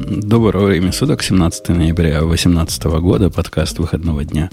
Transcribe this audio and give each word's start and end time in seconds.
Доброго 0.00 0.66
времени 0.66 0.92
суток, 0.92 1.24
17 1.24 1.70
ноября 1.70 2.20
2018 2.20 2.84
года, 3.00 3.30
подкаст 3.30 3.80
выходного 3.80 4.24
дня. 4.24 4.48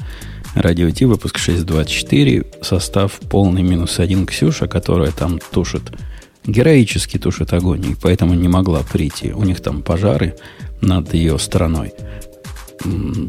Радио 0.56 0.90
Ти, 0.90 1.06
выпуск 1.06 1.38
624, 1.38 2.46
состав 2.64 3.20
полный 3.30 3.62
минус 3.62 4.00
один 4.00 4.26
Ксюша, 4.26 4.68
которая 4.68 5.12
там 5.12 5.40
тушит, 5.52 5.84
героически 6.48 7.20
тушит 7.20 7.54
огонь, 7.54 7.86
и 7.86 7.96
поэтому 8.02 8.34
не 8.34 8.48
могла 8.48 8.82
прийти. 8.82 9.34
У 9.34 9.44
них 9.44 9.62
там 9.62 9.84
пожары 9.84 10.36
над 10.82 11.14
ее 11.14 11.38
стороной. 11.38 11.94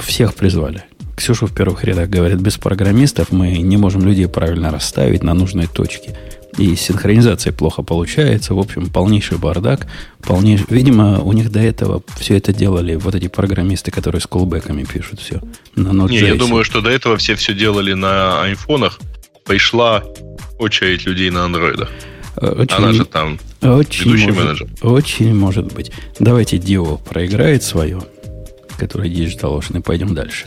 Всех 0.01 0.35
призвали. 0.35 0.85
Ксюша 1.17 1.47
в 1.47 1.55
первых 1.55 1.85
рядах 1.85 2.09
говорит, 2.09 2.41
без 2.41 2.57
программистов 2.57 3.31
мы 3.31 3.59
не 3.59 3.77
можем 3.77 4.07
людей 4.07 4.27
правильно 4.27 4.71
расставить 4.71 5.23
на 5.23 5.35
нужной 5.35 5.67
точке 5.67 6.17
и 6.59 6.75
синхронизация 6.77 7.53
плохо 7.53 7.83
получается. 7.83 8.55
В 8.55 8.59
общем, 8.59 8.87
полнейший 8.89 9.39
бардак. 9.39 9.87
Полнейший... 10.23 10.67
Видимо, 10.71 11.21
у 11.21 11.33
них 11.33 11.51
до 11.51 11.61
этого 11.61 12.03
все 12.19 12.37
это 12.37 12.53
делали 12.53 12.95
вот 12.97 13.15
эти 13.15 13.29
программисты, 13.29 13.91
которые 13.91 14.21
с 14.21 14.27
колбеками 14.27 14.85
пишут 14.85 15.21
все. 15.21 15.41
На 15.75 15.89
Node.js. 15.89 16.11
Не, 16.11 16.19
я 16.19 16.35
думаю, 16.35 16.65
что 16.65 16.81
до 16.81 16.91
этого 16.91 17.17
все 17.17 17.35
все 17.35 17.55
делали 17.55 17.93
на 17.93 18.43
айфонах. 18.43 18.99
Пришла 19.45 20.03
очередь 20.59 21.07
людей 21.07 21.31
на 21.31 21.45
андроидах. 21.45 21.91
Очень, 22.37 22.77
Она 22.77 22.93
же 22.93 23.05
там 23.05 23.39
очень 23.63 24.11
ведущий 24.11 24.27
может, 24.27 24.45
менеджер. 24.45 24.69
Очень 24.83 25.35
может 25.35 25.73
быть. 25.73 25.91
Давайте 26.19 26.59
Дио 26.59 26.97
проиграет 26.99 27.63
свое, 27.63 28.03
которое 28.79 29.09
и 29.09 29.81
пойдем 29.81 30.15
дальше 30.15 30.47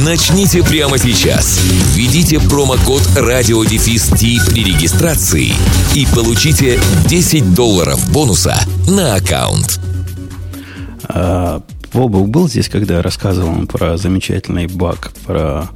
Начните 0.00 0.62
прямо 0.62 0.98
сейчас. 0.98 1.60
Введите 1.94 2.40
промокод 2.40 3.02
радиодефис 3.16 4.10
при 4.10 4.64
регистрации 4.64 5.52
и 5.94 6.06
получите 6.14 6.80
10 7.08 7.54
долларов 7.54 8.12
бонуса 8.12 8.58
на 8.86 9.14
аккаунт. 9.14 9.80
А, 11.08 11.62
Бобок 11.92 12.28
был 12.28 12.48
здесь, 12.48 12.68
когда 12.68 12.96
я 12.96 13.02
рассказывал 13.02 13.66
про 13.66 13.96
замечательный 13.96 14.66
баг, 14.66 15.12
про, 15.26 15.70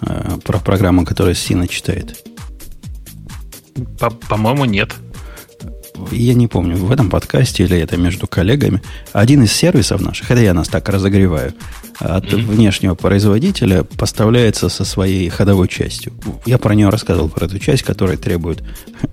а, 0.00 0.38
про 0.44 0.58
программу, 0.58 1.04
которая 1.04 1.34
Сина 1.34 1.68
читает? 1.68 2.24
По-моему, 4.28 4.64
нет 4.64 4.94
я 6.10 6.34
не 6.34 6.46
помню, 6.46 6.76
в 6.76 6.90
этом 6.90 7.10
подкасте 7.10 7.64
или 7.64 7.78
это 7.78 7.96
между 7.96 8.26
коллегами, 8.26 8.82
один 9.12 9.42
из 9.42 9.52
сервисов 9.52 10.00
наших, 10.00 10.30
это 10.30 10.40
я 10.40 10.54
нас 10.54 10.68
так 10.68 10.88
разогреваю, 10.88 11.54
от 11.98 12.24
mm-hmm. 12.24 12.46
внешнего 12.46 12.94
производителя 12.94 13.84
поставляется 13.84 14.68
со 14.68 14.84
своей 14.84 15.28
ходовой 15.28 15.68
частью. 15.68 16.12
Я 16.46 16.58
про 16.58 16.74
нее 16.74 16.88
рассказывал, 16.88 17.28
про 17.28 17.46
эту 17.46 17.58
часть, 17.58 17.82
которая 17.82 18.16
требует 18.16 18.62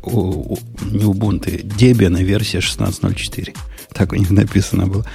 у, 0.03 0.53
у, 0.53 0.59
не 0.89 1.03
Ubuntu, 1.03 1.63
Debian 1.63 2.21
версия 2.23 2.59
16.04. 2.59 3.55
Так 3.93 4.13
у 4.13 4.15
них 4.15 4.29
написано 4.29 4.87
было. 4.87 5.05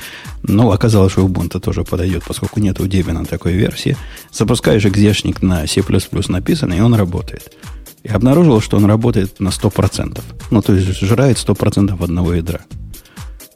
Но 0.42 0.72
оказалось, 0.72 1.12
что 1.12 1.26
Ubuntu 1.26 1.60
тоже 1.60 1.84
подойдет, 1.84 2.24
поскольку 2.26 2.60
нет 2.60 2.80
у 2.80 2.86
Debian 2.86 3.26
такой 3.26 3.52
версии. 3.52 3.96
Запускаешь 4.32 4.84
экзешник 4.84 5.40
на 5.40 5.66
C++ 5.66 5.82
написанный, 6.28 6.78
и 6.78 6.80
он 6.80 6.94
работает. 6.94 7.52
И 8.02 8.08
обнаружил, 8.08 8.60
что 8.60 8.76
он 8.76 8.84
работает 8.86 9.38
на 9.40 9.48
100%. 9.48 10.20
Ну, 10.50 10.62
то 10.62 10.74
есть 10.74 11.00
жрает 11.00 11.36
100% 11.36 12.02
одного 12.02 12.34
ядра. 12.34 12.62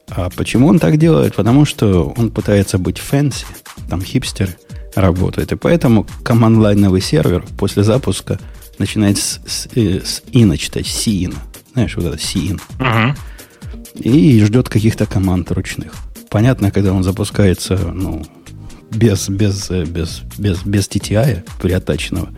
А 0.09 0.29
почему 0.29 0.67
он 0.67 0.79
так 0.79 0.97
делает? 0.97 1.35
Потому 1.35 1.65
что 1.65 2.13
он 2.17 2.31
пытается 2.31 2.77
быть 2.77 2.97
fancy, 2.97 3.45
там 3.89 4.01
хипстеры 4.01 4.55
работают. 4.95 5.51
И 5.51 5.55
поэтому 5.55 6.07
command 6.23 6.57
line-овый 6.57 7.01
сервер 7.01 7.45
после 7.57 7.83
запуска 7.83 8.39
начинает 8.79 9.17
с, 9.17 9.39
с, 9.45 9.67
э, 9.75 10.01
stdin-а 10.03 10.57
читать, 10.57 10.87
stdin. 10.87 11.35
Знаешь, 11.73 11.95
вот 11.95 12.05
это 12.05 12.17
stdin. 12.17 12.59
Угу. 12.79 13.15
И 13.95 14.43
ждет 14.43 14.69
каких-то 14.69 15.05
команд 15.05 15.51
ручных. 15.51 15.93
Понятно, 16.29 16.71
когда 16.71 16.93
он 16.93 17.03
запускается, 17.03 17.77
ну, 17.77 18.25
без, 18.91 19.29
без, 19.29 19.69
э, 19.71 19.83
без, 19.85 20.21
без, 20.37 20.63
без 20.63 20.87
TTY 20.87 21.43
приаттаченного, 21.61 22.29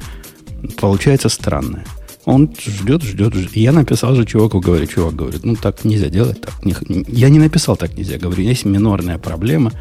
получается 0.77 1.29
странное. 1.29 1.85
Он 2.25 2.53
ждет, 2.59 3.03
ждет, 3.03 3.33
ждет. 3.33 3.55
Я 3.55 3.71
написал 3.71 4.15
же 4.15 4.25
чуваку, 4.25 4.59
говорю, 4.59 4.85
чувак 4.87 5.15
говорит, 5.15 5.45
ну 5.45 5.55
так 5.55 5.85
нельзя 5.85 6.09
делать, 6.09 6.41
так 6.41 6.65
не, 6.65 6.75
я 7.07 7.29
не 7.29 7.39
написал 7.39 7.77
так 7.77 7.97
нельзя, 7.97 8.17
говорю, 8.17 8.43
есть 8.43 8.65
минорная 8.65 9.17
проблема, 9.17 9.71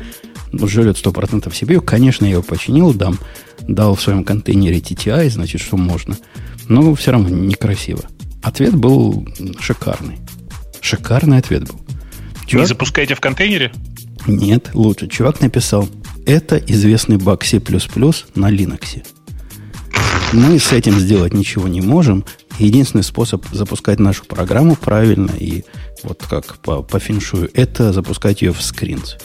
ну, 0.53 0.67
жрет 0.67 0.97
100% 0.97 1.47
CPU, 1.49 1.81
конечно, 1.81 2.25
я 2.25 2.33
его 2.33 2.43
починил, 2.43 2.95
дам, 2.95 3.19
дал 3.67 3.95
в 3.95 4.01
своем 4.01 4.25
контейнере 4.25 4.79
TTI, 4.79 5.29
значит, 5.31 5.61
что 5.61 5.77
можно, 5.77 6.17
но 6.69 6.95
все 6.95 7.13
равно 7.13 7.29
некрасиво. 7.29 8.05
Ответ 8.43 8.75
был 8.75 9.27
шикарный. 9.61 10.19
Шикарный 10.81 11.39
ответ 11.39 11.67
был. 11.67 11.81
Чувак... 12.47 12.65
Не 12.65 12.69
запускаете 12.69 13.15
в 13.15 13.21
контейнере? 13.21 13.73
Нет, 14.27 14.71
лучше. 14.75 15.09
Чувак 15.09 15.41
написал, 15.41 15.89
это 16.25 16.57
известный 16.57 17.17
баг 17.17 17.45
C++ 17.45 17.59
на 17.59 18.51
Linux. 18.51 19.03
Мы 20.33 20.59
с 20.59 20.73
этим 20.73 20.99
сделать 20.99 21.35
ничего 21.35 21.69
не 21.69 21.81
можем. 21.81 22.25
Единственный 22.59 23.05
способ 23.05 23.45
запускать 23.53 23.99
нашу 23.99 24.25
программу 24.25 24.77
правильно 24.77 25.31
и 25.39 25.65
вот 26.03 26.23
как 26.29 26.59
по, 26.59 26.83
по 26.83 26.99
феншую, 26.99 27.51
это 27.55 27.93
запускать 27.93 28.43
ее 28.43 28.53
в 28.53 28.63
скринс. 28.63 29.17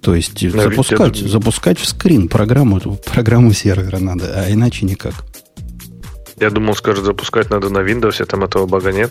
То 0.00 0.14
есть 0.14 0.40
Но 0.42 0.62
запускать, 0.62 1.18
это... 1.20 1.28
запускать 1.28 1.78
в 1.78 1.86
скрин 1.86 2.28
программу, 2.28 2.78
программу 3.04 3.52
сервера 3.52 3.98
надо, 3.98 4.32
а 4.36 4.50
иначе 4.50 4.86
никак. 4.86 5.25
Я 6.38 6.50
думал, 6.50 6.74
скажет, 6.74 7.04
запускать 7.04 7.48
надо 7.48 7.70
на 7.70 7.78
Windows, 7.78 8.24
там 8.26 8.44
этого 8.44 8.66
бага 8.66 8.92
нет. 8.92 9.10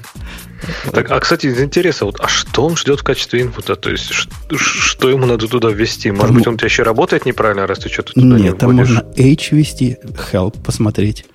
Так, 0.91 1.09
а, 1.09 1.19
кстати, 1.19 1.47
из 1.47 1.59
интереса, 1.59 2.05
вот, 2.05 2.19
а 2.19 2.27
что 2.27 2.65
он 2.65 2.77
ждет 2.77 2.99
в 2.99 3.03
качестве 3.03 3.41
инпута? 3.41 3.75
То 3.75 3.89
есть, 3.89 4.13
что, 4.13 4.29
что 4.57 5.09
ему 5.09 5.25
надо 5.25 5.47
туда 5.47 5.69
ввести? 5.69 6.11
Может 6.11 6.27
там, 6.27 6.35
быть, 6.35 6.47
он 6.47 6.53
у 6.53 6.57
тебя 6.57 6.67
еще 6.67 6.83
работает 6.83 7.25
неправильно, 7.25 7.65
раз 7.65 7.79
ты 7.79 7.89
что-то 7.89 8.13
туда 8.13 8.37
нет, 8.37 8.53
не 8.53 8.53
там 8.53 8.75
можно 8.75 8.99
H 9.17 9.51
ввести, 9.51 9.97
help 10.31 10.61
посмотреть, 10.63 11.25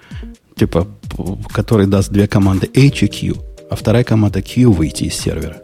типа, 0.55 0.87
который 1.53 1.87
даст 1.87 2.11
две 2.11 2.29
команды 2.29 2.71
H 2.73 3.03
и 3.03 3.09
Q, 3.09 3.37
а 3.69 3.75
вторая 3.75 4.05
команда 4.05 4.43
Q 4.43 4.71
выйти 4.71 5.05
из 5.05 5.15
сервера. 5.15 5.61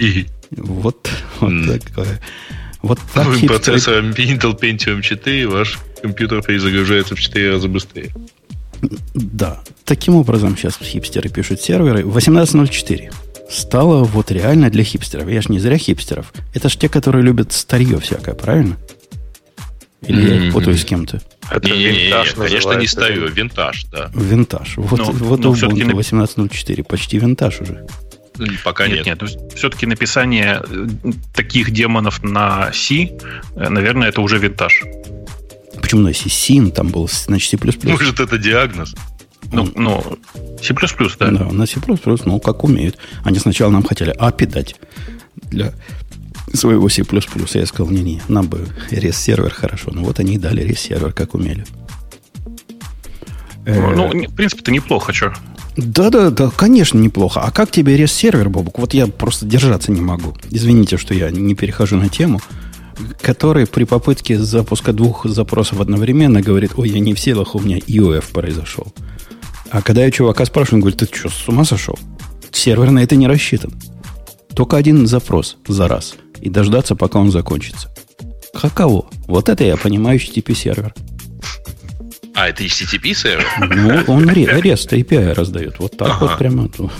И? 0.00 0.26
Вот, 0.50 1.08
вот 1.40 1.52
mm. 1.52 1.78
такое. 1.78 2.20
Вот 2.82 2.98
так 3.14 3.26
Новым 3.26 3.46
процессором 3.48 4.10
Intel 4.10 4.58
Pentium 4.58 5.02
4 5.02 5.48
ваш 5.48 5.78
компьютер 6.02 6.42
перезагружается 6.42 7.16
в 7.16 7.20
4 7.20 7.50
раза 7.50 7.68
быстрее. 7.68 8.12
Да. 9.14 9.60
Таким 9.84 10.16
образом 10.16 10.56
сейчас 10.56 10.78
хипстеры 10.78 11.28
пишут 11.28 11.60
серверы. 11.60 12.02
18.04 12.02 13.12
стало 13.50 14.04
вот 14.04 14.30
реально 14.30 14.70
для 14.70 14.84
хипстеров. 14.84 15.28
Я 15.28 15.40
же 15.42 15.50
не 15.50 15.58
зря 15.58 15.78
хипстеров. 15.78 16.32
Это 16.54 16.68
же 16.68 16.78
те, 16.78 16.88
которые 16.88 17.22
любят 17.22 17.52
старье 17.52 17.98
всякое, 18.00 18.34
правильно? 18.34 18.76
Или 20.06 20.22
mm-hmm. 20.22 20.46
я 20.46 20.52
путаюсь 20.52 20.82
с 20.82 20.84
кем-то? 20.84 21.20
Это 21.50 21.70
не, 21.70 21.84
винтаж 21.84 22.36
не, 22.36 22.42
не, 22.42 22.48
конечно, 22.48 22.72
не 22.74 22.86
старье, 22.86 23.28
винтаж, 23.28 23.84
да. 23.86 24.10
Винтаж. 24.14 24.76
Вот, 24.76 24.98
но, 24.98 25.12
вот 25.12 25.40
но 25.40 25.52
Ubuntu 25.52 25.84
на... 25.84 25.92
18.04, 25.92 26.84
почти 26.84 27.18
винтаж 27.18 27.60
уже. 27.60 27.86
Пока 28.64 28.86
нет. 28.88 29.06
Нет, 29.06 29.22
нет. 29.22 29.52
все-таки 29.54 29.86
написание 29.86 30.62
э, 30.68 30.86
таких 31.34 31.70
демонов 31.70 32.22
на 32.22 32.70
C, 32.72 33.16
э, 33.56 33.68
наверное, 33.68 34.08
это 34.08 34.20
уже 34.20 34.38
винтаж. 34.38 34.82
Почему 35.80 36.02
на 36.02 36.12
C? 36.12 36.26
Sin 36.26 36.70
там 36.70 36.88
был, 36.88 37.08
значит, 37.08 37.50
C++. 37.50 37.88
Может, 37.88 38.20
это 38.20 38.38
диагноз? 38.38 38.94
Ну, 39.52 39.70
ну, 39.74 40.18
C++, 40.62 40.74
да? 41.18 41.30
Да, 41.30 41.44
на 41.52 41.66
C++, 41.66 41.80
ну, 42.24 42.40
как 42.40 42.64
умеют. 42.64 42.98
Они 43.22 43.38
сначала 43.38 43.70
нам 43.70 43.82
хотели 43.82 44.14
API 44.16 44.46
дать 44.46 44.76
для 45.50 45.72
своего 46.52 46.88
C++. 46.88 47.04
Я 47.54 47.66
сказал, 47.66 47.90
не-не, 47.90 48.22
нам 48.28 48.48
бы 48.48 48.66
рес-сервер 48.90 49.50
хорошо. 49.52 49.90
Ну, 49.92 50.04
вот 50.04 50.18
они 50.20 50.34
и 50.34 50.38
дали 50.38 50.62
рес-сервер, 50.62 51.12
как 51.12 51.34
умели. 51.34 51.64
Ну, 53.66 54.12
ну 54.12 54.28
в 54.28 54.34
принципе, 54.34 54.62
это 54.62 54.70
неплохо, 54.70 55.12
что? 55.12 55.34
Да, 55.76 56.08
да, 56.08 56.30
да, 56.30 56.50
конечно, 56.50 56.98
неплохо. 56.98 57.40
А 57.40 57.50
как 57.50 57.70
тебе 57.70 57.96
рес-сервер, 57.96 58.48
Бобук? 58.48 58.78
Вот 58.78 58.94
я 58.94 59.06
просто 59.06 59.44
держаться 59.44 59.92
не 59.92 60.00
могу. 60.00 60.34
Извините, 60.50 60.96
что 60.96 61.14
я 61.14 61.30
не 61.30 61.54
перехожу 61.54 61.96
на 61.96 62.08
тему 62.08 62.40
который 63.20 63.66
при 63.66 63.84
попытке 63.84 64.38
запуска 64.38 64.92
двух 64.92 65.26
запросов 65.26 65.80
одновременно 65.80 66.40
говорит, 66.40 66.72
ой, 66.76 66.88
я 66.88 67.00
не 67.00 67.14
в 67.14 67.20
силах, 67.20 67.54
у 67.54 67.60
меня 67.60 67.78
IOF 67.78 68.32
произошел. 68.32 68.86
А 69.70 69.82
когда 69.82 70.04
я 70.04 70.10
чувака 70.10 70.44
спрашиваю, 70.44 70.78
он 70.78 70.80
говорит, 70.82 71.00
ты 71.00 71.06
что, 71.06 71.28
с 71.28 71.48
ума 71.48 71.64
сошел? 71.64 71.98
Сервер 72.50 72.90
на 72.90 73.00
это 73.00 73.16
не 73.16 73.26
рассчитан. 73.26 73.72
Только 74.54 74.76
один 74.76 75.06
запрос 75.06 75.58
за 75.68 75.88
раз. 75.88 76.14
И 76.40 76.48
дождаться, 76.48 76.94
пока 76.94 77.18
он 77.18 77.30
закончится. 77.30 77.90
Каково? 78.54 79.06
Вот 79.26 79.48
это 79.48 79.64
я 79.64 79.76
понимаю 79.76 80.18
HTTP 80.18 80.54
сервер. 80.54 80.94
А, 82.36 82.48
это 82.48 82.64
HTTP 82.64 83.14
сервер? 83.14 83.46
Ну, 83.58 84.12
он 84.12 84.28
REST 84.28 84.90
API 84.90 85.32
раздает. 85.32 85.76
Вот 85.78 85.96
так 85.96 86.08
ага. 86.08 86.18
вот 86.26 86.38
прямо 86.38 86.68
ну, 86.76 86.90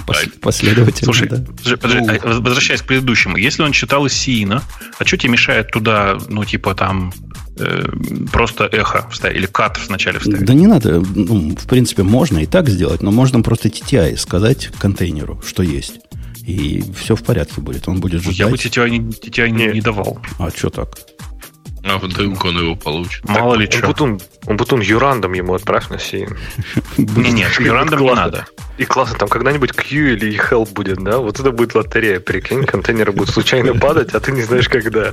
последовательно. 0.40 1.04
Слушай, 1.04 1.28
да. 1.28 1.44
подожди, 1.76 2.00
ну, 2.00 2.18
а, 2.22 2.40
возвращаясь 2.40 2.80
к 2.80 2.86
предыдущему. 2.86 3.36
Если 3.36 3.62
он 3.62 3.72
читал 3.72 4.06
из 4.06 4.14
Сиина, 4.14 4.62
а 4.98 5.04
что 5.04 5.18
тебе 5.18 5.32
мешает 5.32 5.70
туда, 5.70 6.18
ну, 6.30 6.42
типа 6.46 6.74
там 6.74 7.12
э, 7.58 7.86
просто 8.32 8.64
эхо 8.64 9.06
вставить 9.10 9.36
или 9.36 9.44
кат 9.44 9.78
вначале 9.88 10.20
вставить? 10.20 10.46
Да 10.46 10.54
не 10.54 10.66
надо. 10.66 11.02
Ну, 11.14 11.54
в 11.54 11.66
принципе, 11.66 12.02
можно 12.02 12.38
и 12.38 12.46
так 12.46 12.70
сделать, 12.70 13.02
но 13.02 13.10
можно 13.10 13.42
просто 13.42 13.68
TTI 13.68 14.16
сказать 14.16 14.70
контейнеру, 14.78 15.42
что 15.46 15.62
есть. 15.62 16.00
И 16.46 16.82
все 16.98 17.14
в 17.14 17.22
порядке 17.22 17.60
будет. 17.60 17.86
Он 17.88 18.00
будет 18.00 18.22
ждать. 18.22 18.38
Я 18.38 18.48
бы 18.48 18.56
TTI 18.56 18.88
не, 18.88 19.00
TTI 19.00 19.50
не, 19.50 19.66
не 19.66 19.80
давал. 19.82 20.18
А 20.38 20.50
что 20.50 20.70
так? 20.70 20.96
А 21.88 21.98
вдруг 21.98 22.44
он 22.44 22.58
его 22.58 22.74
получит. 22.74 23.24
Мало 23.28 23.52
так, 23.52 23.60
ли 23.60 23.70
что. 23.70 23.86
Бутун, 23.86 24.20
он 24.46 24.56
бутун 24.56 24.80
юрандом 24.80 25.32
ему 25.34 25.54
отправь 25.54 25.88
на 25.88 25.98
си. 25.98 26.26
Не, 26.96 27.30
нет, 27.30 27.52
юрандом 27.60 28.00
не 28.00 28.12
надо. 28.12 28.46
И 28.76 28.84
классно, 28.84 29.16
там 29.16 29.28
когда-нибудь 29.28 29.72
Q 29.72 30.14
или 30.14 30.36
help 30.36 30.72
будет, 30.72 30.98
да? 30.98 31.18
Вот 31.18 31.38
это 31.38 31.52
будет 31.52 31.74
лотерея, 31.74 32.18
прикинь, 32.18 32.64
контейнеры 32.64 33.12
будут 33.12 33.32
случайно 33.32 33.72
падать, 33.78 34.14
а 34.14 34.20
ты 34.20 34.32
не 34.32 34.42
знаешь 34.42 34.68
когда. 34.68 35.12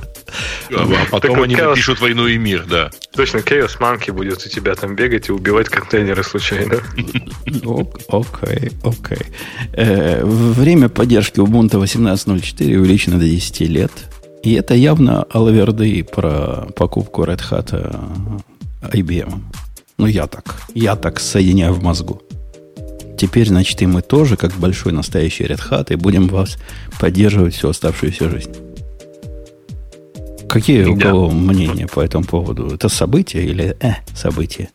А, 0.70 0.72
а 0.72 1.06
потом 1.10 1.42
они 1.42 1.54
напишут 1.54 2.00
войну 2.00 2.26
и 2.26 2.36
мир, 2.38 2.64
да. 2.68 2.90
Точно, 3.14 3.38
Chaos 3.38 3.78
Monkey 3.78 4.12
будет 4.12 4.44
у 4.44 4.48
тебя 4.48 4.74
там 4.74 4.96
бегать 4.96 5.28
и 5.28 5.32
убивать 5.32 5.68
контейнеры 5.68 6.24
случайно. 6.24 6.80
Окей, 8.08 8.72
окей. 8.82 9.26
Э, 9.72 10.24
время 10.24 10.88
поддержки 10.88 11.38
Ubuntu 11.38 11.82
18.04 11.82 12.76
увеличено 12.76 13.18
до 13.18 13.26
10 13.26 13.60
лет. 13.60 13.92
И 14.44 14.52
это 14.52 14.74
явно 14.74 15.22
алаверды 15.30 16.04
про 16.04 16.68
покупку 16.76 17.24
Red 17.24 17.40
Hat 17.50 17.70
э, 17.72 18.98
IBM. 18.98 19.40
Ну, 19.96 20.06
я 20.06 20.26
так. 20.26 20.56
Я 20.74 20.96
так 20.96 21.18
соединяю 21.18 21.72
в 21.72 21.82
мозгу. 21.82 22.20
Теперь, 23.16 23.48
значит, 23.48 23.80
и 23.80 23.86
мы 23.86 24.02
тоже, 24.02 24.36
как 24.36 24.52
большой 24.52 24.92
настоящий 24.92 25.44
Red 25.44 25.62
Hat, 25.70 25.92
и 25.94 25.96
будем 25.96 26.28
вас 26.28 26.58
поддерживать 27.00 27.54
всю 27.54 27.70
оставшуюся 27.70 28.28
жизнь. 28.28 28.54
Какие 30.46 30.84
у 30.84 30.98
кого 30.98 31.30
мнения 31.30 31.86
по 31.86 32.00
этому 32.00 32.24
поводу? 32.24 32.74
Это 32.74 32.90
событие 32.90 33.46
или 33.46 33.74
э, 33.80 33.94
событие? 34.14 34.68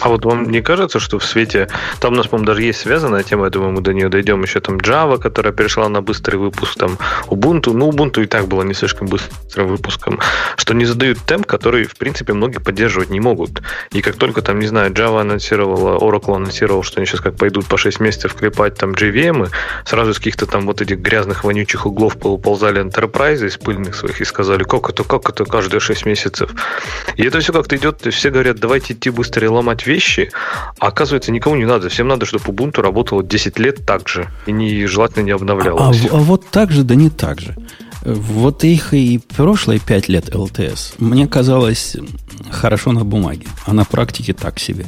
А 0.00 0.08
вот 0.08 0.24
вам 0.24 0.50
не 0.50 0.62
кажется, 0.62 1.00
что 1.00 1.18
в 1.18 1.24
свете... 1.24 1.68
Там 2.00 2.14
у 2.14 2.16
нас, 2.16 2.26
по-моему, 2.26 2.46
даже 2.46 2.62
есть 2.62 2.80
связанная 2.80 3.22
тема, 3.22 3.44
я 3.44 3.50
думаю, 3.50 3.72
мы 3.72 3.80
до 3.80 3.92
нее 3.92 4.08
дойдем. 4.08 4.42
Еще 4.42 4.60
там 4.60 4.76
Java, 4.76 5.18
которая 5.18 5.52
перешла 5.52 5.88
на 5.88 6.02
быстрый 6.02 6.36
выпуск, 6.36 6.78
там 6.78 6.98
Ubuntu. 7.26 7.72
Ну, 7.72 7.90
Ubuntu 7.90 8.22
и 8.22 8.26
так 8.26 8.48
было 8.48 8.62
не 8.62 8.74
слишком 8.74 9.08
быстрым 9.08 9.68
выпуском. 9.68 10.20
Что 10.56 10.74
не 10.74 10.84
задают 10.84 11.18
темп, 11.20 11.46
который, 11.46 11.84
в 11.84 11.96
принципе, 11.96 12.32
многие 12.32 12.58
поддерживать 12.58 13.10
не 13.10 13.20
могут. 13.20 13.62
И 13.92 14.02
как 14.02 14.16
только 14.16 14.42
там, 14.42 14.58
не 14.58 14.66
знаю, 14.66 14.92
Java 14.92 15.20
анонсировала, 15.20 15.98
Oracle 15.98 16.36
анонсировал, 16.36 16.82
что 16.82 16.98
они 16.98 17.06
сейчас 17.06 17.20
как 17.20 17.36
пойдут 17.36 17.66
по 17.66 17.78
6 17.78 18.00
месяцев 18.00 18.34
клепать 18.34 18.74
там 18.74 18.92
JVM, 18.92 19.50
сразу 19.84 20.14
с 20.14 20.18
каких-то 20.18 20.46
там 20.46 20.66
вот 20.66 20.80
этих 20.80 20.98
грязных, 20.98 21.44
вонючих 21.44 21.86
углов 21.86 22.16
ползали 22.16 22.82
Enterprise 22.82 23.46
из 23.46 23.56
пыльных 23.56 23.94
своих 23.94 24.20
и 24.20 24.24
сказали, 24.24 24.64
как 24.64 24.88
это, 24.90 25.04
как 25.04 25.28
это 25.28 25.44
каждые 25.44 25.80
6 25.80 26.06
месяцев. 26.06 26.50
И 27.16 27.24
это 27.24 27.40
все 27.40 27.52
как-то 27.52 27.76
идет, 27.76 28.06
все 28.12 28.30
говорят, 28.30 28.58
давайте 28.58 28.94
идти 28.94 29.10
быстрее 29.10 29.48
ломать 29.48 29.75
вещи, 29.84 30.30
а 30.78 30.86
оказывается, 30.86 31.32
никому 31.32 31.56
не 31.56 31.66
надо. 31.66 31.88
Всем 31.88 32.06
надо, 32.06 32.24
чтобы 32.24 32.44
Ubuntu 32.52 32.80
работало 32.82 33.22
10 33.22 33.58
лет 33.58 33.84
так 33.84 34.08
же, 34.08 34.28
и 34.46 34.52
не, 34.52 34.86
желательно 34.86 35.24
не 35.24 35.32
обновлялось. 35.32 36.06
А, 36.06 36.14
а, 36.14 36.18
а 36.18 36.20
вот 36.20 36.46
так 36.50 36.70
же, 36.70 36.84
да 36.84 36.94
не 36.94 37.10
так 37.10 37.40
же. 37.40 37.56
Вот 38.04 38.62
их 38.62 38.94
и 38.94 39.20
прошлые 39.36 39.80
5 39.80 40.08
лет 40.08 40.28
LTS 40.28 40.94
мне 40.98 41.26
казалось 41.26 41.96
хорошо 42.50 42.92
на 42.92 43.04
бумаге, 43.04 43.48
а 43.64 43.72
на 43.72 43.84
практике 43.84 44.32
так 44.32 44.60
себе. 44.60 44.86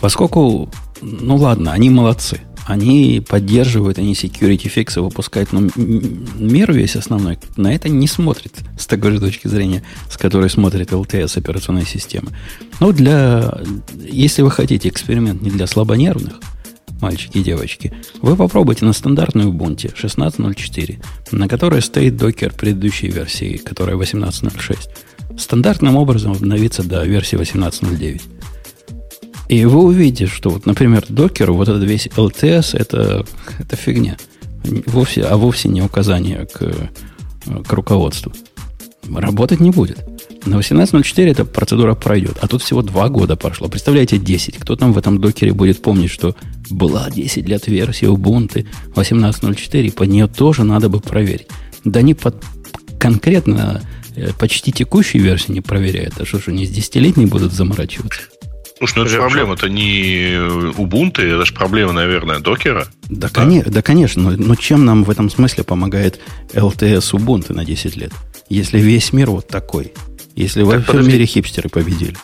Поскольку, 0.00 0.70
ну 1.02 1.36
ладно, 1.36 1.72
они 1.72 1.90
молодцы 1.90 2.40
они 2.66 3.22
поддерживают, 3.26 3.98
они 3.98 4.12
security 4.12 4.68
фиксы 4.68 5.00
выпускают, 5.00 5.52
но 5.52 5.70
мир 5.76 6.72
весь 6.72 6.96
основной 6.96 7.38
на 7.56 7.72
это 7.72 7.88
не 7.88 8.08
смотрит 8.08 8.54
с 8.76 8.86
такой 8.86 9.12
же 9.12 9.20
точки 9.20 9.46
зрения, 9.46 9.84
с 10.10 10.16
которой 10.16 10.50
смотрит 10.50 10.90
LTS 10.90 11.38
операционной 11.38 11.86
системы. 11.86 12.32
Но 12.80 12.90
для, 12.90 13.60
если 14.04 14.42
вы 14.42 14.50
хотите 14.50 14.88
эксперимент 14.88 15.42
не 15.42 15.50
для 15.50 15.68
слабонервных, 15.68 16.40
мальчики 17.00 17.38
и 17.38 17.44
девочки, 17.44 17.92
вы 18.20 18.34
попробуйте 18.34 18.84
на 18.84 18.92
стандартную 18.92 19.52
Ubuntu 19.52 19.94
16.04, 19.94 21.04
на 21.30 21.48
которой 21.48 21.82
стоит 21.82 22.16
докер 22.16 22.52
предыдущей 22.52 23.08
версии, 23.08 23.58
которая 23.58 23.96
18.06. 23.96 25.38
Стандартным 25.38 25.96
образом 25.96 26.32
обновиться 26.32 26.82
до 26.82 27.04
версии 27.04 27.38
18.09. 27.38 28.22
И 29.48 29.64
вы 29.64 29.84
увидите, 29.84 30.26
что, 30.26 30.50
вот, 30.50 30.66
например, 30.66 31.04
докер, 31.08 31.52
вот 31.52 31.68
этот 31.68 31.82
весь 31.84 32.08
LTS, 32.08 32.76
это, 32.76 33.24
это 33.58 33.76
фигня. 33.76 34.16
Вовсе, 34.86 35.22
а 35.22 35.36
вовсе 35.36 35.68
не 35.68 35.82
указание 35.82 36.46
к, 36.46 36.90
к 37.66 37.72
руководству. 37.72 38.32
Работать 39.08 39.60
не 39.60 39.70
будет. 39.70 40.04
На 40.46 40.56
18.04 40.56 41.30
эта 41.30 41.44
процедура 41.44 41.94
пройдет. 41.94 42.38
А 42.40 42.48
тут 42.48 42.62
всего 42.62 42.82
два 42.82 43.08
года 43.08 43.36
прошло. 43.36 43.68
Представляете, 43.68 44.18
10. 44.18 44.58
Кто 44.58 44.76
там 44.76 44.92
в 44.92 44.98
этом 44.98 45.20
докере 45.20 45.52
будет 45.52 45.82
помнить, 45.82 46.10
что 46.10 46.36
была 46.70 47.10
10 47.10 47.48
лет 47.48 47.66
версии 47.66 48.08
Ubuntu 48.08 48.66
18.04, 48.94 49.92
под 49.92 50.08
нее 50.08 50.28
тоже 50.28 50.64
надо 50.64 50.88
бы 50.88 51.00
проверить. 51.00 51.48
Да 51.84 52.02
не 52.02 52.14
под 52.14 52.44
конкретно 52.98 53.82
э, 54.14 54.30
почти 54.38 54.72
текущей 54.72 55.18
версии 55.18 55.52
не 55.52 55.60
проверяют. 55.60 56.14
А 56.20 56.24
что 56.24 56.38
же, 56.38 56.52
не 56.52 56.66
с 56.66 56.70
десятилетней 56.70 57.26
будут 57.26 57.52
заморачиваться? 57.52 58.22
Слушай, 58.78 58.98
ну 58.98 59.04
это 59.04 59.16
проблема 59.16 59.54
это 59.54 59.68
не 59.70 60.34
Ubuntu, 60.72 61.22
это 61.22 61.46
же 61.46 61.54
проблема, 61.54 61.92
наверное, 61.92 62.40
докера. 62.40 62.86
Да, 63.08 63.28
да. 63.28 63.28
Коне, 63.28 63.64
да 63.66 63.80
конечно, 63.80 64.22
но, 64.22 64.30
но 64.36 64.54
чем 64.54 64.84
нам 64.84 65.04
в 65.04 65.10
этом 65.10 65.30
смысле 65.30 65.64
помогает 65.64 66.20
LTS 66.52 67.12
Ubuntu 67.12 67.54
на 67.54 67.64
10 67.64 67.96
лет? 67.96 68.12
Если 68.50 68.78
весь 68.78 69.14
мир 69.14 69.30
вот 69.30 69.48
такой. 69.48 69.94
Если 70.34 70.60
так, 70.60 70.66
во 70.66 70.72
всем 70.74 70.86
подожди. 70.86 71.12
мире 71.12 71.26
хипстеры 71.26 71.70
победили. 71.70 72.16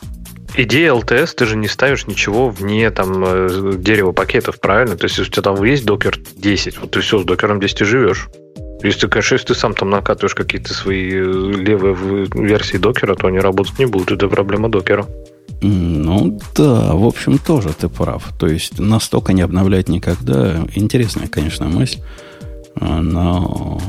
Идея 0.54 0.92
LTS, 0.92 1.34
ты 1.34 1.46
же 1.46 1.56
не 1.56 1.66
ставишь 1.66 2.06
ничего 2.06 2.50
вне 2.50 2.90
там 2.90 3.24
э, 3.24 3.72
дерева 3.78 4.12
пакетов, 4.12 4.60
правильно? 4.60 4.96
То 4.96 5.04
есть, 5.04 5.16
если 5.16 5.30
у 5.30 5.32
тебя 5.32 5.42
там 5.42 5.64
есть 5.64 5.86
докер 5.86 6.18
10, 6.36 6.78
вот 6.78 6.90
ты 6.90 7.00
все, 7.00 7.18
с 7.18 7.24
докером 7.24 7.58
10 7.58 7.80
и 7.80 7.84
живешь. 7.84 8.28
Если, 8.82 9.06
конечно, 9.06 9.34
если 9.36 9.46
ты 9.46 9.54
сам 9.54 9.72
там 9.72 9.88
накатываешь 9.88 10.34
какие-то 10.34 10.74
свои 10.74 11.10
э, 11.10 11.22
левые 11.22 11.96
версии 12.34 12.76
докера, 12.76 13.14
то 13.14 13.28
они 13.28 13.38
работать 13.38 13.78
не 13.78 13.86
будут. 13.86 14.12
Это 14.12 14.28
проблема 14.28 14.68
докера. 14.68 15.06
Ну 15.64 16.40
да, 16.56 16.92
в 16.94 17.04
общем, 17.04 17.38
тоже 17.38 17.72
ты 17.72 17.88
прав. 17.88 18.32
То 18.38 18.48
есть 18.48 18.80
настолько 18.80 19.32
не 19.32 19.42
обновлять 19.42 19.88
никогда. 19.88 20.66
Интересная, 20.74 21.28
конечно, 21.28 21.68
мысль. 21.68 22.00
А, 22.74 23.00
но 23.00 23.80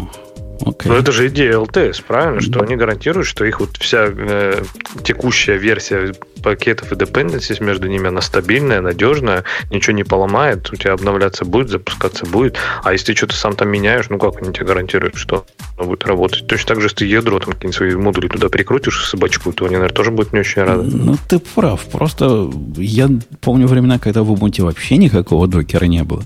Okay. 0.63 0.87
Но 0.87 0.95
это 0.95 1.11
же 1.11 1.27
идея 1.27 1.57
LTS, 1.57 2.03
правильно? 2.07 2.39
Что 2.39 2.61
они 2.61 2.75
гарантируют, 2.75 3.27
что 3.27 3.43
их 3.43 3.59
вот 3.59 3.77
вся 3.77 4.05
э, 4.07 4.63
текущая 5.03 5.57
версия 5.57 6.13
пакетов 6.41 6.91
и 6.91 6.95
dependencies 6.95 7.63
между 7.63 7.87
ними, 7.87 8.07
она 8.07 8.21
стабильная, 8.21 8.81
надежная, 8.81 9.43
ничего 9.71 9.95
не 9.95 10.03
поломает, 10.03 10.71
у 10.71 10.75
тебя 10.75 10.93
обновляться 10.93 11.45
будет, 11.45 11.69
запускаться 11.69 12.25
будет. 12.25 12.57
А 12.83 12.93
если 12.93 13.07
ты 13.07 13.17
что-то 13.17 13.35
сам 13.35 13.55
там 13.55 13.69
меняешь, 13.69 14.09
ну 14.09 14.17
как 14.17 14.41
они 14.41 14.53
тебе 14.53 14.65
гарантируют, 14.65 15.15
что 15.15 15.45
оно 15.77 15.89
будет 15.89 16.05
работать? 16.05 16.47
Точно 16.47 16.67
так 16.67 16.79
же, 16.79 16.85
если 16.85 16.97
ты 16.97 17.05
ядро, 17.05 17.39
там 17.39 17.53
какие-нибудь 17.53 17.75
свои 17.75 17.95
модули 17.95 18.27
туда 18.27 18.49
прикрутишь, 18.49 19.05
собачку, 19.05 19.51
то 19.51 19.65
они, 19.65 19.75
наверное, 19.75 19.95
тоже 19.95 20.11
будут 20.11 20.33
не 20.33 20.39
очень 20.39 20.63
рады. 20.63 20.83
Ну, 20.83 21.17
ты 21.27 21.39
прав. 21.39 21.81
Просто 21.91 22.49
я 22.77 23.09
помню 23.41 23.67
времена, 23.67 23.99
когда 23.99 24.23
в 24.23 24.31
Ubuntu 24.31 24.63
вообще 24.63 24.97
никакого 24.97 25.47
докера 25.47 25.85
не 25.85 26.03
было. 26.03 26.23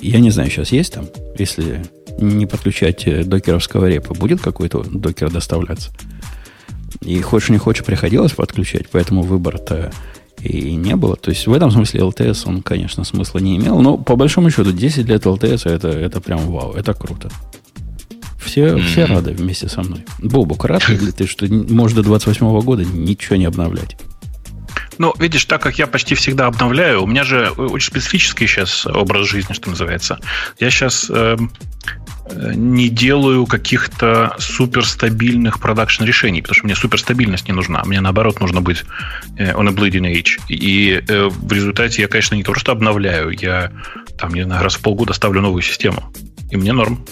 Я 0.00 0.20
не 0.20 0.30
знаю, 0.30 0.50
сейчас 0.50 0.72
есть 0.72 0.92
там, 0.92 1.06
если 1.38 1.82
не 2.18 2.46
подключать 2.46 3.06
э, 3.06 3.24
докеровского 3.24 3.86
репа, 3.86 4.14
будет 4.14 4.40
какой-то 4.40 4.84
докер 4.84 5.30
доставляться? 5.30 5.90
И 7.00 7.20
хочешь 7.20 7.48
не 7.48 7.58
хочешь, 7.58 7.84
приходилось 7.84 8.32
подключать, 8.32 8.88
поэтому 8.90 9.22
выбора-то 9.22 9.92
и 10.40 10.74
не 10.74 10.96
было. 10.96 11.16
То 11.16 11.30
есть 11.30 11.46
в 11.46 11.52
этом 11.52 11.70
смысле 11.70 12.00
LTS, 12.00 12.42
он, 12.46 12.62
конечно, 12.62 13.04
смысла 13.04 13.38
не 13.38 13.56
имел. 13.56 13.80
Но 13.80 13.96
по 13.96 14.16
большому 14.16 14.50
счету 14.50 14.72
10 14.72 15.06
лет 15.06 15.24
LTS 15.24 15.70
это, 15.70 15.88
это 15.88 16.20
прям 16.20 16.40
вау, 16.50 16.72
это 16.72 16.92
круто. 16.94 17.30
Все, 18.42 18.66
mm-hmm. 18.66 18.86
все 18.86 19.04
рады 19.04 19.32
вместе 19.32 19.68
со 19.68 19.82
мной. 19.82 20.04
Бобук, 20.18 20.64
рад 20.64 20.88
ли 20.88 21.12
ты, 21.12 21.26
что 21.26 21.46
может 21.46 21.96
до 21.96 22.02
28 22.02 22.60
года 22.60 22.84
ничего 22.84 23.36
не 23.36 23.44
обновлять? 23.44 23.96
Ну, 24.98 25.14
видишь, 25.18 25.44
так 25.44 25.62
как 25.62 25.78
я 25.78 25.86
почти 25.86 26.14
всегда 26.14 26.46
обновляю, 26.46 27.02
у 27.02 27.06
меня 27.06 27.24
же 27.24 27.50
очень 27.50 27.88
специфический 27.88 28.46
сейчас 28.46 28.86
образ 28.86 29.26
жизни, 29.28 29.52
что 29.52 29.70
называется. 29.70 30.18
Я 30.58 30.70
сейчас 30.70 31.10
э, 31.10 31.36
не 32.54 32.88
делаю 32.88 33.46
каких-то 33.46 34.34
суперстабильных 34.38 35.60
продакшн 35.60 36.04
решений, 36.04 36.42
потому 36.42 36.56
что 36.56 36.66
мне 36.66 36.74
суперстабильность 36.74 37.48
не 37.48 37.54
нужна. 37.54 37.82
Мне, 37.84 38.00
наоборот, 38.00 38.40
нужно 38.40 38.60
быть 38.60 38.84
э, 39.38 39.52
on 39.52 39.68
a 39.68 39.72
bleeding 39.72 40.12
age. 40.12 40.40
И 40.48 41.02
э, 41.06 41.28
в 41.28 41.52
результате 41.52 42.02
я, 42.02 42.08
конечно, 42.08 42.34
не 42.34 42.44
то 42.44 42.54
что 42.54 42.72
обновляю, 42.72 43.30
я 43.30 43.72
там, 44.18 44.34
не 44.34 44.42
знаю, 44.42 44.62
раз 44.62 44.76
в 44.76 44.80
полгода 44.80 45.12
ставлю 45.12 45.40
новую 45.40 45.62
систему. 45.62 46.12
И 46.50 46.56
мне 46.56 46.72
норм. 46.72 47.04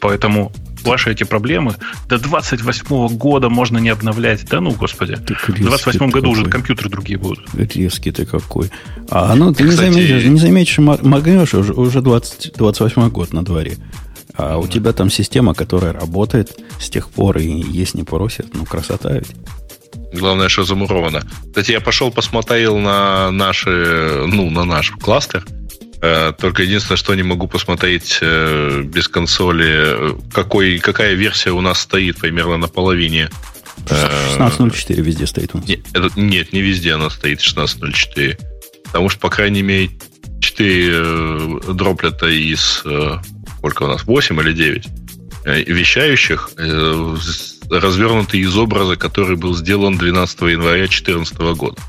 Поэтому 0.00 0.52
ваши 0.84 1.10
эти 1.12 1.24
проблемы 1.24 1.74
до 2.08 2.18
28 2.18 3.08
года 3.16 3.48
можно 3.48 3.78
не 3.78 3.88
обновлять. 3.88 4.46
Да 4.48 4.60
ну, 4.60 4.72
господи. 4.72 5.16
В 5.48 5.64
28 5.64 6.10
году 6.10 6.12
какой. 6.12 6.30
уже 6.30 6.44
компьютеры 6.46 6.90
другие 6.90 7.18
будут. 7.18 7.40
Резкий 7.54 8.10
ты 8.12 8.26
какой. 8.26 8.70
А 9.10 9.34
ну, 9.34 9.52
ты 9.52 9.68
Кстати, 9.68 9.88
не 9.88 9.92
заметишь, 9.92 10.24
не 10.24 10.38
заметишь, 10.38 10.78
моргнешь, 10.78 11.54
уже, 11.54 11.72
уже 11.72 12.00
20, 12.00 12.52
28 12.56 13.08
год 13.10 13.32
на 13.32 13.44
дворе. 13.44 13.76
А 14.36 14.58
у 14.58 14.66
тебя 14.66 14.92
там 14.92 15.10
система, 15.10 15.54
которая 15.54 15.92
работает 15.92 16.58
с 16.80 16.90
тех 16.90 17.08
пор 17.08 17.38
и 17.38 17.46
есть 17.46 17.94
не 17.94 18.02
просит. 18.02 18.54
Ну, 18.54 18.64
красота 18.64 19.12
ведь. 19.12 19.34
Главное, 20.12 20.48
что 20.48 20.64
замуровано. 20.64 21.22
Кстати, 21.46 21.72
я 21.72 21.80
пошел 21.80 22.10
посмотрел 22.10 22.78
на 22.78 23.30
наши, 23.30 24.24
ну, 24.26 24.50
на 24.50 24.64
наш 24.64 24.92
кластер. 24.92 25.44
Э, 26.04 26.34
только 26.38 26.64
единственное, 26.64 26.98
что 26.98 27.14
не 27.14 27.22
могу 27.22 27.48
посмотреть 27.48 28.18
э, 28.20 28.82
без 28.84 29.08
консоли, 29.08 30.14
какой, 30.34 30.78
какая 30.78 31.14
версия 31.14 31.50
у 31.50 31.62
нас 31.62 31.80
стоит 31.80 32.18
примерно 32.18 32.58
на 32.58 32.68
половине. 32.68 33.30
16.04 33.86 35.00
везде 35.00 35.26
стоит 35.26 35.54
у 35.54 35.58
нас. 35.58 35.66
Нет, 35.66 35.80
нет, 36.14 36.52
не 36.52 36.60
везде 36.60 36.92
она 36.92 37.08
стоит 37.08 37.40
16.04. 37.40 38.38
Потому 38.84 39.08
что, 39.08 39.18
по 39.18 39.30
крайней 39.30 39.62
мере, 39.62 39.92
4 40.40 40.90
э, 40.92 41.60
дроплета 41.72 42.26
из 42.26 42.84
сколько 43.58 43.84
у 43.84 43.86
нас, 43.86 44.04
8 44.04 44.40
или 44.42 44.52
9 44.52 44.86
вещающих 45.46 46.50
развернутый 47.70 48.40
из 48.40 48.54
образа, 48.56 48.96
который 48.96 49.36
был 49.36 49.54
сделан 49.54 49.96
12 49.96 50.40
января 50.42 50.86
2014 50.86 51.38
года. 51.56 51.80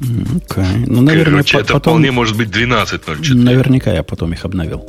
Okay. 0.00 0.84
Ну, 0.86 1.02
наверное, 1.02 1.42
Короче, 1.42 1.56
по- 1.58 1.60
это 1.60 1.72
потом... 1.74 1.92
вполне 1.92 2.10
может 2.10 2.36
быть 2.36 2.48
12.04. 2.48 3.34
Наверняка 3.34 3.92
я 3.92 4.02
потом 4.02 4.32
их 4.32 4.44
обновил. 4.44 4.88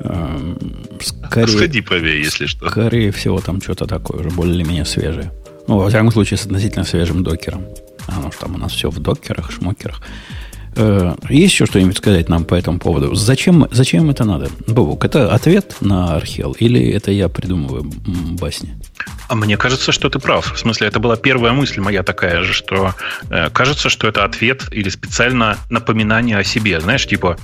Эм, 0.00 0.58
скорее, 1.00 1.56
Сходи 1.56 1.80
проверь, 1.80 2.22
если 2.22 2.46
что. 2.46 2.68
Скорее 2.68 3.12
всего, 3.12 3.40
там 3.40 3.60
что-то 3.60 3.86
такое 3.86 4.20
уже 4.20 4.30
более-менее 4.30 4.84
свежее. 4.84 5.32
Ну, 5.68 5.78
во 5.78 5.88
всяком 5.88 6.10
случае, 6.10 6.38
с 6.38 6.46
относительно 6.46 6.84
свежим 6.84 7.22
докером. 7.22 7.64
Оно 8.08 8.30
что 8.32 8.42
там 8.42 8.54
у 8.54 8.58
нас 8.58 8.72
все 8.72 8.90
в 8.90 8.98
докерах, 8.98 9.52
шмокерах. 9.52 10.02
Э, 10.78 11.16
есть 11.28 11.52
еще 11.52 11.66
что-нибудь 11.66 11.98
сказать 11.98 12.28
нам 12.28 12.44
по 12.44 12.54
этому 12.54 12.78
поводу? 12.78 13.14
Зачем, 13.14 13.66
зачем 13.72 14.08
это 14.10 14.24
надо? 14.24 14.48
Бобук, 14.68 15.04
это 15.04 15.34
ответ 15.34 15.76
на 15.80 16.14
Архел 16.14 16.52
или 16.52 16.90
это 16.90 17.10
я 17.10 17.28
придумываю 17.28 17.82
басни? 18.40 18.78
А 19.28 19.34
мне 19.34 19.56
кажется, 19.56 19.90
что 19.90 20.08
ты 20.08 20.20
прав. 20.20 20.54
В 20.54 20.58
смысле, 20.58 20.86
это 20.86 21.00
была 21.00 21.16
первая 21.16 21.52
мысль 21.52 21.80
моя 21.80 22.04
такая 22.04 22.42
же, 22.44 22.52
что 22.52 22.94
э, 23.28 23.50
кажется, 23.50 23.88
что 23.88 24.06
это 24.06 24.24
ответ 24.24 24.68
или 24.70 24.88
специально 24.88 25.58
напоминание 25.68 26.38
о 26.38 26.44
себе. 26.44 26.80
Знаешь, 26.80 27.06
типа, 27.06 27.36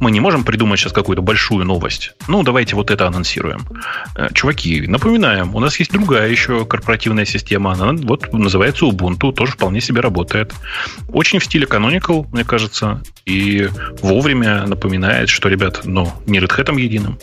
мы 0.00 0.10
не 0.10 0.20
можем 0.20 0.44
придумать 0.44 0.80
сейчас 0.80 0.92
какую-то 0.92 1.22
большую 1.22 1.64
новость. 1.64 2.14
Ну, 2.28 2.42
давайте 2.42 2.76
вот 2.76 2.90
это 2.90 3.06
анонсируем. 3.06 3.66
Э, 4.16 4.28
чуваки, 4.32 4.86
напоминаем, 4.86 5.54
у 5.54 5.60
нас 5.60 5.78
есть 5.78 5.92
другая 5.92 6.28
еще 6.28 6.64
корпоративная 6.64 7.24
система. 7.24 7.72
Она 7.72 7.92
вот 7.92 8.32
называется 8.32 8.86
Ubuntu, 8.86 9.32
тоже 9.32 9.52
вполне 9.52 9.80
себе 9.80 10.00
работает. 10.00 10.52
Очень 11.08 11.38
в 11.38 11.44
стиле 11.44 11.66
Canonical, 11.66 12.26
мне 12.32 12.44
кажется, 12.44 13.02
и 13.26 13.68
вовремя 14.02 14.66
напоминает, 14.66 15.28
что, 15.28 15.48
ребят, 15.48 15.82
ну, 15.84 16.12
не 16.26 16.38
Red 16.38 16.56
Hat 16.56 16.78
единым. 16.78 17.18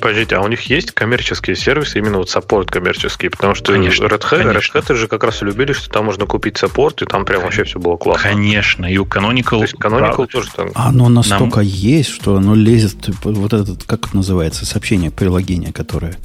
Подождите, 0.00 0.36
а 0.36 0.40
у 0.40 0.48
них 0.48 0.62
есть 0.62 0.92
коммерческие 0.92 1.56
сервисы, 1.56 1.98
именно 1.98 2.18
вот 2.18 2.28
саппорт 2.30 2.70
коммерческий? 2.70 3.28
Потому 3.28 3.54
что 3.54 3.72
конечно, 3.72 4.04
Red, 4.04 4.20
Hat, 4.20 4.42
конечно. 4.42 4.78
Red 4.78 4.86
Hat 4.86 4.94
же 4.94 5.08
как 5.08 5.24
раз 5.24 5.42
любили, 5.42 5.72
что 5.72 5.88
там 5.88 6.04
можно 6.06 6.26
купить 6.26 6.56
саппорт, 6.58 7.02
и 7.02 7.06
там 7.06 7.24
прям 7.24 7.42
вообще 7.42 7.64
все 7.64 7.78
было 7.78 7.96
классно. 7.96 8.30
Конечно, 8.30 8.86
и 8.86 8.98
у 8.98 9.04
Canonical... 9.04 9.50
То 9.50 9.62
есть 9.62 9.74
Canonical 9.74 10.26
тоже 10.26 10.50
там... 10.54 10.68
Оно 10.74 11.08
настолько 11.08 11.58
Нам... 11.58 11.66
есть, 11.66 12.13
что 12.14 12.36
оно 12.36 12.54
лезет, 12.54 13.10
вот 13.24 13.52
этот, 13.52 13.84
как 13.84 14.06
это 14.06 14.16
называется, 14.16 14.64
сообщение, 14.64 15.10
приложение, 15.10 15.72
которое... 15.72 16.16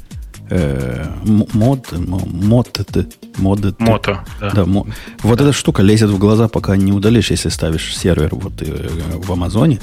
Э, 0.48 1.06
мод, 1.24 1.92
мод, 1.92 2.80
это, 2.80 3.06
мод, 3.36 3.78
Мото, 3.78 4.24
да. 4.40 4.50
да 4.50 4.66
мо, 4.66 4.84
вот 5.22 5.38
да. 5.38 5.44
эта 5.44 5.52
штука 5.52 5.82
лезет 5.82 6.10
в 6.10 6.18
глаза, 6.18 6.48
пока 6.48 6.76
не 6.76 6.92
удалишь, 6.92 7.30
если 7.30 7.50
ставишь 7.50 7.96
сервер 7.96 8.30
вот 8.32 8.60
э, 8.62 8.88
в 9.14 9.30
Амазоне, 9.30 9.78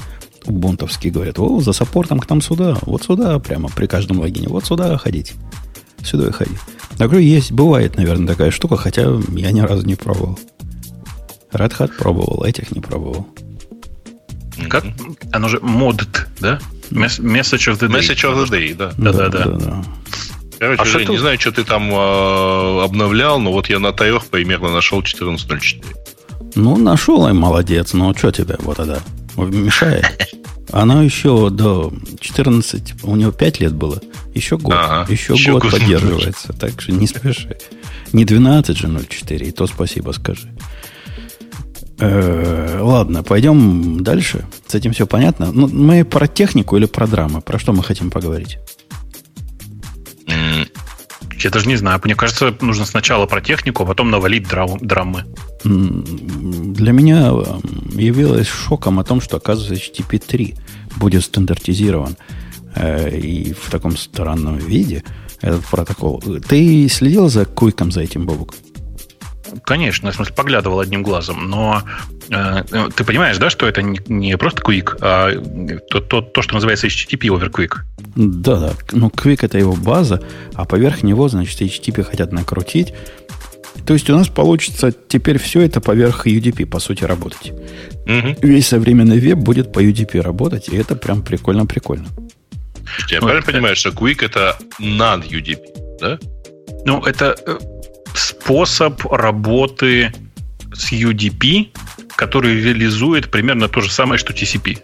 бунтовские 0.46 1.12
говорят, 1.12 1.38
о, 1.38 1.60
за 1.60 1.72
саппортом 1.72 2.20
к 2.20 2.28
нам 2.28 2.42
сюда, 2.42 2.76
вот 2.82 3.02
сюда, 3.02 3.38
прямо 3.38 3.70
при 3.70 3.86
каждом 3.86 4.20
логине, 4.20 4.48
вот 4.48 4.66
сюда 4.66 4.98
ходить. 4.98 5.34
Сюда 6.02 6.28
и 6.28 6.32
ходить. 6.32 6.58
Так 6.96 7.12
есть, 7.12 7.52
бывает, 7.52 7.96
наверное, 7.96 8.28
такая 8.28 8.50
штука, 8.50 8.76
хотя 8.76 9.02
я 9.34 9.52
ни 9.52 9.60
разу 9.60 9.86
не 9.86 9.94
пробовал. 9.94 10.38
Red 11.52 11.76
Hat 11.78 11.96
пробовал, 11.96 12.44
этих 12.44 12.72
не 12.72 12.80
пробовал. 12.80 13.26
Как? 14.68 14.84
Оно 15.32 15.48
же 15.48 15.60
модд, 15.60 16.28
да? 16.40 16.58
Message 16.90 17.70
of 17.70 17.78
the 17.78 17.88
day. 17.88 18.00
Message 18.00 18.24
of 18.24 18.44
the 18.44 18.50
day, 18.50 18.74
да. 18.74 18.92
Да-да-да. 18.96 19.84
Короче, 20.58 20.82
а 20.82 20.84
Жень, 20.84 21.08
не 21.08 21.18
знаю, 21.18 21.38
что 21.38 21.52
ты 21.52 21.62
там 21.62 21.88
э, 21.92 22.84
обновлял, 22.84 23.38
но 23.38 23.52
вот 23.52 23.68
я 23.68 23.78
на 23.78 23.92
трех 23.92 24.26
примерно 24.26 24.72
нашел 24.72 25.00
14.04. 25.00 25.84
Ну, 26.56 26.76
нашел, 26.76 27.28
и 27.28 27.32
молодец. 27.32 27.92
Ну, 27.92 28.12
что 28.16 28.32
тебе 28.32 28.56
вот 28.58 28.80
это 28.80 29.00
мешает? 29.36 30.34
Оно 30.72 31.02
еще 31.02 31.48
до 31.50 31.92
14, 32.20 33.04
у 33.04 33.16
него 33.16 33.30
5 33.30 33.60
лет 33.60 33.74
было. 33.74 34.00
Еще 34.34 34.58
год. 34.58 34.74
Ага, 34.76 35.10
еще, 35.10 35.34
еще 35.34 35.52
год, 35.52 35.62
год 35.62 35.72
поддерживается. 35.72 36.52
Так 36.52 36.80
что 36.80 36.92
не 36.92 37.06
спеши. 37.06 37.56
Не 38.12 38.24
12 38.24 38.76
же 38.76 38.88
0,4, 38.88 39.44
и 39.44 39.50
то 39.52 39.66
спасибо 39.66 40.12
скажи. 40.12 40.48
Э, 42.00 42.78
ладно, 42.80 43.22
пойдем 43.22 44.02
дальше. 44.02 44.44
С 44.66 44.74
этим 44.74 44.92
все 44.92 45.06
понятно. 45.06 45.50
Ну, 45.52 45.68
мы 45.68 46.04
про 46.04 46.28
технику 46.28 46.76
или 46.76 46.86
про 46.86 47.06
драмы? 47.06 47.40
Про 47.40 47.58
что 47.58 47.72
мы 47.72 47.82
хотим 47.82 48.10
поговорить? 48.10 48.58
Я 51.40 51.50
даже 51.50 51.68
не 51.68 51.76
знаю. 51.76 52.00
Мне 52.02 52.14
кажется, 52.14 52.54
нужно 52.60 52.84
сначала 52.84 53.26
про 53.26 53.40
технику, 53.40 53.82
а 53.84 53.86
потом 53.86 54.10
навалить 54.10 54.48
драм- 54.48 54.78
драмы. 54.80 55.24
Для 55.64 56.92
меня 56.92 57.28
явилось 57.92 58.48
шоком 58.48 58.98
о 58.98 59.04
том, 59.04 59.20
что, 59.20 59.36
оказывается, 59.36 59.74
HTTP 59.74 60.18
3 60.18 60.54
будет 60.96 61.24
стандартизирован 61.24 62.16
э, 62.74 63.16
и 63.16 63.52
в 63.52 63.70
таком 63.70 63.96
странном 63.96 64.58
виде 64.58 65.04
этот 65.40 65.64
протокол. 65.66 66.22
Ты 66.48 66.88
следил 66.88 67.28
за 67.28 67.44
куйком 67.44 67.92
за 67.92 68.00
этим, 68.00 68.26
Бобук? 68.26 68.54
Конечно, 69.64 70.10
в 70.10 70.14
смысле, 70.14 70.34
поглядывал 70.34 70.80
одним 70.80 71.02
глазом, 71.02 71.48
но 71.48 71.82
э, 72.30 72.64
ты 72.94 73.04
понимаешь, 73.04 73.38
да, 73.38 73.50
что 73.50 73.66
это 73.66 73.82
не, 73.82 74.00
не 74.08 74.36
просто 74.36 74.62
Quick, 74.62 74.98
а 75.00 75.32
то, 75.90 76.00
то, 76.00 76.20
то, 76.20 76.42
что 76.42 76.54
называется 76.54 76.86
HTTP 76.86 77.28
over 77.28 77.50
Quick. 77.50 77.78
Да, 78.16 78.56
да. 78.58 78.72
Ну, 78.92 79.08
Quick 79.08 79.38
это 79.42 79.58
его 79.58 79.74
база, 79.74 80.22
а 80.54 80.64
поверх 80.64 81.02
него, 81.02 81.28
значит, 81.28 81.60
HTTP 81.60 82.02
хотят 82.02 82.32
накрутить. 82.32 82.94
То 83.86 83.94
есть 83.94 84.10
у 84.10 84.16
нас 84.16 84.28
получится 84.28 84.92
теперь 84.92 85.38
все 85.38 85.62
это 85.62 85.80
поверх 85.80 86.26
UDP, 86.26 86.66
по 86.66 86.78
сути, 86.78 87.04
работать. 87.04 87.52
Угу. 88.06 88.36
Весь 88.42 88.66
современный 88.68 89.18
веб 89.18 89.38
будет 89.38 89.72
по 89.72 89.82
UDP 89.82 90.20
работать, 90.20 90.68
и 90.68 90.76
это 90.76 90.94
прям 90.94 91.22
прикольно-прикольно. 91.22 92.06
Я 93.08 93.20
ну, 93.20 93.26
правильно 93.26 93.44
это... 93.44 93.52
понимаю, 93.52 93.76
что 93.76 93.90
Quick 93.90 94.24
это 94.24 94.58
над 94.78 95.24
UDP, 95.24 95.58
да? 96.00 96.18
Ну, 96.84 97.02
это 97.02 97.36
э, 97.46 97.58
способ 98.14 99.04
работы 99.06 100.12
с 100.72 100.92
UDP, 100.92 101.68
который 102.16 102.60
реализует 102.60 103.30
примерно 103.30 103.68
то 103.68 103.80
же 103.80 103.90
самое, 103.90 104.18
что 104.18 104.32
TCP. 104.32 104.78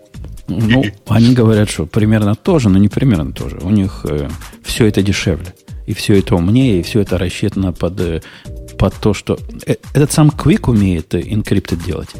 Ну, 0.46 0.84
они 1.08 1.34
говорят, 1.34 1.70
что 1.70 1.86
примерно 1.86 2.34
то 2.34 2.58
же, 2.58 2.68
но 2.68 2.78
не 2.78 2.88
примерно 2.88 3.32
то 3.32 3.48
же. 3.48 3.58
У 3.62 3.70
них 3.70 4.04
э, 4.04 4.28
все 4.62 4.86
это 4.86 5.02
дешевле. 5.02 5.54
И 5.86 5.94
все 5.94 6.18
это 6.18 6.34
умнее, 6.34 6.80
и 6.80 6.82
все 6.82 7.00
это 7.00 7.18
рассчитано 7.18 7.72
под, 7.72 8.00
э, 8.00 8.22
под 8.78 8.94
то, 8.94 9.14
что... 9.14 9.38
Э, 9.66 9.76
этот 9.94 10.12
сам 10.12 10.28
Quick 10.28 10.70
умеет 10.70 11.14
encrypted 11.14 11.80
э, 11.82 11.86
делать. 11.86 12.10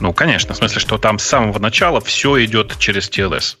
Ну, 0.00 0.12
конечно, 0.12 0.54
в 0.54 0.56
смысле, 0.56 0.80
что 0.80 0.98
там 0.98 1.18
с 1.18 1.24
самого 1.24 1.58
начала 1.58 2.00
все 2.00 2.44
идет 2.44 2.76
через 2.78 3.08
TLS. 3.08 3.56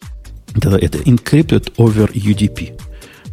Да, 0.54 0.78
это 0.78 0.98
encrypted 0.98 1.74
over 1.76 2.12
UDP. 2.12 2.78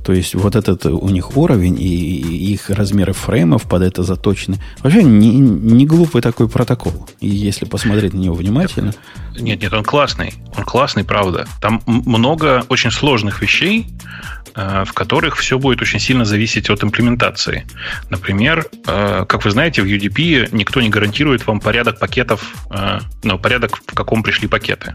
То 0.04 0.14
есть 0.14 0.36
вот 0.36 0.56
этот 0.56 0.86
у 0.86 1.10
них 1.10 1.38
уровень 1.38 1.80
и 1.80 1.86
их 1.86 2.70
размеры 2.70 3.14
фреймов 3.14 3.64
под 3.64 3.84
это 3.84 4.04
заточены. 4.04 4.58
Вообще 4.80 5.04
не, 5.04 5.38
не 5.38 5.86
глупый 5.86 6.22
такой 6.22 6.50
протокол. 6.50 7.08
И 7.20 7.28
если 7.28 7.66
посмотреть 7.66 8.14
на 8.14 8.20
него 8.20 8.36
внимательно... 8.36 8.94
Нет, 9.40 9.62
нет, 9.62 9.74
он 9.74 9.84
классный. 9.84 10.34
Он 10.58 10.64
классный, 10.64 11.04
правда. 11.04 11.48
Там 11.62 11.82
много 11.86 12.66
очень 12.70 12.92
сложных 12.92 13.42
вещей, 13.42 13.88
э, 13.88 14.41
в 14.56 14.94
которых 14.94 15.38
все 15.38 15.58
будет 15.58 15.82
очень 15.82 16.00
сильно 16.00 16.26
зависеть 16.26 16.70
от 16.70 16.84
имплементации. 16.84 17.66
Например, 18.10 18.66
э, 18.88 19.26
как 19.28 19.46
вы 19.46 19.52
знаете, 19.52 19.82
в 19.82 19.86
UDP 19.86 20.50
никто 20.52 20.82
не 20.82 20.90
гарантирует 20.90 21.48
вам 21.48 21.60
порядок 21.60 22.00
пакетов, 22.00 22.54
э, 22.70 23.00
ну, 23.24 23.40
порядок, 23.40 23.78
в 23.78 23.94
каком 23.94 24.24
пришли 24.24 24.48
пакеты. 24.48 24.94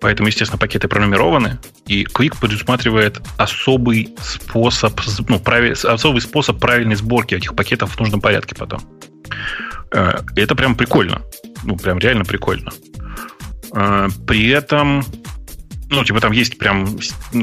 Поэтому, 0.00 0.28
естественно, 0.28 0.58
пакеты 0.58 0.88
пронумерованы, 0.88 1.58
и 1.86 2.04
Quick 2.04 2.38
предусматривает 2.40 3.20
особый 3.38 4.14
способ, 4.20 5.00
ну, 5.28 5.38
правиль, 5.38 5.72
особый 5.72 6.20
способ 6.20 6.60
правильной 6.60 6.96
сборки 6.96 7.34
этих 7.34 7.54
пакетов 7.54 7.92
в 7.92 8.00
нужном 8.00 8.20
порядке 8.20 8.54
потом. 8.54 8.80
Э, 9.92 10.20
это 10.36 10.54
прям 10.54 10.74
прикольно. 10.74 11.22
Ну, 11.64 11.76
прям 11.76 11.98
реально 11.98 12.24
прикольно. 12.24 12.72
Э, 13.74 14.08
при 14.26 14.48
этом 14.48 15.04
ну, 15.88 16.04
типа 16.04 16.20
там 16.20 16.32
есть 16.32 16.58
прям 16.58 16.98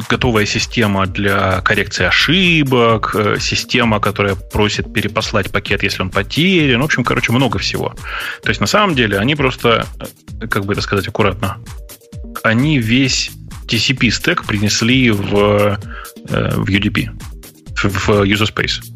готовая 0.09 0.45
система 0.45 1.05
для 1.05 1.61
коррекции 1.61 2.05
ошибок, 2.05 3.15
э, 3.15 3.37
система, 3.39 3.99
которая 3.99 4.35
просит 4.35 4.93
перепослать 4.93 5.51
пакет, 5.51 5.83
если 5.83 6.01
он 6.01 6.09
потерян. 6.09 6.81
В 6.81 6.85
общем, 6.85 7.03
короче, 7.03 7.31
много 7.31 7.59
всего. 7.59 7.95
То 8.43 8.49
есть, 8.49 8.59
на 8.59 8.67
самом 8.67 8.95
деле, 8.95 9.17
они 9.17 9.35
просто, 9.35 9.87
э, 10.39 10.47
как 10.47 10.65
бы 10.65 10.73
это 10.73 10.81
сказать 10.81 11.07
аккуратно, 11.07 11.57
они 12.43 12.79
весь 12.79 13.31
TCP-стек 13.67 14.45
принесли 14.45 15.09
в, 15.11 15.79
э, 16.29 16.55
в 16.55 16.69
UDP, 16.69 17.09
в 17.81 18.09
user 18.23 18.53
space. 18.53 18.92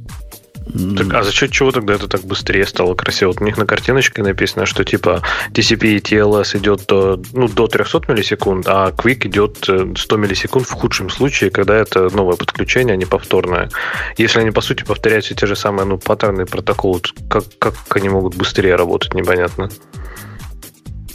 Так, 0.98 1.14
а 1.14 1.24
за 1.24 1.32
счет 1.32 1.52
чего 1.52 1.72
тогда 1.72 1.94
это 1.96 2.08
так 2.08 2.22
быстрее 2.22 2.66
стало 2.66 2.94
красиво? 2.96 3.30
Вот 3.30 3.42
у 3.42 3.46
них 3.46 3.58
на 3.58 3.66
картиночке 3.66 4.22
написано, 4.22 4.66
что 4.66 4.84
типа 4.84 5.22
TCP 5.52 5.88
и 5.88 6.00
TLS 6.00 6.58
идет 6.58 6.86
до, 6.88 7.22
ну, 7.34 7.48
до 7.48 7.68
300 7.68 8.02
миллисекунд, 8.08 8.68
а 8.68 8.92
Quick 8.92 9.28
идет 9.28 9.58
100 9.64 10.16
э, 10.16 10.18
миллисекунд 10.18 10.68
в 10.68 10.72
худшем 10.72 11.10
случае, 11.10 11.50
когда 11.50 11.76
это 11.76 12.14
новое 12.16 12.36
подключение, 12.36 12.94
а 12.94 12.98
не 12.98 13.06
повторное. 13.06 13.70
Если 14.18 14.40
они, 14.40 14.52
по 14.52 14.62
сути, 14.62 14.84
повторяют 14.84 15.26
все 15.26 15.36
те 15.36 15.48
же 15.48 15.56
самые 15.56 15.86
ну, 15.86 15.98
паттерны 15.98 16.46
протоколы, 16.46 17.02
как, 17.30 17.46
как 17.60 17.76
они 17.96 18.10
могут 18.10 18.36
быстрее 18.36 18.76
работать, 18.76 19.14
непонятно. 19.14 19.70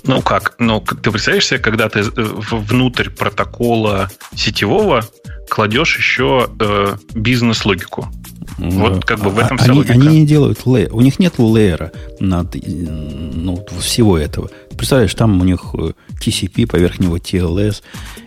Ну 0.04 0.20
как? 0.20 0.54
Ну, 0.58 0.80
ты 0.80 1.10
представляешь 1.10 1.46
себе, 1.46 1.60
когда 1.60 1.88
ты 1.88 2.00
э, 2.00 2.04
внутрь 2.16 3.08
протокола 3.08 4.10
сетевого 4.34 5.04
кладешь 5.52 5.98
еще 5.98 6.48
э, 6.58 6.96
бизнес-логику. 7.14 8.08
Вот 8.56 9.04
как 9.04 9.20
бы 9.20 9.28
в 9.28 9.38
этом 9.38 9.56
а, 9.56 9.62
вся 9.62 9.66
они, 9.66 9.78
логика. 9.78 9.92
Они 9.92 10.20
не 10.20 10.26
делают 10.26 10.64
лейер. 10.64 10.94
У 10.94 11.02
них 11.02 11.18
нет 11.18 11.38
лейера 11.38 11.92
над 12.20 12.54
ну, 12.54 13.62
всего 13.78 14.16
этого. 14.16 14.48
Представляешь, 14.78 15.14
там 15.14 15.38
у 15.42 15.44
них 15.44 15.74
э, 15.74 15.92
TCP, 16.18 16.66
поверх 16.66 17.00
него 17.00 17.18
TLS, 17.18 17.82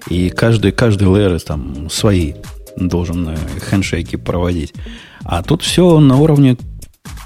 и 0.08 0.30
каждый, 0.30 0.72
каждый 0.72 1.08
лейер 1.08 1.40
там 1.40 1.90
свои 1.90 2.34
должен 2.78 3.30
э, 3.30 3.38
хендшейки 3.72 4.18
проводить. 4.18 4.76
А 5.24 5.42
тут 5.42 5.64
все 5.64 6.00
на 6.00 6.18
уровне 6.18 6.58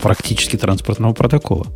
практически 0.01 0.55
транспортного 0.55 1.11
протокола. 1.11 1.67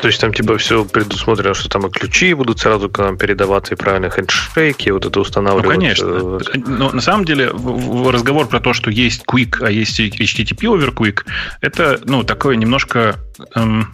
То 0.00 0.08
есть 0.08 0.20
там 0.20 0.32
типа 0.32 0.58
все 0.58 0.84
предусмотрено, 0.84 1.54
что 1.54 1.68
там 1.68 1.86
и 1.86 1.90
ключи 1.90 2.34
будут 2.34 2.60
сразу 2.60 2.88
к 2.90 2.98
нам 2.98 3.16
передаваться, 3.16 3.74
и 3.74 3.76
правильно 3.76 4.10
хендшейки, 4.10 4.90
вот 4.90 5.06
это 5.06 5.20
устанавливать. 5.20 5.64
Ну, 5.64 5.70
конечно. 5.70 6.06
Э, 6.06 6.58
Но 6.66 6.90
на 6.90 7.00
самом 7.00 7.24
деле 7.24 7.46
разговор 7.48 8.46
про 8.46 8.60
то, 8.60 8.72
что 8.72 8.90
есть 8.90 9.24
Quick, 9.26 9.58
а 9.64 9.70
есть 9.70 9.98
HTTP 9.98 10.64
over 10.64 10.92
Quick, 10.92 11.24
это 11.60 12.00
ну, 12.04 12.24
такое 12.24 12.56
немножко... 12.56 13.16
Эм, 13.54 13.88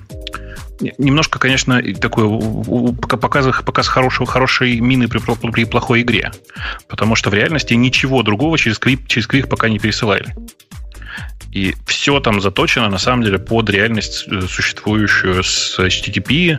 немножко, 0.99 1.39
конечно, 1.39 1.81
такой 1.95 2.25
показ, 3.01 3.47
показ 3.65 3.87
хорошего, 3.87 4.27
хорошей 4.27 4.81
мины 4.81 5.07
при, 5.09 5.21
при 5.53 5.65
плохой 5.65 6.03
игре. 6.03 6.33
Потому 6.89 7.15
что 7.15 7.31
в 7.31 7.35
реальности 7.35 7.75
ничего 7.75 8.23
другого 8.23 8.59
через 8.59 8.79
Quick, 8.79 9.07
через 9.07 9.29
Quick 9.29 9.47
пока 9.47 9.69
не 9.69 9.79
пересылали. 9.79 10.35
И 11.53 11.75
все 11.87 12.19
там 12.21 12.41
заточено, 12.41 12.89
на 12.89 12.99
самом 12.99 13.25
деле, 13.25 13.39
под 13.39 13.69
реальность, 13.69 14.25
э, 14.27 14.41
существующую 14.49 15.45
с 15.45 15.79
HTTP, 15.79 16.57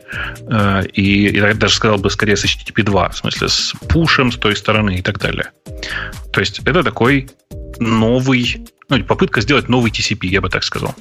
э, 0.48 0.86
и 0.94 1.36
я 1.36 1.54
даже 1.56 1.76
сказал 1.76 1.98
бы 1.98 2.12
скорее 2.12 2.38
с 2.38 2.46
HTTP 2.46 2.84
2, 2.84 3.10
в 3.10 3.18
смысле 3.18 3.50
с 3.50 3.74
пушем 3.90 4.32
с 4.32 4.38
той 4.38 4.56
стороны 4.56 5.00
и 5.00 5.02
так 5.02 5.20
далее. 5.20 5.52
То 6.32 6.42
есть 6.42 6.60
это 6.60 6.84
такой 6.84 7.30
новый, 7.80 8.68
ну, 8.90 9.04
попытка 9.04 9.42
сделать 9.42 9.68
новый 9.68 9.92
TCP, 9.92 10.28
я 10.28 10.42
бы 10.42 10.50
так 10.50 10.64
сказал. 10.64 10.94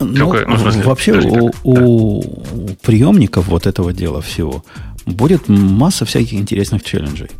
Ну, 0.00 0.14
Только, 0.14 0.48
ну, 0.48 0.58
смысле, 0.58 0.82
вообще 0.82 1.12
у, 1.20 1.50
да. 1.50 1.58
у 1.62 2.68
приемников 2.82 3.46
вот 3.46 3.66
этого 3.68 3.92
дела 3.92 4.20
всего 4.20 4.64
будет 5.06 5.48
масса 5.48 6.04
всяких 6.04 6.34
интересных 6.34 6.82
челленджей. 6.82 7.30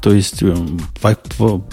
То 0.00 0.12
есть 0.12 0.42
эм, 0.42 0.80
по, 1.02 1.14
по, 1.36 1.66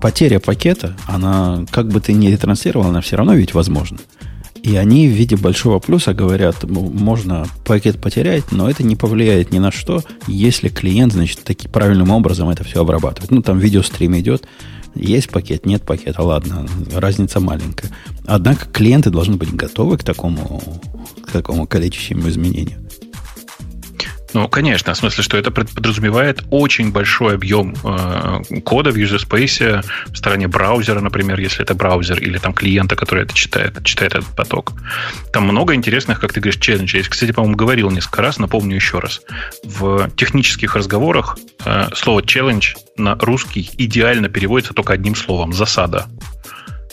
потеря 0.00 0.40
пакета, 0.40 0.96
она, 1.06 1.64
как 1.70 1.88
бы 1.88 2.00
ты 2.00 2.12
ни 2.12 2.28
ретранслировал, 2.28 2.86
она 2.86 3.00
все 3.00 3.16
равно 3.16 3.34
ведь 3.34 3.54
возможна. 3.54 3.98
И 4.62 4.76
они 4.76 5.08
в 5.08 5.12
виде 5.12 5.36
большого 5.36 5.78
плюса 5.78 6.12
говорят, 6.12 6.64
можно 6.64 7.46
пакет 7.64 8.00
потерять, 8.00 8.52
но 8.52 8.68
это 8.68 8.82
не 8.82 8.94
повлияет 8.94 9.52
ни 9.52 9.58
на 9.58 9.72
что, 9.72 10.02
если 10.26 10.68
клиент, 10.68 11.14
значит, 11.14 11.42
таки 11.42 11.66
правильным 11.66 12.10
образом 12.10 12.50
это 12.50 12.62
все 12.62 12.80
обрабатывает. 12.82 13.30
Ну, 13.30 13.42
там 13.42 13.58
видеострим 13.58 14.18
идет, 14.18 14.46
есть 14.94 15.30
пакет, 15.30 15.64
нет 15.64 15.82
пакета, 15.82 16.22
ладно, 16.22 16.66
разница 16.94 17.40
маленькая. 17.40 17.90
Однако 18.26 18.66
клиенты 18.66 19.10
должны 19.10 19.36
быть 19.36 19.54
готовы 19.54 19.96
к 19.96 20.04
такому, 20.04 20.62
к 21.24 21.30
такому 21.30 21.66
количественному 21.66 22.28
изменению. 22.28 22.78
Ну, 24.32 24.48
конечно, 24.48 24.94
в 24.94 24.96
смысле, 24.96 25.24
что 25.24 25.36
это 25.36 25.50
подразумевает 25.50 26.44
очень 26.50 26.92
большой 26.92 27.34
объем 27.34 27.74
э, 27.82 28.60
кода 28.64 28.90
в 28.92 28.96
user 28.96 29.18
space 29.18 29.84
в 30.06 30.16
стороне 30.16 30.46
браузера, 30.46 31.00
например, 31.00 31.40
если 31.40 31.62
это 31.62 31.74
браузер, 31.74 32.18
или 32.18 32.38
там 32.38 32.52
клиента, 32.52 32.94
который 32.94 33.24
это 33.24 33.34
читает, 33.34 33.82
читает 33.84 34.14
этот 34.14 34.36
поток. 34.36 34.72
Там 35.32 35.44
много 35.44 35.74
интересных, 35.74 36.20
как 36.20 36.32
ты 36.32 36.40
говоришь, 36.40 36.60
челленджей. 36.60 37.02
Кстати, 37.02 37.32
по-моему, 37.32 37.56
говорил 37.56 37.90
несколько 37.90 38.22
раз, 38.22 38.38
напомню 38.38 38.76
еще 38.76 39.00
раз. 39.00 39.20
В 39.64 40.10
технических 40.16 40.76
разговорах 40.76 41.36
э, 41.64 41.88
слово 41.94 42.20
challenge 42.20 42.76
на 42.96 43.16
русский 43.16 43.68
идеально 43.78 44.28
переводится 44.28 44.74
только 44.74 44.92
одним 44.92 45.16
словом– 45.16 45.52
засада. 45.54 46.06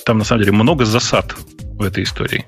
Там, 0.06 0.18
на 0.20 0.24
самом 0.24 0.42
деле, 0.42 0.54
много 0.54 0.86
засад 0.86 1.36
в 1.74 1.84
этой 1.84 2.04
истории. 2.04 2.46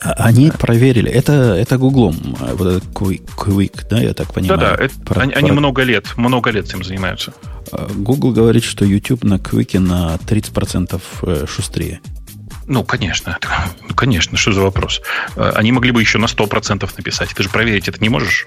А, 0.00 0.12
они 0.24 0.50
проверили. 0.50 1.10
Это, 1.10 1.32
это 1.54 1.78
Гуглом. 1.78 2.36
А, 2.40 2.54
вот 2.54 2.66
этот 2.66 2.84
Quick, 2.90 3.28
Quick, 3.36 3.86
да, 3.90 4.00
я 4.00 4.14
так 4.14 4.32
понимаю. 4.32 4.60
Да-да, 4.60 4.84
это, 4.84 4.94
про, 5.00 5.22
они, 5.22 5.32
про... 5.32 5.38
они 5.38 5.50
много 5.50 5.82
лет, 5.82 6.16
много 6.16 6.50
лет 6.50 6.66
этим 6.66 6.84
занимаются. 6.84 7.32
А, 7.72 7.88
Google 7.94 8.32
говорит, 8.32 8.64
что 8.64 8.84
YouTube 8.84 9.24
на 9.24 9.34
Quick 9.34 9.78
на 9.78 10.16
30% 10.26 11.00
э, 11.22 11.46
шустрее. 11.48 12.00
Ну, 12.66 12.84
конечно. 12.84 13.38
Ну, 13.88 13.94
конечно, 13.94 14.36
что 14.36 14.52
за 14.52 14.60
вопрос? 14.60 15.00
Они 15.36 15.72
могли 15.72 15.90
бы 15.90 16.00
еще 16.00 16.18
на 16.18 16.26
100% 16.26 16.88
написать. 16.98 17.30
Ты 17.30 17.42
же 17.42 17.48
проверить 17.48 17.88
это 17.88 17.98
не 18.00 18.10
можешь? 18.10 18.46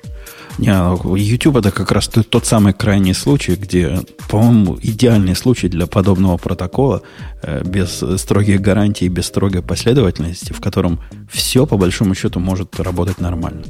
Не, 0.57 0.71
YouTube 1.17 1.57
это 1.57 1.71
как 1.71 1.91
раз 1.91 2.07
тот 2.07 2.45
самый 2.45 2.73
крайний 2.73 3.13
случай, 3.13 3.55
где, 3.55 3.99
по-моему, 4.29 4.77
идеальный 4.81 5.35
случай 5.35 5.69
для 5.69 5.87
подобного 5.87 6.37
протокола 6.37 7.01
э, 7.41 7.63
без 7.63 8.03
строгих 8.17 8.61
гарантий, 8.61 9.07
без 9.07 9.27
строгой 9.27 9.61
последовательности, 9.61 10.53
в 10.53 10.61
котором 10.61 10.99
все, 11.31 11.65
по 11.65 11.77
большому 11.77 12.15
счету, 12.15 12.39
может 12.39 12.79
работать 12.79 13.19
нормально. 13.19 13.63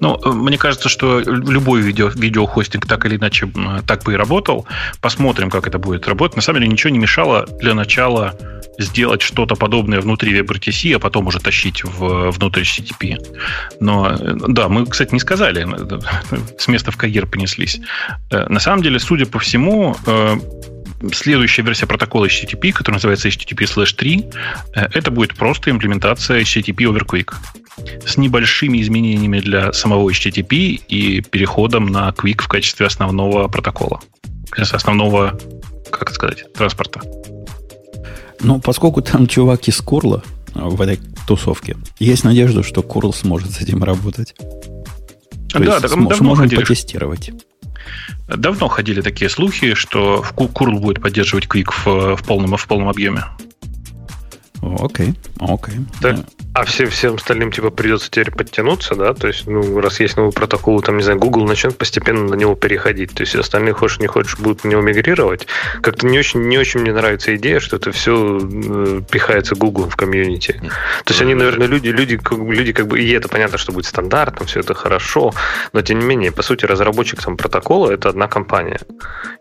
Ну, 0.00 0.18
э, 0.22 0.30
мне 0.30 0.58
кажется, 0.58 0.88
что 0.88 1.20
любой 1.20 1.80
видео, 1.80 2.08
видеохостинг 2.08 2.86
так 2.86 3.06
или 3.06 3.16
иначе 3.16 3.50
так 3.86 4.04
бы 4.04 4.12
и 4.12 4.16
работал. 4.16 4.66
Посмотрим, 5.00 5.50
как 5.50 5.66
это 5.66 5.78
будет 5.78 6.06
работать. 6.06 6.36
На 6.36 6.42
самом 6.42 6.60
деле 6.60 6.72
ничего 6.72 6.90
не 6.90 6.98
мешало 6.98 7.46
для 7.60 7.74
начала 7.74 8.34
сделать 8.78 9.22
что-то 9.22 9.54
подобное 9.54 10.00
внутри 10.00 10.38
WebRTC, 10.38 10.94
а 10.94 10.98
потом 10.98 11.26
уже 11.26 11.40
тащить 11.40 11.84
в, 11.84 12.30
внутрь 12.30 12.62
HTTP. 12.62 13.16
Но, 13.80 14.08
э, 14.08 14.34
да, 14.48 14.68
мы, 14.68 14.86
кстати, 14.86 15.12
не 15.12 15.20
сказали, 15.20 15.66
э, 15.66 16.38
с 16.58 16.68
места 16.68 16.90
в 16.90 16.96
Каир 16.96 17.26
понеслись. 17.26 17.80
На 18.30 18.60
самом 18.60 18.82
деле, 18.82 18.98
судя 18.98 19.26
по 19.26 19.38
всему, 19.38 19.96
следующая 21.12 21.62
версия 21.62 21.86
протокола 21.86 22.26
HTTP, 22.26 22.72
которая 22.72 22.96
называется 22.96 23.28
HTTP 23.28 23.66
3, 23.96 24.24
это 24.74 25.10
будет 25.10 25.34
просто 25.34 25.70
имплементация 25.70 26.40
HTTP 26.40 26.84
over 26.84 27.04
Quick 27.04 27.34
с 28.06 28.16
небольшими 28.16 28.80
изменениями 28.80 29.40
для 29.40 29.72
самого 29.72 30.10
HTTP 30.10 30.80
и 30.88 31.20
переходом 31.20 31.86
на 31.86 32.08
Quick 32.10 32.42
в 32.42 32.48
качестве 32.48 32.86
основного 32.86 33.48
протокола. 33.48 34.00
Основного, 34.56 35.38
как 35.90 36.10
сказать, 36.14 36.52
транспорта. 36.54 37.00
Ну, 38.40 38.60
поскольку 38.60 39.02
там 39.02 39.26
чувак 39.26 39.68
из 39.68 39.80
Курла 39.80 40.22
в 40.54 40.80
этой 40.80 41.00
тусовке, 41.26 41.76
есть 41.98 42.24
надежда, 42.24 42.62
что 42.62 42.82
Курл 42.82 43.12
сможет 43.12 43.52
с 43.52 43.60
этим 43.60 43.82
работать. 43.82 44.34
То 45.50 45.58
да, 45.58 45.76
есть, 45.76 45.88
см- 45.88 46.08
давно 46.08 46.34
ходили. 46.34 46.60
потестировать. 46.60 47.30
Давно 48.28 48.68
ходили 48.68 49.00
такие 49.00 49.30
слухи, 49.30 49.74
что 49.74 50.24
Курл 50.34 50.80
будет 50.80 51.00
поддерживать 51.00 51.46
Quick 51.46 51.70
в, 51.84 52.16
в, 52.16 52.24
полном, 52.24 52.56
в 52.56 52.66
полном 52.66 52.88
объеме. 52.88 53.24
Окей, 54.60 55.14
окей. 55.38 55.74
Так, 56.00 56.26
а 56.56 56.64
всем, 56.64 56.88
всем 56.88 57.16
остальным 57.16 57.52
типа 57.52 57.68
придется 57.68 58.10
теперь 58.10 58.30
подтянуться, 58.30 58.94
да? 58.94 59.12
То 59.12 59.26
есть, 59.26 59.46
ну, 59.46 59.78
раз 59.78 60.00
есть 60.00 60.16
новый 60.16 60.32
протокол, 60.32 60.80
там, 60.80 60.96
не 60.96 61.02
знаю, 61.02 61.18
Google 61.18 61.44
начнет 61.46 61.76
постепенно 61.76 62.28
на 62.30 62.34
него 62.34 62.54
переходить. 62.54 63.12
То 63.12 63.24
есть, 63.24 63.34
остальные, 63.34 63.74
хочешь 63.74 63.98
не 63.98 64.06
хочешь, 64.06 64.38
будут 64.38 64.64
на 64.64 64.70
него 64.70 64.80
мигрировать. 64.80 65.46
Как-то 65.82 66.06
не 66.06 66.18
очень, 66.18 66.40
не 66.48 66.56
очень 66.56 66.80
мне 66.80 66.94
нравится 66.94 67.36
идея, 67.36 67.60
что 67.60 67.76
это 67.76 67.92
все 67.92 68.40
э, 68.40 69.02
пихается 69.10 69.54
Google 69.54 69.90
в 69.90 69.96
комьюнити. 69.96 70.52
То 71.04 71.12
есть, 71.12 71.20
они, 71.20 71.34
наверное, 71.34 71.66
люди, 71.66 71.88
люди, 71.88 72.18
люди 72.32 72.72
как 72.72 72.86
бы, 72.86 73.00
и 73.00 73.10
это 73.10 73.28
понятно, 73.28 73.58
что 73.58 73.72
будет 73.72 73.84
стандартно, 73.84 74.46
все 74.46 74.60
это 74.60 74.72
хорошо, 74.72 75.34
но 75.74 75.82
тем 75.82 75.98
не 75.98 76.06
менее, 76.06 76.32
по 76.32 76.40
сути, 76.40 76.64
разработчик 76.64 77.22
там 77.22 77.36
протокола 77.36 77.90
это 77.90 78.08
одна 78.08 78.28
компания. 78.28 78.80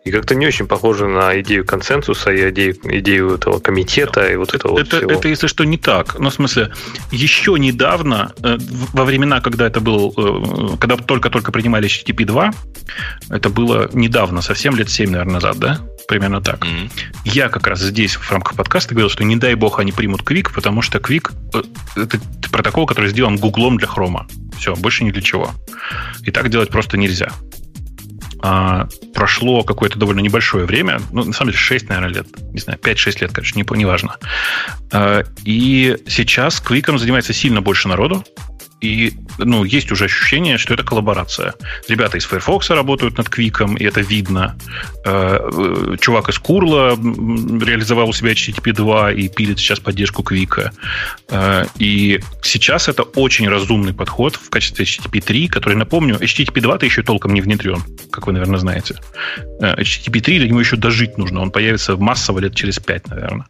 И 0.04 0.12
как-то 0.12 0.36
не 0.36 0.47
очень 0.47 0.67
похоже 0.67 1.08
на 1.08 1.39
идею 1.39 1.65
консенсуса 1.65 2.32
и 2.32 2.49
идею, 2.49 2.75
идею 2.84 3.36
этого 3.36 3.60
комитета 3.60 4.30
и 4.30 4.36
вот 4.36 4.54
этого 4.54 4.80
это, 4.80 4.97
вот 4.97 5.04
всего. 5.04 5.12
Это, 5.12 5.28
если 5.30 5.47
что, 5.47 5.63
не 5.63 5.78
так. 5.78 6.19
Ну, 6.19 6.30
в 6.30 6.34
смысле, 6.34 6.73
еще 7.12 7.58
недавно, 7.58 8.34
э, 8.44 8.58
во 8.94 9.06
времена, 9.06 9.41
когда 9.41 9.68
это 9.68 9.80
был, 9.80 10.13
э, 10.15 10.78
когда 10.78 10.98
только-только 10.98 11.52
принимали 11.52 11.88
HTTP 11.88 12.26
2, 12.26 12.54
это 13.30 13.50
было 13.50 13.89
недавно, 13.94 14.41
совсем 14.41 14.76
лет 14.76 14.89
7, 14.89 15.10
наверное, 15.10 15.36
назад, 15.36 15.58
да? 15.58 15.80
Примерно 16.08 16.41
так. 16.41 16.65
Mm-hmm. 16.65 16.91
Я 17.26 17.50
как 17.50 17.68
раз 17.68 17.80
здесь 17.80 18.15
в 18.15 18.32
рамках 18.32 18.56
подкаста 18.56 18.94
говорил, 18.94 19.10
что 19.10 19.24
не 19.24 19.36
дай 19.36 19.56
бог 19.56 19.80
они 19.80 19.91
примут 19.91 20.22
Quick, 20.22 20.54
потому 20.54 20.82
что 20.82 21.00
Quick 21.00 21.32
э, 21.54 21.63
это 22.02 22.20
протокол, 22.52 22.86
который 22.86 23.10
сделан 23.10 23.38
Гуглом 23.38 23.78
для 23.78 23.88
Хрома. 23.88 24.28
Все, 24.58 24.76
больше 24.76 25.04
ни 25.04 25.12
для 25.12 25.22
чего. 25.22 25.52
И 26.24 26.32
так 26.32 26.50
делать 26.50 26.70
просто 26.70 26.98
нельзя. 26.98 27.30
А, 28.41 28.88
прошло 29.13 29.63
какое-то 29.63 29.98
довольно 29.98 30.19
небольшое 30.19 30.65
время, 30.65 31.00
ну, 31.12 31.24
на 31.24 31.34
самом 31.34 31.52
деле, 31.52 31.60
6, 31.60 31.89
наверное, 31.89 32.10
лет, 32.10 32.28
не 32.54 32.60
знаю, 32.60 32.80
5-6 32.80 33.21
лет, 33.21 33.32
короче, 33.32 33.54
не, 33.56 33.78
не 33.78 33.86
важно. 33.86 34.17
А, 34.91 35.24
и 35.43 35.98
сейчас 36.08 36.60
Квиком 36.60 36.98
занимается 36.98 37.34
сильно 37.34 37.62
больше 37.62 37.88
народу, 37.88 38.24
и 38.86 39.13
ну, 39.38 39.63
есть 39.63 39.91
уже 39.91 40.06
ощущение, 40.06 40.58
что 40.58 40.74
это 40.74 40.84
коллаборация. 40.84 41.54
Ребята 41.88 42.17
из 42.17 42.26
Firefox 42.26 42.69
работают 42.69 43.17
над 43.17 43.30
Квиком, 43.30 43.76
и 43.76 43.84
это 43.84 44.02
видно. 44.02 44.56
Э, 45.06 45.39
э, 45.41 45.98
чувак 46.00 46.30
из 46.30 46.39
Курла 46.39 46.91
реализовал 46.91 48.10
у 48.10 48.13
себя 48.13 48.32
HTTP 48.32 48.74
2 48.74 49.12
и 49.13 49.28
пилит 49.28 49.60
сейчас 49.60 49.80
поддержку 49.80 50.24
Квика. 50.24 50.71
Э, 51.30 51.65
и 51.80 52.19
сейчас 52.41 52.88
это 52.88 53.04
очень 53.04 53.50
разумный 53.50 53.93
подход 53.93 54.36
в 54.36 54.50
качестве 54.50 54.86
HTTP 54.86 55.21
3, 55.21 55.48
который, 55.48 55.76
напомню, 55.76 56.15
HTTP 56.15 56.62
2-то 56.62 56.86
еще 56.86 57.04
толком 57.04 57.34
не 57.34 57.41
внедрен, 57.41 57.84
как 58.12 58.28
вы, 58.28 58.34
наверное, 58.34 58.60
знаете. 58.60 58.95
HTTP 59.60 60.21
3 60.21 60.39
для 60.39 60.48
него 60.48 60.60
еще 60.60 60.78
дожить 60.78 61.17
нужно. 61.17 61.41
Он 61.41 61.52
появится 61.52 61.98
массово 61.98 62.39
лет 62.39 62.56
через 62.56 62.80
5, 62.80 63.08
наверное. 63.08 63.48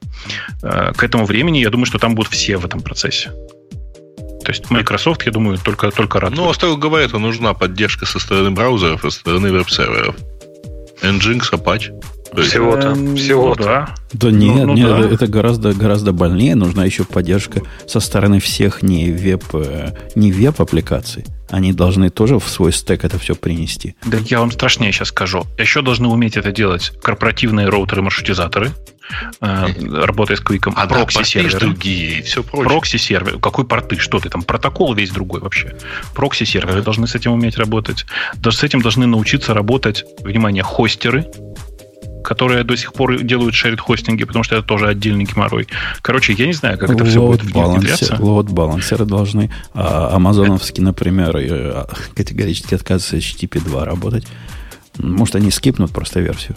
К 0.61 1.03
этому 1.03 1.25
времени, 1.25 1.59
я 1.59 1.69
думаю, 1.69 1.85
что 1.85 1.99
там 1.99 2.15
будут 2.15 2.31
все 2.31 2.57
в 2.57 2.65
этом 2.65 2.81
процессе. 2.81 3.31
То 4.45 4.51
есть 4.51 4.69
Microsoft, 4.69 5.25
я 5.25 5.31
думаю, 5.31 5.57
только, 5.57 5.89
только 5.89 6.19
рад. 6.19 6.31
Ну, 6.35 6.53
строго 6.53 6.77
говоря, 6.77 7.05
это 7.05 7.17
нужна 7.17 7.55
поддержка 7.55 8.05
со 8.05 8.19
стороны 8.19 8.51
браузеров 8.51 9.03
и 9.03 9.09
со 9.09 9.19
стороны 9.19 9.51
веб-серверов. 9.51 10.15
Nginx, 11.01 11.51
Apache. 11.51 11.91
Всего-то. 12.43 12.89
Эм, 12.89 13.15
Всего-то. 13.15 13.63
Да. 13.63 13.95
Да 14.13 14.29
нет, 14.29 14.65
ну, 14.65 14.65
ну, 14.67 14.73
нет 14.73 14.89
да. 14.89 15.09
это 15.09 15.27
гораздо, 15.27 15.73
гораздо 15.73 16.11
больнее. 16.11 16.55
Нужна 16.55 16.85
еще 16.85 17.05
поддержка 17.05 17.61
со 17.87 17.99
стороны 17.99 18.39
всех 18.39 18.83
не 18.83 19.11
веб, 19.11 19.43
э, 19.53 19.93
не 20.15 20.31
веб-аппликаций. 20.31 21.25
Они 21.49 21.73
должны 21.73 22.09
тоже 22.09 22.37
в 22.37 22.47
свой 22.47 22.71
стек 22.71 23.03
это 23.03 23.17
все 23.17 23.35
принести. 23.35 23.95
Да 24.05 24.17
я 24.17 24.39
вам 24.39 24.51
страшнее 24.51 24.91
сейчас 24.91 25.09
скажу. 25.09 25.45
Еще 25.57 25.81
должны 25.81 26.07
уметь 26.07 26.37
это 26.37 26.51
делать 26.51 26.91
корпоративные 27.01 27.69
роутеры-маршрутизаторы, 27.69 28.71
работая 29.39 30.37
с 30.37 30.41
QUIC, 30.41 30.71
а 30.75 30.87
прокси-серверы. 30.87 31.59
другие, 31.59 32.21
все 32.23 32.43
прочее. 32.43 32.69
Прокси-сервер. 32.69 33.39
Какой 33.39 33.65
порты? 33.65 33.97
Что 33.97 34.19
ты 34.19 34.29
там? 34.29 34.41
Протокол 34.41 34.93
весь 34.93 35.11
другой 35.11 35.41
вообще. 35.41 35.75
Прокси-серверы 36.13 36.81
должны 36.81 37.07
с 37.07 37.15
этим 37.15 37.31
уметь 37.33 37.57
работать. 37.57 38.05
Даже 38.35 38.57
с 38.57 38.63
этим 38.63 38.81
должны 38.81 39.05
научиться 39.05 39.53
работать, 39.53 40.05
внимание, 40.23 40.63
хостеры, 40.63 41.25
которые 42.23 42.63
до 42.63 42.75
сих 42.75 42.93
пор 42.93 43.21
делают 43.21 43.53
shared 43.53 43.79
хостинги, 43.79 44.23
потому 44.23 44.43
что 44.43 44.55
это 44.55 44.67
тоже 44.67 44.87
отдельный 44.87 45.25
геморрой. 45.25 45.67
Короче, 46.01 46.33
я 46.33 46.47
не 46.47 46.53
знаю, 46.53 46.77
как 46.77 46.89
это 46.89 47.05
все 47.05 47.21
будет 47.21 47.43
внедряться. 47.43 48.15
Load 48.15 48.51
балансеры 48.51 49.05
должны. 49.05 49.51
А 49.73 50.15
амазоновские, 50.15 50.83
например, 50.83 51.37
э, 51.37 51.85
категорически 52.15 52.73
отказываются 52.73 53.17
HTTP 53.17 53.63
2 53.63 53.85
работать. 53.85 54.25
Может, 54.97 55.35
они 55.35 55.51
скипнут 55.51 55.91
просто 55.91 56.19
версию. 56.19 56.55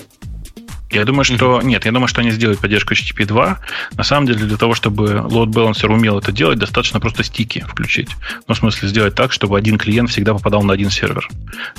Я 0.91 1.05
думаю, 1.05 1.25
что... 1.25 1.35
Mm-hmm. 1.35 1.65
Нет, 1.65 1.85
я 1.85 1.93
думаю, 1.93 2.09
что 2.09 2.21
они 2.21 2.31
сделают 2.31 2.61
поддержку 2.61 2.95
HTTP 2.95 3.27
2. 3.27 3.59
На 3.97 4.05
самом 4.05 4.27
деле, 4.27 4.47
для 4.47 4.57
того, 4.57 4.75
чтобы 4.75 5.05
load 5.29 5.49
balancer 5.49 5.93
умел 5.93 6.19
это 6.19 6.33
делать, 6.33 6.59
достаточно 6.59 6.99
просто 6.99 7.23
стики 7.23 7.65
включить. 7.69 8.09
Ну, 8.47 8.55
в 8.55 8.59
смысле, 8.59 8.89
сделать 8.89 9.15
так, 9.15 9.33
чтобы 9.33 9.59
один 9.59 9.77
клиент 9.77 10.11
всегда 10.11 10.33
попадал 10.33 10.63
на 10.63 10.73
один 10.73 10.91
сервер. 10.91 11.29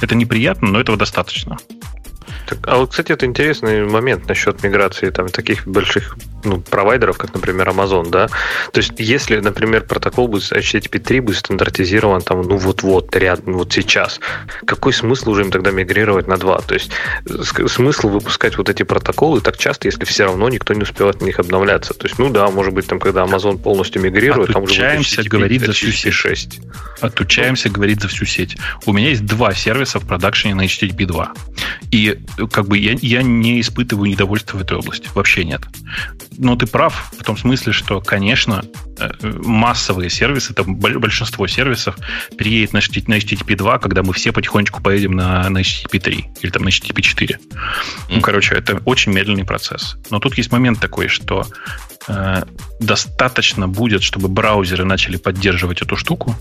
Это 0.01 0.15
неприятно, 0.15 0.69
но 0.69 0.79
этого 0.79 0.97
достаточно. 0.97 1.57
Так, 2.45 2.59
а 2.63 2.77
вот, 2.77 2.91
кстати, 2.91 3.11
это 3.11 3.25
интересный 3.25 3.85
момент 3.85 4.27
насчет 4.27 4.63
миграции 4.63 5.09
там 5.09 5.29
таких 5.29 5.67
больших 5.67 6.17
ну, 6.43 6.61
провайдеров, 6.61 7.17
как, 7.17 7.33
например, 7.33 7.69
Amazon, 7.69 8.09
да. 8.09 8.27
То 8.71 8.79
есть, 8.79 8.93
если, 8.97 9.39
например, 9.39 9.83
протокол 9.83 10.27
будет 10.27 10.43
HTTP 10.43 10.99
3 10.99 11.19
будет 11.19 11.37
стандартизирован 11.37 12.21
там, 12.21 12.41
ну 12.41 12.57
вот-вот, 12.57 13.15
рядом, 13.15 13.53
вот 13.53 13.73
сейчас, 13.73 14.19
какой 14.65 14.93
смысл 14.93 15.31
уже 15.31 15.41
им 15.41 15.51
тогда 15.51 15.71
мигрировать 15.71 16.27
на 16.27 16.37
2? 16.37 16.61
То 16.61 16.73
есть, 16.73 16.91
смысл 17.67 18.09
выпускать 18.09 18.57
вот 18.57 18.69
эти 18.69 18.83
протоколы 18.83 19.41
так 19.41 19.57
часто, 19.57 19.87
если 19.87 20.05
все 20.05 20.25
равно 20.25 20.49
никто 20.49 20.73
не 20.73 20.83
успевает 20.83 21.21
на 21.21 21.25
них 21.25 21.39
обновляться. 21.39 21.93
То 21.93 22.07
есть, 22.07 22.19
ну 22.19 22.29
да, 22.29 22.49
может 22.49 22.73
быть, 22.73 22.87
там, 22.87 22.99
когда 22.99 23.23
Amazon 23.23 23.57
полностью 23.57 24.01
мигрирует, 24.01 24.53
там 24.53 24.63
уже 24.63 24.95
будет 24.97 25.07
HTTP, 25.07 25.27
говорить 25.27 25.65
за 25.65 25.73
всю 25.73 25.91
сеть. 25.91 26.13
6. 26.13 26.59
Отучаемся 27.01 27.69
говорить 27.69 28.01
за 28.01 28.07
всю 28.07 28.25
сеть. 28.25 28.57
У 28.85 28.93
меня 28.93 29.09
есть 29.09 29.25
два 29.25 29.53
сервиса 29.53 29.99
в 29.99 30.07
продакшене 30.07 30.55
на 30.55 30.65
HTTP 30.65 31.05
2. 31.05 31.33
И 31.91 32.18
как 32.51 32.67
бы 32.67 32.77
я, 32.77 32.95
я 33.01 33.21
не 33.21 33.59
испытываю 33.61 34.09
недовольства 34.09 34.57
в 34.57 34.61
этой 34.61 34.77
области. 34.77 35.09
Вообще 35.13 35.43
нет. 35.43 35.61
Но 36.37 36.55
ты 36.55 36.67
прав 36.67 37.11
в 37.17 37.23
том 37.23 37.37
смысле, 37.37 37.73
что, 37.73 38.01
конечно, 38.01 38.63
э, 38.97 39.11
массовые 39.21 40.09
сервисы, 40.09 40.53
там 40.53 40.75
большинство 40.75 41.47
сервисов 41.47 41.97
переедет 42.37 42.73
на 42.73 42.77
HTTP 42.79 43.55
2, 43.55 43.79
когда 43.79 44.03
мы 44.03 44.13
все 44.13 44.31
потихонечку 44.31 44.81
поедем 44.81 45.13
на, 45.13 45.49
на 45.49 45.59
HTTP 45.59 45.99
3 45.99 46.25
или 46.41 46.51
там 46.51 46.63
на 46.63 46.69
HTTP 46.69 47.01
4. 47.01 47.35
Mm. 47.35 47.59
Ну, 48.09 48.21
короче, 48.21 48.55
это 48.55 48.81
очень 48.85 49.11
медленный 49.11 49.45
процесс. 49.45 49.97
Но 50.09 50.19
тут 50.19 50.37
есть 50.37 50.51
момент 50.51 50.79
такой, 50.79 51.07
что 51.07 51.45
э, 52.07 52.43
достаточно 52.79 53.67
будет, 53.67 54.03
чтобы 54.03 54.29
браузеры 54.29 54.85
начали 54.85 55.17
поддерживать 55.17 55.81
эту 55.81 55.95
штуку, 55.95 56.35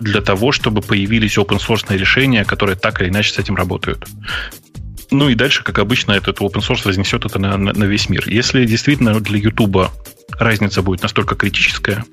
для 0.00 0.20
того, 0.20 0.52
чтобы 0.52 0.80
появились 0.80 1.38
open 1.38 1.58
source 1.58 1.96
решения, 1.96 2.44
которые 2.44 2.76
так 2.76 3.00
или 3.00 3.08
иначе 3.08 3.32
с 3.32 3.38
этим 3.38 3.56
работают. 3.56 4.06
Ну 5.10 5.28
и 5.28 5.34
дальше, 5.34 5.62
как 5.62 5.78
обычно, 5.78 6.12
этот 6.12 6.38
open 6.38 6.60
source 6.60 6.86
разнесет 6.86 7.24
это 7.24 7.38
на, 7.38 7.56
на, 7.56 7.72
на 7.72 7.84
весь 7.84 8.08
мир. 8.08 8.24
Если 8.26 8.66
действительно 8.66 9.20
для 9.20 9.38
YouTube 9.38 9.90
разница 10.38 10.82
будет 10.82 11.02
настолько 11.02 11.34
критическая, 11.36 12.04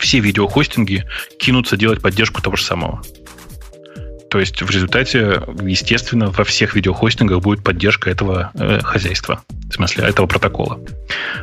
все 0.00 0.18
видеохостинги 0.18 1.04
кинутся 1.38 1.76
делать 1.76 2.02
поддержку 2.02 2.42
того 2.42 2.56
же 2.56 2.64
самого. 2.64 3.02
То 4.34 4.40
есть 4.40 4.60
в 4.62 4.68
результате, 4.68 5.40
естественно, 5.62 6.28
во 6.28 6.42
всех 6.42 6.74
видеохостингах 6.74 7.40
будет 7.40 7.62
поддержка 7.62 8.10
этого 8.10 8.50
э, 8.54 8.80
хозяйства, 8.82 9.44
в 9.70 9.74
смысле 9.74 10.06
этого 10.06 10.26
протокола. 10.26 10.80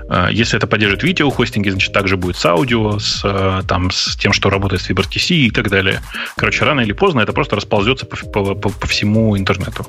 Э, 0.09 0.27
если 0.29 0.57
это 0.57 0.67
поддержит 0.67 1.01
видеохостинги, 1.01 1.69
значит, 1.69 1.93
также 1.93 2.17
будет 2.17 2.35
с 2.35 2.45
аудио, 2.45 2.99
с, 2.99 3.21
э, 3.23 3.61
там, 3.65 3.91
с 3.91 4.17
тем, 4.17 4.33
что 4.33 4.49
работает 4.49 4.81
с 4.81 4.89
WebRTC 4.89 5.35
и 5.35 5.51
так 5.51 5.69
далее. 5.69 6.01
Короче, 6.35 6.65
рано 6.65 6.81
или 6.81 6.91
поздно 6.91 7.21
это 7.21 7.31
просто 7.31 7.55
расползется 7.55 8.05
по, 8.05 8.17
по, 8.17 8.55
по, 8.55 8.69
по 8.69 8.87
всему 8.87 9.37
интернету. 9.37 9.87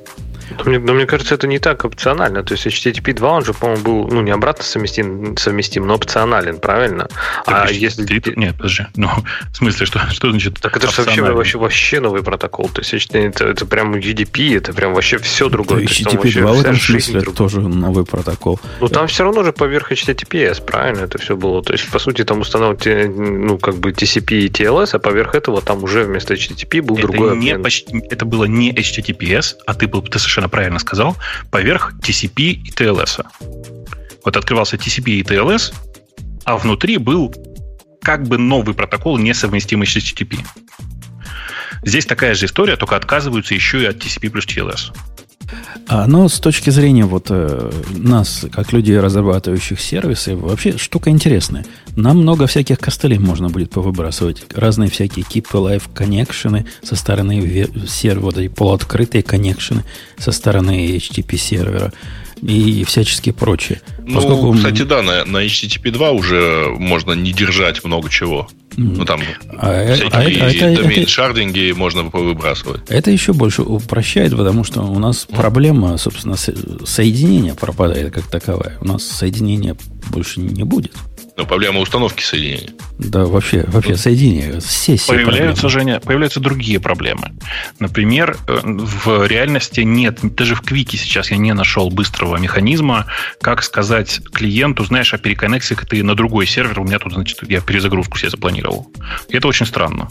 Но 0.59 0.65
мне, 0.65 0.79
но 0.79 0.95
мне 0.95 1.07
кажется, 1.07 1.35
это 1.35 1.47
не 1.47 1.59
так 1.59 1.85
опционально. 1.85 2.43
То 2.43 2.55
есть 2.55 2.67
HTTP 2.67 3.13
2, 3.13 3.29
он 3.31 3.45
же, 3.45 3.53
по-моему, 3.53 3.83
был, 3.83 4.09
ну, 4.09 4.21
не 4.23 4.31
обратно 4.31 4.65
совместим, 4.65 5.37
совместим 5.37 5.87
но 5.87 5.95
опционален, 5.95 6.59
правильно? 6.59 7.09
Так, 7.45 7.71
а 7.71 7.73
если... 7.73 8.03
Нет, 8.37 8.57
подожди. 8.57 8.87
Ну, 8.97 9.09
в 9.53 9.57
смысле, 9.57 9.87
что, 9.87 9.99
что 10.11 10.31
значит 10.31 10.61
Так 10.61 10.77
это 10.77 10.91
же 10.91 11.03
вообще, 11.03 11.23
вообще, 11.23 11.59
вообще 11.59 12.01
новый 12.01 12.23
протокол. 12.23 12.69
То 12.69 12.81
есть 12.81 13.11
это, 13.13 13.45
это 13.47 13.67
прям 13.67 13.95
UDP, 13.95 14.57
это 14.57 14.73
прям 14.73 14.95
вообще 14.95 15.19
все 15.19 15.49
другое. 15.49 15.87
Да, 15.87 15.93
HTTP 15.93 16.41
2 16.41 16.53
в 16.53 16.61
этом 16.61 16.77
смысле 16.77 17.21
другая. 17.21 17.37
тоже 17.37 17.61
новый 17.61 18.05
протокол. 18.05 18.61
Ну, 18.81 18.89
там 18.89 19.07
все 19.07 19.25
равно 19.25 19.45
же 19.45 19.53
поверх 19.53 19.93
HTTPS, 19.93 20.65
правильно, 20.65 21.03
это 21.03 21.19
все 21.19 21.37
было. 21.37 21.63
То 21.63 21.73
есть, 21.73 21.89
по 21.91 21.99
сути, 21.99 22.25
там 22.25 22.41
установлен, 22.41 23.47
ну, 23.47 23.59
как 23.59 23.77
бы 23.77 23.91
TCP 23.91 24.41
и 24.41 24.49
TLS, 24.49 24.91
а 24.93 24.99
поверх 24.99 25.35
этого 25.35 25.61
там 25.61 25.85
уже 25.85 26.05
вместо 26.05 26.35
HTTP 26.35 26.83
был 26.83 26.97
это 26.97 27.07
другой 27.07 27.37
не 27.37 27.59
почти, 27.59 28.03
Это 28.11 28.25
было 28.25 28.45
не 28.45 28.73
HTTPS, 28.73 29.57
а 29.67 29.75
ты 29.75 29.87
был, 29.87 30.03
ты 30.03 30.19
совершенно 30.19 30.42
правильно 30.49 30.79
сказал, 30.79 31.17
поверх 31.51 31.95
TCP 32.01 32.43
и 32.53 32.71
TLS. 32.71 33.25
Вот 34.25 34.37
открывался 34.37 34.77
TCP 34.77 35.11
и 35.11 35.23
TLS, 35.23 35.75
а 36.45 36.57
внутри 36.57 36.99
был 36.99 37.35
как 38.03 38.27
бы 38.27 38.39
новый 38.39 38.75
протокол, 38.75 39.19
несовместимый 39.19 39.87
с 39.87 39.97
HTTP. 39.97 40.39
Здесь 41.85 42.07
такая 42.07 42.35
же 42.35 42.47
история, 42.47 42.77
только 42.77 42.97
отказываются 42.97 43.55
еще 43.55 43.83
и 43.83 43.87
от 43.87 43.97
TCP 43.97 44.31
плюс 44.31 44.47
TLS. 44.47 44.95
А, 45.89 46.07
но 46.07 46.29
с 46.29 46.41
точки 46.41 46.71
зрения 46.71 47.05
вот 47.05 47.27
э, 47.31 47.71
нас, 47.91 48.47
как 48.51 48.73
людей, 48.73 48.99
разрабатывающих 48.99 49.81
сервисы, 49.81 50.37
вообще 50.37 50.79
штука 50.79 51.11
интересная. 51.11 51.65
Нам 51.97 52.19
много 52.19 52.47
всяких 52.47 52.79
костылей 52.79 53.19
можно 53.19 53.49
будет 53.49 53.71
повыбрасывать. 53.71 54.45
Разные 54.55 54.89
всякие 54.91 55.25
keep 55.25 55.47
alive 55.53 55.83
коннекшены 55.93 56.67
со 56.83 56.97
стороны 56.97 57.69
сервера, 57.87 58.23
вот 58.23 58.55
полуоткрытые 58.55 59.23
коннекшены 59.23 59.85
со 60.19 60.33
стороны 60.33 60.97
HTTP 60.97 61.37
сервера 61.37 61.93
и 62.43 62.85
всяческие 62.85 63.33
прочие. 63.33 63.81
Ну, 64.05 64.17
Поскольку... 64.17 64.53
кстати, 64.55 64.83
да, 64.83 65.03
на, 65.03 65.25
на 65.25 65.45
HTTP 65.45 65.91
2 65.91 66.11
уже 66.11 66.75
можно 66.77 67.13
не 67.13 67.33
держать 67.33 67.85
много 67.85 68.11
чего. 68.11 68.49
Mm. 68.77 68.95
Ну, 68.97 69.05
там 69.05 69.21
а, 69.59 69.95
всякие 69.95 70.65
а, 70.67 70.73
это, 70.73 70.83
домен 70.83 71.07
шардинги 71.07 71.71
это, 71.71 71.79
можно 71.79 72.03
выбрасывать. 72.03 72.81
Это 72.89 73.11
еще 73.11 73.33
больше 73.33 73.63
упрощает, 73.63 74.37
потому 74.37 74.65
что 74.65 74.83
у 74.83 74.99
нас 74.99 75.27
mm. 75.29 75.37
проблема, 75.37 75.97
собственно, 75.99 76.37
соединения 76.37 77.55
пропадает 77.55 78.13
как 78.13 78.27
таковая. 78.27 78.77
У 78.81 78.87
нас 78.87 79.05
соединения 79.05 79.77
больше 80.11 80.41
не 80.41 80.65
будет. 80.65 80.97
Но 81.43 81.49
проблема 81.49 81.81
установки 81.81 82.23
соединения. 82.23 82.71
Да, 83.01 83.25
вообще, 83.25 83.65
вообще 83.67 83.97
соединение. 83.97 84.61
Все 84.61 84.97
появляются, 85.09 85.69
Женя, 85.69 85.99
появляются 85.99 86.39
другие 86.39 86.79
проблемы. 86.79 87.33
Например, 87.81 88.37
э, 88.47 88.61
в 88.63 89.27
реальности 89.27 89.81
нет, 89.81 90.21
даже 90.23 90.55
в 90.55 90.61
Квике 90.61 90.97
сейчас 90.97 91.33
я 91.33 91.39
не 91.39 91.53
нашел 91.53 91.91
быстрого 91.91 92.37
механизма, 92.37 93.07
как 93.41 93.65
сказать 93.65 94.21
клиенту, 94.33 94.85
знаешь, 94.85 95.13
а 95.15 95.19
переконнекси-ка 95.19 95.85
ты 95.85 96.05
на 96.05 96.15
другой 96.15 96.47
сервер, 96.47 96.79
у 96.79 96.85
меня 96.85 97.01
тут, 97.01 97.15
значит, 97.15 97.39
я 97.51 97.61
перезагрузку 97.61 98.19
себе 98.19 98.31
запланировал. 98.31 98.87
И 99.29 99.37
это 99.37 99.49
очень 99.49 99.67
странно. 99.67 100.09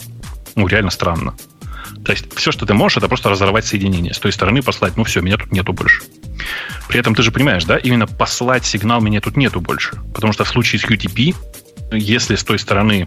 Ну, 0.54 0.66
реально 0.66 0.90
странно. 0.90 1.34
То 2.04 2.12
есть 2.12 2.32
все, 2.34 2.50
что 2.50 2.66
ты 2.66 2.74
можешь, 2.74 2.98
это 2.98 3.08
просто 3.08 3.28
разорвать 3.28 3.64
соединение. 3.64 4.12
С 4.12 4.18
той 4.18 4.32
стороны 4.32 4.62
послать, 4.62 4.96
ну 4.96 5.04
все, 5.04 5.20
меня 5.20 5.36
тут 5.36 5.52
нету 5.52 5.72
больше. 5.72 6.02
При 6.88 6.98
этом 6.98 7.14
ты 7.14 7.22
же 7.22 7.30
понимаешь, 7.30 7.64
да, 7.64 7.76
именно 7.76 8.06
послать 8.06 8.64
сигнал 8.64 9.00
меня 9.00 9.20
тут 9.20 9.36
нету 9.36 9.60
больше. 9.60 9.96
Потому 10.12 10.32
что 10.32 10.44
в 10.44 10.48
случае 10.48 10.80
с 10.80 10.84
UDP, 10.84 11.34
если 11.92 12.34
с 12.34 12.42
той 12.42 12.58
стороны 12.58 13.06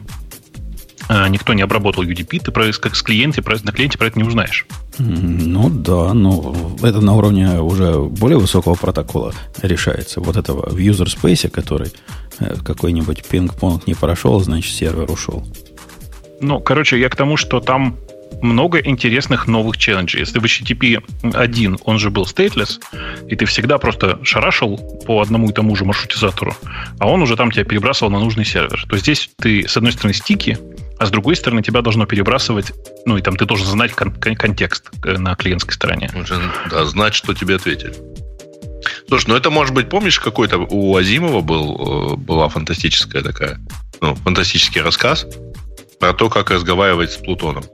э, 1.09 1.27
никто 1.27 1.53
не 1.53 1.61
обработал 1.61 2.03
UDP, 2.03 2.39
ты 2.39 2.51
про, 2.51 2.71
как 2.71 2.95
с 2.95 3.01
клиенте, 3.01 3.41
про, 3.41 3.57
на 3.63 3.73
клиенте 3.73 3.97
про 3.97 4.07
это 4.07 4.17
не 4.17 4.25
узнаешь. 4.25 4.65
Ну 4.97 5.69
да, 5.69 6.13
но 6.13 6.55
это 6.81 7.01
на 7.01 7.15
уровне 7.15 7.59
уже 7.59 7.99
более 7.99 8.39
высокого 8.39 8.75
протокола 8.75 9.33
решается. 9.61 10.21
Вот 10.21 10.37
этого 10.37 10.69
в 10.69 10.77
user 10.77 11.07
space, 11.07 11.49
который 11.49 11.91
э, 12.39 12.55
какой-нибудь 12.63 13.25
пинг-понг 13.29 13.87
не 13.87 13.93
прошел, 13.93 14.39
значит 14.39 14.73
сервер 14.73 15.11
ушел. 15.11 15.45
Ну, 16.39 16.59
короче, 16.59 16.99
я 16.99 17.09
к 17.09 17.15
тому, 17.15 17.37
что 17.37 17.59
там 17.59 17.97
много 18.41 18.79
интересных 18.79 19.47
новых 19.47 19.77
челленджей. 19.77 20.19
Если 20.19 20.39
в 20.39 20.43
HTTP 20.43 21.03
1 21.33 21.79
он 21.83 21.99
же 21.99 22.09
был 22.09 22.23
stateless, 22.23 22.79
и 23.27 23.35
ты 23.35 23.45
всегда 23.45 23.77
просто 23.77 24.19
шарашил 24.23 24.77
по 25.05 25.21
одному 25.21 25.49
и 25.49 25.53
тому 25.53 25.75
же 25.75 25.85
маршрутизатору, 25.85 26.55
а 26.99 27.07
он 27.07 27.21
уже 27.21 27.35
там 27.35 27.51
тебя 27.51 27.63
перебрасывал 27.65 28.11
на 28.11 28.19
нужный 28.19 28.45
сервер, 28.45 28.85
то 28.87 28.97
здесь 28.97 29.29
ты, 29.37 29.67
с 29.67 29.77
одной 29.77 29.91
стороны, 29.91 30.13
стики, 30.13 30.57
а 30.97 31.05
с 31.05 31.11
другой 31.11 31.35
стороны, 31.35 31.61
тебя 31.61 31.81
должно 31.81 32.05
перебрасывать, 32.05 32.71
ну 33.05 33.17
и 33.17 33.21
там 33.21 33.35
ты 33.35 33.45
должен 33.45 33.67
знать 33.67 33.91
кон- 33.91 34.13
контекст 34.13 34.89
э, 35.03 35.17
на 35.17 35.35
клиентской 35.35 35.73
стороне. 35.73 36.09
Да, 36.69 36.85
знать, 36.85 37.13
что 37.13 37.33
тебе 37.33 37.55
ответили. 37.55 37.93
Слушай, 39.07 39.29
ну 39.29 39.35
это 39.35 39.49
может 39.49 39.73
быть, 39.73 39.89
помнишь, 39.89 40.19
какой-то 40.19 40.59
у 40.59 40.95
Азимова 40.95 41.41
был, 41.41 42.13
э, 42.13 42.15
была 42.15 42.47
фантастическая 42.47 43.21
такая, 43.21 43.59
ну, 44.01 44.15
фантастический 44.15 44.81
рассказ 44.81 45.25
про 45.99 46.13
то, 46.13 46.29
как 46.29 46.51
разговаривать 46.51 47.11
с 47.11 47.17
Плутоном. 47.17 47.65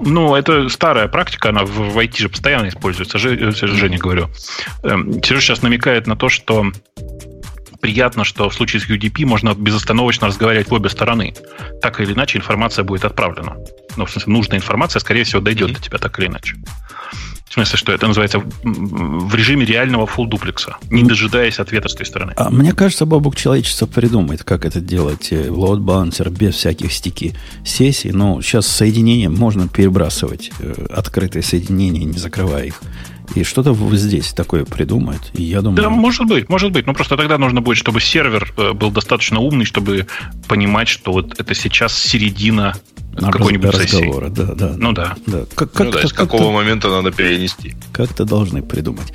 Ну, 0.00 0.34
это 0.34 0.68
старая 0.68 1.08
практика, 1.08 1.50
она 1.50 1.64
в 1.64 1.96
IT 1.98 2.16
же 2.18 2.28
постоянно 2.28 2.68
используется. 2.68 3.18
Э, 3.18 3.50
Женя 3.52 3.98
говорю. 3.98 4.28
Эм, 4.82 5.22
Сережа 5.22 5.40
сейчас 5.40 5.62
намекает 5.62 6.06
на 6.06 6.16
то, 6.16 6.28
что 6.28 6.70
приятно, 7.80 8.24
что 8.24 8.48
в 8.48 8.54
случае 8.54 8.80
с 8.80 8.88
UDP 8.88 9.24
можно 9.24 9.54
безостановочно 9.54 10.26
разговаривать 10.26 10.68
в 10.68 10.74
обе 10.74 10.88
стороны. 10.88 11.34
Так 11.80 12.00
или 12.00 12.12
иначе 12.12 12.38
информация 12.38 12.84
будет 12.84 13.04
отправлена. 13.04 13.56
Ну, 13.96 14.06
в 14.06 14.10
смысле, 14.10 14.32
нужная 14.32 14.58
информация, 14.58 15.00
скорее 15.00 15.24
всего, 15.24 15.40
дойдет 15.40 15.70
mm-hmm. 15.70 15.74
до 15.74 15.80
тебя 15.80 15.98
так 15.98 16.18
или 16.18 16.26
иначе. 16.26 16.56
В 17.48 17.52
смысле, 17.54 17.78
что 17.78 17.92
это 17.92 18.06
называется 18.08 18.42
в 18.62 19.34
режиме 19.34 19.64
реального 19.64 20.06
full 20.06 20.26
дуплекса, 20.26 20.76
не 20.90 21.04
дожидаясь 21.04 21.58
ответа 21.60 21.88
с 21.88 21.94
той 21.94 22.04
стороны. 22.04 22.32
А 22.36 22.50
мне 22.50 22.72
кажется, 22.72 23.06
Бабук 23.06 23.36
человечество 23.36 23.86
придумает, 23.86 24.42
как 24.42 24.64
это 24.64 24.80
делать. 24.80 25.30
Load 25.32 25.78
balancer 25.78 26.28
без 26.28 26.56
всяких 26.56 26.92
стики 26.92 27.34
сессий. 27.64 28.10
Но 28.10 28.42
сейчас 28.42 28.66
соединение 28.66 29.28
можно 29.28 29.68
перебрасывать, 29.68 30.50
э, 30.58 30.86
открытые 30.90 31.42
соединения, 31.42 32.04
не 32.04 32.18
закрывая 32.18 32.64
их. 32.64 32.82
И 33.34 33.44
что-то 33.44 33.74
здесь 33.96 34.32
такое 34.32 34.64
придумает. 34.64 35.20
И 35.34 35.42
я 35.42 35.60
думаю... 35.60 35.82
Да, 35.82 35.90
может 35.90 36.26
быть, 36.26 36.48
может 36.48 36.72
быть. 36.72 36.86
Но 36.86 36.94
просто 36.94 37.16
тогда 37.16 37.38
нужно 37.38 37.60
будет, 37.60 37.76
чтобы 37.76 38.00
сервер 38.00 38.52
э, 38.56 38.72
был 38.72 38.90
достаточно 38.90 39.40
умный, 39.40 39.64
чтобы 39.64 40.06
понимать, 40.48 40.88
что 40.88 41.12
вот 41.12 41.38
это 41.38 41.54
сейчас 41.54 41.96
середина 41.96 42.74
какой-нибудь 43.18 43.74
разговора. 43.74 44.28
Да, 44.28 44.54
да. 44.54 44.74
Ну 44.76 44.92
да. 44.92 45.16
да. 45.26 45.44
Как, 45.54 45.72
как 45.72 45.86
ну, 45.86 45.92
да, 45.92 46.06
с 46.06 46.12
какого 46.12 46.52
момента 46.52 46.88
надо 46.88 47.10
перенести. 47.12 47.74
Как-то 47.92 48.24
должны 48.24 48.62
придумать. 48.62 49.12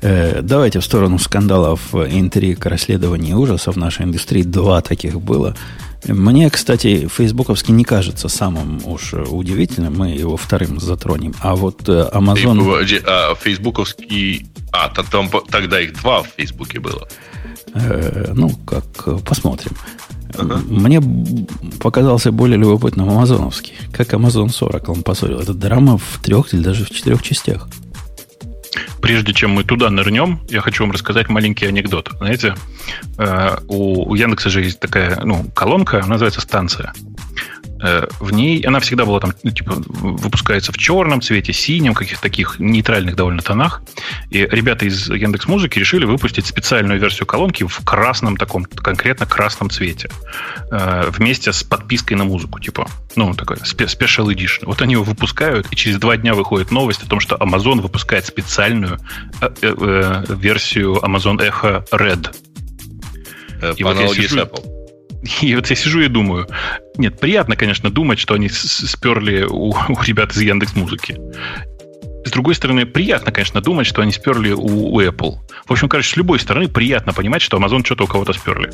Э, 0.00 0.40
давайте 0.42 0.80
в 0.80 0.84
сторону 0.84 1.18
скандалов, 1.18 1.94
интриг, 1.94 2.64
расследований 2.66 3.34
ужасов 3.34 3.76
в 3.76 3.78
нашей 3.78 4.04
индустрии. 4.04 4.42
Два 4.42 4.80
таких 4.80 5.20
было. 5.20 5.56
Мне, 6.06 6.50
кстати, 6.50 7.06
фейсбуковский 7.06 7.72
не 7.72 7.84
кажется 7.84 8.28
самым 8.28 8.80
уж 8.86 9.14
удивительным. 9.14 9.96
Мы 9.96 10.10
его 10.10 10.36
вторым 10.36 10.80
затронем. 10.80 11.34
А 11.40 11.54
вот 11.54 11.88
э, 11.88 12.10
Amazon... 12.12 13.02
А, 13.06 13.34
фейсбуковский... 13.36 14.46
А, 14.72 14.88
там, 14.88 15.30
тогда 15.48 15.80
их 15.80 15.94
два 16.00 16.22
в 16.22 16.28
Фейсбуке 16.36 16.80
было. 16.80 17.06
Э, 17.74 18.32
ну, 18.34 18.50
как, 18.66 19.22
посмотрим. 19.24 19.72
Ага. 20.36 20.60
Мне 20.66 21.00
показался 21.78 22.32
более 22.32 22.58
любопытным 22.58 23.08
амазоновский. 23.08 23.74
Как 23.92 24.12
Amazon 24.14 24.48
40 24.48 24.88
он 24.88 25.02
поссорил. 25.02 25.40
Это 25.40 25.54
драма 25.54 25.98
в 25.98 26.20
трех 26.22 26.52
или 26.54 26.62
даже 26.62 26.84
в 26.84 26.90
четырех 26.90 27.22
частях. 27.22 27.68
Прежде 29.00 29.32
чем 29.32 29.50
мы 29.50 29.64
туда 29.64 29.90
нырнем, 29.90 30.40
я 30.48 30.60
хочу 30.60 30.84
вам 30.84 30.92
рассказать 30.92 31.28
маленький 31.28 31.66
анекдот. 31.66 32.10
Знаете, 32.18 32.54
э, 33.18 33.56
у, 33.68 34.14
Яндекса 34.14 34.50
же 34.50 34.62
есть 34.62 34.80
такая 34.80 35.20
ну, 35.24 35.44
колонка, 35.54 36.04
называется 36.06 36.40
станция. 36.40 36.92
Э, 37.82 38.06
в 38.20 38.32
ней 38.32 38.60
она 38.62 38.80
всегда 38.80 39.04
была 39.04 39.20
там, 39.20 39.34
ну, 39.42 39.50
типа, 39.50 39.74
выпускается 39.76 40.72
в 40.72 40.78
черном 40.78 41.20
цвете, 41.20 41.52
синем, 41.52 41.94
каких-то 41.94 42.22
таких 42.22 42.58
нейтральных 42.58 43.16
довольно 43.16 43.42
тонах. 43.42 43.82
И 44.30 44.38
ребята 44.38 44.86
из 44.86 45.08
Яндекс 45.08 45.46
Музыки 45.46 45.78
решили 45.78 46.04
выпустить 46.04 46.46
специальную 46.46 47.00
версию 47.00 47.26
колонки 47.26 47.64
в 47.64 47.84
красном 47.84 48.36
таком, 48.36 48.64
конкретно 48.64 49.26
красном 49.26 49.68
цвете. 49.70 50.10
Э, 50.70 51.10
вместе 51.10 51.52
с 51.52 51.64
подпиской 51.64 52.16
на 52.16 52.24
музыку, 52.24 52.60
типа, 52.60 52.88
ну, 53.16 53.34
такой 53.34 53.56
special 53.56 54.32
edition. 54.32 54.64
Вот 54.64 54.80
они 54.80 54.92
его 54.92 55.04
выпускают, 55.04 55.66
и 55.70 55.76
через 55.76 55.98
два 55.98 56.16
дня 56.16 56.34
выходит 56.34 56.70
новость 56.70 57.02
о 57.02 57.06
том, 57.06 57.18
что 57.20 57.36
Amazon 57.36 57.80
выпускает 57.80 58.24
специальную 58.24 58.98
э, 59.40 60.24
версию 60.28 61.00
Amazon 61.02 61.38
Echo 61.38 61.84
Red. 61.90 62.34
И 63.76 63.84
вот 63.84 63.98
я 63.98 64.08
сижу, 64.08 64.40
Apple. 64.40 64.71
И 65.42 65.54
вот 65.54 65.70
я 65.70 65.76
сижу 65.76 66.00
и 66.00 66.08
думаю, 66.08 66.48
нет, 66.96 67.18
приятно, 67.18 67.56
конечно, 67.56 67.90
думать, 67.90 68.18
что 68.18 68.34
они 68.34 68.48
сперли 68.48 69.44
у, 69.44 69.70
у 69.70 70.02
ребят 70.04 70.32
из 70.32 70.40
Яндекс 70.40 70.74
Музыки. 70.74 71.16
С 72.24 72.30
другой 72.30 72.54
стороны, 72.54 72.86
приятно, 72.86 73.32
конечно, 73.32 73.60
думать, 73.60 73.86
что 73.86 74.02
они 74.02 74.12
сперли 74.12 74.52
у, 74.52 74.94
у 74.94 75.00
Apple. 75.00 75.36
В 75.66 75.72
общем, 75.72 75.88
короче, 75.88 76.10
с 76.10 76.16
любой 76.16 76.38
стороны 76.38 76.68
приятно 76.68 77.12
понимать, 77.12 77.42
что 77.42 77.58
Amazon 77.58 77.84
что-то 77.84 78.04
у 78.04 78.06
кого-то 78.06 78.32
сперли. 78.32 78.70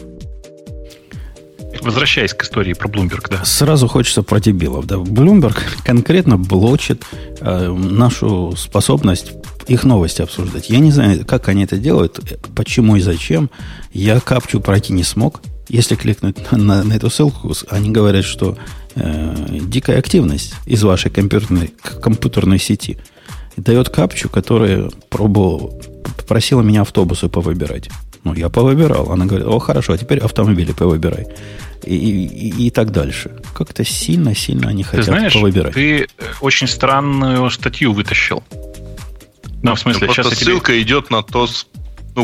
Возвращаясь 1.80 2.34
к 2.34 2.42
истории 2.42 2.72
про 2.72 2.88
Bloomberg, 2.88 3.26
да. 3.30 3.44
Сразу 3.44 3.88
хочется 3.88 4.22
про 4.22 4.40
дебилов. 4.40 4.86
Да. 4.86 4.96
Bloomberg 4.96 5.58
конкретно 5.84 6.36
блочит 6.36 7.04
э, 7.40 7.72
нашу 7.72 8.54
способность 8.56 9.32
их 9.66 9.84
новости 9.84 10.22
обсуждать. 10.22 10.70
Я 10.70 10.78
не 10.80 10.90
знаю, 10.90 11.24
как 11.24 11.48
они 11.48 11.64
это 11.64 11.76
делают, 11.76 12.20
почему 12.54 12.96
и 12.96 13.00
зачем. 13.00 13.50
Я 13.92 14.18
капчу 14.20 14.60
пройти 14.60 14.92
не 14.92 15.04
смог. 15.04 15.40
Если 15.68 15.96
кликнуть 15.96 16.50
на, 16.50 16.82
на 16.82 16.92
эту 16.94 17.10
ссылку, 17.10 17.52
они 17.68 17.90
говорят, 17.90 18.24
что 18.24 18.56
э, 18.94 19.58
дикая 19.62 19.98
активность 19.98 20.54
из 20.66 20.82
вашей 20.82 21.10
компьютерной, 21.10 21.74
компьютерной 22.02 22.58
сети 22.58 22.98
дает 23.56 23.90
капчу, 23.90 24.28
которая 24.28 24.90
пробовала, 25.10 25.78
попросила 26.16 26.62
меня 26.62 26.82
автобусы 26.82 27.28
повыбирать. 27.28 27.90
Ну, 28.24 28.34
я 28.34 28.48
повыбирал. 28.48 29.12
Она 29.12 29.26
говорит, 29.26 29.46
о, 29.46 29.58
хорошо, 29.58 29.92
а 29.92 29.98
теперь 29.98 30.18
автомобили 30.18 30.72
повыбирай. 30.72 31.26
И, 31.84 31.94
и, 31.94 32.66
и 32.66 32.70
так 32.70 32.90
дальше. 32.90 33.40
Как-то 33.54 33.84
сильно-сильно 33.84 34.68
они 34.68 34.82
хотят 34.82 35.06
ты 35.06 35.10
знаешь, 35.12 35.32
повыбирать. 35.32 35.74
Ты 35.74 36.08
очень 36.40 36.66
странную 36.66 37.48
статью 37.50 37.92
вытащил. 37.92 38.42
Ну, 39.62 39.74
в 39.74 39.80
смысле, 39.80 40.06
ну, 40.06 40.12
сейчас 40.12 40.28
ссылка 40.34 40.72
тебе... 40.72 40.82
идет 40.82 41.10
на 41.10 41.22
то, 41.22 41.48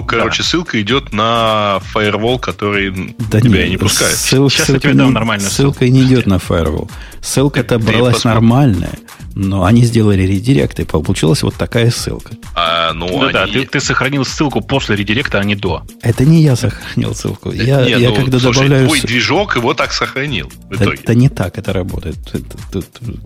ну, 0.00 0.02
короче, 0.02 0.42
да. 0.42 0.48
ссылка 0.48 0.80
идет 0.80 1.12
на 1.12 1.78
фаервол, 1.92 2.38
который 2.38 3.14
да 3.30 3.40
тебя 3.40 3.62
нет, 3.62 3.70
не 3.70 3.76
пускает. 3.76 4.16
Ссыл, 4.16 4.50
Сейчас 4.50 4.66
ссылка 4.66 4.88
я 4.88 4.92
тебе 4.92 5.02
дам 5.04 5.12
нормальную 5.12 5.50
ссылка. 5.50 5.78
Ссылка 5.78 5.92
не 5.92 6.02
идет 6.04 6.26
на 6.26 6.38
фаервол. 6.38 6.90
Ссылка-то 7.20 7.78
бралась 7.78 8.14
посмотри. 8.14 8.34
нормальная, 8.34 8.98
но 9.34 9.64
они 9.64 9.84
сделали 9.84 10.22
редирект, 10.22 10.80
и 10.80 10.84
получилась 10.84 11.42
вот 11.42 11.54
такая 11.54 11.90
ссылка. 11.90 12.32
А, 12.54 12.92
ну, 12.92 13.06
ну 13.06 13.22
они... 13.24 13.32
да, 13.32 13.46
ты, 13.46 13.64
ты 13.66 13.80
сохранил 13.80 14.24
ссылку 14.24 14.60
после 14.60 14.96
редиректа, 14.96 15.38
а 15.38 15.44
не 15.44 15.54
до. 15.54 15.84
Это 16.02 16.24
не 16.24 16.42
я 16.42 16.56
сохранил 16.56 17.14
ссылку. 17.14 17.52
Я, 17.52 17.84
Нет, 17.84 18.00
я 18.00 18.08
ну, 18.10 18.16
когда 18.16 18.38
слушай, 18.40 18.64
добавляю... 18.64 18.86
твой 18.86 19.00
движок 19.00 19.56
его 19.56 19.74
так 19.74 19.92
сохранил. 19.92 20.52
Это, 20.70 20.90
это 20.90 21.14
не 21.14 21.28
так 21.28 21.56
это 21.56 21.72
работает. 21.72 22.16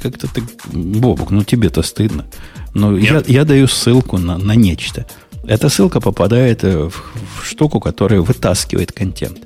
как-то 0.02 0.28
ты... 0.28 0.42
Бобок, 0.72 1.30
ну 1.30 1.44
тебе-то 1.44 1.82
стыдно. 1.82 2.26
Но 2.74 2.96
я, 2.96 3.22
я 3.26 3.44
даю 3.44 3.66
ссылку 3.68 4.18
на, 4.18 4.36
на 4.36 4.52
нечто. 4.52 5.06
Эта 5.46 5.68
ссылка 5.68 6.00
попадает 6.00 6.64
э, 6.64 6.88
в, 6.88 6.92
в 7.40 7.46
штуку, 7.46 7.80
которая 7.80 8.20
вытаскивает 8.20 8.92
контент. 8.92 9.38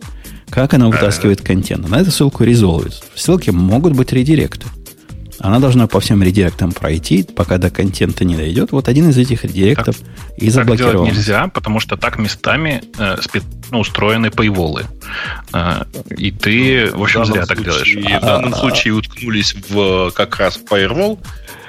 Как 0.51 0.75
она 0.75 0.89
вытаскивает 0.89 1.41
контент? 1.41 1.89
На 1.89 2.01
эту 2.01 2.11
ссылку 2.11 2.45
резолвит. 2.45 3.03
В 3.15 3.21
ссылке 3.21 3.53
могут 3.53 3.95
быть 3.95 4.13
редиректы. 4.13 4.67
Она 5.39 5.59
должна 5.59 5.89
по 5.89 5.99
всем 5.99 6.23
редиректам 6.23 6.73
пройти, 6.73 7.25
пока 7.25 7.59
до 7.59 7.71
контента 7.71 8.25
не 8.25 8.37
дойдет. 8.37 8.71
Вот 8.71 8.89
один 8.89 9.11
из 9.11 9.19
этих 9.19 9.45
редиректов 9.45 9.99
так, 9.99 10.09
и 10.37 10.51
заблокировал. 10.51 11.05
Так 11.05 11.15
нельзя, 11.15 11.49
потому 11.49 11.81
что 11.81 11.97
так 11.97 12.19
местами 12.19 12.83
э, 12.99 13.17
ну, 13.71 13.81
устроены 13.81 14.31
пейволы. 14.31 14.85
Э, 15.53 15.85
и 16.17 16.31
ты, 16.31 16.91
в 16.93 17.03
общем, 17.03 17.23
в 17.23 17.27
зря 17.27 17.47
так 17.47 17.65
делаешь. 17.65 17.97
В 17.97 18.25
данном 18.25 18.55
случае 18.55 18.95
уткнулись 18.95 19.57
в 19.69 20.13
как 20.13 20.37
раз 20.37 20.61
firewall, 20.71 21.19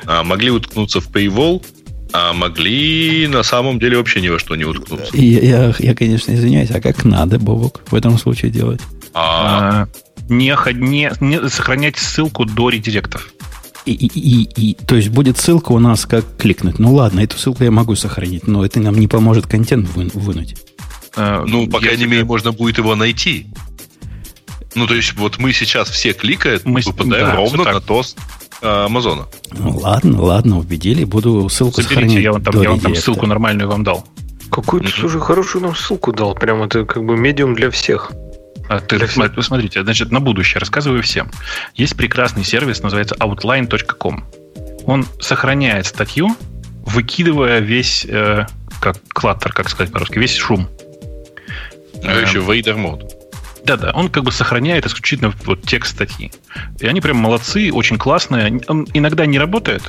а 0.06 0.24
могли 0.24 0.52
уткнуться 0.52 1.00
в 1.02 1.10
paywall, 1.10 1.66
а 2.14 2.32
могли 2.32 3.28
на 3.28 3.42
самом 3.42 3.80
деле 3.80 3.98
вообще 3.98 4.22
ни 4.22 4.30
во 4.30 4.38
что 4.38 4.56
не 4.56 4.66
уткнуться. 4.66 5.18
Я, 5.18 5.40
я, 5.40 5.76
я 5.80 5.96
конечно, 5.96 6.32
извиняюсь, 6.32 6.70
а 6.70 6.80
как 6.80 7.04
надо, 7.04 7.40
Бобок, 7.40 7.82
в 7.90 7.96
этом 7.96 8.18
случае 8.20 8.52
делать? 8.52 8.82
А... 9.14 9.88
Не, 10.30 10.56
не, 10.74 11.12
не 11.20 11.50
сохранять 11.50 11.98
ссылку 11.98 12.46
до 12.46 12.70
редиректов. 12.70 13.34
И, 13.86 13.92
и, 13.92 14.08
и, 14.08 14.50
и, 14.56 14.74
то 14.76 14.96
есть 14.96 15.10
будет 15.10 15.38
ссылка 15.38 15.74
у 15.74 15.80
нас, 15.80 16.06
как 16.06 16.38
кликнуть. 16.38 16.80
Ну 16.80 16.94
ладно, 16.94 17.20
эту 17.20 17.38
ссылку 17.38 17.64
я 17.64 17.72
могу 17.72 17.96
сохранить, 17.96 18.48
но 18.48 18.64
это 18.64 18.80
нам 18.80 18.96
не 18.96 19.08
поможет 19.08 19.48
контент 19.48 19.90
вы, 19.90 20.10
вынуть. 20.14 20.56
А, 21.16 21.44
ну, 21.46 21.68
по 21.68 21.80
крайней 21.80 22.06
мере, 22.06 22.24
можно 22.24 22.52
будет 22.52 22.78
его 22.78 22.96
найти. 22.96 23.48
Ну, 24.76 24.88
то 24.88 24.96
есть, 24.96 25.14
вот 25.14 25.38
мы 25.38 25.52
сейчас 25.52 25.90
все 25.90 26.14
кликают, 26.14 26.66
мы 26.66 26.82
попадаем 26.82 27.28
да, 27.28 27.36
ровно 27.36 27.64
на 27.66 27.78
э, 27.78 28.16
Амазона. 28.64 29.28
Ну, 29.52 29.78
ладно, 29.78 30.22
ладно, 30.22 30.60
убедили. 30.60 31.04
Буду 31.04 31.50
ссылку 31.50 31.82
Заберите, 31.82 31.96
сохранять. 31.96 32.24
Я 32.24 32.32
вам 32.32 32.44
там, 32.44 32.62
я 32.62 32.70
вам 32.70 32.80
там 32.80 32.96
ссылку 32.96 33.26
нормальную 33.26 33.70
вам 33.70 33.84
дал. 33.84 34.06
Какую-то, 34.50 34.88
mm-hmm. 34.88 35.00
слушай, 35.00 35.22
хорошую 35.22 35.64
нам 35.64 35.76
ссылку 35.76 36.14
дал. 36.14 36.34
Прям 36.36 36.64
это 36.64 36.86
как 36.86 37.04
бы 37.04 37.18
медиум 37.18 37.56
для 37.56 37.70
всех. 37.70 38.12
А, 38.70 38.80
ты, 38.80 39.00
посмотрите, 39.30 39.84
значит, 39.84 40.12
на 40.12 40.20
будущее 40.20 40.60
рассказываю 40.60 41.04
всем. 41.04 41.30
Есть 41.76 41.98
прекрасный 41.98 42.44
сервис, 42.44 42.82
называется 42.82 43.16
outline.com. 43.16 44.24
Он 44.86 45.06
сохраняет 45.20 45.86
статью, 45.86 46.36
выкидывая 46.86 47.60
весь, 47.60 48.06
э, 48.06 48.46
как 48.80 48.98
клаттер, 49.10 49.52
как 49.54 49.70
сказать 49.70 49.92
по-русски, 49.92 50.20
весь 50.20 50.36
шум. 50.36 50.68
А 52.04 52.22
еще 52.22 52.40
Vader 52.40 52.76
мод. 52.76 53.23
Да-да, 53.66 53.92
он 53.92 54.10
как 54.10 54.24
бы 54.24 54.32
сохраняет 54.32 54.86
исключительно 54.86 55.34
вот 55.46 55.64
текст 55.64 55.96
статьи. 55.96 56.32
И 56.80 56.88
они 56.88 57.02
прям 57.02 57.18
молодцы, 57.18 57.72
очень 57.72 57.98
классные. 57.98 58.62
Он 58.68 58.88
иногда 58.94 59.26
не 59.26 59.40
работает, 59.40 59.84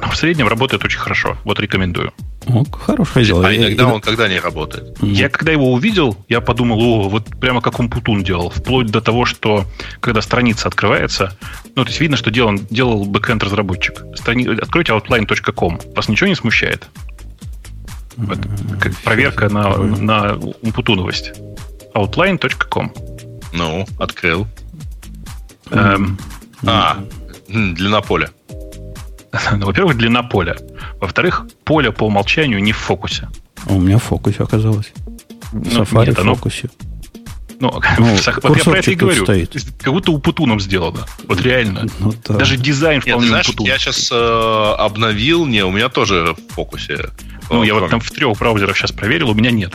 но 0.00 0.08
в 0.08 0.16
среднем 0.16 0.48
работает 0.48 0.84
очень 0.84 0.98
хорошо. 0.98 1.36
Вот 1.44 1.58
рекомендую. 1.58 2.12
О, 2.46 2.64
хорошее 2.64 3.26
дело. 3.26 3.48
А 3.48 3.54
иногда 3.54 3.88
он 3.88 4.00
когда 4.00 4.28
не 4.28 4.38
работает? 4.38 4.96
Я 5.02 5.28
когда 5.28 5.50
его 5.50 5.72
увидел, 5.72 6.16
я 6.28 6.40
подумал, 6.40 6.80
о, 6.80 7.08
вот 7.08 7.24
прямо 7.40 7.60
как 7.60 7.80
он 7.80 7.90
Путун 7.90 8.22
делал. 8.22 8.50
Вплоть 8.50 8.86
до 8.86 9.00
того, 9.00 9.24
что 9.24 9.64
когда 10.00 10.20
страница 10.22 10.68
открывается, 10.68 11.36
ну, 11.74 11.84
то 11.84 11.90
есть 11.90 12.00
видно, 12.00 12.16
что 12.16 12.30
делал, 12.30 12.54
делал 12.70 13.04
бэкэнд-разработчик. 13.04 14.04
Страни... 14.14 14.46
Откройте 14.46 14.92
outline.com. 14.92 15.80
Вас 15.96 16.08
ничего 16.08 16.28
не 16.28 16.36
смущает? 16.36 16.86
Вот, 18.16 18.38
как 18.80 18.96
проверка 18.98 19.48
на, 19.48 19.76
на 19.76 20.36
умпутуновость. 20.62 21.32
outline.com. 21.94 22.92
Ну, 23.52 23.86
открыл. 23.98 24.46
Эм, 25.70 26.18
а, 26.64 26.98
длина 27.48 28.00
поля. 28.00 28.30
Ну, 29.52 29.66
во-первых, 29.66 29.98
длина 29.98 30.22
поля. 30.22 30.56
Во-вторых, 30.98 31.46
поле 31.64 31.92
по 31.92 32.04
умолчанию 32.04 32.62
не 32.62 32.72
в 32.72 32.78
фокусе. 32.78 33.28
А 33.66 33.74
у 33.74 33.80
меня 33.80 33.98
в 33.98 34.02
фокусе 34.02 34.42
оказалось. 34.42 34.92
В 35.52 35.74
ну, 35.74 35.82
Safari 35.82 36.06
нет, 36.06 36.18
в 36.18 36.24
фокусе. 36.24 36.70
Ну, 37.60 37.70
ну 37.98 38.04
вот 38.42 38.56
я 38.56 38.64
про 38.64 38.78
это 38.78 38.90
и 38.90 38.94
говорю. 38.94 39.24
Стоит. 39.24 39.56
Как 39.80 39.92
будто 39.92 40.12
у 40.12 40.18
Путуном 40.18 40.60
сделано. 40.60 41.06
Вот 41.26 41.40
реально. 41.40 41.86
Ну, 41.98 42.12
да. 42.26 42.34
Даже 42.34 42.56
дизайн 42.56 43.00
вполне 43.00 43.28
Нет, 43.28 43.44
знаешь, 43.44 43.52
Я 43.60 43.78
сейчас 43.78 44.10
э, 44.12 44.74
обновил, 44.78 45.46
не, 45.46 45.64
у 45.64 45.70
меня 45.70 45.88
тоже 45.88 46.34
в 46.34 46.54
фокусе. 46.54 47.10
Ну, 47.50 47.62
я 47.62 47.74
вот 47.74 47.90
там 47.90 48.00
в 48.00 48.10
трех 48.10 48.38
браузерах 48.38 48.76
сейчас 48.76 48.92
проверил, 48.92 49.30
у 49.30 49.34
меня 49.34 49.50
нет. 49.50 49.74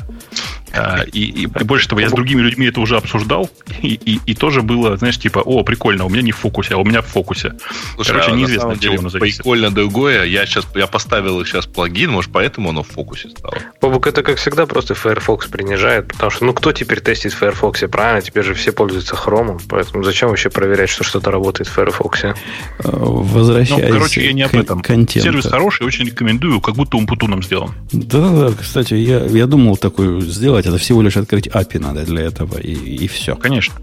А, 0.73 1.03
и, 1.03 1.19
и, 1.19 1.43
и 1.43 1.63
больше 1.63 1.87
того, 1.87 2.01
я 2.01 2.09
с 2.09 2.13
другими 2.13 2.41
людьми 2.41 2.67
это 2.67 2.79
уже 2.79 2.97
обсуждал, 2.97 3.49
и, 3.81 3.93
и, 3.93 4.19
и 4.25 4.33
тоже 4.33 4.61
было, 4.61 4.95
знаешь, 4.97 5.19
типа, 5.19 5.39
о, 5.39 5.63
прикольно, 5.63 6.05
у 6.05 6.09
меня 6.09 6.21
не 6.21 6.31
в 6.31 6.37
фокусе, 6.37 6.75
а 6.75 6.77
у 6.77 6.85
меня 6.85 7.01
в 7.01 7.07
фокусе. 7.07 7.53
Слушай, 7.95 8.11
Короче, 8.11 8.31
а, 8.31 8.35
неизвестно, 8.35 8.77
чего 8.77 8.95
оно 8.99 9.09
зависит. 9.09 9.37
Прикольно 9.37 9.71
другое, 9.71 10.25
я 10.25 10.45
сейчас 10.45 10.67
я 10.75 10.87
поставил 10.87 11.43
сейчас 11.45 11.65
плагин, 11.65 12.11
может, 12.11 12.31
поэтому 12.31 12.69
оно 12.69 12.83
в 12.83 12.87
фокусе 12.87 13.29
стало. 13.29 13.55
Бобук, 13.81 14.07
это, 14.07 14.23
как 14.23 14.37
всегда, 14.37 14.65
просто 14.65 14.95
Firefox 14.95 15.47
принижает, 15.47 16.07
потому 16.07 16.31
что, 16.31 16.45
ну, 16.45 16.53
кто 16.53 16.71
теперь 16.71 17.01
тестит 17.01 17.33
в 17.33 17.37
Firefox, 17.37 17.83
правильно? 17.91 18.21
Теперь 18.21 18.43
же 18.43 18.53
все 18.53 18.71
пользуются 18.71 19.15
хромом, 19.15 19.59
поэтому 19.67 20.03
зачем 20.03 20.29
вообще 20.29 20.49
проверять, 20.49 20.89
что 20.89 21.03
что-то 21.03 21.31
работает 21.31 21.69
в 21.69 21.73
Firefox? 21.73 22.21
Возвращаясь 22.83 23.89
ну, 23.89 23.93
короче, 23.93 24.25
я 24.25 24.33
не 24.33 24.43
об 24.43 24.55
этом. 24.55 24.81
Контента. 24.81 25.21
Сервис 25.21 25.45
хороший, 25.45 25.85
очень 25.85 26.05
рекомендую, 26.05 26.61
как 26.61 26.75
будто 26.75 26.97
Умпутуном 26.97 27.43
сделан. 27.43 27.73
Да, 27.91 28.29
да, 28.29 28.51
кстати, 28.59 28.93
я, 28.93 29.25
я 29.25 29.47
думал 29.47 29.77
такой 29.77 30.21
сделать, 30.21 30.60
это 30.65 30.77
всего 30.77 31.01
лишь 31.01 31.17
открыть 31.17 31.47
API 31.47 31.79
надо 31.79 32.03
для 32.05 32.23
этого, 32.23 32.57
и, 32.57 32.73
и 32.73 33.07
все. 33.07 33.35
Конечно. 33.35 33.75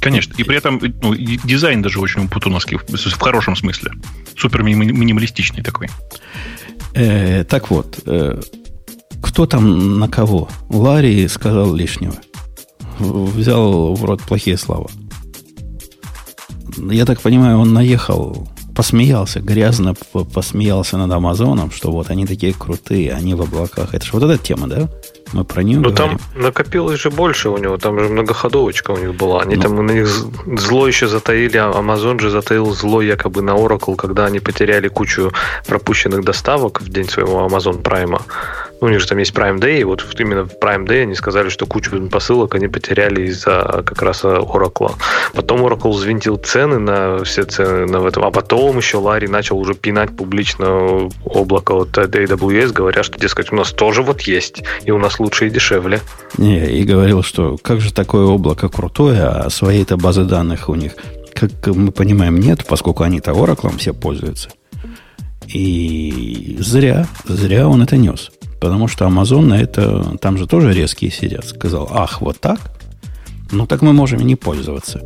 Конечно. 0.00 0.34
И 0.36 0.44
при 0.44 0.56
этом 0.56 0.80
ну, 1.02 1.14
дизайн 1.14 1.82
даже 1.82 2.00
очень 2.00 2.28
путуновский, 2.28 2.78
в 2.78 3.20
хорошем 3.20 3.56
смысле. 3.56 3.92
Супер 4.36 4.62
минималистичный 4.62 5.62
такой. 5.62 5.88
Э, 6.94 7.44
так 7.44 7.70
вот, 7.70 8.00
э, 8.06 8.40
кто 9.22 9.46
там 9.46 9.98
на 9.98 10.08
кого? 10.08 10.48
Ларри 10.68 11.26
сказал 11.28 11.74
лишнего. 11.74 12.16
Взял 12.98 13.94
в 13.94 14.04
рот 14.04 14.22
плохие 14.22 14.56
слова. 14.56 14.88
Я 16.78 17.04
так 17.04 17.20
понимаю, 17.20 17.58
он 17.58 17.72
наехал 17.72 18.48
посмеялся, 18.76 19.40
грязно 19.40 19.94
посмеялся 19.94 20.98
над 20.98 21.10
Амазоном, 21.10 21.70
что 21.70 21.90
вот 21.90 22.10
они 22.10 22.26
такие 22.26 22.52
крутые, 22.52 23.14
они 23.14 23.34
в 23.34 23.40
облаках. 23.40 23.94
Это 23.94 24.04
же 24.04 24.12
вот 24.12 24.22
эта 24.22 24.36
тема, 24.36 24.68
да? 24.68 24.88
Мы 25.32 25.44
про 25.44 25.62
нее 25.62 25.80
Ну, 25.80 25.90
там 25.90 26.18
накопилось 26.34 27.00
же 27.00 27.10
больше 27.10 27.50
у 27.50 27.58
него, 27.58 27.76
там 27.76 27.98
же 27.98 28.08
многоходовочка 28.08 28.92
у 28.92 28.96
них 28.96 29.14
была. 29.14 29.42
Они 29.42 29.56
ну, 29.56 29.62
там 29.62 29.86
на 29.86 29.92
них 29.92 30.06
зло 30.06 30.86
еще 30.86 31.08
затаили, 31.08 31.56
а 31.56 31.70
Amazon 31.70 32.20
же 32.20 32.30
затаил 32.30 32.72
зло 32.72 33.02
якобы 33.02 33.42
на 33.42 33.50
Oracle, 33.50 33.96
когда 33.96 34.26
они 34.26 34.40
потеряли 34.40 34.88
кучу 34.88 35.32
пропущенных 35.66 36.24
доставок 36.24 36.80
в 36.80 36.88
день 36.88 37.08
своего 37.08 37.46
Amazon 37.46 37.82
Prime. 37.82 38.20
Ну, 38.80 38.88
у 38.88 38.90
них 38.90 39.00
же 39.00 39.08
там 39.08 39.18
есть 39.18 39.34
Prime 39.34 39.58
Day, 39.58 39.80
и 39.80 39.84
вот 39.84 40.04
именно 40.18 40.44
в 40.44 40.58
Prime 40.60 40.86
Day 40.86 41.02
они 41.02 41.14
сказали, 41.14 41.48
что 41.48 41.66
кучу 41.66 41.90
посылок 42.08 42.54
они 42.54 42.68
потеряли 42.68 43.22
из-за 43.28 43.82
как 43.86 44.02
раз 44.02 44.24
Oracle. 44.24 44.92
Потом 45.34 45.64
Oracle 45.64 45.90
взвинтил 45.90 46.36
цены 46.36 46.78
на 46.78 47.24
все 47.24 47.44
цены 47.44 47.86
на 47.86 48.06
этом, 48.06 48.24
а 48.24 48.30
потом 48.30 48.76
еще 48.76 48.98
Ларри 48.98 49.28
начал 49.28 49.58
уже 49.58 49.74
пинать 49.74 50.14
публично 50.14 51.08
облако 51.24 51.72
от 51.72 51.96
AWS, 51.96 52.72
говоря, 52.72 53.02
что, 53.02 53.18
дескать, 53.18 53.52
у 53.52 53.56
нас 53.56 53.72
тоже 53.72 54.02
вот 54.02 54.22
есть, 54.22 54.62
и 54.84 54.90
у 54.90 54.98
нас 54.98 55.15
лучше 55.18 55.46
и 55.46 55.50
дешевле. 55.50 56.00
Не, 56.38 56.66
и 56.66 56.84
говорил, 56.84 57.22
что 57.22 57.56
как 57.56 57.80
же 57.80 57.92
такое 57.92 58.26
облако 58.26 58.68
крутое, 58.68 59.24
а 59.24 59.50
своей-то 59.50 59.96
базы 59.96 60.24
данных 60.24 60.68
у 60.68 60.74
них, 60.74 60.92
как 61.34 61.50
мы 61.68 61.92
понимаем, 61.92 62.38
нет, 62.38 62.64
поскольку 62.66 63.02
они-то 63.02 63.32
Oracle 63.32 63.76
все 63.78 63.92
пользуются. 63.92 64.50
И 65.46 66.56
зря, 66.60 67.06
зря 67.24 67.68
он 67.68 67.82
это 67.82 67.96
нес. 67.96 68.30
Потому 68.60 68.88
что 68.88 69.04
Amazon 69.04 69.42
на 69.42 69.60
это, 69.60 70.16
там 70.18 70.38
же 70.38 70.46
тоже 70.46 70.72
резкие 70.72 71.10
сидят. 71.10 71.44
Сказал, 71.44 71.88
ах, 71.92 72.20
вот 72.20 72.40
так? 72.40 72.58
Ну, 73.52 73.66
так 73.66 73.82
мы 73.82 73.92
можем 73.92 74.20
и 74.20 74.24
не 74.24 74.34
пользоваться. 74.34 75.02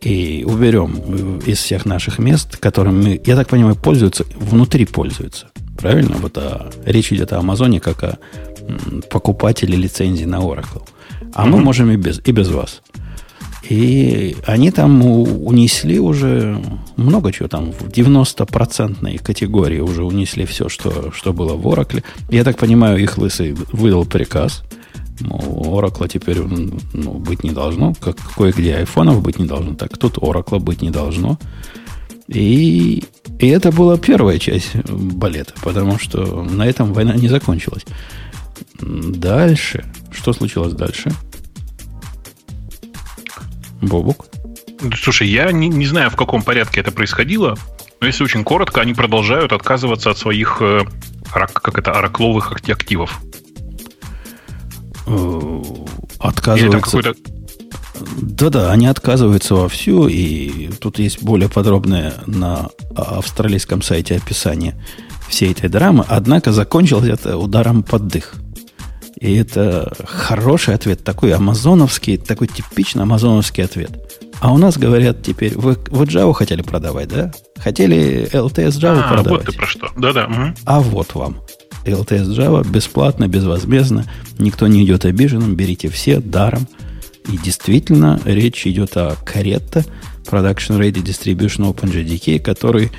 И 0.00 0.44
уберем 0.46 1.40
из 1.40 1.58
всех 1.58 1.84
наших 1.84 2.18
мест, 2.18 2.56
которым 2.56 3.02
мы, 3.02 3.20
я 3.26 3.36
так 3.36 3.48
понимаю, 3.48 3.74
пользуются, 3.74 4.24
внутри 4.36 4.86
пользуются. 4.86 5.48
Правильно? 5.76 6.16
Вот 6.18 6.38
а, 6.38 6.70
речь 6.84 7.12
идет 7.12 7.32
о 7.32 7.38
Амазоне 7.38 7.80
как 7.80 8.02
о 8.04 8.18
покупателе 9.10 9.76
лицензии 9.76 10.24
на 10.24 10.36
Oracle. 10.36 10.82
А 11.34 11.46
mm-hmm. 11.46 11.50
мы 11.50 11.60
можем 11.60 11.90
и 11.90 11.96
без, 11.96 12.20
и 12.24 12.32
без 12.32 12.48
вас. 12.48 12.82
И 13.68 14.36
они 14.46 14.70
там 14.70 15.04
унесли 15.04 15.98
уже 15.98 16.58
много 16.96 17.32
чего 17.32 17.48
там, 17.48 17.72
в 17.72 17.88
90% 17.88 19.18
категории 19.18 19.80
уже 19.80 20.04
унесли 20.04 20.46
все, 20.46 20.68
что, 20.68 21.12
что 21.12 21.32
было 21.32 21.54
в 21.54 21.66
Oracle. 21.66 22.02
Я 22.30 22.44
так 22.44 22.56
понимаю, 22.56 22.98
их 22.98 23.18
лысый 23.18 23.54
выдал 23.72 24.06
приказ. 24.06 24.62
Мол, 25.20 25.80
Oracle 25.80 26.08
теперь 26.08 26.38
ну, 26.40 27.14
быть 27.14 27.42
не 27.42 27.50
должно, 27.50 27.92
как 28.00 28.16
кое-где 28.36 28.76
айфонов 28.76 29.20
быть 29.22 29.38
не 29.38 29.46
должно, 29.46 29.74
так 29.74 29.98
тут 29.98 30.16
Oracle 30.16 30.60
быть 30.60 30.80
не 30.80 30.90
должно. 30.90 31.38
И, 32.28 33.04
и 33.38 33.46
это 33.48 33.72
была 33.72 33.98
первая 33.98 34.38
часть 34.38 34.76
балета, 34.76 35.54
потому 35.62 35.98
что 35.98 36.42
на 36.44 36.66
этом 36.66 36.92
война 36.92 37.14
не 37.14 37.28
закончилась. 37.28 37.84
Дальше. 38.80 39.84
Что 40.10 40.32
случилось 40.32 40.74
дальше? 40.74 41.10
Бобук? 43.80 44.26
Слушай, 44.96 45.28
я 45.28 45.50
не, 45.52 45.68
не 45.68 45.86
знаю, 45.86 46.10
в 46.10 46.16
каком 46.16 46.42
порядке 46.42 46.80
это 46.80 46.92
происходило, 46.92 47.56
но 48.00 48.06
если 48.06 48.24
очень 48.24 48.44
коротко, 48.44 48.80
они 48.80 48.94
продолжают 48.94 49.52
отказываться 49.52 50.10
от 50.10 50.18
своих 50.18 50.58
э, 50.60 50.82
как 51.32 51.78
это, 51.78 51.92
оракловых 51.92 52.52
активов. 52.52 53.20
Э, 55.06 55.62
отказываются. 56.18 57.14
Да-да, 58.22 58.70
они 58.70 58.86
отказываются 58.86 59.56
вовсю, 59.56 60.06
и 60.06 60.68
тут 60.80 61.00
есть 61.00 61.22
более 61.22 61.48
подробное 61.48 62.14
на 62.26 62.68
австралийском 62.94 63.82
сайте 63.82 64.16
описание 64.16 64.76
всей 65.28 65.50
этой 65.50 65.68
драмы. 65.68 66.04
Однако 66.08 66.52
закончилось 66.52 67.08
это 67.08 67.36
ударом 67.36 67.82
под 67.82 68.06
дых. 68.06 68.34
И 69.20 69.34
это 69.34 69.92
хороший 70.04 70.74
ответ, 70.74 71.02
такой 71.02 71.32
амазоновский, 71.32 72.18
такой 72.18 72.46
типично 72.46 73.02
амазоновский 73.02 73.64
ответ. 73.64 73.90
А 74.40 74.52
у 74.52 74.58
нас 74.58 74.78
говорят 74.78 75.22
теперь, 75.22 75.56
вы, 75.58 75.76
вы 75.90 76.04
Java 76.04 76.32
хотели 76.32 76.62
продавать, 76.62 77.08
да? 77.08 77.32
Хотели 77.56 78.28
LTS 78.32 78.80
Java 78.80 79.00
а, 79.04 79.14
продавать? 79.14 79.44
вот 79.44 79.46
ты 79.46 79.52
про 79.52 79.66
что. 79.66 79.88
Да-да. 79.96 80.26
Угу. 80.26 80.54
А 80.64 80.80
вот 80.80 81.14
вам. 81.14 81.40
LTS 81.84 82.28
Java 82.36 82.68
бесплатно, 82.68 83.26
безвозмездно. 83.26 84.04
Никто 84.38 84.68
не 84.68 84.84
идет 84.84 85.04
обиженным. 85.04 85.56
Берите 85.56 85.88
все 85.88 86.20
даром. 86.20 86.68
И 87.28 87.36
действительно, 87.36 88.20
речь 88.24 88.66
идет 88.66 88.96
о 88.96 89.16
Caretta 89.26 89.84
Production 90.24 90.78
Ready 90.78 91.02
Distribution 91.02 91.74
OpenJDK, 91.74 92.38
который 92.38 92.92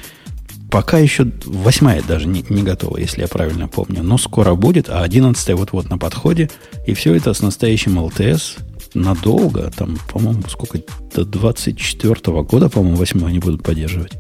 пока 0.70 0.98
еще 0.98 1.28
восьмая 1.46 2.02
даже 2.02 2.28
не, 2.28 2.46
не 2.50 2.64
готова, 2.64 2.98
если 2.98 3.22
я 3.22 3.28
правильно 3.28 3.68
помню. 3.68 4.04
Но 4.04 4.18
скоро 4.18 4.56
будет, 4.56 4.90
а 4.90 5.02
одиннадцатая 5.02 5.56
вот-вот 5.56 5.90
на 5.90 5.98
подходе. 5.98 6.50
И 6.86 6.94
все 6.94 7.16
это 7.16 7.34
с 7.34 7.42
настоящим 7.42 8.00
LTS 8.00 8.60
надолго. 8.94 9.72
Там, 9.76 9.98
по-моему, 10.12 10.44
сколько? 10.50 10.80
До 11.14 11.26
24 11.26 12.44
года, 12.44 12.70
по-моему, 12.70 12.98
восьмую 12.98 13.28
они 13.28 13.40
будут 13.40 13.64
поддерживать. 13.64 14.14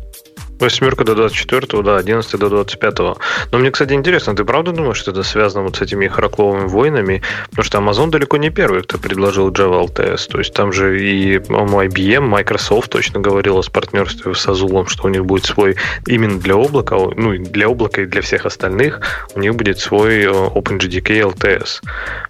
Восьмерка 0.59 1.03
до 1.03 1.15
24, 1.15 1.83
да, 1.83 1.97
11 1.97 2.39
до 2.39 2.49
25. 2.49 2.99
Но 2.99 3.17
мне, 3.57 3.71
кстати, 3.71 3.93
интересно, 3.93 4.35
ты 4.35 4.43
правда 4.43 4.71
думаешь, 4.71 4.97
что 4.97 5.11
это 5.11 5.23
связано 5.23 5.63
вот 5.63 5.77
с 5.77 5.81
этими 5.81 6.07
хорокловыми 6.07 6.67
войнами? 6.67 7.21
Потому 7.49 7.63
что 7.63 7.77
Amazon 7.77 8.09
далеко 8.09 8.37
не 8.37 8.49
первый, 8.49 8.83
кто 8.83 8.97
предложил 8.97 9.49
Java 9.51 9.87
LTS. 9.87 10.29
То 10.29 10.39
есть 10.39 10.53
там 10.53 10.73
же 10.73 11.01
и 11.01 11.37
IBM, 11.37 12.21
Microsoft 12.21 12.91
точно 12.91 13.19
говорила 13.19 13.61
с 13.61 13.69
партнерством 13.69 14.35
с 14.35 14.47
Azul, 14.47 14.87
что 14.87 15.07
у 15.07 15.09
них 15.09 15.25
будет 15.25 15.45
свой 15.45 15.75
именно 16.07 16.39
для 16.39 16.55
облака, 16.55 16.97
ну, 16.97 17.37
для 17.37 17.67
облака 17.67 18.01
и 18.01 18.05
для 18.05 18.21
всех 18.21 18.45
остальных, 18.45 19.01
у 19.35 19.39
них 19.39 19.55
будет 19.55 19.79
свой 19.79 20.25
OpenJDK 20.25 21.33
LTS. 21.33 21.81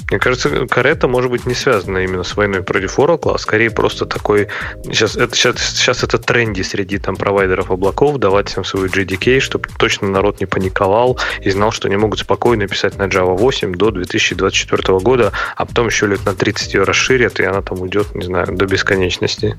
Мне 0.10 0.20
кажется, 0.20 0.68
Карета 0.68 1.08
может 1.08 1.32
быть 1.32 1.46
не 1.46 1.56
связана 1.56 2.00
именно 2.00 2.24
с 2.24 2.36
войной 2.36 2.64
против 2.64 3.00
Oracle, 3.00 3.36
а 3.36 3.38
скорее 3.38 3.72
просто 3.72 4.06
такой... 4.06 4.48
Сейчас 4.84 5.16
это, 5.16 5.36
сейчас, 5.36 5.58
сейчас 5.58 6.04
это 6.04 6.18
тренди 6.18 6.62
среди 6.62 6.98
там 6.98 7.16
провайдеров 7.16 7.72
облаков, 7.72 8.19
давать 8.20 8.50
всем 8.50 8.64
свой 8.64 8.88
JDK, 8.88 9.40
чтобы 9.40 9.70
точно 9.78 10.10
народ 10.10 10.40
не 10.40 10.46
паниковал 10.46 11.18
и 11.42 11.50
знал, 11.50 11.72
что 11.72 11.88
они 11.88 11.98
могут 11.98 12.20
спокойно 12.20 12.68
писать 12.68 12.98
на 12.98 13.04
Java 13.04 13.36
8 13.38 13.74
до 13.74 13.92
2024 13.92 15.00
года, 15.00 15.32
а 15.56 15.66
потом 15.66 15.88
еще 15.88 16.08
лет 16.08 16.26
на 16.26 16.34
30 16.34 16.74
ее 16.74 16.84
расширят, 16.84 17.40
и 17.40 17.44
она 17.44 17.62
там 17.62 17.82
уйдет, 17.82 18.14
не 18.16 18.26
знаю, 18.26 18.48
до 18.56 18.66
бесконечности. 18.66 19.58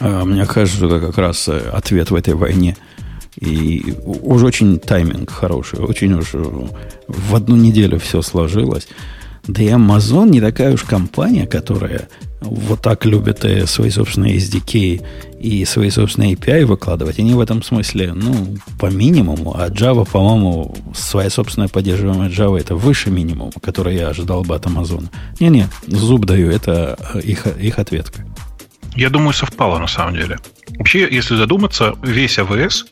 А, 0.00 0.24
мне 0.24 0.46
кажется, 0.46 0.86
это 0.86 1.00
как 1.00 1.18
раз 1.18 1.48
э, 1.48 1.58
ответ 1.72 2.10
в 2.10 2.14
этой 2.14 2.34
войне. 2.34 2.76
И 3.36 3.94
уже 4.04 4.46
очень 4.46 4.78
тайминг 4.78 5.30
хороший, 5.30 5.78
очень 5.78 6.12
уж 6.12 6.30
в 6.32 7.34
одну 7.34 7.56
неделю 7.56 7.98
все 7.98 8.22
сложилось. 8.22 8.88
Да 9.46 9.62
и 9.62 9.68
Amazon 9.68 10.28
не 10.28 10.40
такая 10.40 10.74
уж 10.74 10.82
компания, 10.82 11.46
которая 11.46 12.08
вот 12.40 12.80
так 12.80 13.04
любит 13.04 13.44
э, 13.44 13.66
свои 13.66 13.90
собственные 13.90 14.36
SDK 14.36 15.04
и 15.40 15.64
свои 15.64 15.90
собственные 15.90 16.34
API 16.34 16.64
выкладывать. 16.64 17.18
Они 17.18 17.34
в 17.34 17.40
этом 17.40 17.62
смысле, 17.62 18.12
ну, 18.14 18.56
по 18.78 18.86
минимуму. 18.86 19.54
А 19.56 19.68
Java, 19.68 20.08
по-моему, 20.10 20.74
своя 20.94 21.30
собственная 21.30 21.68
поддерживаемая 21.68 22.30
Java 22.30 22.58
это 22.58 22.74
выше 22.74 23.10
минимума, 23.10 23.52
который 23.62 23.96
я 23.96 24.08
ожидал 24.08 24.42
бы 24.42 24.54
от 24.54 24.66
Amazon. 24.66 25.08
Не-не, 25.38 25.68
зуб 25.86 26.24
даю, 26.24 26.50
это 26.50 26.98
э, 27.14 27.20
их, 27.20 27.46
их 27.46 27.78
ответка. 27.78 28.26
Я 28.96 29.10
думаю, 29.10 29.32
совпало 29.32 29.78
на 29.78 29.86
самом 29.86 30.14
деле. 30.14 30.38
Вообще, 30.78 31.08
если 31.10 31.36
задуматься, 31.36 31.94
весь 32.02 32.38
AWS 32.38 32.86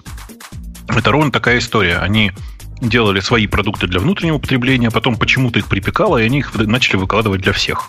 это 0.89 1.11
ровно 1.11 1.31
такая 1.31 1.59
история. 1.59 1.99
Они 1.99 2.33
делали 2.81 3.21
свои 3.21 3.47
продукты 3.47 3.87
для 3.87 4.01
внутреннего 4.01 4.39
потребления, 4.39 4.91
потом 4.91 5.17
почему-то 5.17 5.59
их 5.59 5.69
припекало, 5.69 6.19
и 6.19 6.25
они 6.25 6.39
их 6.39 6.55
начали 6.55 6.97
выкладывать 6.97 7.41
для 7.41 7.53
всех. 7.53 7.89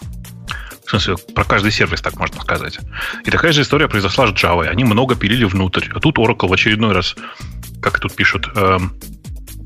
В 0.89 0.91
смысле, 0.91 1.17
про 1.35 1.43
каждый 1.43 1.71
сервис, 1.71 2.01
так 2.01 2.17
можно 2.17 2.41
сказать. 2.41 2.79
И 3.23 3.29
такая 3.29 3.51
же 3.51 3.61
история 3.61 3.87
произошла 3.87 4.25
с 4.25 4.31
Java. 4.31 4.65
Они 4.65 4.83
много 4.83 5.15
пилили 5.15 5.43
внутрь. 5.43 5.85
А 5.93 5.99
тут 5.99 6.17
Oracle 6.17 6.47
в 6.47 6.53
очередной 6.53 6.93
раз, 6.93 7.15
как 7.79 7.99
тут 7.99 8.15
пишут, 8.15 8.49
э, 8.55 8.79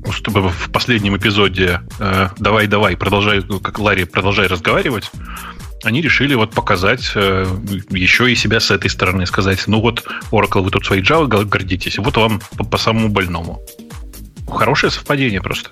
в 0.04 0.70
последнем 0.70 1.16
эпизоде 1.16 1.80
э, 1.98 2.28
«давай, 2.36 2.66
давай, 2.66 2.94
продолжай, 2.98 3.42
ну, 3.48 3.58
как 3.58 3.78
Ларри, 3.78 4.04
продолжай 4.04 4.48
разговаривать», 4.48 5.10
они 5.82 6.02
решили 6.02 6.34
вот 6.34 6.52
показать 6.52 7.10
э, 7.14 7.46
еще 7.88 8.30
и 8.30 8.34
себя 8.34 8.60
с 8.60 8.70
этой 8.70 8.90
стороны, 8.90 9.24
сказать, 9.24 9.66
ну 9.66 9.80
вот, 9.80 10.04
Oracle, 10.30 10.60
вы 10.60 10.70
тут 10.70 10.84
своей 10.84 11.02
Java 11.02 11.26
гордитесь, 11.26 11.96
вот 11.96 12.18
вам 12.18 12.42
по, 12.58 12.64
по 12.64 12.76
самому 12.76 13.08
больному. 13.08 13.62
Хорошее 14.46 14.92
совпадение 14.92 15.40
просто. 15.40 15.70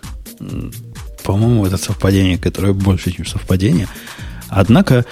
По-моему, 1.24 1.66
это 1.66 1.76
совпадение, 1.76 2.38
которое 2.38 2.72
больше, 2.72 3.12
чем 3.12 3.26
совпадение. 3.26 3.86
Однако, 4.48 5.06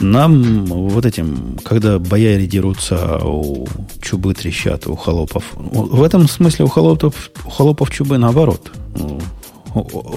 нам 0.00 0.64
вот 0.66 1.06
этим, 1.06 1.58
когда 1.64 1.98
бояре 1.98 2.46
дерутся, 2.46 3.18
у 3.22 3.68
чубы 4.00 4.34
трещат, 4.34 4.86
у 4.86 4.96
холопов. 4.96 5.44
В 5.54 6.02
этом 6.02 6.28
смысле 6.28 6.64
у 6.64 6.68
холопов, 6.68 7.30
у 7.44 7.50
холопов 7.50 7.90
чубы 7.90 8.18
наоборот. 8.18 8.72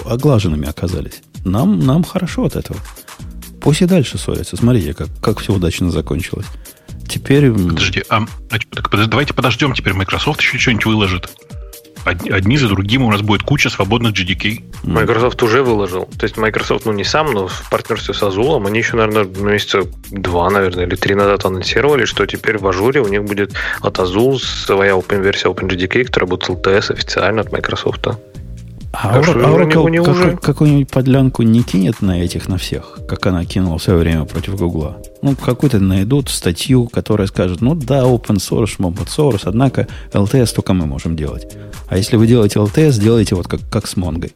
Оглаженными 0.04 0.68
оказались. 0.68 1.22
Нам, 1.44 1.80
нам 1.80 2.04
хорошо 2.04 2.44
от 2.44 2.56
этого. 2.56 2.78
Пусть 3.60 3.82
и 3.82 3.86
дальше 3.86 4.18
ссорятся. 4.18 4.56
Смотрите, 4.56 4.94
как, 4.94 5.08
как 5.20 5.40
все 5.40 5.54
удачно 5.54 5.90
закончилось. 5.90 6.46
Теперь... 7.08 7.50
Подожди, 7.50 8.02
а, 8.08 8.26
так, 8.48 8.62
давайте 9.08 9.32
подождем, 9.32 9.72
теперь 9.74 9.94
Microsoft 9.94 10.40
еще 10.40 10.58
что-нибудь 10.58 10.86
выложит 10.86 11.30
одни 12.06 12.56
за 12.56 12.68
другим 12.68 13.02
у 13.02 13.10
нас 13.10 13.20
будет 13.20 13.42
куча 13.42 13.70
свободных 13.70 14.12
GDK. 14.12 14.62
Microsoft 14.84 15.42
уже 15.42 15.62
выложил. 15.62 16.08
То 16.18 16.24
есть 16.24 16.36
Microsoft, 16.36 16.86
ну 16.86 16.92
не 16.92 17.04
сам, 17.04 17.32
но 17.32 17.48
в 17.48 17.68
партнерстве 17.70 18.14
с 18.14 18.22
Azul, 18.22 18.64
они 18.66 18.78
еще, 18.78 18.96
наверное, 18.96 19.24
месяца 19.24 19.82
два, 20.10 20.50
наверное, 20.50 20.86
или 20.86 20.94
три 20.94 21.14
назад 21.14 21.44
анонсировали, 21.44 22.04
что 22.04 22.26
теперь 22.26 22.58
в 22.58 22.66
Ажуре 22.66 23.00
у 23.00 23.08
них 23.08 23.24
будет 23.24 23.54
от 23.80 23.98
Azul 23.98 24.38
своя 24.38 24.92
open 24.92 25.22
версия 25.22 25.48
OpenJDK, 25.48 26.04
которая 26.04 26.28
будет 26.28 26.48
LTS 26.48 26.92
официально 26.92 27.40
от 27.40 27.52
Microsoft. 27.52 28.06
А 28.92 29.20
Oracle 29.20 29.90
не, 29.90 30.02
как, 30.02 30.40
какую-нибудь 30.40 30.90
подлянку 30.90 31.42
не 31.42 31.62
кинет 31.62 32.00
на 32.00 32.22
этих, 32.22 32.48
на 32.48 32.56
всех, 32.56 32.98
как 33.06 33.26
она 33.26 33.44
кинула 33.44 33.78
в 33.78 33.82
свое 33.82 33.98
время 33.98 34.24
против 34.24 34.56
Гугла? 34.56 34.96
Ну, 35.22 35.36
какую-то 35.36 35.78
найдут 35.78 36.28
статью, 36.28 36.86
которая 36.86 37.26
скажет, 37.26 37.60
ну 37.60 37.74
да, 37.74 38.02
open 38.04 38.36
source, 38.36 38.78
open 38.78 39.06
source, 39.06 39.42
однако 39.44 39.86
LTS 40.12 40.54
только 40.54 40.72
мы 40.72 40.86
можем 40.86 41.16
делать. 41.16 41.56
А 41.88 41.96
если 41.96 42.16
вы 42.16 42.26
делаете 42.26 42.58
LTS, 42.58 43.00
делайте 43.00 43.34
вот 43.34 43.48
как, 43.48 43.60
как 43.70 43.86
с 43.86 43.96
Монгой. 43.96 44.34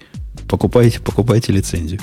Покупайте, 0.48 1.00
покупайте 1.00 1.52
лицензию. 1.52 2.00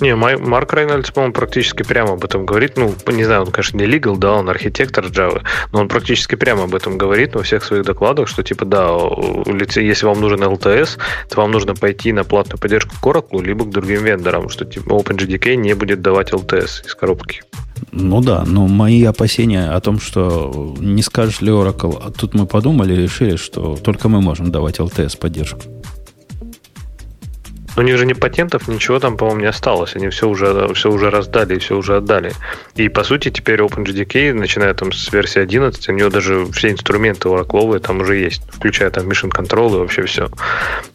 Не, 0.00 0.14
Марк 0.14 0.72
Рейнольдс, 0.74 1.10
по-моему, 1.10 1.34
практически 1.34 1.82
прямо 1.82 2.12
об 2.12 2.24
этом 2.24 2.46
говорит. 2.46 2.76
Ну, 2.76 2.94
не 3.08 3.24
знаю, 3.24 3.42
он, 3.42 3.48
конечно, 3.48 3.78
не 3.78 3.84
legal, 3.84 4.16
да, 4.16 4.32
он 4.32 4.48
архитектор 4.48 5.04
Java, 5.06 5.42
но 5.72 5.80
он 5.80 5.88
практически 5.88 6.36
прямо 6.36 6.64
об 6.64 6.74
этом 6.74 6.96
говорит 6.98 7.34
во 7.34 7.42
всех 7.42 7.64
своих 7.64 7.84
докладах, 7.84 8.28
что, 8.28 8.42
типа, 8.42 8.64
да, 8.64 8.96
если 9.76 10.06
вам 10.06 10.20
нужен 10.20 10.40
LTS, 10.42 10.98
то 11.28 11.40
вам 11.40 11.50
нужно 11.50 11.74
пойти 11.74 12.12
на 12.12 12.24
платную 12.24 12.58
поддержку 12.60 12.94
к 13.00 13.06
Oracle, 13.06 13.42
либо 13.42 13.64
к 13.64 13.70
другим 13.70 14.04
вендорам, 14.04 14.48
что, 14.48 14.64
типа, 14.64 14.90
OpenJDK 14.90 15.56
не 15.56 15.74
будет 15.74 16.00
давать 16.00 16.32
LTS 16.32 16.86
из 16.86 16.94
коробки. 16.94 17.42
Ну 17.92 18.20
да, 18.20 18.44
но 18.46 18.66
мои 18.66 19.04
опасения 19.04 19.70
о 19.70 19.80
том, 19.80 20.00
что 20.00 20.76
не 20.78 21.02
скажешь 21.02 21.40
ли 21.40 21.50
Oracle, 21.50 22.00
а 22.04 22.10
тут 22.10 22.34
мы 22.34 22.46
подумали 22.46 22.92
и 22.92 23.02
решили, 23.02 23.36
что 23.36 23.76
только 23.76 24.08
мы 24.08 24.20
можем 24.20 24.50
давать 24.50 24.78
LTS 24.78 25.18
поддержку. 25.18 25.62
Но 27.78 27.84
у 27.84 27.86
них 27.86 27.96
же 27.96 28.06
ни 28.06 28.12
патентов, 28.12 28.66
ничего 28.66 28.98
там, 28.98 29.16
по-моему, 29.16 29.42
не 29.42 29.46
осталось. 29.46 29.94
Они 29.94 30.08
все 30.08 30.28
уже, 30.28 30.74
все 30.74 30.90
уже 30.90 31.10
раздали 31.10 31.54
и 31.54 31.58
все 31.60 31.76
уже 31.76 31.96
отдали. 31.96 32.32
И, 32.74 32.88
по 32.88 33.04
сути, 33.04 33.30
теперь 33.30 33.60
OpenJDK, 33.60 34.34
начиная 34.34 34.74
там 34.74 34.90
с 34.92 35.12
версии 35.12 35.40
11, 35.40 35.88
у 35.88 35.92
него 35.92 36.10
даже 36.10 36.44
все 36.46 36.72
инструменты 36.72 37.28
Oracle 37.28 37.78
там 37.78 38.00
уже 38.00 38.16
есть, 38.16 38.42
включая 38.50 38.90
там 38.90 39.08
Mission 39.08 39.30
Control 39.30 39.76
и 39.76 39.78
вообще 39.78 40.02
все. 40.02 40.28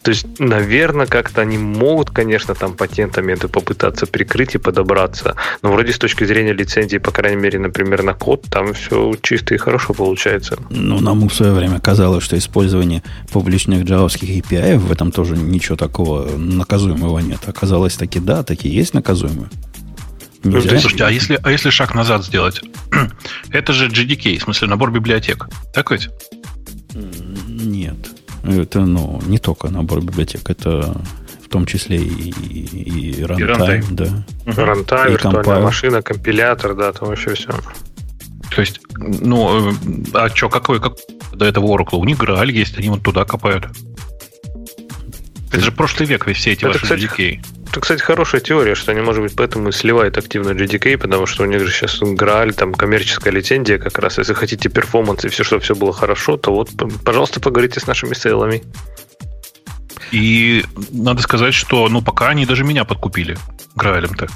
То 0.02 0.10
есть, 0.10 0.26
наверное, 0.38 1.06
как-то 1.06 1.40
они 1.40 1.56
могут, 1.56 2.10
конечно, 2.10 2.54
там 2.54 2.74
патентами 2.74 3.32
это 3.32 3.48
попытаться 3.48 4.06
прикрыть 4.06 4.54
и 4.54 4.58
подобраться. 4.58 5.36
Но 5.62 5.72
вроде 5.72 5.94
с 5.94 5.98
точки 5.98 6.24
зрения 6.24 6.52
лицензии, 6.52 6.98
по 6.98 7.12
крайней 7.12 7.40
мере, 7.40 7.58
например, 7.58 8.02
на 8.02 8.12
код, 8.12 8.42
там 8.50 8.74
все 8.74 9.14
чисто 9.22 9.54
и 9.54 9.56
хорошо 9.56 9.94
получается. 9.94 10.58
Ну, 10.68 11.00
нам 11.00 11.26
в 11.30 11.34
свое 11.34 11.54
время 11.54 11.80
казалось, 11.80 12.24
что 12.24 12.36
использование 12.36 13.02
публичных 13.32 13.84
джавовских 13.84 14.28
API 14.28 14.76
в 14.76 14.92
этом 14.92 15.10
тоже 15.12 15.34
ничего 15.34 15.76
такого 15.76 16.28
на 16.36 16.66
наказуемого 16.74 17.18
нет. 17.20 17.40
Оказалось, 17.46 17.96
таки 17.96 18.20
да, 18.20 18.42
такие 18.42 18.74
есть 18.74 18.94
наказуемые. 18.94 19.48
Нельзя. 20.42 20.78
Слушайте, 20.80 21.04
а 21.04 21.10
если, 21.10 21.38
а 21.42 21.50
если 21.50 21.70
шаг 21.70 21.94
назад 21.94 22.24
сделать? 22.24 22.60
Это 23.50 23.72
же 23.72 23.88
GDK, 23.88 24.38
в 24.38 24.42
смысле 24.42 24.68
набор 24.68 24.90
библиотек. 24.90 25.48
Так 25.72 25.90
ведь? 25.90 26.10
Нет. 27.48 27.96
Это 28.42 28.80
ну, 28.80 29.22
не 29.26 29.38
только 29.38 29.68
набор 29.68 30.02
библиотек, 30.02 30.50
это 30.50 31.00
в 31.42 31.48
том 31.48 31.64
числе 31.64 31.96
и, 31.96 32.30
и, 32.30 33.12
и 33.12 33.22
runtime, 33.22 33.86
да. 33.90 34.26
И 34.44 34.50
виртуальная 34.50 35.16
компайл. 35.16 35.62
машина, 35.62 36.02
компилятор, 36.02 36.74
да, 36.74 36.92
там 36.92 37.08
вообще 37.08 37.32
все. 37.34 37.52
То 38.54 38.60
есть, 38.60 38.80
ну, 38.98 39.70
э, 39.70 39.74
а 40.12 40.28
что, 40.28 40.50
какой, 40.50 40.78
как 40.78 40.92
до 41.32 41.46
этого 41.46 41.74
Oracle? 41.74 41.96
У 41.96 42.04
них 42.04 42.18
Graal 42.18 42.50
есть, 42.52 42.76
они 42.76 42.90
вот 42.90 43.02
туда 43.02 43.24
копают. 43.24 43.66
Это 45.54 45.64
же 45.64 45.72
прошлый 45.72 46.08
век, 46.08 46.26
все 46.32 46.52
эти 46.52 46.60
это, 46.60 46.68
ваши 46.68 46.80
кстати, 46.80 47.02
JDK. 47.02 47.44
Это, 47.70 47.80
кстати, 47.80 48.00
хорошая 48.02 48.40
теория, 48.40 48.74
что 48.74 48.92
они, 48.92 49.00
может 49.00 49.22
быть, 49.22 49.34
поэтому 49.36 49.68
и 49.68 49.72
сливают 49.72 50.18
активно 50.18 50.50
JDK, 50.50 50.98
потому 50.98 51.26
что 51.26 51.44
у 51.44 51.46
них 51.46 51.60
же 51.60 51.72
сейчас 51.72 52.00
Graal, 52.02 52.52
там 52.52 52.74
коммерческая 52.74 53.32
лицензия 53.32 53.78
как 53.78 53.98
раз. 53.98 54.18
Если 54.18 54.34
хотите 54.34 54.68
performance 54.68 55.24
и 55.24 55.28
все, 55.28 55.44
чтобы 55.44 55.62
все 55.62 55.74
было 55.74 55.92
хорошо, 55.92 56.36
то 56.36 56.52
вот, 56.52 56.70
пожалуйста, 57.04 57.40
поговорите 57.40 57.80
с 57.80 57.86
нашими 57.86 58.14
сейлами. 58.14 58.62
И 60.12 60.64
надо 60.90 61.22
сказать, 61.22 61.54
что 61.54 61.88
ну 61.88 62.02
пока 62.02 62.28
они 62.28 62.46
даже 62.46 62.64
меня 62.64 62.84
подкупили 62.84 63.36
Граалем-то. 63.74 64.28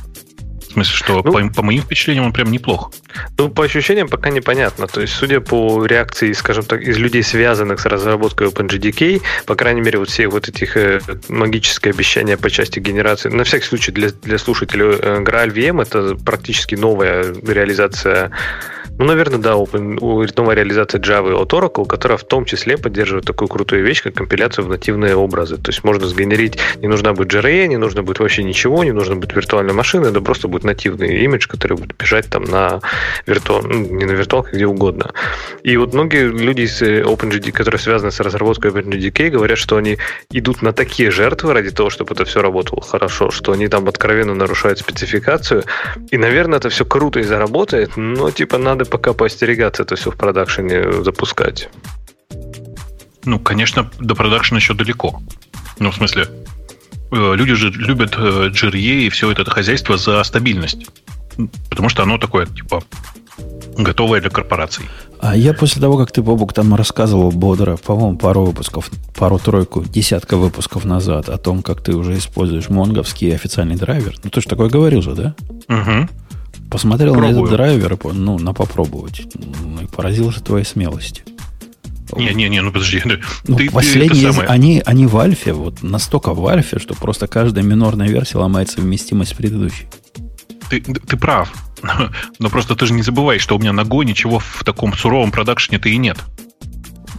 Смысле, 0.78 0.96
что 0.96 1.22
ну, 1.24 1.32
по, 1.32 1.54
по 1.54 1.62
моим 1.62 1.82
впечатлениям 1.82 2.26
он 2.26 2.32
прям 2.32 2.52
неплох. 2.52 2.92
Ну, 3.36 3.48
по 3.48 3.64
ощущениям 3.64 4.08
пока 4.08 4.30
непонятно. 4.30 4.86
То 4.86 5.00
есть, 5.00 5.12
судя 5.12 5.40
по 5.40 5.84
реакции, 5.84 6.32
скажем 6.32 6.64
так, 6.64 6.82
из 6.82 6.96
людей, 6.98 7.22
связанных 7.22 7.80
с 7.80 7.86
разработкой 7.86 8.48
OpenGDK, 8.48 9.22
по 9.46 9.54
крайней 9.56 9.80
мере, 9.80 9.98
вот 9.98 10.08
все 10.08 10.28
вот 10.28 10.48
этих 10.48 10.76
э, 10.76 11.00
магические 11.28 11.92
обещания 11.92 12.36
по 12.36 12.48
части 12.48 12.78
генерации, 12.78 13.28
на 13.28 13.44
всякий 13.44 13.64
случай 13.64 13.90
для, 13.90 14.10
для 14.10 14.38
слушателей, 14.38 14.86
э, 14.86 15.20
Graal 15.22 15.52
VM 15.52 15.82
это 15.82 16.14
практически 16.24 16.76
новая 16.76 17.24
реализация 17.46 18.30
ну, 18.98 19.04
наверное, 19.04 19.38
да, 19.38 19.54
новая 19.54 20.56
реализация 20.56 21.00
Java 21.00 21.32
от 21.34 21.52
Oracle, 21.52 21.86
которая 21.86 22.18
в 22.18 22.24
том 22.24 22.44
числе 22.44 22.76
поддерживает 22.76 23.24
такую 23.24 23.48
крутую 23.48 23.84
вещь, 23.84 24.02
как 24.02 24.14
компиляцию 24.14 24.64
в 24.64 24.68
нативные 24.68 25.14
образы. 25.14 25.56
То 25.56 25.70
есть 25.70 25.84
можно 25.84 26.06
сгенерить, 26.06 26.58
не 26.82 26.88
нужна 26.88 27.12
будет 27.12 27.32
JRE, 27.32 27.68
не 27.68 27.76
нужно 27.76 28.02
будет 28.02 28.18
вообще 28.18 28.42
ничего, 28.42 28.82
не 28.82 28.92
нужно 28.92 29.16
будет 29.16 29.34
виртуальной 29.34 29.72
машины, 29.72 30.06
это 30.06 30.20
просто 30.20 30.48
будет 30.48 30.64
нативный 30.64 31.24
имидж, 31.24 31.46
который 31.46 31.76
будет 31.76 31.96
бежать 31.96 32.28
там 32.28 32.44
на 32.44 32.80
виртуал, 33.26 33.62
ну, 33.62 33.74
не 33.74 34.04
на 34.04 34.12
виртуалке, 34.12 34.50
где 34.52 34.66
угодно. 34.66 35.12
И 35.62 35.76
вот 35.76 35.94
многие 35.94 36.28
люди 36.28 36.62
из 36.62 36.82
э, 36.82 37.02
OpenGDK, 37.02 37.52
которые 37.52 37.80
связаны 37.80 38.10
с 38.10 38.20
разработкой 38.20 38.72
OpenGDK, 38.72 39.30
говорят, 39.30 39.58
что 39.58 39.76
они 39.76 39.98
идут 40.32 40.62
на 40.62 40.72
такие 40.72 41.10
жертвы 41.10 41.52
ради 41.52 41.70
того, 41.70 41.90
чтобы 41.90 42.14
это 42.14 42.24
все 42.24 42.42
работало 42.42 42.82
хорошо, 42.82 43.30
что 43.30 43.52
они 43.52 43.68
там 43.68 43.86
откровенно 43.88 44.34
нарушают 44.34 44.80
спецификацию. 44.80 45.62
И, 46.10 46.16
наверное, 46.16 46.58
это 46.58 46.68
все 46.68 46.84
круто 46.84 47.20
и 47.20 47.22
заработает, 47.22 47.96
но 47.96 48.30
типа 48.30 48.58
надо 48.58 48.87
пока 48.88 49.12
поостерегаться 49.12 49.82
это 49.82 49.96
все 49.96 50.10
в 50.10 50.16
продакшене 50.16 51.02
запускать. 51.02 51.68
Ну, 53.24 53.38
конечно, 53.38 53.90
до 53.98 54.14
продакшена 54.14 54.58
еще 54.58 54.74
далеко. 54.74 55.20
Ну, 55.78 55.90
в 55.90 55.94
смысле, 55.94 56.28
э, 57.10 57.34
люди 57.34 57.54
же 57.54 57.70
любят 57.70 58.14
GRE 58.16 58.74
э, 58.74 59.06
и 59.06 59.08
все 59.10 59.30
это, 59.30 59.42
это 59.42 59.50
хозяйство 59.50 59.96
за 59.96 60.22
стабильность. 60.24 60.86
Потому 61.70 61.88
что 61.88 62.02
оно 62.02 62.18
такое, 62.18 62.46
типа, 62.46 62.82
готовое 63.76 64.20
для 64.20 64.30
корпораций. 64.30 64.84
А 65.20 65.36
я 65.36 65.52
после 65.52 65.80
того, 65.80 65.96
как 65.96 66.12
ты, 66.12 66.22
Бобук, 66.22 66.52
там 66.52 66.74
рассказывал 66.74 67.30
бодро, 67.30 67.76
по-моему, 67.76 68.16
пару 68.18 68.44
выпусков, 68.44 68.90
пару-тройку, 69.16 69.84
десятка 69.84 70.36
выпусков 70.36 70.84
назад 70.84 71.28
о 71.28 71.38
том, 71.38 71.62
как 71.62 71.82
ты 71.82 71.94
уже 71.94 72.16
используешь 72.16 72.68
монговский 72.68 73.34
официальный 73.34 73.76
драйвер. 73.76 74.14
Ну, 74.22 74.30
ты 74.30 74.40
же 74.40 74.48
такое 74.48 74.68
говорил 74.68 75.02
же, 75.02 75.14
да? 75.14 75.34
Угу. 75.68 76.08
Посмотрел 76.70 77.14
Пробую. 77.14 77.34
на 77.34 77.38
этот 77.38 77.56
драйвер, 77.56 77.98
ну, 78.12 78.38
на 78.38 78.52
попробовать. 78.52 79.22
Ну, 79.34 79.82
и 79.82 79.86
поразился 79.86 80.42
твоей 80.42 80.64
смелости. 80.64 81.24
Не-не-не, 82.16 82.62
ну 82.62 82.72
подожди. 82.72 83.02
Ну, 83.46 83.56
ты, 83.56 83.70
последние, 83.70 84.32
ты 84.32 84.40
они, 84.42 84.82
они 84.84 85.06
в 85.06 85.16
альфе, 85.18 85.52
вот 85.52 85.82
настолько 85.82 86.34
в 86.34 86.46
альфе, 86.46 86.78
что 86.78 86.94
просто 86.94 87.26
каждая 87.26 87.64
минорная 87.64 88.08
версия 88.08 88.38
ломает 88.38 88.70
совместимость 88.70 89.32
с 89.32 89.34
предыдущей. 89.34 89.86
Ты, 90.70 90.80
ты 90.80 91.16
прав. 91.16 91.52
Но 92.38 92.50
просто 92.50 92.74
ты 92.74 92.86
же 92.86 92.92
не 92.94 93.02
забывай, 93.02 93.38
что 93.38 93.56
у 93.56 93.58
меня 93.58 93.72
на 93.72 93.82
Go 93.82 94.04
ничего 94.04 94.38
в 94.38 94.62
таком 94.64 94.94
суровом 94.94 95.30
продакшене-то 95.30 95.88
и 95.88 95.96
нет. 95.96 96.18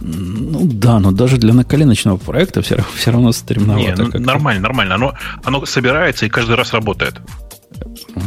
Ну 0.02 0.60
да, 0.64 0.98
но 0.98 1.10
даже 1.10 1.36
для 1.36 1.52
наколеночного 1.52 2.16
проекта 2.16 2.62
все, 2.62 2.82
все 2.96 3.10
равно 3.10 3.32
стремновато. 3.32 4.02
Не, 4.02 4.08
ну, 4.08 4.18
нормально, 4.18 4.62
нормально. 4.62 4.94
Оно, 4.94 5.14
оно 5.44 5.66
собирается 5.66 6.24
и 6.24 6.30
каждый 6.30 6.56
раз 6.56 6.72
работает. 6.72 7.20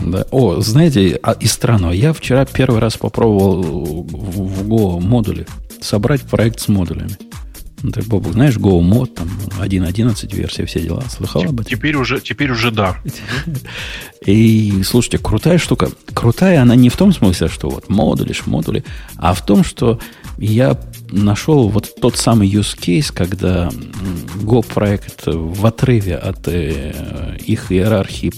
Да. 0.06 0.26
О, 0.32 0.62
знаете, 0.62 1.20
а, 1.22 1.34
из 1.34 1.52
странного. 1.52 1.92
Я 1.92 2.14
вчера 2.14 2.46
первый 2.46 2.80
раз 2.80 2.98
попробовал 2.98 3.62
в 3.62 4.68
Go 4.68 5.00
модуле 5.00 5.46
собрать 5.82 6.22
проект 6.22 6.60
с 6.60 6.68
модулями. 6.68 7.18
Ну, 7.84 7.92
ты, 7.92 8.02
Бобу, 8.02 8.32
знаешь, 8.32 8.56
Go 8.56 8.80
мод, 8.80 9.14
там 9.14 9.28
1.11 9.60 10.34
версия, 10.34 10.66
все 10.66 10.80
дела. 10.80 11.04
Слыхал 11.10 11.44
об 11.44 11.60
этом? 11.60 11.66
Теперь 11.66 11.98
уже, 11.98 12.22
теперь 12.22 12.50
уже 12.50 12.72
да. 12.72 12.98
И, 14.26 14.84
слушайте, 14.84 15.18
крутая 15.18 15.58
штука. 15.58 15.90
Крутая 16.14 16.62
она 16.62 16.76
не 16.76 16.88
в 16.88 16.96
том 16.96 17.12
смысле, 17.12 17.50
что 17.50 17.70
вот 17.70 17.90
модули, 17.90 18.34
модули, 18.46 18.86
а 19.18 19.34
в 19.34 19.46
том, 19.46 19.66
что 19.66 20.00
я 20.38 20.80
нашел 21.12 21.70
вот 21.70 21.94
тот 22.02 22.18
самый 22.18 22.50
use 22.50 22.78
case, 22.78 23.14
когда 23.14 23.70
Go 24.44 24.66
проект 24.66 25.26
в 25.26 25.66
отрыве 25.66 26.16
от 26.16 26.48
э, 26.48 27.38
их 27.46 27.72
иерархии 27.72 28.32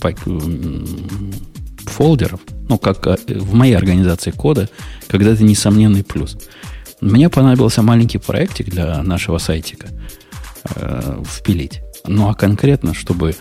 фолдеров, 1.86 2.41
ну, 2.68 2.78
как 2.78 3.08
э, 3.08 3.18
в 3.28 3.54
моей 3.54 3.76
организации 3.76 4.32
кода, 4.32 4.70
когда 5.08 5.32
это 5.32 5.43
несомненный 5.43 6.04
плюс. 6.04 6.38
Мне 7.02 7.30
понадобился 7.30 7.82
маленький 7.82 8.18
проектик 8.18 8.70
для 8.70 9.02
нашего 9.04 9.38
сайтика 9.38 9.88
э, 10.76 11.24
впилить. 11.26 11.82
Ну, 12.08 12.30
а 12.30 12.34
конкретно, 12.34 12.93
чтобы 12.93 13.36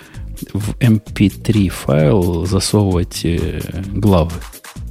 в 0.53 0.77
MP3 0.79 1.69
файл 1.69 2.47
засовывать 2.47 3.25
э, 3.25 3.61
главы. 3.93 4.33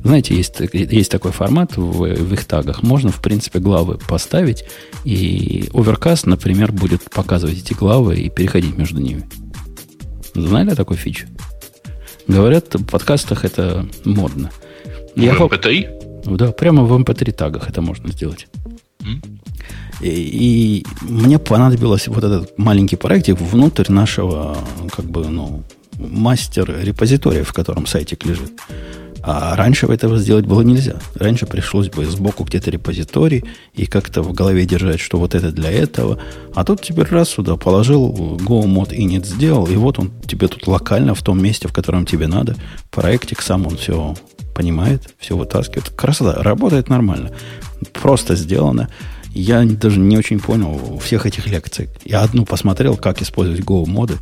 Знаете, 0.03 0.35
есть, 0.35 0.55
есть 0.73 1.11
такой 1.11 1.31
формат 1.31 1.77
в, 1.77 2.01
в 2.01 2.33
их 2.33 2.45
тагах. 2.45 2.83
Можно, 2.83 3.11
в 3.11 3.21
принципе, 3.21 3.59
главы 3.59 3.97
поставить, 3.97 4.65
и 5.05 5.69
Overcast, 5.71 6.27
например, 6.27 6.71
будет 6.71 7.09
показывать 7.09 7.59
эти 7.59 7.73
главы 7.73 8.17
и 8.17 8.29
переходить 8.29 8.77
между 8.77 8.99
ними. 8.99 9.23
Знали 10.33 10.71
о 10.71 10.75
такой 10.75 10.97
фиче? 10.97 11.27
Говорят, 12.27 12.75
в 12.75 12.85
подкастах 12.85 13.45
это 13.45 13.87
модно. 14.03 14.51
В 15.15 15.19
Я 15.19 15.33
MP3? 15.35 16.35
Да, 16.35 16.51
прямо 16.51 16.83
в 16.83 16.93
MP3 16.93 17.31
тагах 17.31 17.69
это 17.69 17.81
можно 17.81 18.11
сделать. 18.11 18.47
Mm? 18.99 19.39
И, 20.01 20.09
и 20.09 20.85
мне 21.01 21.39
понадобился 21.39 22.11
вот 22.11 22.23
этот 22.23 22.57
маленький 22.57 22.95
проектик 22.95 23.39
внутрь 23.39 23.91
нашего, 23.91 24.57
как 24.91 25.05
бы, 25.05 25.27
ну, 25.29 25.63
мастер 25.97 26.79
репозитория, 26.81 27.43
в 27.43 27.53
котором 27.53 27.85
сайтик 27.85 28.25
лежит. 28.25 28.51
А 29.25 29.55
раньше 29.55 29.85
этого 29.87 30.17
сделать 30.17 30.45
было 30.45 30.61
нельзя. 30.61 30.97
Раньше 31.15 31.45
пришлось 31.45 31.87
бы 31.87 32.05
сбоку 32.05 32.43
где-то 32.43 32.69
репозиторий 32.69 33.45
и 33.73 33.85
как-то 33.85 34.21
в 34.21 34.33
голове 34.33 34.65
держать, 34.65 34.99
что 34.99 35.17
вот 35.17 35.33
это 35.33 35.53
для 35.53 35.71
этого. 35.71 36.19
А 36.53 36.65
тут 36.65 36.81
теперь 36.81 37.07
раз 37.07 37.29
сюда 37.29 37.55
положил, 37.55 38.11
go 38.11 38.65
mod 38.65 38.89
init 38.89 39.25
сделал, 39.25 39.65
и 39.67 39.77
вот 39.77 39.97
он 39.97 40.11
тебе 40.27 40.49
тут 40.49 40.67
локально 40.67 41.15
в 41.15 41.21
том 41.21 41.41
месте, 41.41 41.69
в 41.69 41.73
котором 41.73 42.05
тебе 42.05 42.27
надо. 42.27 42.57
Проектик 42.91 43.41
сам 43.41 43.65
он 43.65 43.77
все 43.77 44.13
понимает, 44.53 45.13
все 45.19 45.37
вытаскивает. 45.37 45.89
Красота, 45.89 46.43
работает 46.43 46.89
нормально. 46.89 47.31
Просто 47.93 48.35
сделано. 48.35 48.89
Я 49.31 49.63
даже 49.63 49.99
не 49.99 50.17
очень 50.17 50.39
понял 50.41 50.99
всех 50.99 51.25
этих 51.25 51.47
лекций. 51.47 51.89
Я 52.03 52.21
одну 52.21 52.45
посмотрел, 52.45 52.97
как 52.97 53.21
использовать 53.21 53.61
Go 53.61 53.85
моды 53.87 54.17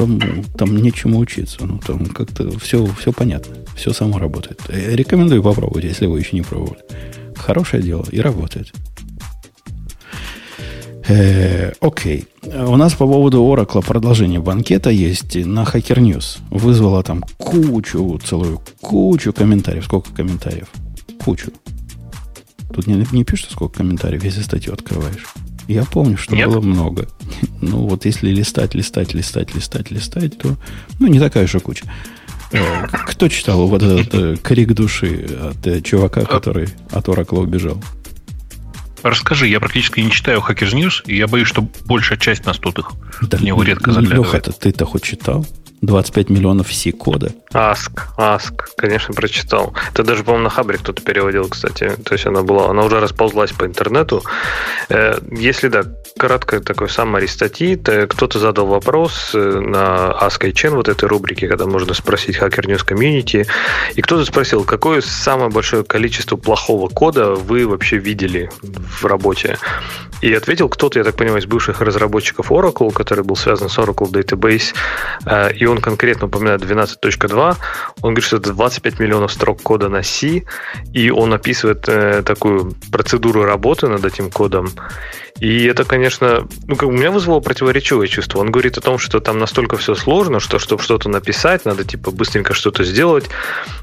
там, 0.00 0.18
там 0.56 0.76
нечему 0.76 1.18
учиться. 1.18 1.64
Ну, 1.64 1.78
там 1.78 2.06
как-то 2.06 2.58
все, 2.58 2.86
все 2.98 3.12
понятно. 3.12 3.56
Все 3.76 3.92
само 3.92 4.18
работает. 4.18 4.60
Э, 4.68 4.94
рекомендую 4.94 5.42
попробовать, 5.42 5.84
если 5.84 6.06
вы 6.06 6.20
еще 6.20 6.36
не 6.36 6.42
пробовали. 6.42 6.80
Хорошее 7.36 7.82
дело 7.82 8.06
и 8.10 8.20
работает. 8.20 8.72
Э, 11.06 11.72
окей. 11.80 12.28
У 12.42 12.76
нас 12.76 12.94
по 12.94 13.06
поводу 13.06 13.42
Oracle 13.42 13.84
продолжение 13.84 14.40
банкета 14.40 14.90
есть 14.90 15.34
на 15.34 15.64
Hacker 15.64 15.98
News. 15.98 16.38
Вызвала 16.50 17.02
там 17.02 17.22
кучу, 17.36 18.18
целую 18.24 18.60
кучу 18.80 19.32
комментариев. 19.32 19.84
Сколько 19.84 20.12
комментариев? 20.12 20.68
Кучу. 21.22 21.52
Тут 22.72 22.86
не, 22.86 23.06
не 23.12 23.24
пишется, 23.24 23.52
сколько 23.52 23.78
комментариев, 23.78 24.24
если 24.24 24.40
статью 24.40 24.72
открываешь. 24.72 25.26
Я 25.70 25.84
помню, 25.84 26.16
что 26.16 26.34
Нет. 26.34 26.48
было 26.48 26.60
много. 26.60 27.08
Ну, 27.62 27.86
вот 27.86 28.06
если 28.06 28.30
листать, 28.30 28.74
листать, 28.74 29.12
листать, 29.14 29.54
листать, 29.54 29.90
листать, 29.90 30.38
то 30.38 30.56
ну, 30.98 31.06
не 31.06 31.20
такая 31.20 31.46
же 31.46 31.60
куча. 31.60 31.84
Э, 32.52 32.86
кто 32.88 33.28
читал 33.28 33.66
вот 33.68 33.82
этот 33.82 34.14
э, 34.14 34.36
крик 34.42 34.72
души 34.72 35.28
от 35.50 35.64
э, 35.66 35.82
чувака, 35.82 36.24
который 36.24 36.68
от 36.90 37.06
Oracle 37.06 37.40
убежал? 37.40 37.80
Расскажи, 39.02 39.46
я 39.46 39.60
практически 39.60 40.00
не 40.00 40.10
читаю 40.10 40.40
Hackers 40.40 40.72
News, 40.72 41.02
и 41.06 41.16
я 41.16 41.28
боюсь, 41.28 41.48
что 41.48 41.68
большая 41.84 42.18
часть 42.18 42.46
нас 42.46 42.56
тут 42.56 42.78
их 42.78 42.92
да, 43.22 43.38
него 43.38 43.62
редко 43.62 43.92
заглядывает. 43.92 44.46
Леха, 44.46 44.58
ты-то 44.58 44.86
хоть 44.86 45.02
читал? 45.02 45.46
25 45.82 46.30
миллионов 46.30 46.72
C-кода– 46.72 47.32
Аск, 47.52 48.06
Аск, 48.16 48.74
конечно, 48.76 49.12
прочитал. 49.12 49.74
Это 49.92 50.04
даже, 50.04 50.22
по-моему, 50.22 50.44
на 50.44 50.50
Хабре 50.50 50.78
кто-то 50.78 51.02
переводил, 51.02 51.48
кстати. 51.48 51.96
То 52.04 52.14
есть 52.14 52.24
она 52.26 52.42
была, 52.42 52.70
она 52.70 52.84
уже 52.84 53.00
расползлась 53.00 53.50
по 53.50 53.64
интернету. 53.64 54.22
Э, 54.88 55.18
если, 55.32 55.66
да, 55.66 55.82
краткое 56.16 56.60
такое 56.60 56.86
саммари 56.86 57.26
статьи, 57.26 57.74
то 57.74 58.06
кто-то 58.06 58.38
задал 58.38 58.66
вопрос 58.66 59.32
э, 59.34 59.38
на 59.38 60.16
Ask 60.20 60.42
ICHN, 60.42 60.76
вот 60.76 60.88
этой 60.88 61.08
рубрике, 61.08 61.48
когда 61.48 61.66
можно 61.66 61.92
спросить 61.92 62.38
Hacker 62.38 62.66
News 62.66 62.86
Community, 62.86 63.48
и 63.96 64.02
кто-то 64.02 64.24
спросил, 64.24 64.64
какое 64.64 65.00
самое 65.00 65.50
большое 65.50 65.82
количество 65.82 66.36
плохого 66.36 66.88
кода 66.88 67.34
вы 67.34 67.66
вообще 67.66 67.96
видели 67.96 68.48
в 68.62 69.04
работе? 69.04 69.58
И 70.20 70.34
ответил 70.34 70.68
кто-то, 70.68 70.98
я 70.98 71.04
так 71.04 71.16
понимаю, 71.16 71.40
из 71.40 71.46
бывших 71.46 71.80
разработчиков 71.80 72.52
Oracle, 72.52 72.92
который 72.92 73.24
был 73.24 73.36
связан 73.36 73.68
с 73.68 73.78
Oracle 73.78 74.10
Database, 74.10 74.74
э, 75.26 75.52
и 75.54 75.66
он 75.66 75.80
конкретно 75.80 76.26
упоминает 76.26 76.62
12.2. 76.62 77.56
Он 78.02 78.14
говорит, 78.14 78.24
что 78.24 78.36
это 78.36 78.52
25 78.52 79.00
миллионов 79.00 79.32
строк 79.32 79.62
кода 79.62 79.88
на 79.88 80.02
C, 80.02 80.44
и 80.92 81.10
он 81.10 81.32
описывает 81.32 81.88
э, 81.88 82.22
такую 82.22 82.74
процедуру 82.92 83.44
работы 83.44 83.88
над 83.88 84.04
этим 84.04 84.30
кодом. 84.30 84.68
И 85.40 85.64
это, 85.64 85.84
конечно, 85.84 86.46
ну, 86.66 86.76
как 86.76 86.88
у 86.88 86.92
меня 86.92 87.10
вызвало 87.10 87.40
противоречивое 87.40 88.06
чувство. 88.08 88.40
Он 88.40 88.50
говорит 88.50 88.76
о 88.76 88.82
том, 88.82 88.98
что 88.98 89.20
там 89.20 89.38
настолько 89.38 89.78
все 89.78 89.94
сложно, 89.94 90.38
что 90.38 90.58
чтобы 90.58 90.82
что-то 90.82 91.08
написать, 91.08 91.64
надо 91.64 91.84
типа 91.84 92.10
быстренько 92.10 92.52
что-то 92.52 92.84
сделать, 92.84 93.24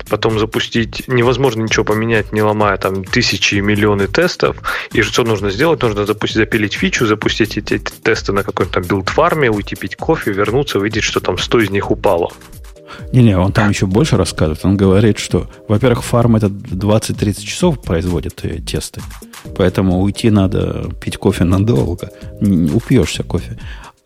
потом 0.08 0.38
запустить. 0.38 1.08
Невозможно 1.08 1.64
ничего 1.64 1.84
поменять, 1.84 2.32
не 2.32 2.44
ломая 2.44 2.78
там 2.78 3.04
тысячи 3.04 3.56
и 3.56 3.62
миллионы 3.62 4.08
тестов. 4.08 4.58
И 4.94 5.02
что 5.02 5.24
нужно 5.24 5.50
сделать? 5.50 5.82
Нужно 5.82 6.06
запустить, 6.06 6.38
запилить 6.38 6.74
фичу, 6.74 7.08
запустить 7.08 7.58
эти 7.58 7.80
тесты 7.80 8.34
на 8.34 8.44
какой-то 8.44 8.74
там 8.74 8.84
build-фарме, 8.84 9.50
уйти 9.50 9.76
пить 9.76 9.96
кофе, 9.96 10.32
вернуться, 10.32 10.78
увидеть, 10.78 11.04
что 11.04 11.20
там 11.20 11.40
100 11.40 11.60
из 11.62 11.70
них 11.72 11.90
упало. 11.90 12.32
Не-не, 13.12 13.38
он 13.38 13.52
там 13.52 13.70
еще 13.70 13.86
больше 13.86 14.18
рассказывает. 14.18 14.64
Он 14.64 14.78
говорит, 14.78 15.18
что, 15.18 15.50
во-первых, 15.68 16.04
фарм 16.04 16.36
это 16.36 16.48
20-30 16.48 17.44
часов 17.44 17.82
производит 17.82 18.40
э, 18.44 18.60
тесты. 18.60 19.02
Поэтому 19.56 20.02
уйти 20.02 20.30
надо 20.30 20.90
пить 21.02 21.18
кофе 21.18 21.44
надолго. 21.44 22.12
Упьешься 22.74 23.24
кофе. 23.24 23.58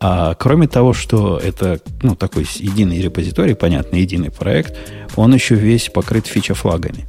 А 0.04 0.34
кроме 0.34 0.66
того, 0.66 0.92
что 0.92 1.38
это 1.38 1.80
ну, 2.02 2.16
такой 2.16 2.44
единый 2.56 3.00
репозиторий, 3.00 3.54
понятно, 3.54 3.96
единый 3.96 4.32
проект, 4.32 4.76
он 5.14 5.32
еще 5.32 5.54
весь 5.54 5.90
покрыт 5.90 6.26
фича-флагами, 6.26 7.06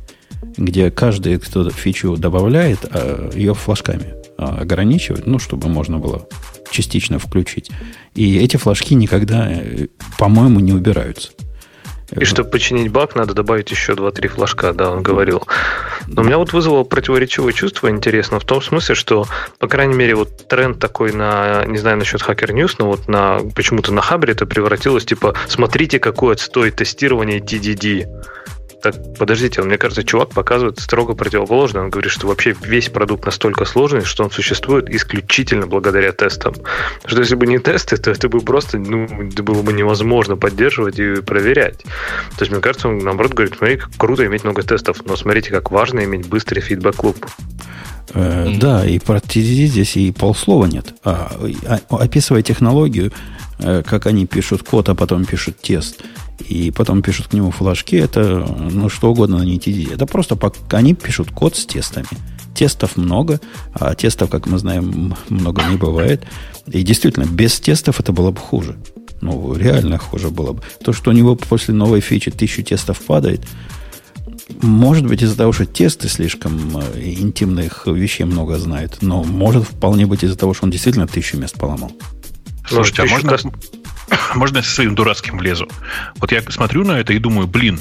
где 0.57 0.91
каждый, 0.91 1.39
кто 1.39 1.69
фичу 1.71 2.15
добавляет, 2.17 2.79
а 2.83 3.31
ее 3.33 3.55
флажками 3.55 4.13
а, 4.37 4.59
ограничивает, 4.61 5.25
ну, 5.25 5.39
чтобы 5.39 5.69
можно 5.69 5.97
было 5.97 6.27
частично 6.69 7.17
включить. 7.17 7.71
И 8.13 8.37
эти 8.37 8.57
флажки 8.57 8.93
никогда, 8.93 9.51
э, 9.51 9.87
по-моему, 10.19 10.59
не 10.59 10.73
убираются. 10.73 11.31
И 12.11 12.25
чтобы 12.25 12.49
починить 12.49 12.91
баг, 12.91 13.15
надо 13.15 13.33
добавить 13.33 13.71
еще 13.71 13.93
2-3 13.93 14.27
флажка, 14.27 14.73
да, 14.73 14.91
он 14.91 15.01
говорил. 15.01 15.43
Но 16.07 16.21
у 16.21 16.25
меня 16.25 16.37
вот 16.37 16.53
вызвало 16.53 16.83
противоречивое 16.83 17.53
чувство, 17.53 17.89
интересно, 17.89 18.39
в 18.39 18.45
том 18.45 18.61
смысле, 18.61 18.95
что, 18.95 19.25
по 19.59 19.67
крайней 19.67 19.95
мере, 19.95 20.15
вот 20.15 20.47
тренд 20.47 20.79
такой 20.79 21.13
на, 21.13 21.65
не 21.65 21.77
знаю 21.77 21.97
насчет 21.97 22.21
Hacker 22.21 22.51
News, 22.53 22.75
но 22.77 22.87
вот 22.87 23.07
на 23.07 23.39
почему-то 23.55 23.93
на 23.93 24.01
Хабре 24.01 24.33
это 24.33 24.45
превратилось, 24.45 25.05
типа, 25.05 25.33
смотрите, 25.47 25.99
какое 25.99 26.33
отстой 26.33 26.71
тестирование 26.71 27.39
TDD 27.39 28.05
так, 28.83 29.17
подождите, 29.17 29.61
он, 29.61 29.67
мне 29.67 29.77
кажется, 29.77 30.03
чувак 30.03 30.31
показывает 30.31 30.77
строго 30.77 31.15
противоположное. 31.15 31.83
Он 31.83 31.89
говорит, 31.89 32.11
что 32.11 32.27
вообще 32.27 32.53
весь 32.61 32.89
продукт 32.89 33.25
настолько 33.25 33.63
сложный, 33.63 34.03
что 34.03 34.25
он 34.25 34.29
существует 34.29 34.89
исключительно 34.89 35.67
благодаря 35.67 36.11
тестам. 36.11 36.53
Что 37.05 37.21
если 37.21 37.35
бы 37.35 37.47
не 37.47 37.59
тесты, 37.59 37.95
то 37.95 38.11
это 38.11 38.27
бы 38.27 38.41
просто, 38.41 38.77
ну, 38.77 39.05
это 39.05 39.41
было 39.41 39.61
бы 39.61 39.71
невозможно 39.71 40.35
поддерживать 40.35 40.99
и 40.99 41.21
проверять. 41.21 41.83
То 41.83 42.41
есть, 42.41 42.51
мне 42.51 42.59
кажется, 42.59 42.89
он, 42.89 42.97
наоборот, 42.97 43.33
говорит, 43.33 43.55
смотри, 43.57 43.77
как 43.77 43.89
круто 43.95 44.25
иметь 44.25 44.43
много 44.43 44.63
тестов, 44.63 44.97
но 45.05 45.15
смотрите, 45.15 45.51
как 45.51 45.71
важно 45.71 46.03
иметь 46.03 46.27
быстрый 46.27 46.59
фидбэк-клуб. 46.59 47.25
Э, 48.13 48.53
да, 48.59 48.85
и 48.85 48.99
про 48.99 49.19
TDD 49.19 49.67
здесь 49.67 49.95
и 49.95 50.11
полслова 50.11 50.65
нет. 50.65 50.93
А, 51.05 51.31
а, 51.65 51.79
описывая 51.95 52.41
технологию, 52.41 53.13
как 53.63 54.07
они 54.07 54.25
пишут 54.25 54.63
код, 54.63 54.89
а 54.89 54.95
потом 54.95 55.25
пишут 55.25 55.57
тест– 55.57 56.01
и 56.39 56.71
потом 56.71 57.01
пишут 57.01 57.27
к 57.27 57.33
нему 57.33 57.51
флажки, 57.51 57.95
это 57.95 58.45
ну, 58.71 58.89
что 58.89 59.11
угодно 59.11 59.39
на 59.39 59.43
NTD. 59.43 59.93
Это 59.93 60.05
просто 60.05 60.35
пока 60.35 60.77
они 60.77 60.93
пишут 60.93 61.31
код 61.31 61.55
с 61.55 61.65
тестами. 61.65 62.07
Тестов 62.55 62.97
много, 62.97 63.39
а 63.73 63.95
тестов, 63.95 64.29
как 64.29 64.45
мы 64.47 64.57
знаем, 64.59 65.15
много 65.29 65.63
не 65.63 65.77
бывает. 65.77 66.23
И 66.67 66.83
действительно, 66.83 67.25
без 67.25 67.59
тестов 67.59 67.99
это 67.99 68.11
было 68.11 68.31
бы 68.31 68.39
хуже. 68.39 68.77
Ну, 69.21 69.55
реально 69.55 69.97
хуже 69.97 70.29
было 70.29 70.53
бы. 70.53 70.61
То, 70.83 70.93
что 70.93 71.11
у 71.11 71.13
него 71.13 71.35
после 71.35 71.73
новой 71.73 72.01
фичи 72.01 72.29
тысячу 72.29 72.63
тестов 72.63 72.99
падает, 72.99 73.41
может 74.61 75.07
быть 75.07 75.21
из-за 75.21 75.37
того, 75.37 75.53
что 75.53 75.65
тесты 75.65 76.09
слишком 76.09 76.77
э, 76.77 77.01
интимных 77.01 77.87
вещей 77.87 78.25
много 78.25 78.59
знает, 78.59 78.97
но 79.01 79.23
может 79.23 79.63
вполне 79.63 80.05
быть 80.05 80.23
из-за 80.23 80.37
того, 80.37 80.53
что 80.53 80.65
он 80.65 80.71
действительно 80.71 81.07
тысячу 81.07 81.37
мест 81.37 81.57
поломал. 81.57 81.91
Слушайте, 82.67 83.03
а 83.03 83.05
можно, 83.05 83.37
можно 84.35 84.57
я 84.57 84.63
со 84.63 84.71
своим 84.71 84.95
дурацким 84.95 85.37
влезу? 85.37 85.67
Вот 86.15 86.31
я 86.31 86.41
смотрю 86.43 86.83
на 86.85 86.99
это 86.99 87.13
и 87.13 87.19
думаю, 87.19 87.47
блин, 87.47 87.79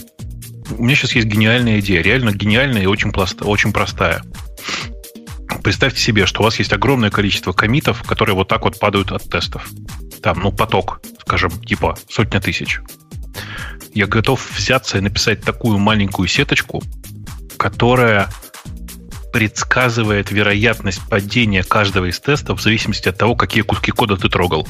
у 0.70 0.84
меня 0.84 0.94
сейчас 0.94 1.14
есть 1.14 1.26
гениальная 1.26 1.80
идея, 1.80 2.02
реально 2.02 2.32
гениальная 2.32 2.82
и 2.82 2.86
очень, 2.86 3.12
пласт, 3.12 3.42
очень 3.42 3.72
простая. 3.72 4.22
Представьте 5.62 6.00
себе, 6.00 6.26
что 6.26 6.40
у 6.40 6.44
вас 6.44 6.58
есть 6.58 6.72
огромное 6.72 7.10
количество 7.10 7.52
комитов, 7.52 8.02
которые 8.02 8.34
вот 8.34 8.48
так 8.48 8.62
вот 8.62 8.78
падают 8.78 9.12
от 9.12 9.28
тестов. 9.28 9.68
Там, 10.22 10.40
ну, 10.40 10.52
поток, 10.52 11.00
скажем, 11.20 11.50
типа 11.62 11.96
сотня 12.08 12.40
тысяч. 12.40 12.80
Я 13.94 14.06
готов 14.06 14.50
взяться 14.56 14.98
и 14.98 15.00
написать 15.00 15.42
такую 15.42 15.78
маленькую 15.78 16.26
сеточку, 16.26 16.82
которая 17.56 18.28
предсказывает 19.32 20.30
вероятность 20.30 21.00
падения 21.08 21.62
каждого 21.62 22.06
из 22.06 22.20
тестов 22.20 22.60
в 22.60 22.62
зависимости 22.62 23.08
от 23.08 23.18
того, 23.18 23.34
какие 23.34 23.62
куски 23.62 23.90
кода 23.90 24.16
ты 24.16 24.28
трогал. 24.28 24.68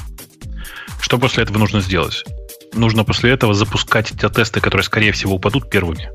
Что 1.01 1.19
после 1.19 1.43
этого 1.43 1.59
нужно 1.59 1.81
сделать? 1.81 2.25
Нужно 2.73 3.05
после 3.05 3.33
этого 3.33 3.55
запускать 3.55 4.13
те 4.19 4.29
тесты, 4.29 4.61
которые, 4.61 4.85
скорее 4.85 5.13
всего, 5.13 5.35
упадут 5.35 5.69
первыми. 5.69 6.11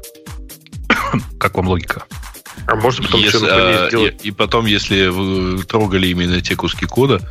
как 1.39 1.55
вам 1.55 1.67
логика? 1.67 2.05
А 2.65 2.75
может 2.75 3.05
потом 3.05 3.21
если, 3.21 3.47
а, 3.49 3.87
сделать? 3.87 4.25
И, 4.25 4.29
и 4.29 4.31
потом, 4.31 4.65
если 4.65 5.07
вы 5.07 5.63
трогали 5.63 6.07
именно 6.07 6.41
те 6.41 6.55
куски 6.55 6.85
кода, 6.85 7.21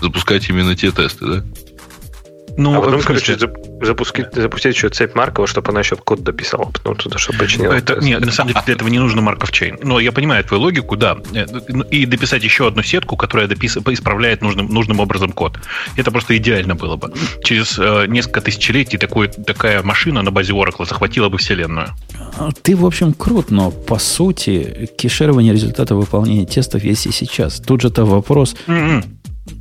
запускать 0.00 0.48
именно 0.48 0.76
те 0.76 0.90
тесты, 0.92 1.26
да? 1.26 1.44
Ну, 2.56 2.78
а 2.78 2.80
потом, 2.80 3.02
короче, 3.02 3.36
запустить, 3.82 4.26
запустить 4.32 4.74
еще 4.74 4.88
цепь 4.88 5.14
Маркова, 5.14 5.46
чтобы 5.46 5.70
она 5.70 5.80
еще 5.80 5.96
код 5.96 6.22
дописала, 6.22 6.64
потом 6.64 6.96
туда, 6.96 7.18
чтобы 7.18 7.38
починила. 7.38 7.72
Это, 7.72 7.96
нет, 8.00 8.24
на 8.24 8.32
самом 8.32 8.52
деле 8.52 8.62
для 8.64 8.74
этого 8.74 8.88
не 8.88 8.98
нужно 8.98 9.20
Марков 9.20 9.52
чейн. 9.52 9.78
Но 9.82 10.00
я 10.00 10.12
понимаю 10.12 10.42
твою 10.44 10.62
логику, 10.62 10.96
да. 10.96 11.18
Ну, 11.68 11.84
и 11.84 12.06
дописать 12.06 12.44
еще 12.44 12.66
одну 12.66 12.82
сетку, 12.82 13.16
которая 13.16 13.46
допис... 13.46 13.76
исправляет 13.76 14.42
нужным, 14.42 14.68
нужным 14.68 15.00
образом 15.00 15.32
код. 15.32 15.58
Это 15.96 16.10
просто 16.10 16.36
идеально 16.36 16.74
было 16.74 16.96
бы. 16.96 17.12
Через 17.44 17.78
э, 17.78 18.06
несколько 18.08 18.40
тысячелетий 18.40 18.98
такой, 18.98 19.28
такая 19.28 19.82
машина 19.82 20.22
на 20.22 20.30
базе 20.30 20.52
Oracle 20.52 20.86
захватила 20.86 21.28
бы 21.28 21.38
вселенную. 21.38 21.88
А, 22.38 22.50
ты, 22.62 22.74
в 22.76 22.86
общем, 22.86 23.12
крут, 23.12 23.50
но 23.50 23.70
по 23.70 23.98
сути 23.98 24.88
кеширование 24.96 25.52
результата 25.52 25.94
выполнения 25.94 26.46
тестов 26.46 26.84
есть 26.84 27.06
и 27.06 27.12
сейчас. 27.12 27.60
Тут 27.60 27.82
же 27.82 27.88
это 27.88 28.04
вопрос, 28.04 28.56
mm-hmm. 28.66 29.04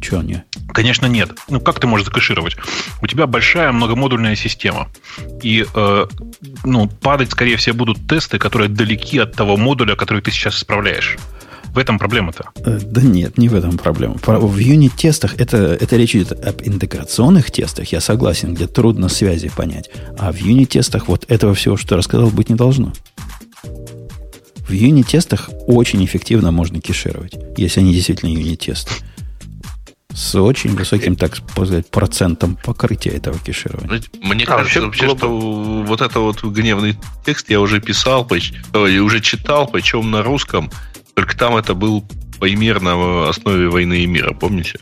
Чего 0.01 0.21
не? 0.21 0.43
Конечно, 0.73 1.05
нет. 1.05 1.31
Ну, 1.49 1.59
как 1.59 1.79
ты 1.79 1.87
можешь 1.87 2.05
закэшировать? 2.05 2.57
У 3.01 3.07
тебя 3.07 3.27
большая 3.27 3.71
многомодульная 3.71 4.35
система. 4.35 4.89
И, 5.41 5.65
э, 5.73 6.05
ну, 6.63 6.87
падать, 6.87 7.31
скорее 7.31 7.57
всего, 7.57 7.75
будут 7.75 8.07
тесты, 8.07 8.37
которые 8.37 8.69
далеки 8.69 9.17
от 9.19 9.33
того 9.33 9.57
модуля, 9.57 9.95
который 9.95 10.21
ты 10.21 10.31
сейчас 10.31 10.57
исправляешь. 10.57 11.17
В 11.73 11.77
этом 11.77 11.99
проблема-то? 11.99 12.49
Э, 12.57 12.79
да 12.81 13.01
нет, 13.01 13.37
не 13.37 13.49
в 13.49 13.55
этом 13.55 13.77
проблема. 13.77 14.15
В 14.25 14.57
юнит-тестах 14.57 15.35
это, 15.39 15.57
это 15.57 15.95
речь 15.97 16.15
идет 16.15 16.31
об 16.31 16.61
интеграционных 16.61 17.51
тестах, 17.51 17.91
я 17.91 17.99
согласен, 17.99 18.53
где 18.53 18.67
трудно 18.67 19.09
связи 19.09 19.49
понять. 19.55 19.89
А 20.17 20.31
в 20.31 20.37
юнит-тестах 20.37 21.07
вот 21.07 21.25
этого 21.27 21.53
всего, 21.53 21.77
что 21.77 21.97
рассказал, 21.97 22.29
быть 22.29 22.49
не 22.49 22.55
должно. 22.55 22.93
В 23.63 24.71
юнит-тестах 24.71 25.49
очень 25.67 26.03
эффективно 26.05 26.51
можно 26.51 26.79
кешировать, 26.79 27.33
если 27.57 27.81
они 27.81 27.93
действительно 27.93 28.29
юнит-тесты 28.29 28.93
с 30.15 30.33
очень 30.35 30.75
высоким, 30.75 31.15
так 31.15 31.35
сказать, 31.35 31.89
процентом 31.91 32.57
покрытия 32.63 33.11
этого 33.11 33.37
кеширования. 33.37 34.01
Мне 34.21 34.45
а, 34.45 34.47
кажется, 34.47 34.81
вообще, 34.81 35.07
вообще 35.07 35.17
что 35.17 35.27
вот 35.29 36.01
это 36.01 36.21
вот 36.21 36.41
гневный 36.43 36.97
текст 37.25 37.49
я 37.49 37.59
уже 37.59 37.81
писал, 37.81 38.25
и 38.31 38.97
уже 38.99 39.19
читал, 39.19 39.67
причем 39.67 40.09
на 40.11 40.23
русском, 40.23 40.71
только 41.15 41.37
там 41.37 41.57
это 41.57 41.73
был 41.73 42.05
примерно 42.39 42.95
в 42.95 43.29
основе 43.29 43.67
войны 43.69 44.03
и 44.03 44.05
мира, 44.05 44.33
помните? 44.33 44.79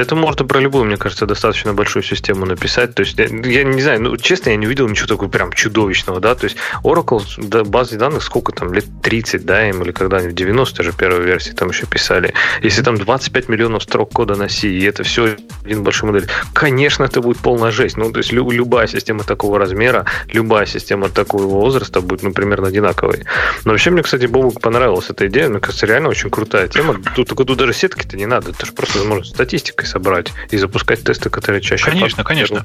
Это 0.00 0.16
можно 0.16 0.46
про 0.46 0.60
любую, 0.60 0.86
мне 0.86 0.96
кажется, 0.96 1.26
достаточно 1.26 1.74
большую 1.74 2.02
систему 2.02 2.46
написать. 2.46 2.94
То 2.94 3.02
есть, 3.02 3.18
я, 3.18 3.26
я 3.26 3.64
не 3.64 3.82
знаю, 3.82 4.00
ну, 4.00 4.16
честно, 4.16 4.50
я 4.50 4.56
не 4.56 4.66
видел 4.66 4.88
ничего 4.88 5.06
такого 5.06 5.28
прям 5.28 5.52
чудовищного, 5.52 6.20
да. 6.20 6.34
То 6.34 6.44
есть, 6.44 6.56
Oracle, 6.82 7.22
да, 7.36 7.64
базы 7.64 7.98
данных 7.98 8.22
сколько 8.22 8.52
там, 8.52 8.72
лет 8.72 8.86
30, 9.02 9.44
да, 9.44 9.68
им 9.68 9.82
или 9.82 9.92
когда-нибудь, 9.92 10.34
90 10.34 10.82
же 10.82 10.92
первой 10.92 11.22
версии 11.22 11.52
там 11.52 11.68
еще 11.68 11.86
писали. 11.86 12.32
Если 12.62 12.82
там 12.82 12.96
25 12.96 13.48
миллионов 13.48 13.82
строк 13.82 14.12
кода 14.12 14.36
на 14.36 14.48
C, 14.48 14.68
и 14.68 14.82
это 14.84 15.02
все 15.02 15.36
один 15.64 15.84
большой 15.84 16.10
модель, 16.10 16.28
конечно, 16.54 17.04
это 17.04 17.20
будет 17.20 17.38
полная 17.38 17.70
жесть. 17.70 17.96
Ну, 17.96 18.10
то 18.10 18.18
есть, 18.18 18.32
лю- 18.32 18.50
любая 18.50 18.86
система 18.86 19.24
такого 19.24 19.58
размера, 19.58 20.06
любая 20.28 20.64
система 20.64 21.10
такого 21.10 21.42
возраста 21.42 22.00
будет, 22.00 22.22
ну, 22.22 22.32
примерно 22.32 22.68
одинаковой. 22.68 23.24
Но 23.64 23.72
вообще, 23.72 23.90
мне, 23.90 24.02
кстати, 24.02 24.26
Бобу 24.26 24.50
понравилась 24.50 25.10
эта 25.10 25.26
идея. 25.26 25.48
Мне 25.48 25.60
кажется, 25.60 25.86
реально 25.86 26.08
очень 26.08 26.30
крутая 26.30 26.68
тема. 26.68 26.96
Тут, 27.14 27.28
тут, 27.28 27.56
даже 27.56 27.74
сетки-то 27.74 28.16
не 28.16 28.26
надо. 28.26 28.50
Это 28.50 28.64
же 28.64 28.72
просто 28.72 29.04
можно 29.04 29.24
статистикой 29.24 29.86
собрать 29.90 30.32
и 30.50 30.56
запускать 30.56 31.04
тесты, 31.04 31.30
которые 31.30 31.60
чаще... 31.60 31.84
Конечно, 31.84 32.24
конечно. 32.24 32.64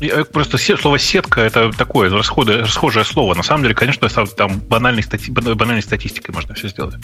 Э, 0.00 0.24
просто 0.24 0.58
слово 0.58 0.98
сетка 0.98 1.40
это 1.40 1.70
такое 1.72 2.10
расходы, 2.10 2.58
расхожее 2.58 3.04
слово. 3.04 3.34
На 3.34 3.42
самом 3.42 3.62
деле, 3.62 3.74
конечно, 3.74 4.08
там 4.08 4.60
банальной, 4.60 5.02
стати, 5.02 5.30
банальной 5.30 5.82
статистикой 5.82 6.34
можно 6.34 6.54
все 6.54 6.68
сделать. 6.68 6.96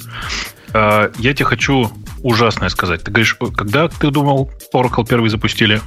А, 0.72 1.10
я 1.18 1.34
тебе 1.34 1.46
хочу 1.46 1.90
ужасное 2.22 2.68
сказать. 2.68 3.02
Ты 3.02 3.10
говоришь, 3.10 3.36
когда 3.56 3.88
ты 3.88 4.10
думал, 4.10 4.50
Oracle 4.74 5.06
первый 5.08 5.30
запустили? 5.30 5.80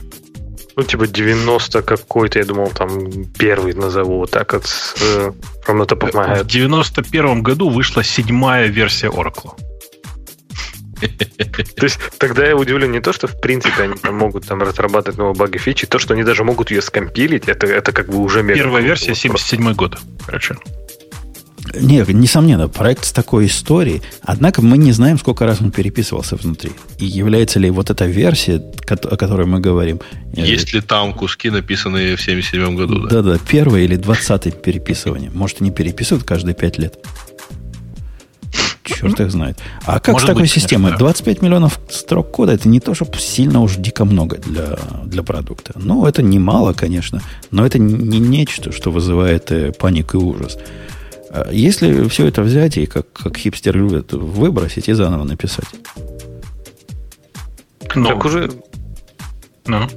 Ну, 0.75 0.83
типа 0.83 1.05
90 1.05 1.83
какой-то, 1.83 2.39
я 2.39 2.45
думал, 2.45 2.69
там 2.69 3.25
первый 3.37 3.73
назову, 3.73 4.19
вот 4.19 4.31
так 4.31 4.53
вот, 4.53 4.65
э, 5.01 5.31
top 5.67 5.99
of 5.99 6.13
my 6.13 6.37
head. 6.37 6.43
В 6.43 6.47
91 6.47 7.43
году 7.43 7.69
вышла 7.69 8.03
седьмая 8.03 8.67
версия 8.67 9.07
Oracle. 9.07 9.51
То 11.75 11.83
есть 11.83 11.99
тогда 12.17 12.45
я 12.45 12.55
удивлен 12.55 12.91
не 12.91 12.99
то, 12.99 13.13
что 13.13 13.27
в 13.27 13.39
принципе 13.39 13.83
они 13.83 13.95
там 13.95 14.15
могут 14.15 14.45
там 14.45 14.61
разрабатывать 14.61 15.17
новые 15.17 15.35
баги 15.35 15.57
фичи, 15.57 15.87
то, 15.87 15.99
что 15.99 16.13
они 16.13 16.23
даже 16.23 16.43
могут 16.43 16.71
ее 16.71 16.81
скомпилить, 16.81 17.47
это, 17.47 17.67
это 17.67 17.91
как 17.91 18.07
бы 18.07 18.17
уже 18.17 18.43
Первая 18.43 18.83
версия 18.83 19.15
77 19.15 19.73
год, 19.73 19.97
короче. 20.25 20.55
Нет, 21.75 22.07
несомненно, 22.09 22.67
проект 22.67 23.05
с 23.05 23.11
такой 23.11 23.47
историей. 23.47 24.01
Однако 24.21 24.61
мы 24.61 24.77
не 24.77 24.91
знаем, 24.91 25.17
сколько 25.17 25.45
раз 25.45 25.61
он 25.61 25.71
переписывался 25.71 26.35
внутри. 26.35 26.71
И 26.99 27.05
является 27.05 27.59
ли 27.59 27.69
вот 27.69 27.89
эта 27.89 28.05
версия, 28.05 28.61
о 28.87 29.15
которой 29.17 29.47
мы 29.47 29.59
говорим... 29.59 29.99
Э, 30.35 30.41
Есть 30.41 30.73
ли 30.73 30.81
там 30.81 31.13
куски, 31.13 31.49
написанные 31.49 32.15
в 32.15 32.21
77 32.21 32.75
году? 32.75 33.07
Да, 33.07 33.21
да, 33.21 33.39
первое 33.47 33.81
или 33.81 33.95
двадцатое 33.95 34.53
переписывание. 34.53 35.31
Может, 35.33 35.61
они 35.61 35.71
переписывают 35.71 36.25
каждые 36.25 36.53
пять 36.53 36.77
лет. 36.77 36.95
Черт 38.83 39.19
их 39.19 39.31
знает. 39.31 39.57
А 39.85 39.99
как 39.99 40.13
Может 40.13 40.27
с 40.27 40.29
такой 40.29 40.43
быть, 40.43 40.51
системой? 40.51 40.91
Конечно, 40.91 41.05
25 41.05 41.41
миллионов 41.41 41.79
строк 41.89 42.31
кода 42.31 42.53
это 42.53 42.67
не 42.67 42.79
то, 42.79 42.93
чтобы 42.93 43.17
сильно 43.17 43.61
уж 43.61 43.75
дико 43.77 44.05
много 44.05 44.37
для, 44.37 44.77
для 45.05 45.23
продукта. 45.23 45.73
Ну, 45.75 46.05
это 46.05 46.21
немало, 46.21 46.73
конечно, 46.73 47.21
но 47.51 47.65
это 47.65 47.79
не 47.79 48.19
нечто, 48.19 48.71
что 48.71 48.91
вызывает 48.91 49.51
э, 49.51 49.71
панику 49.71 50.17
и 50.17 50.21
ужас. 50.21 50.57
А 51.29 51.49
если 51.51 52.07
все 52.09 52.27
это 52.27 52.41
взять 52.41 52.77
и, 52.77 52.85
как, 52.85 53.11
как 53.13 53.37
хипстер 53.37 53.75
любит, 53.75 54.11
выбросить 54.11 54.89
и 54.89 54.93
заново 54.93 55.23
написать. 55.23 55.65
Ну, 57.95 58.07
так 58.07 58.25
уже... 58.25 58.51
Ну. 59.65 59.87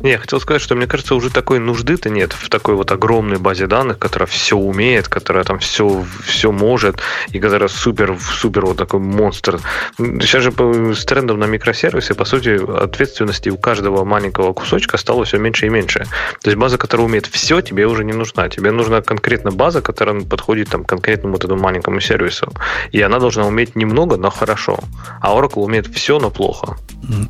Не, 0.00 0.12
я 0.12 0.18
хотел 0.18 0.40
сказать, 0.40 0.62
что 0.62 0.74
мне 0.74 0.86
кажется, 0.86 1.14
уже 1.14 1.30
такой 1.30 1.58
нужды-то 1.58 2.10
нет 2.10 2.32
в 2.32 2.48
такой 2.48 2.74
вот 2.74 2.92
огромной 2.92 3.38
базе 3.38 3.66
данных, 3.66 3.98
которая 3.98 4.26
все 4.26 4.56
умеет, 4.56 5.08
которая 5.08 5.44
там 5.44 5.58
все, 5.58 6.04
все 6.24 6.52
может, 6.52 7.00
и 7.30 7.38
которая 7.38 7.68
супер, 7.68 8.16
супер 8.20 8.66
вот 8.66 8.76
такой 8.76 9.00
монстр. 9.00 9.60
Сейчас 9.98 10.42
же 10.42 10.52
с 10.94 11.04
трендом 11.04 11.38
на 11.38 11.44
микросервисы, 11.44 12.14
по 12.14 12.24
сути, 12.24 12.60
ответственности 12.82 13.48
у 13.48 13.56
каждого 13.56 14.04
маленького 14.04 14.52
кусочка 14.52 14.96
стало 14.96 15.24
все 15.24 15.38
меньше 15.38 15.66
и 15.66 15.68
меньше. 15.68 16.06
То 16.42 16.50
есть 16.50 16.58
база, 16.58 16.78
которая 16.78 17.06
умеет 17.06 17.26
все, 17.26 17.60
тебе 17.60 17.86
уже 17.86 18.04
не 18.04 18.12
нужна. 18.12 18.48
Тебе 18.48 18.70
нужна 18.70 19.02
конкретно 19.02 19.50
база, 19.50 19.80
которая 19.80 20.20
подходит 20.20 20.68
там 20.68 20.84
конкретному 20.84 21.34
вот 21.34 21.44
этому 21.44 21.62
маленькому 21.62 22.00
сервису. 22.00 22.52
И 22.92 23.00
она 23.00 23.18
должна 23.18 23.46
уметь 23.46 23.76
немного, 23.76 24.16
но 24.16 24.30
хорошо. 24.30 24.78
А 25.20 25.34
Oracle 25.34 25.62
умеет 25.62 25.86
все, 25.86 26.18
но 26.18 26.30
плохо. 26.30 26.76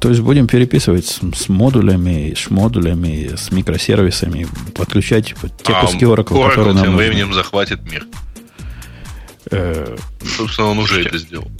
То 0.00 0.08
есть 0.08 0.20
будем 0.20 0.46
переписывать 0.46 1.06
с, 1.06 1.48
модулями, 1.48 2.34
с 2.36 2.50
модулями, 2.54 3.34
с 3.36 3.50
микросервисами, 3.50 4.46
подключать 4.74 5.34
те 5.62 5.72
а 5.72 5.80
куски 5.80 6.04
Oracle, 6.04 6.24
Oracle 6.24 6.48
которые 6.48 6.74
нам 6.74 6.84
тем 6.84 6.92
нужны. 6.92 7.08
временем 7.08 7.34
захватит 7.34 7.82
мир. 7.90 8.06
Э, 9.50 9.96
Собственно, 10.36 10.68
он 10.68 10.78
уже 10.78 11.04
это 11.04 11.18
сделал. 11.18 11.50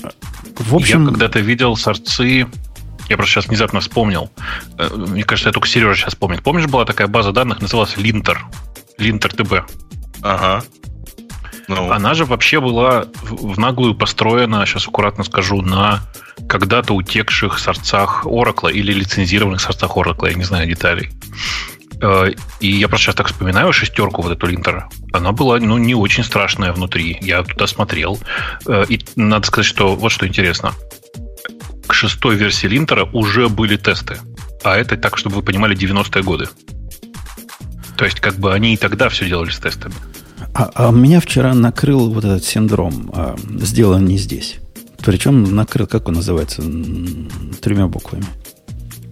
В 0.59 0.74
общем, 0.74 1.05
я 1.05 1.09
когда-то 1.11 1.40
видел 1.40 1.76
сорцы 1.76 2.47
я 3.09 3.16
просто 3.16 3.34
сейчас 3.34 3.47
внезапно 3.49 3.80
вспомнил. 3.80 4.30
Э, 4.78 4.88
мне 4.95 5.24
кажется, 5.24 5.51
я 5.51 5.53
только 5.53 5.68
Сережа 5.68 5.95
сейчас 5.95 6.14
помнит. 6.14 6.42
Помнишь, 6.42 6.66
была 6.66 6.84
такая 6.84 7.07
база 7.07 7.32
данных, 7.32 7.61
называлась 7.61 7.95
Linter. 7.97 8.38
Linter 8.99 9.34
TB. 9.36 9.64
Ага. 10.22 10.64
Ну. 11.69 11.91
Она 11.91 12.15
же 12.15 12.25
вообще 12.25 12.61
была 12.61 13.07
в 13.23 13.59
наглую 13.59 13.95
построена, 13.95 14.67
сейчас 14.67 14.87
аккуратно 14.87 15.25
скажу, 15.25 15.62
на 15.62 16.01
когда-то 16.49 16.95
утекших 16.95 17.59
сорцах 17.59 18.27
Oracle 18.27 18.73
или 18.73 18.93
лицензированных 18.93 19.61
сорцах 19.61 19.97
Oracle, 19.97 20.29
я 20.29 20.35
не 20.35 20.45
знаю 20.45 20.69
деталей. 20.69 21.11
Э, 22.01 22.33
и 22.61 22.69
я 22.69 22.89
просто 22.89 23.07
сейчас 23.07 23.15
так 23.15 23.29
вспоминаю 23.29 23.73
шестерку 23.73 24.23
вот 24.23 24.33
эту 24.33 24.47
линтера. 24.47 24.89
Она 25.12 25.33
была, 25.33 25.59
ну, 25.59 25.79
не 25.79 25.95
очень 25.95 26.25
страшная 26.25 26.73
внутри. 26.73 27.19
Я 27.21 27.43
туда 27.43 27.67
смотрел. 27.67 28.19
Э, 28.67 28.85
и 28.89 29.01
надо 29.17 29.47
сказать, 29.47 29.67
что 29.67 29.95
вот 29.95 30.12
что 30.12 30.27
интересно. 30.27 30.73
К 31.87 31.95
шестой 31.95 32.37
версии 32.37 32.67
линтера 32.67 33.05
уже 33.12 33.49
были 33.49 33.77
тесты. 33.77 34.19
А 34.62 34.77
это 34.77 34.97
так, 34.97 35.17
чтобы 35.17 35.37
вы 35.37 35.43
понимали, 35.43 35.77
90-е 35.77 36.23
годы. 36.23 36.49
То 37.97 38.05
есть, 38.05 38.21
как 38.21 38.37
бы 38.37 38.53
они 38.53 38.75
и 38.75 38.77
тогда 38.77 39.09
все 39.09 39.27
делали 39.27 39.51
с 39.51 39.59
тестами. 39.59 39.95
А, 40.55 40.71
а 40.75 40.91
меня 40.93 41.21
вчера 41.21 41.53
накрыл 41.53 42.13
вот 42.13 42.25
этот 42.25 42.45
синдром, 42.45 43.11
а, 43.13 43.37
сделан 43.61 44.05
не 44.07 44.19
здесь. 44.19 44.57
Причем 44.99 45.55
накрыл, 45.55 45.87
как 45.87 46.09
он 46.09 46.15
называется, 46.15 46.63
тремя 47.61 47.89
буквами. 47.89 48.25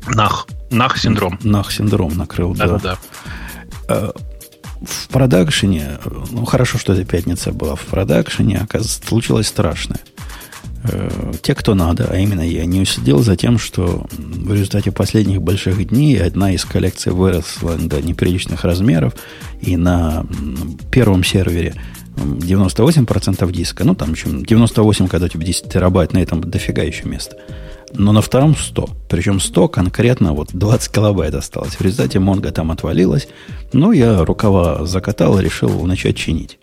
Нах. 0.07 0.47
Нах-синдром. 0.71 1.39
Нах-синдром 1.43 2.17
накрыл, 2.17 2.55
да. 2.55 2.67
Да, 2.67 2.79
да. 2.79 2.99
А, 3.89 4.13
в 4.83 5.09
продакшене, 5.09 5.99
ну 6.31 6.45
хорошо, 6.45 6.79
что 6.79 6.93
это 6.93 7.05
пятница 7.05 7.53
была, 7.53 7.75
в 7.75 7.83
продакшене, 7.83 8.59
оказывается, 8.59 9.07
случилось 9.07 9.49
страшное. 9.49 10.01
Э, 10.85 11.33
те, 11.43 11.55
кто 11.55 11.75
надо, 11.75 12.09
а 12.11 12.17
именно 12.17 12.41
я, 12.41 12.65
не 12.65 12.81
усидел 12.81 13.21
за 13.21 13.37
тем, 13.37 13.59
что 13.59 14.07
в 14.11 14.53
результате 14.53 14.91
последних 14.91 15.41
больших 15.41 15.89
дней 15.89 16.21
одна 16.21 16.53
из 16.53 16.65
коллекций 16.65 17.13
выросла 17.13 17.77
до 17.77 18.03
неприличных 18.03 18.65
размеров, 18.65 19.15
и 19.61 19.77
на 19.77 20.27
первом 20.91 21.23
сервере 21.23 21.75
98% 22.17 23.53
диска, 23.53 23.85
ну 23.85 23.95
там 23.95 24.13
еще 24.13 24.29
98, 24.29 25.09
когда 25.09 25.27
у 25.27 25.29
тебя 25.29 25.47
10 25.47 25.73
терабайт, 25.73 26.13
на 26.13 26.19
этом 26.19 26.41
дофига 26.41 26.83
еще 26.83 27.05
места. 27.09 27.37
Но 27.95 28.13
на 28.13 28.23
втором 28.23 28.57
100. 28.57 28.89
Причем 29.09 29.39
100 29.39 29.69
конкретно 29.69 30.33
вот 30.33 30.49
20 30.53 30.91
килобайт 30.91 31.35
осталось. 31.35 31.75
В 31.75 31.81
результате 31.83 32.19
Монго 32.21 32.51
там 32.51 32.71
отвалилась. 32.71 33.29
Ну, 33.75 33.93
я 33.93 34.25
рукава 34.25 34.87
закатал 34.87 35.39
и 35.39 35.45
решил 35.45 35.85
начать 35.85 36.17
чинить. 36.17 36.59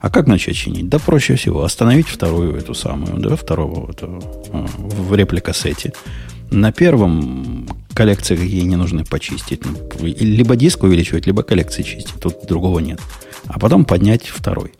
А 0.00 0.08
как 0.08 0.26
начать 0.26 0.56
чинить? 0.56 0.88
Да 0.88 0.98
проще 0.98 1.36
всего. 1.36 1.62
Остановить 1.62 2.08
вторую 2.08 2.56
эту 2.56 2.74
самую, 2.74 3.18
да, 3.18 3.36
второго 3.36 3.94
а, 4.00 4.66
в 4.78 5.14
репликассете. 5.14 5.92
На 6.50 6.72
первом 6.72 7.68
коллекции 7.94 8.34
какие 8.34 8.62
не 8.62 8.76
нужны 8.76 9.04
почистить. 9.04 9.64
Ну, 9.64 9.76
либо 10.00 10.56
диск 10.56 10.82
увеличивать, 10.82 11.26
либо 11.26 11.42
коллекции 11.42 11.82
чистить. 11.82 12.18
Тут 12.18 12.46
другого 12.48 12.78
нет. 12.78 13.00
А 13.46 13.58
потом 13.58 13.84
поднять 13.84 14.26
второй. 14.26 14.72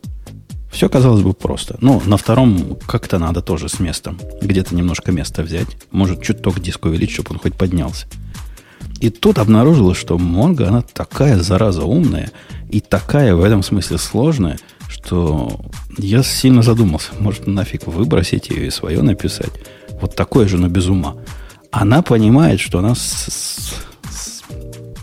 Все 0.71 0.89
казалось 0.89 1.21
бы 1.21 1.33
просто. 1.33 1.77
Ну, 1.81 2.01
на 2.05 2.17
втором 2.17 2.77
как-то 2.87 3.19
надо 3.19 3.41
тоже 3.41 3.69
с 3.69 3.79
местом. 3.79 4.19
Где-то 4.41 4.73
немножко 4.73 5.11
места 5.11 5.43
взять. 5.43 5.67
Может, 5.91 6.23
чуток 6.23 6.59
диск 6.59 6.85
увеличить, 6.85 7.13
чтобы 7.13 7.31
он 7.31 7.39
хоть 7.39 7.55
поднялся. 7.55 8.07
И 8.99 9.09
тут 9.09 9.37
обнаружилось, 9.37 9.97
что 9.97 10.17
Монго, 10.17 10.67
она 10.67 10.81
такая 10.81 11.37
зараза 11.37 11.83
умная 11.83 12.31
и 12.69 12.79
такая 12.79 13.35
в 13.35 13.43
этом 13.43 13.63
смысле 13.63 13.97
сложная, 13.97 14.57
что 14.91 15.59
я 15.97 16.21
сильно 16.21 16.61
задумался. 16.61 17.11
Может, 17.19 17.47
нафиг 17.47 17.87
выбросить 17.87 18.49
ее 18.49 18.67
и 18.67 18.71
свое 18.71 19.01
написать. 19.01 19.51
Вот 20.01 20.15
такое 20.15 20.47
же, 20.47 20.57
но 20.57 20.67
без 20.67 20.87
ума. 20.87 21.15
Она 21.71 22.01
понимает, 22.01 22.59
что 22.59 22.79
она 22.79 22.95
с, 22.95 23.27
с, 24.09 24.43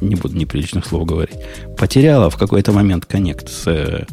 не 0.03 0.15
буду 0.15 0.37
неприличных 0.37 0.85
слов 0.85 1.07
говорить, 1.07 1.37
потеряла 1.79 2.29
в 2.29 2.37
какой-то 2.37 2.73
момент 2.73 3.07
коннект 3.07 3.49
с, 3.49 4.07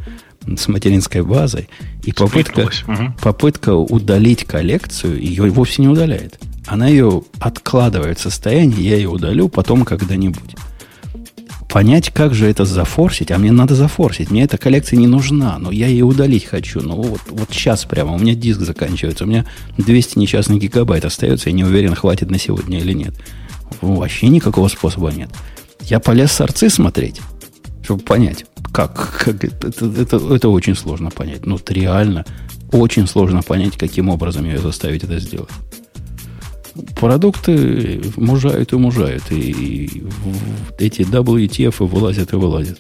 с 0.45 0.67
материнской 0.67 1.21
базой, 1.21 1.69
и 2.03 2.13
попытка, 2.13 2.61
угу. 2.61 3.13
попытка 3.21 3.75
удалить 3.75 4.45
коллекцию 4.45 5.19
ее 5.19 5.49
вовсе 5.49 5.81
не 5.81 5.89
удаляет. 5.89 6.39
Она 6.67 6.87
ее 6.87 7.23
откладывает 7.39 8.17
в 8.17 8.21
состояние, 8.21 8.89
я 8.89 8.95
ее 8.95 9.09
удалю 9.09 9.49
потом 9.49 9.83
когда-нибудь 9.83 10.55
понять, 11.75 12.09
как 12.09 12.33
же 12.33 12.47
это 12.47 12.63
зафорсить, 12.63 13.31
а 13.31 13.37
мне 13.37 13.51
надо 13.51 13.75
зафорсить. 13.75 14.31
Мне 14.31 14.43
эта 14.43 14.57
коллекция 14.57 14.95
не 14.95 15.07
нужна, 15.07 15.59
но 15.59 15.71
я 15.71 15.87
ее 15.87 16.05
удалить 16.05 16.45
хочу. 16.45 16.79
Ну 16.79 16.95
вот, 17.01 17.19
вот 17.27 17.49
сейчас 17.51 17.83
прямо, 17.83 18.13
у 18.13 18.17
меня 18.17 18.33
диск 18.33 18.61
заканчивается, 18.61 19.25
у 19.25 19.27
меня 19.27 19.43
200 19.77 20.17
несчастных 20.17 20.61
гигабайт 20.61 21.03
остается, 21.03 21.49
я 21.49 21.53
не 21.53 21.65
уверен, 21.65 21.93
хватит 21.93 22.31
на 22.31 22.39
сегодня 22.39 22.79
или 22.79 22.93
нет. 22.93 23.13
Вообще 23.81 24.29
никакого 24.29 24.69
способа 24.69 25.11
нет. 25.11 25.29
Я 25.81 25.99
полез 25.99 26.31
сорцы 26.31 26.69
смотреть, 26.69 27.19
чтобы 27.83 28.03
понять, 28.03 28.45
как, 28.71 29.25
как 29.25 29.43
это, 29.43 29.67
это, 29.67 30.33
это, 30.33 30.47
очень 30.47 30.77
сложно 30.77 31.09
понять. 31.09 31.45
Ну, 31.45 31.59
реально 31.67 32.23
очень 32.71 33.05
сложно 33.05 33.41
понять, 33.41 33.75
каким 33.75 34.07
образом 34.07 34.45
ее 34.45 34.59
заставить 34.59 35.03
это 35.03 35.19
сделать. 35.19 35.51
Продукты 36.95 38.01
мужают 38.17 38.73
и 38.73 38.75
мужают, 38.75 39.23
и 39.31 40.03
эти 40.77 41.01
WTF 41.01 41.85
вылазят 41.85 42.33
и 42.33 42.35
вылазят. 42.35 42.79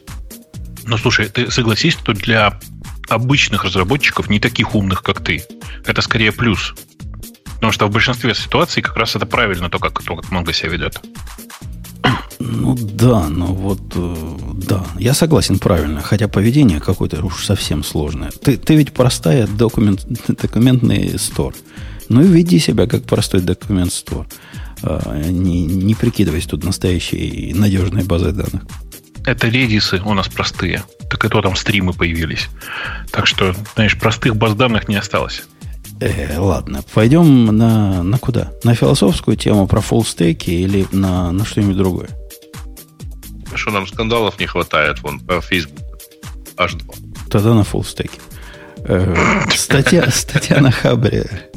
Ну, 0.85 0.97
слушай, 0.97 1.27
ты 1.27 1.49
согласись, 1.49 1.93
что 1.93 2.13
для 2.13 2.59
обычных 3.07 3.63
разработчиков, 3.63 4.29
не 4.29 4.39
таких 4.39 4.75
умных, 4.75 5.01
как 5.01 5.23
ты, 5.23 5.43
это 5.85 6.01
скорее 6.01 6.31
плюс. 6.31 6.75
Потому 7.55 7.71
что 7.71 7.87
в 7.87 7.91
большинстве 7.91 8.35
ситуаций 8.35 8.83
как 8.83 8.97
раз 8.97 9.15
это 9.15 9.25
правильно, 9.25 9.69
то, 9.69 9.79
как, 9.79 10.01
то, 10.01 10.15
как 10.15 10.31
Mongo 10.31 10.53
себя 10.53 10.69
ведет. 10.69 11.01
Ну 12.39 12.75
да, 12.75 13.27
но 13.29 13.47
вот 13.47 13.81
э, 13.95 14.15
да, 14.67 14.85
я 14.99 15.13
согласен 15.13 15.57
правильно, 15.57 16.01
хотя 16.01 16.27
поведение 16.27 16.79
какое-то 16.79 17.23
уж 17.25 17.45
совсем 17.45 17.83
сложное. 17.83 18.29
Ты, 18.29 18.57
ты 18.57 18.75
ведь 18.75 18.93
простая 18.93 19.47
документ, 19.47 20.05
документный 20.27 21.17
стор. 21.17 21.55
Ну 22.09 22.21
и 22.21 22.27
веди 22.27 22.59
себя 22.59 22.87
как 22.87 23.03
простой 23.03 23.41
документ 23.41 23.91
стор. 23.91 24.27
А, 24.81 25.21
не, 25.29 25.65
не 25.65 25.95
прикидываясь 25.95 26.45
тут 26.45 26.63
настоящей 26.63 27.53
надежной 27.55 28.03
базой 28.03 28.33
данных. 28.33 28.63
Это 29.25 29.47
редисы 29.47 30.01
у 30.05 30.13
нас 30.13 30.27
простые. 30.27 30.83
Так 31.09 31.25
и 31.25 31.29
то 31.29 31.41
там 31.41 31.55
стримы 31.55 31.93
появились. 31.93 32.49
Так 33.11 33.25
что, 33.25 33.55
знаешь, 33.73 33.97
простых 33.97 34.35
баз 34.35 34.53
данных 34.53 34.87
не 34.87 34.95
осталось. 34.95 35.43
Э, 35.99 36.37
ладно, 36.37 36.83
пойдем 36.93 37.45
на, 37.45 38.03
на 38.03 38.19
куда? 38.19 38.51
На 38.63 38.75
философскую 38.75 39.37
тему 39.37 39.65
про 39.65 39.81
фуллстеки 39.81 40.51
или 40.51 40.85
на, 40.91 41.31
на 41.31 41.45
что-нибудь 41.45 41.77
другое? 41.77 42.09
Что 43.53 43.71
нам 43.71 43.87
скандалов 43.87 44.39
не 44.39 44.45
хватает, 44.45 45.01
вон, 45.01 45.19
по 45.19 45.41
Facebook. 45.41 45.79
Аж 46.57 46.73
два. 46.75 46.93
Тогда 47.31 47.53
на 47.53 47.63
фуллстеке. 47.63 48.19
Э, 48.79 49.45
статья, 49.55 50.09
статья 50.11 50.59
на 50.59 50.71
Хабре 50.71 51.49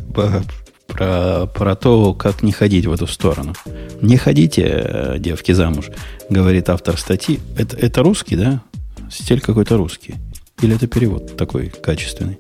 про, 0.89 1.47
про 1.47 1.77
то, 1.77 2.15
как 2.15 2.43
не 2.43 2.53
ходить 2.53 2.87
в 2.87 2.93
эту 2.93 3.07
сторону. 3.07 3.55
Не 4.01 4.17
ходите, 4.17 4.63
э, 4.65 5.17
девки, 5.19 5.53
замуж, 5.53 5.91
говорит 6.31 6.69
автор 6.71 6.99
статьи. 6.99 7.41
Это, 7.57 7.77
это 7.77 8.03
русский, 8.03 8.37
да? 8.37 8.63
Стиль 9.11 9.41
какой-то 9.41 9.77
русский. 9.77 10.15
Или 10.61 10.75
это 10.75 10.87
перевод 10.87 11.37
такой 11.37 11.69
качественный? 11.69 12.39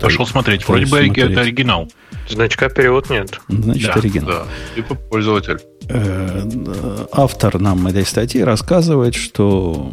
Пошел 0.00 0.26
смотреть. 0.26 0.66
Вроде 0.66 0.84
бы 0.84 0.98
смотреть. 0.98 1.18
это 1.18 1.40
оригинал. 1.40 1.88
Значка 2.28 2.68
перевод 2.68 3.08
нет. 3.10 3.40
Значит, 3.48 3.86
да, 3.86 3.92
оригинал. 3.94 4.28
Да. 4.28 4.46
Типа 4.74 4.94
пользователь. 4.94 5.60
Э, 5.88 7.06
автор 7.12 7.58
нам 7.58 7.86
этой 7.86 8.04
статьи 8.04 8.42
рассказывает, 8.42 9.14
что 9.14 9.92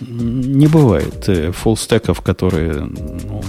не 0.00 0.66
бывает 0.68 1.28
э, 1.28 1.50
фуллстеков, 1.50 2.20
которые 2.20 2.74
ну, 2.74 3.42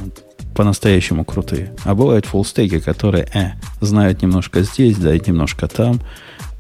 по-настоящему 0.60 1.24
крутые. 1.24 1.74
А 1.86 1.96
бывают 1.96 2.26
фуллстеки, 2.26 2.82
которые 2.82 3.30
э, 3.34 3.52
знают 3.80 4.22
немножко 4.22 4.62
здесь, 4.64 4.98
да, 4.98 5.16
и 5.16 5.22
немножко 5.26 5.70
там. 5.70 6.02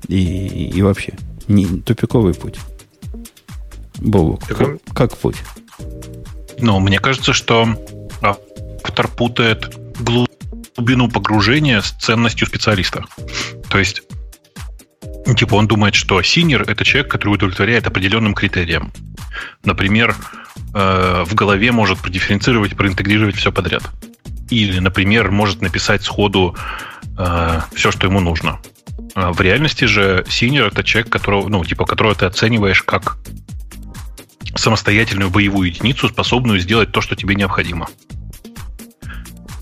И, 0.07 0.69
и 0.73 0.81
вообще, 0.81 1.15
не, 1.49 1.65
тупиковый 1.65 2.33
путь. 2.33 2.61
Бобок, 3.97 4.47
как, 4.47 4.77
как 4.93 5.17
путь? 5.17 5.35
Ну, 6.59 6.79
мне 6.79 6.97
кажется, 6.99 7.33
что 7.33 7.67
автор 8.21 9.09
путает 9.09 9.75
глубину 9.99 11.09
погружения 11.09 11.81
с 11.81 11.89
ценностью 11.89 12.47
специалиста. 12.47 13.03
То 13.67 13.79
есть, 13.79 14.03
типа, 15.35 15.55
он 15.55 15.67
думает, 15.67 15.95
что 15.95 16.21
senior 16.21 16.63
это 16.63 16.83
человек, 16.83 17.11
который 17.11 17.35
удовлетворяет 17.35 17.87
определенным 17.87 18.33
критериям. 18.33 18.91
Например, 19.63 20.15
э, 20.73 21.23
в 21.25 21.35
голове 21.35 21.71
может 21.71 21.99
продифференцировать, 21.99 22.75
проинтегрировать 22.75 23.35
все 23.35 23.51
подряд. 23.51 23.83
Или, 24.49 24.79
например, 24.79 25.31
может 25.31 25.61
написать 25.61 26.03
сходу 26.03 26.55
э, 27.17 27.61
все, 27.73 27.91
что 27.91 28.07
ему 28.07 28.19
нужно. 28.19 28.59
А 29.15 29.31
в 29.31 29.41
реальности 29.41 29.85
же 29.85 30.25
senior 30.29 30.67
это 30.67 30.83
человек, 30.83 31.11
которого, 31.11 31.47
ну, 31.49 31.63
типа, 31.63 31.85
которого 31.85 32.15
ты 32.15 32.25
оцениваешь 32.25 32.83
как 32.83 33.17
самостоятельную 34.55 35.29
боевую 35.29 35.69
единицу, 35.69 36.09
способную 36.09 36.59
сделать 36.59 36.91
то, 36.91 37.01
что 37.01 37.15
тебе 37.15 37.35
необходимо. 37.35 37.87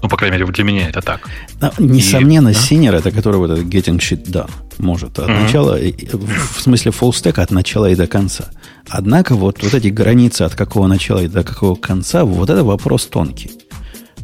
Ну, 0.07 0.09
по 0.09 0.15
крайней 0.15 0.37
мере, 0.37 0.49
для 0.49 0.63
меня 0.63 0.87
это 0.87 1.01
так. 1.01 1.27
Но, 1.59 1.69
несомненно, 1.79 2.47
и, 2.47 2.87
да? 2.87 2.97
это 2.99 3.11
который 3.11 3.35
вот 3.35 3.51
этот 3.51 3.65
getting 3.65 3.97
shit 3.97 4.23
done 4.23 4.49
может. 4.77 5.19
От 5.19 5.27
mm-hmm. 5.27 5.43
начала, 5.43 5.77
в 5.77 6.61
смысле 6.61 6.93
full 6.97 7.09
stack 7.09 7.41
от 7.41 7.51
начала 7.51 7.89
и 7.89 7.95
до 7.95 8.07
конца. 8.07 8.45
Однако 8.87 9.35
вот, 9.35 9.61
вот 9.61 9.73
эти 9.73 9.89
границы 9.89 10.43
от 10.43 10.55
какого 10.55 10.87
начала 10.87 11.19
и 11.19 11.27
до 11.27 11.43
какого 11.43 11.75
конца, 11.75 12.23
вот 12.23 12.49
это 12.49 12.63
вопрос 12.63 13.07
тонкий. 13.07 13.51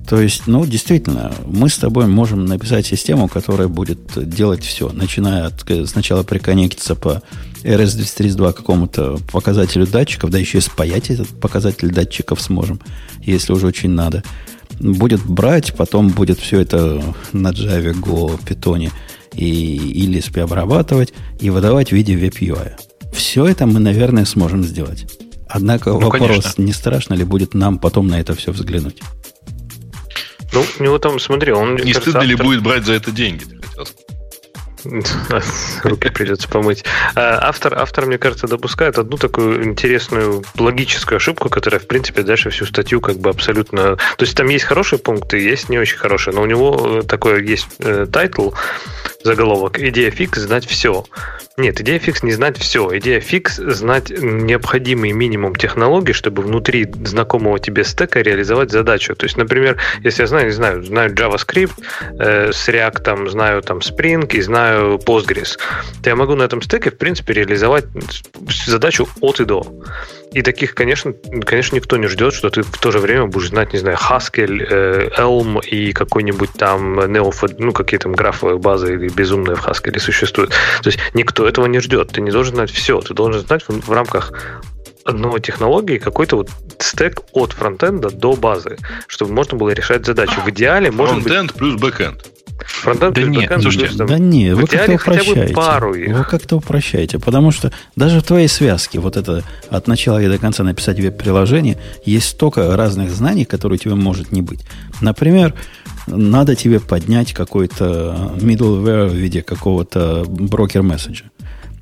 То 0.08 0.22
есть, 0.22 0.48
ну, 0.48 0.66
действительно, 0.66 1.34
мы 1.46 1.68
с 1.68 1.78
тобой 1.78 2.08
можем 2.08 2.46
написать 2.46 2.86
систему, 2.86 3.28
которая 3.28 3.68
будет 3.68 4.00
делать 4.16 4.64
все, 4.64 4.90
начиная 4.90 5.48
от 5.48 5.66
сначала 5.90 6.24
приконнектиться 6.24 6.96
по 6.96 7.22
RS-232 7.64 8.54
какому-то 8.54 9.20
показателю 9.34 9.86
датчиков, 9.86 10.30
да 10.30 10.38
еще 10.38 10.60
и 10.60 10.62
спаять 10.62 11.10
этот 11.10 11.28
показатель 11.28 11.92
датчиков 11.92 12.42
сможем, 12.42 12.80
если 13.22 13.52
уже 13.52 13.68
очень 13.68 13.90
надо 13.90 14.24
будет 14.80 15.24
брать, 15.26 15.74
потом 15.76 16.10
будет 16.10 16.40
все 16.40 16.62
это 16.62 17.04
на 17.32 17.52
Java, 17.52 17.94
Go, 17.94 18.40
Python 18.44 18.92
и, 19.34 19.76
и 19.76 20.08
Lisp 20.08 20.40
обрабатывать 20.40 21.14
и 21.40 21.50
выдавать 21.50 21.90
в 21.90 21.92
виде 21.94 22.14
WebUI. 22.16 22.74
Все 23.14 23.46
это 23.46 23.66
мы, 23.66 23.80
наверное, 23.80 24.26
сможем 24.26 24.64
сделать. 24.64 25.06
Однако 25.48 25.92
ну, 25.92 26.00
вопрос, 26.00 26.30
конечно. 26.30 26.62
не 26.64 26.74
страшно 26.74 27.14
ли 27.14 27.24
будет 27.24 27.54
нам 27.54 27.78
потом 27.78 28.08
на 28.08 28.20
это 28.20 28.34
все 28.34 28.52
взглянуть? 28.52 29.00
Ну, 30.52 30.64
у 30.80 30.84
него 30.84 31.00
там, 31.00 31.20
смотри, 31.20 31.52
он... 31.52 31.76
Не 31.76 31.94
стыдно 31.94 32.22
ли 32.22 32.36
будет 32.36 32.62
брать 32.64 32.86
за 32.86 32.94
это 32.94 33.12
деньги, 33.12 33.44
ты 33.44 33.56
хотел 33.62 33.86
сказать? 33.86 34.13
Руки 35.84 36.10
придется 36.10 36.48
помыть. 36.48 36.84
А, 37.16 37.40
автор, 37.42 37.78
автор, 37.78 38.06
мне 38.06 38.18
кажется, 38.18 38.48
допускает 38.48 38.98
одну 38.98 39.18
такую 39.18 39.64
интересную 39.64 40.44
логическую 40.58 41.18
ошибку, 41.18 41.50
которая, 41.50 41.80
в 41.80 41.88
принципе, 41.88 42.24
дальше 42.24 42.50
всю 42.50 42.66
статью 42.66 43.02
как 43.02 43.18
бы 43.18 43.30
абсолютно... 43.30 43.96
То 43.96 44.26
есть 44.26 44.36
там 44.36 44.48
есть 44.50 44.66
хорошие 44.66 45.00
пункты, 45.00 45.40
есть 45.40 45.70
не 45.70 45.78
очень 45.78 45.98
хорошие, 45.98 46.34
но 46.34 46.42
у 46.42 46.46
него 46.46 47.02
такой 47.04 47.46
есть 47.46 47.68
э, 47.80 48.08
title, 48.12 48.52
заголовок 49.24 49.80
«Идея 49.80 50.12
фикс 50.12 50.40
знать 50.40 50.66
все». 50.66 51.06
Нет, 51.56 51.80
идея 51.82 52.00
фикс 52.00 52.24
не 52.24 52.32
знать 52.32 52.58
все. 52.58 52.98
Идея 52.98 53.20
фикс 53.20 53.58
знать 53.58 54.10
необходимый 54.10 55.12
минимум 55.12 55.56
технологий, 55.56 56.14
чтобы 56.14 56.42
внутри 56.42 56.92
знакомого 57.06 57.60
тебе 57.60 57.84
стека 57.84 58.22
реализовать 58.22 58.72
задачу. 58.72 59.16
То 59.16 59.26
есть, 59.26 59.38
например, 59.38 59.78
если 60.02 60.24
я 60.24 60.28
знаю, 60.28 60.46
не 60.48 60.52
знаю, 60.52 60.84
знаю 60.84 61.14
JavaScript 61.14 61.74
э, 62.20 62.52
с 62.52 62.68
React, 62.68 63.30
знаю 63.30 63.62
там 63.62 63.80
Spring 63.80 64.28
и 64.34 64.42
знаю 64.42 64.73
Postgres, 65.06 65.58
то 66.02 66.10
я 66.10 66.16
могу 66.16 66.36
на 66.36 66.44
этом 66.44 66.62
стеке, 66.62 66.92
в 66.92 66.98
принципе, 66.98 67.34
реализовать 67.34 67.86
задачу 68.66 69.08
от 69.22 69.40
и 69.40 69.46
до. 69.46 69.66
И 70.34 70.42
таких, 70.42 70.74
конечно, 70.74 71.14
конечно, 71.46 71.76
никто 71.76 71.96
не 71.98 72.08
ждет, 72.08 72.34
что 72.34 72.50
ты 72.50 72.64
в 72.64 72.78
то 72.80 72.92
же 72.92 72.98
время 72.98 73.28
будешь 73.28 73.50
знать, 73.50 73.72
не 73.74 73.80
знаю, 73.80 73.98
Haskell, 73.98 74.66
э, 74.68 75.10
Elm 75.18 75.64
и 75.64 75.94
какой-нибудь 75.94 76.54
там 76.54 77.00
Neo, 77.00 77.56
ну, 77.60 77.72
какие 77.72 78.00
там 78.00 78.14
графовые 78.14 78.58
базы 78.58 78.96
или 78.96 79.10
безумные 79.10 79.56
в 79.56 79.66
Haskell 79.66 80.00
существуют. 80.00 80.52
То 80.82 80.88
есть 80.88 81.00
никто 81.14 81.48
этого 81.48 81.68
не 81.68 81.80
ждет. 81.80 82.12
Ты 82.14 82.22
не 82.22 82.32
должен 82.32 82.56
знать 82.56 82.72
все. 82.72 83.00
Ты 83.02 83.14
должен 83.14 83.42
знать 83.42 83.64
в, 83.68 83.88
в 83.88 83.92
рамках 83.92 84.32
одной 85.06 85.42
технологии 85.42 85.98
какой-то 85.98 86.38
вот 86.38 86.50
стек 86.80 87.22
от 87.34 87.54
фронтенда 87.54 88.10
до 88.10 88.36
базы, 88.36 88.78
чтобы 89.08 89.34
можно 89.34 89.58
было 89.58 89.70
решать 89.70 90.06
задачи. 90.06 90.40
В 90.46 90.50
идеале 90.50 90.92
может 90.92 91.16
быть... 91.16 91.26
Фронтенд 91.26 91.54
плюс 91.54 91.80
бэкенд. 91.80 92.26
Фронтенд 92.66 93.16
да 93.16 93.22
нет, 93.24 93.52
слушайте, 93.62 94.06
да 94.06 94.18
нет, 94.18 94.56
вы 94.56 94.68
как-то 94.68 94.94
упрощаете. 94.94 95.54
Пару 95.54 95.94
их. 95.96 96.16
Вы 96.16 96.24
как-то 96.24 96.58
упрощаете, 96.58 97.20
потому 97.20 97.52
что 97.52 97.72
даже 97.96 98.22
в 98.22 98.24
твоей 98.24 98.48
связке, 98.48 99.00
вот 99.00 99.18
это 99.18 99.44
от 99.70 99.88
начала 99.88 100.22
и 100.22 100.28
до 100.28 100.38
конца 100.38 100.64
написать 100.64 101.00
веб-приложение, 101.00 101.78
есть 102.06 102.30
столько 102.30 102.76
разных 102.78 103.10
знаний, 103.12 103.46
которые 103.46 103.78
у 103.78 103.80
тебя 103.80 103.96
может 103.96 104.32
не 104.32 104.42
быть. 104.42 104.62
Например, 105.02 105.54
надо 106.08 106.56
тебе 106.56 106.80
поднять 106.80 107.34
какой-то 107.34 108.34
middleware 108.36 109.08
в 109.08 109.14
виде 109.14 109.42
какого-то 109.42 110.24
брокер-месседжа. 110.28 111.26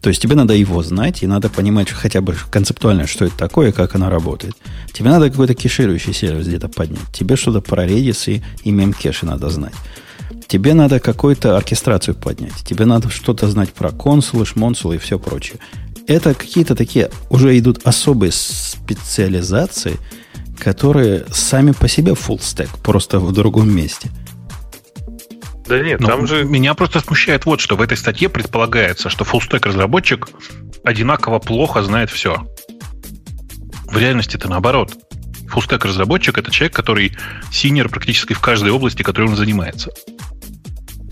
То 0.02 0.10
есть 0.10 0.22
тебе 0.22 0.36
надо 0.36 0.56
его 0.56 0.82
знать, 0.82 1.22
и 1.22 1.28
надо 1.28 1.49
понимать 1.49 1.89
хотя 1.91 2.22
бы 2.22 2.36
концептуально, 2.49 3.06
что 3.06 3.26
это 3.26 3.38
такое, 3.38 3.72
как 3.72 3.95
оно 3.95 4.10
работает. 4.10 4.56
Тебе 4.91 5.10
надо 5.10 5.30
какой-то 5.30 5.54
кеширующий 5.54 6.14
сервис 6.14 6.47
где-то 6.47 6.70
поднять. 6.70 7.08
Тебе 7.14 7.36
что-то 7.36 7.62
про 7.62 7.86
Redis 7.86 8.32
и, 8.32 8.41
и 8.64 8.72
мемкеши 8.72 9.28
надо 9.28 9.49
знать. 9.49 9.74
Тебе 10.47 10.74
надо 10.74 10.99
какую-то 10.99 11.56
оркестрацию 11.56 12.16
поднять. 12.16 12.56
Тебе 12.66 12.86
надо 12.86 13.10
что-то 13.10 13.47
знать 13.47 13.74
про 13.74 13.91
консулы, 13.91 14.45
шмонсулы 14.45 14.95
и 14.95 14.97
все 14.97 15.20
прочее. 15.20 15.60
Это 16.08 16.34
какие-то 16.34 16.76
такие 16.76 17.12
уже 17.30 17.58
идут 17.58 17.82
особые 17.84 18.32
специализации, 18.32 19.97
которые 20.58 21.26
сами 21.32 21.72
по 21.72 21.88
себе 21.88 22.14
full 22.14 22.39
stack, 22.39 22.70
просто 22.84 23.20
в 23.20 23.32
другом 23.32 23.74
месте. 23.74 24.10
Да 25.72 25.80
нет, 25.80 26.01
Но 26.01 26.07
там 26.07 26.28
же... 26.28 26.43
Меня 26.43 26.74
просто 26.74 26.99
смущает 26.99 27.45
вот, 27.45 27.61
что 27.61 27.78
в 27.78 27.82
этой 27.82 27.95
статье 27.95 28.28
предполагается, 28.28 29.09
что 29.09 29.24
фуллстек 29.24 29.65
разработчик 29.65 30.28
одинаково 30.84 31.39
плохо 31.39 31.82
знает 31.82 32.09
все. 32.09 32.45
В 33.86 33.97
реальности 33.97 34.36
это 34.36 34.49
наоборот. 34.49 34.93
Фуллстек 35.47 35.86
разработчик 35.86 36.38
это 36.38 36.51
человек, 36.51 36.76
который 36.76 37.13
senior 37.53 37.88
практически 37.88 38.34
в 38.34 38.41
каждой 38.41 38.72
области, 38.72 39.01
которой 39.01 39.30
он 39.30 39.38
занимается. 39.38 39.91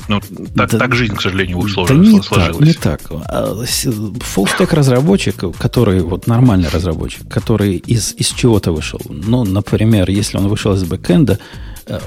Ну, 0.09 0.19
так, 0.19 0.71
да, 0.71 0.77
так 0.77 0.93
жизнь, 0.93 1.15
к 1.15 1.21
сожалению, 1.21 1.61
сложилась. 1.69 2.57
Да 2.57 2.65
не 2.65 2.73
так, 2.73 2.99
не 2.99 3.07
так. 3.07 4.23
Фуллстек 4.23 4.73
разработчик, 4.73 5.55
который 5.57 6.01
вот 6.01 6.27
нормальный 6.27 6.67
разработчик, 6.67 7.29
который 7.29 7.77
из, 7.77 8.13
из 8.17 8.27
чего-то 8.27 8.73
вышел. 8.73 8.99
Ну, 9.07 9.45
например, 9.45 10.09
если 10.09 10.37
он 10.37 10.49
вышел 10.49 10.73
из 10.73 10.83
бэкэнда, 10.83 11.39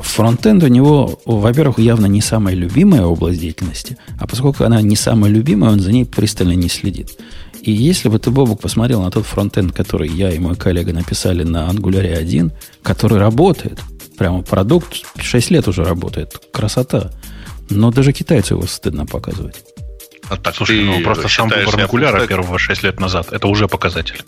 фронтенд 0.02 0.62
у 0.62 0.68
него, 0.68 1.20
во-первых, 1.24 1.78
явно 1.78 2.06
не 2.06 2.20
самая 2.20 2.54
любимая 2.54 3.02
область 3.02 3.40
деятельности, 3.40 3.96
а 4.18 4.26
поскольку 4.26 4.64
она 4.64 4.80
не 4.82 4.96
самая 4.96 5.30
любимая, 5.30 5.72
он 5.72 5.80
за 5.80 5.92
ней 5.92 6.04
пристально 6.04 6.52
не 6.52 6.68
следит. 6.68 7.18
И 7.60 7.70
если 7.70 8.08
бы 8.08 8.18
ты, 8.18 8.30
Бобук, 8.30 8.60
посмотрел 8.60 9.02
на 9.02 9.10
тот 9.10 9.24
фронтенд, 9.24 9.72
который 9.72 10.08
я 10.08 10.30
и 10.30 10.38
мой 10.38 10.56
коллега 10.56 10.92
написали 10.92 11.44
на 11.44 11.68
Angular 11.68 12.12
1, 12.12 12.52
который 12.82 13.18
работает, 13.18 13.78
прямо 14.18 14.42
продукт 14.42 15.04
6 15.16 15.50
лет 15.50 15.68
уже 15.68 15.84
работает, 15.84 16.40
красота– 16.52 17.12
но 17.70 17.90
даже 17.90 18.12
китайцу 18.12 18.54
его 18.54 18.66
стыдно 18.66 19.06
показывать. 19.06 19.64
А 20.28 20.36
так, 20.36 20.54
Слушай, 20.54 20.82
ну 20.84 21.02
просто 21.02 21.28
сам 21.28 21.48
выбор 21.48 21.80
Ангуляра 21.80 22.26
первого 22.26 22.58
6 22.58 22.82
лет 22.82 23.00
назад, 23.00 23.32
это 23.32 23.46
уже 23.48 23.68
показатель. 23.68 24.22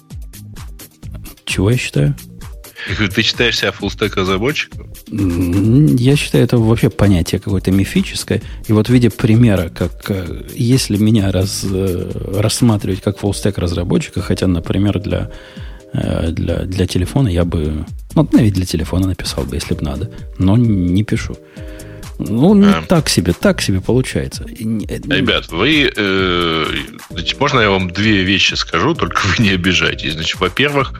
Чего 1.45 1.71
я 1.71 1.77
считаю? 1.77 2.17
Ты 3.15 3.23
считаешь 3.23 3.59
себя 3.59 3.73
фуллстек 3.73 4.17
разработчиком? 4.17 4.93
Я 5.17 6.17
считаю, 6.17 6.45
это 6.45 6.59
вообще 6.59 6.91
понятие 6.91 7.41
какое-то 7.41 7.71
мифическое. 7.71 8.43
И 8.67 8.73
вот 8.73 8.89
в 8.89 8.93
виде 8.93 9.11
примера, 9.11 9.69
как 9.69 10.11
э, 10.11 10.43
если 10.55 10.97
меня 10.97 11.31
раз, 11.31 11.65
э, 11.71 12.41
рассматривать 12.41 13.01
как 13.01 13.19
фуллстек 13.19 13.59
разработчика, 13.59 14.23
хотя, 14.23 14.49
например, 14.49 14.99
для, 14.99 15.31
э, 15.93 16.31
для, 16.31 16.65
для 16.65 16.87
телефона 16.87 17.29
я 17.29 17.45
бы... 17.45 17.87
Ну, 18.17 18.29
навіть 18.33 18.55
для 18.55 18.65
телефона 18.65 19.07
написал 19.07 19.45
бы, 19.45 19.55
если 19.55 19.75
бы 19.75 19.85
надо. 19.85 20.11
Но 20.39 20.57
не 20.57 21.05
пишу. 21.05 21.37
Ну, 22.19 22.55
не 22.55 22.67
а. 22.67 22.83
так 22.83 23.09
себе, 23.09 23.33
так 23.33 23.63
себе 23.63 23.81
получается. 23.81 24.45
Ребят, 24.49 25.53
вы... 25.53 25.93
Э, 25.97 26.67
значит, 27.11 27.41
можно 27.41 27.61
я 27.61 27.71
вам 27.71 27.91
две 27.91 28.25
вещи 28.25 28.55
скажу, 28.55 28.95
только 28.95 29.21
вы 29.27 29.45
не 29.45 29.51
обижайтесь. 29.51 30.15
Значит, 30.15 30.41
во-первых, 30.41 30.93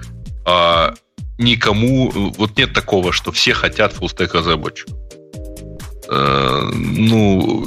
э, 0.47 0.95
никому... 1.39 2.11
Вот 2.37 2.57
нет 2.57 2.73
такого, 2.73 3.13
что 3.13 3.33
все 3.33 3.55
хотят 3.55 3.93
фуллстек 3.93 4.35
разработчика. 4.35 4.93
Э, 6.09 6.71
ну, 6.73 7.67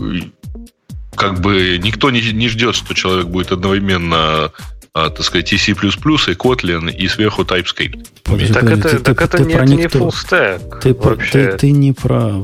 как 1.16 1.42
бы 1.42 1.80
никто 1.82 2.12
не, 2.12 2.22
не 2.32 2.48
ждет, 2.48 2.76
что 2.76 2.94
человек 2.94 3.28
будет 3.28 3.52
одновременно 3.52 4.52
а, 4.94 5.12
так 5.12 5.24
сказать, 5.24 5.54
и 5.54 5.58
C++, 5.58 5.74
и 5.74 5.76
Kotlin, 5.76 6.92
и 6.92 7.08
сверху 7.08 7.44
TypeScript. 7.44 8.08
Подожди, 8.24 8.52
так 8.52 8.64
подожди, 8.64 8.88
это, 8.88 8.98
ты, 8.98 9.04
так 9.04 9.18
ты, 9.20 9.24
это, 9.26 9.38
ты 9.38 9.44
не, 9.44 9.54
это 9.54 9.66
не 9.66 9.84
full 9.84 10.10
stack. 10.12 10.80
Ты, 10.82 10.94
ты, 11.32 11.58
ты 11.58 11.72
не 11.72 11.94
про, 11.94 12.44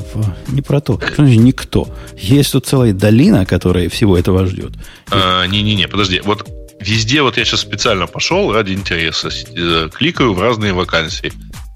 не 0.49 0.61
про 0.61 0.79
то. 0.79 0.99
Что 0.99 1.15
значит 1.15 1.41
никто? 1.41 1.89
Есть 2.15 2.51
тут 2.51 2.67
целая 2.67 2.93
долина, 2.93 3.47
которая 3.47 3.89
всего 3.89 4.15
этого 4.19 4.45
ждет. 4.45 4.73
А, 5.09 5.47
не-не-не, 5.47 5.87
подожди. 5.87 6.21
Вот 6.23 6.47
везде, 6.87 7.21
вот 7.21 7.37
я 7.37 7.45
сейчас 7.45 7.61
специально 7.61 8.07
пошел 8.07 8.53
ради 8.53 8.73
интереса, 8.73 9.29
э, 9.29 9.89
кликаю 9.93 10.33
в 10.33 10.41
разные 10.41 10.73
вакансии. 10.73 11.33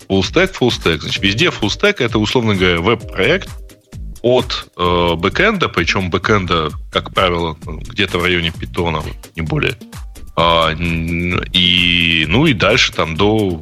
Full 0.09 0.21
stack, 0.21 0.53
full 0.59 0.69
stack. 0.69 0.99
Значит, 0.99 1.23
везде 1.23 1.47
full 1.47 1.69
stack 1.69 1.95
это, 1.99 2.19
условно 2.19 2.55
говоря, 2.55 2.79
веб-проект 2.79 3.49
от 4.21 4.69
э, 4.77 5.13
бэкэнда, 5.15 5.69
причем 5.69 6.09
бэкэнда, 6.09 6.71
как 6.91 7.13
правило, 7.13 7.57
где-то 7.65 8.19
в 8.19 8.23
районе 8.23 8.51
питона, 8.51 9.03
не 9.35 9.41
более 9.41 9.77
а, 10.37 10.71
и, 10.71 12.25
ну 12.29 12.45
и 12.45 12.53
дальше 12.53 12.93
там 12.93 13.17
до 13.17 13.59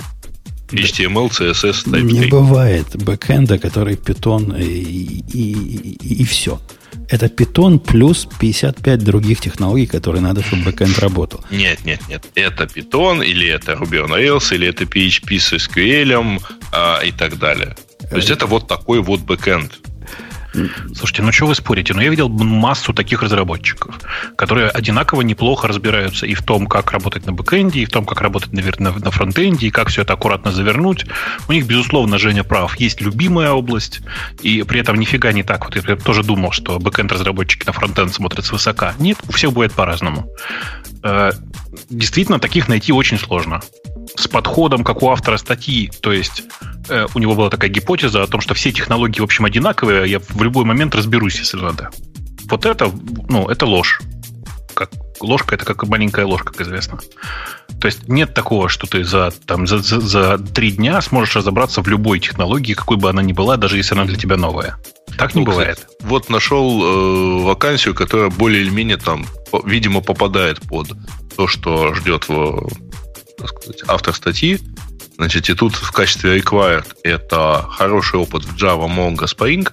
HTML, 0.69 1.29
CSS, 1.29 1.85
TypeScript. 1.85 2.01
Не 2.03 2.25
бывает 2.27 2.87
бэкэнда, 2.95 3.59
который 3.59 3.95
Python 3.95 4.61
и, 4.61 5.21
и, 5.33 5.53
и, 5.93 6.21
и 6.21 6.23
все. 6.25 6.59
Это 7.09 7.27
Python 7.27 7.79
плюс 7.79 8.27
55 8.39 9.03
других 9.03 9.39
технологий, 9.39 9.85
которые 9.85 10.21
надо, 10.21 10.43
чтобы 10.43 10.63
бэкэнд 10.63 10.99
работал. 10.99 11.43
Нет, 11.51 11.85
нет, 11.85 12.01
нет. 12.07 12.25
Это 12.35 12.63
Python, 12.63 13.25
или 13.25 13.47
это 13.47 13.73
Ruby 13.73 14.05
on 14.05 14.09
Rails, 14.09 14.53
или 14.53 14.67
это 14.67 14.85
PHP 14.85 15.39
с 15.39 15.53
SQL 15.53 16.41
а, 16.71 17.01
и 17.01 17.11
так 17.11 17.37
далее. 17.37 17.75
То 18.09 18.17
есть 18.17 18.29
это 18.29 18.45
вот 18.45 18.67
такой 18.67 19.01
вот 19.01 19.21
бэкэнд. 19.21 19.79
Слушайте, 20.93 21.21
ну 21.23 21.31
что 21.31 21.47
вы 21.47 21.55
спорите? 21.55 21.93
Ну 21.93 22.01
я 22.01 22.09
видел 22.09 22.29
массу 22.29 22.93
таких 22.93 23.21
разработчиков, 23.21 23.99
которые 24.35 24.69
одинаково 24.69 25.21
неплохо 25.21 25.67
разбираются 25.67 26.25
и 26.25 26.33
в 26.33 26.41
том, 26.43 26.67
как 26.67 26.91
работать 26.91 27.25
на 27.25 27.33
бэкэнде, 27.33 27.81
и 27.81 27.85
в 27.85 27.89
том, 27.89 28.05
как 28.05 28.21
работать 28.21 28.53
на, 28.53 28.91
на, 28.91 29.11
фронтенде, 29.11 29.67
и 29.67 29.71
как 29.71 29.89
все 29.89 30.03
это 30.03 30.13
аккуратно 30.13 30.51
завернуть. 30.51 31.05
У 31.47 31.51
них, 31.51 31.65
безусловно, 31.65 32.17
Женя 32.17 32.43
прав. 32.43 32.75
Есть 32.77 33.01
любимая 33.01 33.51
область, 33.51 34.01
и 34.41 34.63
при 34.63 34.79
этом 34.79 34.97
нифига 34.97 35.31
не 35.31 35.43
так. 35.43 35.65
Вот 35.65 35.75
я 35.75 35.95
тоже 35.95 36.23
думал, 36.23 36.51
что 36.51 36.79
бэкэнд-разработчики 36.79 37.65
на 37.65 37.73
фронтенд 37.73 38.13
смотрят 38.13 38.45
свысока. 38.45 38.93
Нет, 38.99 39.17
у 39.27 39.31
всех 39.31 39.53
будет 39.53 39.73
по-разному. 39.73 40.29
Э, 41.03 41.31
действительно, 41.89 42.39
таких 42.39 42.67
найти 42.67 42.91
очень 42.91 43.17
сложно. 43.17 43.61
С 44.15 44.27
подходом, 44.27 44.83
как 44.83 45.01
у 45.01 45.09
автора 45.09 45.37
статьи, 45.37 45.91
то 46.01 46.13
есть 46.13 46.43
э, 46.89 47.07
у 47.13 47.19
него 47.19 47.35
была 47.35 47.49
такая 47.49 47.69
гипотеза 47.69 48.23
о 48.23 48.27
том, 48.27 48.41
что 48.41 48.53
все 48.53 48.71
технологии, 48.71 49.19
в 49.19 49.23
общем, 49.23 49.45
одинаковые, 49.45 50.09
я 50.09 50.19
в 50.19 50.41
любой 50.41 50.65
момент 50.65 50.95
разберусь, 50.95 51.39
если 51.39 51.57
надо. 51.57 51.89
Вот 52.45 52.65
это, 52.65 52.91
ну, 53.27 53.49
это 53.49 53.65
ложь. 53.65 54.01
Как 54.73 54.91
ложка 55.21 55.55
это 55.55 55.65
как 55.65 55.87
маленькая 55.87 56.25
ложка, 56.25 56.51
как 56.51 56.61
известно. 56.61 56.99
То 57.79 57.87
есть 57.87 58.07
нет 58.07 58.33
такого, 58.33 58.69
что 58.69 58.87
ты 58.87 59.03
за, 59.03 59.31
там, 59.45 59.67
за, 59.67 59.79
за, 59.79 59.99
за 59.99 60.37
три 60.37 60.71
дня 60.71 61.01
сможешь 61.01 61.35
разобраться 61.35 61.81
в 61.81 61.87
любой 61.87 62.19
технологии, 62.19 62.73
какой 62.73 62.97
бы 62.97 63.09
она 63.09 63.21
ни 63.21 63.33
была, 63.33 63.57
даже 63.57 63.77
если 63.77 63.95
она 63.95 64.05
для 64.05 64.17
тебя 64.17 64.37
новая. 64.37 64.77
Так 65.17 65.35
не 65.35 65.41
ну, 65.41 65.47
бывает. 65.47 65.77
Кстати, 65.77 65.95
вот 66.01 66.29
нашел 66.29 66.83
э, 66.83 67.43
вакансию, 67.43 67.95
которая 67.95 68.29
более 68.29 68.61
или 68.61 68.69
менее 68.69 68.97
там, 68.97 69.25
видимо, 69.65 70.01
попадает 70.01 70.61
под 70.61 70.89
то, 71.35 71.47
что 71.47 71.93
ждет 71.93 72.27
в, 72.27 72.69
так 73.45 73.61
сказать, 73.61 73.83
автор 73.87 74.13
статьи. 74.13 74.59
Значит, 75.17 75.49
и 75.49 75.53
тут 75.53 75.75
в 75.75 75.91
качестве 75.91 76.39
required 76.39 76.85
это 77.03 77.65
хороший 77.69 78.19
опыт 78.19 78.43
в 78.43 78.55
Java, 78.55 78.87
Mongo, 78.87 79.25
Spring 79.25 79.69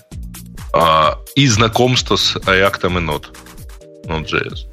а, 0.73 1.19
и 1.35 1.47
знакомство 1.49 2.17
с 2.17 2.37
React 2.37 2.87
и 2.87 3.07
Node, 3.07 3.27
Node.js. 4.07 4.67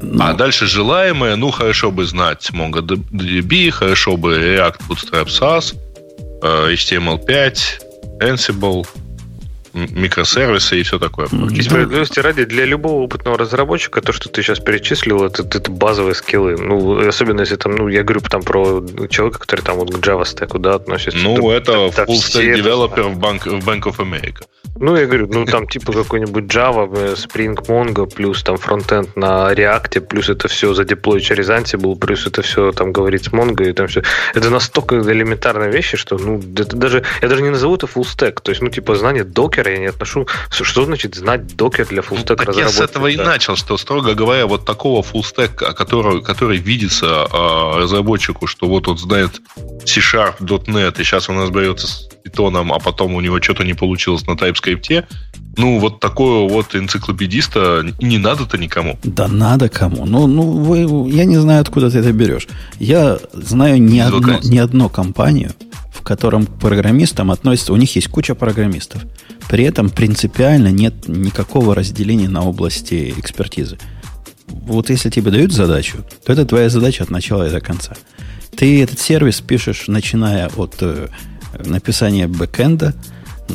Ну, 0.00 0.24
а 0.24 0.32
дальше 0.32 0.66
желаемое, 0.66 1.36
ну, 1.36 1.50
хорошо 1.50 1.90
бы 1.90 2.06
знать 2.06 2.50
MongoDB, 2.52 3.70
хорошо 3.70 4.16
бы 4.16 4.36
React 4.36 4.80
Bootstrap 4.88 5.26
SAS, 5.26 5.74
HTML5, 6.42 7.58
Ansible, 8.20 8.86
микросервисы 9.72 10.80
и 10.80 10.82
все 10.82 10.98
такое. 10.98 11.28
И 11.50 11.62
справедливости 11.62 12.20
ради, 12.20 12.44
для 12.44 12.64
любого 12.64 13.02
опытного 13.02 13.38
разработчика 13.38 14.00
то, 14.00 14.12
что 14.12 14.28
ты 14.28 14.42
сейчас 14.42 14.60
перечислил, 14.60 15.24
это, 15.24 15.42
это 15.42 15.70
базовые 15.70 16.14
скиллы. 16.14 16.56
Ну, 16.56 17.08
особенно 17.08 17.40
если 17.40 17.56
там, 17.56 17.76
ну, 17.76 17.88
я 17.88 18.02
говорю 18.02 18.20
там 18.20 18.42
про 18.42 18.84
человека, 19.08 19.38
который 19.38 19.60
там 19.62 19.76
вот 19.76 19.94
к 19.94 19.98
Java 19.98 20.22
Stack, 20.22 20.58
да, 20.58 20.74
относится. 20.74 21.18
Ну, 21.18 21.36
то, 21.36 21.52
это 21.52 21.72
full 21.72 22.06
stack 22.08 22.54
developer 22.54 23.02
в 23.02 23.18
Bank, 23.18 23.48
в 23.48 23.68
Bank 23.68 23.82
of 23.82 23.96
America. 23.98 24.44
Ну, 24.80 24.96
я 24.96 25.06
говорю, 25.06 25.28
ну, 25.32 25.44
там 25.44 25.66
типа 25.66 25.92
какой-нибудь 25.92 26.44
Java, 26.44 26.88
э, 26.96 27.14
Spring 27.14 27.56
Mongo, 27.66 28.06
плюс 28.06 28.42
там 28.44 28.56
фронтенд 28.56 29.16
на 29.16 29.52
React, 29.52 30.02
плюс 30.02 30.28
это 30.28 30.46
все 30.48 30.72
задеплой 30.72 31.20
через 31.20 31.48
Ansible, 31.48 31.98
плюс 31.98 32.26
это 32.26 32.42
все 32.42 32.70
там 32.72 32.92
говорить 32.92 33.24
с 33.24 33.28
Mongo, 33.28 33.68
и 33.68 33.72
там 33.72 33.88
все. 33.88 34.02
Это 34.34 34.50
настолько 34.50 34.96
элементарные 34.96 35.70
вещи, 35.70 35.96
что, 35.96 36.16
ну, 36.16 36.38
это 36.38 36.76
даже, 36.76 37.02
я 37.22 37.28
даже 37.28 37.42
не 37.42 37.50
назову 37.50 37.74
это 37.74 37.86
full 37.86 38.04
stack. 38.04 38.40
То 38.42 38.50
есть, 38.50 38.62
ну, 38.62 38.68
типа, 38.68 38.94
знание 38.94 39.24
докера 39.58 39.72
я 39.72 39.78
не 39.78 39.86
отношу. 39.86 40.26
Что 40.50 40.84
значит 40.84 41.14
знать 41.14 41.56
докер 41.56 41.86
для 41.86 42.02
stack 42.02 42.10
ну, 42.10 42.44
разработки? 42.44 42.58
Я 42.60 42.68
с 42.68 42.80
этого 42.80 43.06
да. 43.06 43.12
и 43.12 43.16
начал, 43.16 43.56
что, 43.56 43.76
строго 43.76 44.14
говоря, 44.14 44.46
вот 44.46 44.64
такого 44.64 45.02
stack, 45.02 45.74
который, 45.74 46.22
который 46.22 46.58
видится 46.58 47.26
э, 47.30 47.78
разработчику, 47.78 48.46
что 48.46 48.68
вот 48.68 48.88
он 48.88 48.98
знает 48.98 49.40
C-Sharp, 49.84 50.38
.NET, 50.40 51.00
и 51.00 51.04
сейчас 51.04 51.28
он 51.28 51.40
разберется 51.40 51.86
с 51.86 52.08
питоном, 52.22 52.72
а 52.72 52.78
потом 52.78 53.14
у 53.14 53.20
него 53.20 53.40
что-то 53.40 53.64
не 53.64 53.74
получилось 53.74 54.26
на 54.26 54.32
TypeScript, 54.32 55.04
ну, 55.56 55.80
вот 55.80 55.98
такого 55.98 56.48
вот 56.48 56.76
энциклопедиста 56.76 57.84
не 58.00 58.18
надо-то 58.18 58.58
никому. 58.58 58.96
Да 59.02 59.26
надо 59.26 59.68
кому. 59.68 60.06
Ну, 60.06 60.28
ну 60.28 60.42
вы, 60.42 61.10
я 61.10 61.24
не 61.24 61.36
знаю, 61.36 61.62
откуда 61.62 61.90
ты 61.90 61.98
это 61.98 62.12
берешь. 62.12 62.46
Я 62.78 63.18
знаю 63.32 63.82
ни, 63.82 63.98
одно, 63.98 64.38
ни 64.44 64.58
одну 64.58 64.88
компанию, 64.88 65.50
в 65.98 66.02
котором 66.02 66.46
к 66.46 66.58
программистам 66.60 67.30
относятся, 67.30 67.72
у 67.72 67.76
них 67.76 67.94
есть 67.96 68.08
куча 68.08 68.34
программистов. 68.34 69.02
При 69.48 69.64
этом 69.64 69.90
принципиально 69.90 70.68
нет 70.68 71.08
никакого 71.08 71.74
разделения 71.74 72.28
на 72.28 72.44
области 72.44 73.12
экспертизы. 73.16 73.78
Вот 74.46 74.90
если 74.90 75.10
тебе 75.10 75.30
дают 75.30 75.52
задачу, 75.52 75.98
то 76.24 76.32
это 76.32 76.46
твоя 76.46 76.68
задача 76.68 77.02
от 77.02 77.10
начала 77.10 77.48
и 77.48 77.50
до 77.50 77.60
конца. 77.60 77.94
Ты 78.56 78.82
этот 78.82 79.00
сервис 79.00 79.40
пишешь, 79.40 79.88
начиная 79.88 80.48
от 80.56 80.76
э, 80.80 81.08
написания 81.64 82.28
бэкэнда, 82.28 82.94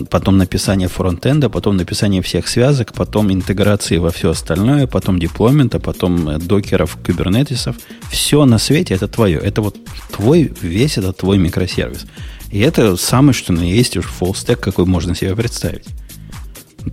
потом 0.10 0.38
написание 0.38 0.88
фронтенда, 0.88 1.50
потом 1.50 1.78
написание 1.78 2.22
всех 2.22 2.48
связок, 2.48 2.94
потом 2.94 3.32
интеграции 3.32 3.98
во 3.98 4.12
все 4.12 4.32
остальное, 4.32 4.88
потом 4.88 5.20
деплоймента, 5.20 5.80
потом 5.80 6.30
э, 6.30 6.40
докеров, 6.40 6.98
кубернетисов. 7.06 7.76
Все 8.10 8.46
на 8.46 8.58
свете 8.58 8.96
это 8.96 9.08
твое. 9.08 9.40
Это 9.40 9.62
вот 9.62 9.78
твой, 10.12 10.52
весь 10.62 10.98
это 10.98 11.14
твой 11.14 11.38
микросервис. 11.38 12.06
И 12.54 12.60
это 12.60 12.96
самое, 12.98 13.34
что 13.34 13.52
на 13.52 13.62
есть 13.62 13.98
уж 13.98 14.14
stack, 14.22 14.58
какой 14.58 14.86
можно 14.86 15.16
себе 15.16 15.36
представить. 15.36 15.88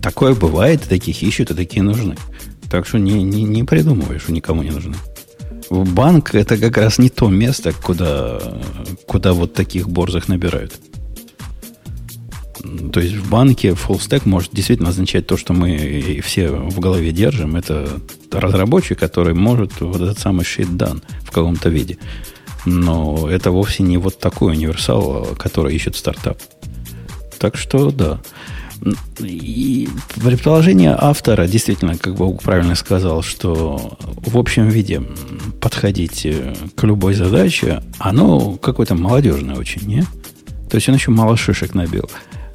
Такое 0.00 0.34
бывает, 0.34 0.80
таких 0.88 1.22
ищут, 1.22 1.50
и 1.50 1.54
такие 1.54 1.82
нужны. 1.82 2.16
Так 2.70 2.86
что 2.86 2.98
не, 2.98 3.22
не, 3.22 3.42
не 3.42 3.62
придумываешь, 3.64 4.22
что 4.22 4.32
никому 4.32 4.62
не 4.62 4.70
нужны. 4.70 4.96
Банк 5.68 6.34
это 6.34 6.56
как 6.56 6.78
раз 6.78 6.96
не 6.96 7.10
то 7.10 7.28
место, 7.28 7.74
куда, 7.74 8.40
куда 9.06 9.34
вот 9.34 9.52
таких 9.52 9.86
борзых 9.86 10.28
набирают. 10.28 10.80
То 12.94 13.00
есть 13.00 13.16
в 13.16 13.28
банке 13.28 13.72
full 13.72 13.98
stack 13.98 14.22
может 14.24 14.52
действительно 14.54 14.88
означать 14.88 15.26
то, 15.26 15.36
что 15.36 15.52
мы 15.52 16.22
все 16.24 16.48
в 16.48 16.80
голове 16.80 17.12
держим. 17.12 17.56
Это 17.56 18.00
разработчик, 18.32 18.98
который 18.98 19.34
может 19.34 19.78
вот 19.82 20.00
этот 20.00 20.18
самый 20.18 20.46
shit 20.46 20.74
done 20.74 21.02
в 21.22 21.30
каком-то 21.30 21.68
виде. 21.68 21.98
Но 22.64 23.28
это 23.30 23.50
вовсе 23.50 23.82
не 23.82 23.96
вот 23.96 24.18
такой 24.18 24.52
универсал, 24.52 25.28
который 25.38 25.74
ищет 25.74 25.96
стартап. 25.96 26.38
Так 27.38 27.56
что 27.56 27.90
да. 27.90 28.20
И 29.18 29.88
предположение 30.16 30.96
автора 30.98 31.46
действительно, 31.46 31.98
как 31.98 32.14
бы 32.14 32.34
правильно 32.36 32.74
сказал, 32.74 33.22
что 33.22 33.98
в 34.00 34.38
общем 34.38 34.68
виде 34.68 35.02
подходить 35.60 36.26
к 36.74 36.82
любой 36.84 37.14
задаче, 37.14 37.82
оно 37.98 38.56
какое-то 38.56 38.94
молодежное 38.94 39.56
очень, 39.56 39.86
не? 39.86 40.02
То 40.70 40.76
есть 40.76 40.88
он 40.88 40.94
еще 40.94 41.10
мало 41.10 41.36
шишек 41.36 41.74
набил. 41.74 42.08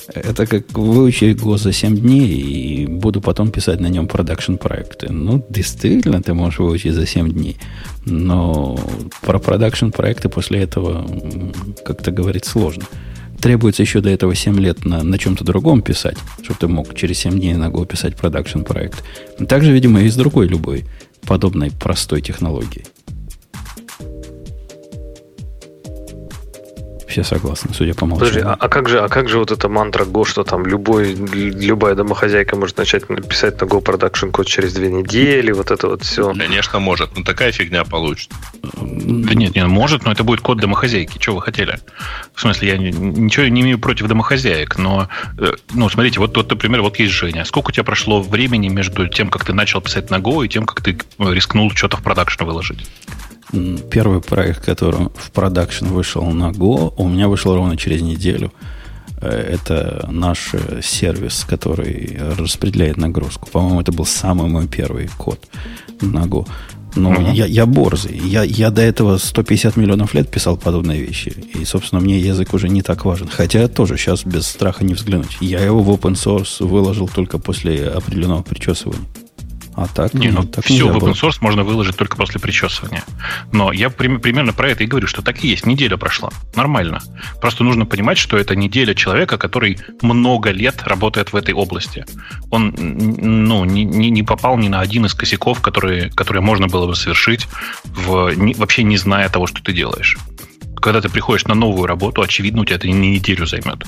Это 0.08 0.46
как 0.46 0.72
выучить 0.78 1.38
Go 1.38 1.58
за 1.58 1.74
7 1.74 1.98
дней 1.98 2.28
и 2.28 2.86
буду 2.86 3.22
потом 3.22 3.50
писать 3.52 3.80
на 3.80 3.88
нем 3.88 4.08
продакшн 4.08 4.56
проекты. 4.56 5.12
Ну, 5.12 5.46
действительно, 5.50 6.22
ты 6.22 6.34
можешь 6.34 6.60
выучить 6.60 6.94
за 6.94 7.06
7 7.06 7.32
дней. 7.32 7.58
Но 8.06 8.80
про 9.22 9.40
продакшн 9.40 9.90
проекты 9.90 10.30
после 10.30 10.62
этого 10.62 11.06
как-то 11.84 12.12
говорить 12.12 12.46
сложно. 12.46 12.86
Требуется 13.42 13.84
еще 13.84 14.02
до 14.02 14.10
этого 14.10 14.34
7 14.34 14.60
лет 14.60 14.86
на, 14.86 15.04
на 15.04 15.18
чем-то 15.18 15.44
другом 15.44 15.82
писать, 15.82 16.18
чтобы 16.42 16.60
ты 16.60 16.68
мог 16.68 16.96
через 16.96 17.20
7 17.20 17.40
дней 17.40 17.54
на 17.56 17.70
Go 17.70 17.86
писать 17.86 18.16
продакшн 18.16 18.62
проект. 18.62 19.04
Также, 19.48 19.72
видимо, 19.72 20.02
и 20.02 20.10
с 20.10 20.16
другой 20.16 20.48
любой 20.48 20.86
подобной 21.28 21.72
простой 21.72 22.22
технологией. 22.22 22.86
Все 27.16 27.24
согласны, 27.24 27.74
судя 27.74 27.94
по 27.94 28.06
молчанию. 28.06 28.34
Подожди, 28.34 28.50
а, 28.50 28.58
а 28.60 28.68
как 28.68 28.90
же, 28.90 29.00
а 29.00 29.08
как 29.08 29.30
же 29.30 29.40
вот 29.40 29.50
эта 29.50 29.70
мантра 29.70 30.04
Go, 30.04 30.26
что 30.26 30.44
там 30.44 30.66
любой, 30.66 31.14
любая 31.14 31.96
домохозяйка 31.96 32.58
может 32.58 32.78
начать 32.78 33.08
написать 33.08 33.62
на 33.62 33.64
Go 33.64 33.82
Production 33.82 34.32
код 34.32 34.48
через 34.48 34.74
две 34.74 34.92
недели, 34.92 35.54
вот 35.54 35.72
это 35.72 35.88
вот 35.88 36.04
все? 36.04 36.34
Конечно, 36.34 36.80
может, 36.80 37.16
но 37.16 37.24
такая 37.24 37.54
фигня 37.54 37.86
получится. 37.86 38.38
Да 38.62 39.34
нет, 39.34 39.56
не 39.56 39.66
может, 39.66 40.04
но 40.04 40.12
это 40.12 40.26
будет 40.26 40.42
код 40.42 40.58
домохозяйки. 40.58 41.18
Чего 41.18 41.38
вы 41.38 41.42
хотели? 41.42 41.80
В 42.34 42.42
смысле, 42.42 42.68
я 42.68 42.78
ничего 42.78 43.48
не 43.48 43.62
имею 43.62 43.80
против 43.80 44.08
домохозяек, 44.08 44.78
но, 44.78 45.08
э, 45.38 45.54
ну, 45.74 45.88
смотрите, 45.88 46.20
вот, 46.20 46.36
вот, 46.36 46.50
например, 46.50 46.82
вот 46.82 47.00
есть 47.00 47.14
Женя. 47.14 47.46
Сколько 47.46 47.70
у 47.70 47.72
тебя 47.72 47.86
прошло 47.86 48.22
времени 48.22 48.68
между 48.68 49.08
тем, 49.08 49.30
как 49.30 49.46
ты 49.46 49.54
начал 49.54 49.80
писать 49.80 50.10
на 50.10 50.18
Go 50.18 50.46
и 50.46 50.50
тем, 50.50 50.66
как 50.66 50.82
ты 50.82 50.98
э, 51.20 51.34
рискнул 51.34 51.72
что-то 51.72 51.96
в 51.96 52.04
production 52.04 52.44
выложить? 52.44 52.86
Первый 53.92 54.22
проект, 54.22 54.66
который 54.66 55.10
в 55.16 55.32
production 55.32 55.86
вышел 55.86 56.26
на 56.26 56.52
Go, 56.52 56.94
у 56.98 57.08
меня 57.08 57.28
вышел 57.28 57.56
ровно 57.56 57.78
через 57.78 58.02
неделю. 58.02 58.52
Э, 59.22 59.30
это 59.30 60.08
наш 60.12 60.54
э, 60.54 60.82
сервис, 60.84 61.46
который 61.48 62.18
распределяет 62.38 62.98
нагрузку. 62.98 63.50
По-моему, 63.50 63.82
это 63.82 63.92
был 63.92 64.06
самый 64.06 64.50
мой 64.50 64.68
первый 64.68 65.10
код 65.18 65.40
на 66.02 66.26
Go. 66.26 66.48
Но 66.96 67.14
uh-huh. 67.14 67.34
я, 67.34 67.46
я 67.46 67.66
борзый. 67.66 68.18
Я, 68.18 68.44
я 68.44 68.72
до 68.72 68.82
этого 68.82 69.18
150 69.18 69.76
миллионов 69.76 70.14
лет 70.14 70.32
писал 70.32 70.58
подобные 70.58 71.02
вещи. 71.02 71.34
И, 71.54 71.66
собственно, 71.66 72.02
мне 72.02 72.20
язык 72.20 72.54
уже 72.54 72.70
не 72.70 72.82
так 72.82 73.06
важен. 73.06 73.28
Хотя 73.28 73.62
я 73.62 73.68
тоже 73.68 73.98
сейчас 73.98 74.24
без 74.24 74.48
страха 74.48 74.86
не 74.86 74.94
взглянуть. 74.94 75.38
Я 75.42 75.60
его 75.60 75.82
в 75.82 75.90
open 75.90 76.14
source 76.14 76.66
выложил 76.66 77.10
только 77.10 77.38
после 77.38 77.88
определенного 77.88 78.44
причесывания. 78.44 79.06
А 79.78 79.88
так, 79.88 80.14
не, 80.14 80.30
ну, 80.30 80.44
так 80.44 80.64
все 80.64 80.88
в 80.88 80.96
open 80.96 81.14
source 81.14 81.38
можно 81.42 81.64
выложить 81.64 81.98
только 81.98 82.16
после 82.16 82.40
причесывания. 82.40 83.04
Но 83.52 83.74
я 83.74 83.90
при, 83.90 84.18
примерно 84.18 84.54
про 84.54 84.70
это 84.70 84.86
и 84.86 84.88
говорю, 84.88 85.08
что 85.08 85.22
так 85.22 85.44
и 85.44 85.50
есть. 85.50 85.66
Неделя 85.66 85.98
прошла. 85.98 86.30
Нормально. 86.56 87.02
Просто 87.42 87.66
нужно 87.66 87.86
понимать, 87.86 88.18
что 88.18 88.38
это 88.38 88.56
неделя 88.56 88.94
человека, 88.94 89.38
который 89.38 89.80
много 90.02 90.52
лет 90.52 90.84
работает 90.84 91.34
в 91.34 91.36
этой 91.36 91.54
области. 91.54 92.06
Он 92.52 92.74
ну, 92.78 93.66
не, 93.66 93.84
не 93.84 94.24
попал 94.24 94.58
ни 94.58 94.70
на 94.70 94.80
один 94.80 95.06
из 95.08 95.14
косяков, 95.14 95.62
которые, 95.62 96.10
которые 96.10 96.42
можно 96.42 96.68
было 96.68 96.88
бы 96.88 96.96
совершить, 96.96 97.48
в, 97.84 98.34
не, 98.34 98.54
вообще 98.54 98.84
не 98.84 98.96
зная 98.96 99.28
того, 99.28 99.46
что 99.46 99.62
ты 99.62 99.74
делаешь. 99.74 100.18
Когда 100.78 101.02
ты 101.02 101.10
приходишь 101.10 101.46
на 101.46 101.56
новую 101.56 101.86
работу, 101.86 102.22
очевидно, 102.22 102.62
у 102.62 102.66
тебя 102.66 102.78
это 102.78 102.88
не 102.88 103.12
неделю 103.12 103.46
займет. 103.46 103.84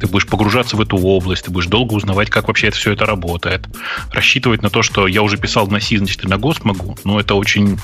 Ты 0.00 0.06
будешь 0.06 0.26
погружаться 0.26 0.76
в 0.76 0.80
эту 0.80 0.96
область, 0.96 1.44
ты 1.44 1.50
будешь 1.50 1.66
долго 1.66 1.94
узнавать, 1.94 2.30
как 2.30 2.48
вообще 2.48 2.68
это 2.68 2.76
все 2.76 2.92
это 2.92 3.06
работает. 3.06 3.66
Рассчитывать 4.12 4.62
на 4.62 4.70
то, 4.70 4.82
что 4.82 5.06
я 5.06 5.22
уже 5.22 5.36
писал 5.38 5.66
на 5.68 5.80
C, 5.80 5.98
значит, 5.98 6.24
и 6.24 6.28
на 6.28 6.38
ГОСТ 6.38 6.64
могу, 6.64 6.96
ну, 7.04 7.18
это 7.18 7.34
очень, 7.34 7.78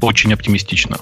очень 0.00 0.32
оптимистично. 0.32 0.98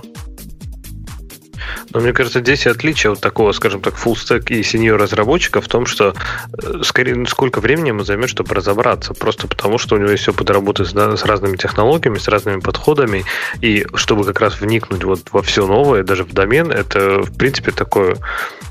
Но 1.92 2.00
мне 2.00 2.12
кажется, 2.12 2.40
здесь 2.40 2.66
отличие 2.66 3.12
от 3.12 3.20
такого, 3.20 3.52
скажем 3.52 3.80
так, 3.80 3.94
full 3.94 4.14
stack 4.14 4.48
и 4.48 4.60
senior 4.60 4.96
разработчика 4.96 5.60
в 5.60 5.68
том, 5.68 5.86
что 5.86 6.14
э, 6.62 6.82
скорее 6.82 7.26
сколько 7.26 7.60
времени 7.60 7.88
ему 7.88 8.02
займет, 8.02 8.30
чтобы 8.30 8.54
разобраться. 8.54 9.14
Просто 9.14 9.46
потому, 9.46 9.78
что 9.78 9.96
у 9.96 9.98
него 9.98 10.10
есть 10.10 10.28
опыт 10.28 10.50
работы 10.50 10.84
с, 10.84 10.92
с 10.92 11.24
разными 11.24 11.56
технологиями, 11.56 12.18
с 12.18 12.28
разными 12.28 12.60
подходами. 12.60 13.24
И 13.60 13.86
чтобы 13.94 14.24
как 14.24 14.40
раз 14.40 14.60
вникнуть 14.60 15.04
вот 15.04 15.20
во 15.32 15.42
все 15.42 15.66
новое, 15.66 16.02
даже 16.02 16.24
в 16.24 16.32
домен, 16.32 16.70
это, 16.70 17.22
в 17.22 17.36
принципе, 17.36 17.72
такое 17.72 18.16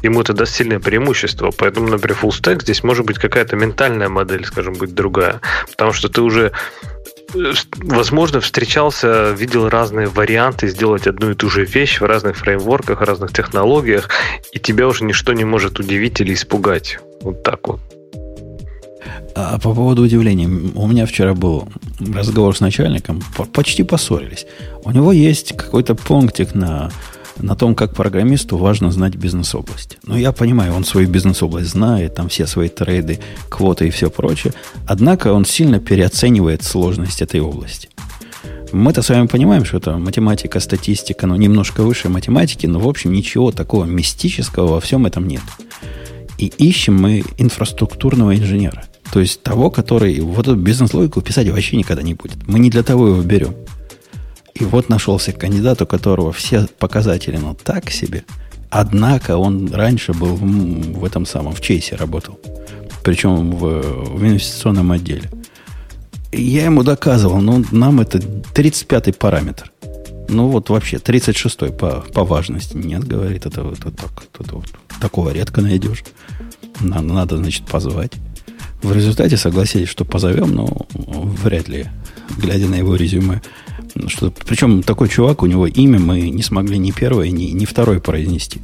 ему 0.02 0.22
это 0.22 0.34
даст 0.34 0.56
сильное 0.56 0.80
преимущество. 0.80 1.52
Поэтому, 1.56 1.88
например, 1.88 2.18
full 2.22 2.30
stack 2.30 2.62
здесь 2.62 2.84
может 2.84 3.06
быть 3.06 3.18
какая-то 3.18 3.56
ментальная 3.56 4.10
модель, 4.10 4.45
скажем, 4.45 4.74
быть 4.74 4.93
другая. 4.93 5.41
Потому 5.70 5.93
что 5.93 6.10
ты 6.10 6.22
уже 6.22 6.52
возможно, 7.77 8.39
встречался, 8.39 9.32
видел 9.32 9.69
разные 9.69 10.07
варианты 10.07 10.67
сделать 10.67 11.07
одну 11.07 11.32
и 11.32 11.36
ту 11.36 11.49
же 11.49 11.65
вещь 11.65 11.99
в 11.99 12.05
разных 12.05 12.38
фреймворках, 12.38 13.01
разных 13.01 13.34
технологиях, 13.34 14.09
и 14.51 14.59
тебя 14.59 14.88
уже 14.88 15.03
ничто 15.03 15.34
не 15.34 15.45
может 15.45 15.80
удивить 15.80 16.19
или 16.21 16.34
испугать. 16.34 16.99
Вот 17.21 17.43
так 17.43 17.67
вот. 17.67 17.80
А 19.36 19.57
по 19.59 19.73
поводу 19.73 20.03
удивления, 20.03 20.47
у 20.47 20.88
меня 20.88 21.05
вчера 21.05 21.34
был 21.34 21.67
разговор 22.13 22.55
с 22.55 22.59
начальником, 22.59 23.21
почти 23.53 23.84
поссорились. 23.84 24.45
У 24.84 24.91
него 24.91 25.11
есть 25.11 25.55
какой-то 25.55 25.95
пунктик 25.95 26.55
на 26.55 26.91
на 27.39 27.55
том, 27.55 27.75
как 27.75 27.93
программисту 27.93 28.57
важно 28.57 28.91
знать 28.91 29.15
бизнес-область. 29.15 29.97
Ну, 30.05 30.17
я 30.17 30.31
понимаю, 30.31 30.73
он 30.73 30.83
свою 30.83 31.07
бизнес-область 31.07 31.69
знает, 31.69 32.15
там 32.15 32.29
все 32.29 32.47
свои 32.47 32.69
трейды, 32.69 33.19
квоты 33.49 33.87
и 33.87 33.89
все 33.89 34.09
прочее. 34.09 34.53
Однако 34.87 35.33
он 35.33 35.45
сильно 35.45 35.79
переоценивает 35.79 36.63
сложность 36.63 37.21
этой 37.21 37.39
области. 37.39 37.89
Мы-то 38.71 39.01
с 39.01 39.09
вами 39.09 39.27
понимаем, 39.27 39.65
что 39.65 39.77
это 39.77 39.97
математика, 39.97 40.59
статистика, 40.59 41.25
ну, 41.25 41.35
немножко 41.35 41.81
выше 41.81 42.09
математики, 42.09 42.67
но, 42.67 42.79
в 42.79 42.87
общем, 42.87 43.11
ничего 43.11 43.51
такого 43.51 43.85
мистического 43.85 44.67
во 44.73 44.79
всем 44.79 45.05
этом 45.05 45.27
нет. 45.27 45.41
И 46.37 46.45
ищем 46.45 46.95
мы 46.95 47.23
инфраструктурного 47.37 48.35
инженера. 48.35 48.85
То 49.11 49.19
есть 49.19 49.41
того, 49.41 49.71
который 49.71 50.19
вот 50.19 50.47
эту 50.47 50.55
бизнес-логику 50.55 51.21
писать 51.21 51.49
вообще 51.49 51.77
никогда 51.77 52.03
не 52.03 52.13
будет. 52.13 52.47
Мы 52.47 52.59
не 52.59 52.69
для 52.69 52.83
того 52.83 53.07
его 53.07 53.21
берем. 53.21 53.55
И 54.60 54.66
вот 54.66 54.89
нашелся 54.89 55.32
кандидат, 55.32 55.82
у 55.82 55.86
которого 55.86 56.32
все 56.34 56.68
показатели, 56.80 57.38
ну, 57.38 57.55
так 57.55 57.89
себе. 57.91 58.26
Однако 58.70 59.38
он 59.38 59.74
раньше 59.74 60.14
был 60.14 60.36
в, 60.36 60.41
в 60.41 61.05
этом 61.05 61.26
самом, 61.26 61.53
в 61.53 61.62
Чейсе 61.62 61.95
работал. 61.95 62.39
Причем 63.03 63.51
в, 63.51 63.82
в 63.82 64.24
инвестиционном 64.24 64.91
отделе. 64.91 65.30
И 66.32 66.41
я 66.41 66.66
ему 66.66 66.84
доказывал, 66.84 67.41
ну, 67.41 67.64
нам 67.72 68.01
это 68.01 68.20
35-й 68.20 69.14
параметр. 69.14 69.72
Ну, 70.28 70.49
вот 70.49 70.70
вообще, 70.70 70.97
36-й 70.97 71.72
по, 71.72 72.03
по 72.14 72.24
важности. 72.24 72.78
Нет, 72.78 73.07
говорит, 73.07 73.45
это, 73.45 73.62
это, 73.62 73.91
так, 73.91 74.12
это, 74.39 74.55
вот, 74.55 74.68
такого 75.01 75.32
редко 75.32 75.62
найдешь. 75.62 76.04
Надо, 76.82 77.04
надо, 77.04 77.38
значит, 77.38 77.66
позвать. 77.66 78.12
В 78.83 78.93
результате 78.93 79.38
согласились, 79.38 79.89
что 79.89 80.05
позовем, 80.05 80.54
но 80.54 80.86
вряд 80.93 81.67
ли, 81.67 81.88
глядя 82.38 82.67
на 82.67 82.75
его 82.75 82.96
резюме, 82.96 83.42
что, 84.07 84.32
причем 84.32 84.83
такой 84.83 85.09
чувак, 85.09 85.43
у 85.43 85.45
него 85.45 85.67
имя 85.67 85.99
мы 85.99 86.29
не 86.29 86.43
смогли 86.43 86.78
ни 86.78 86.91
первое, 86.91 87.29
ни, 87.29 87.45
ни 87.45 87.66
второе 87.66 87.99
произнести. 87.99 88.61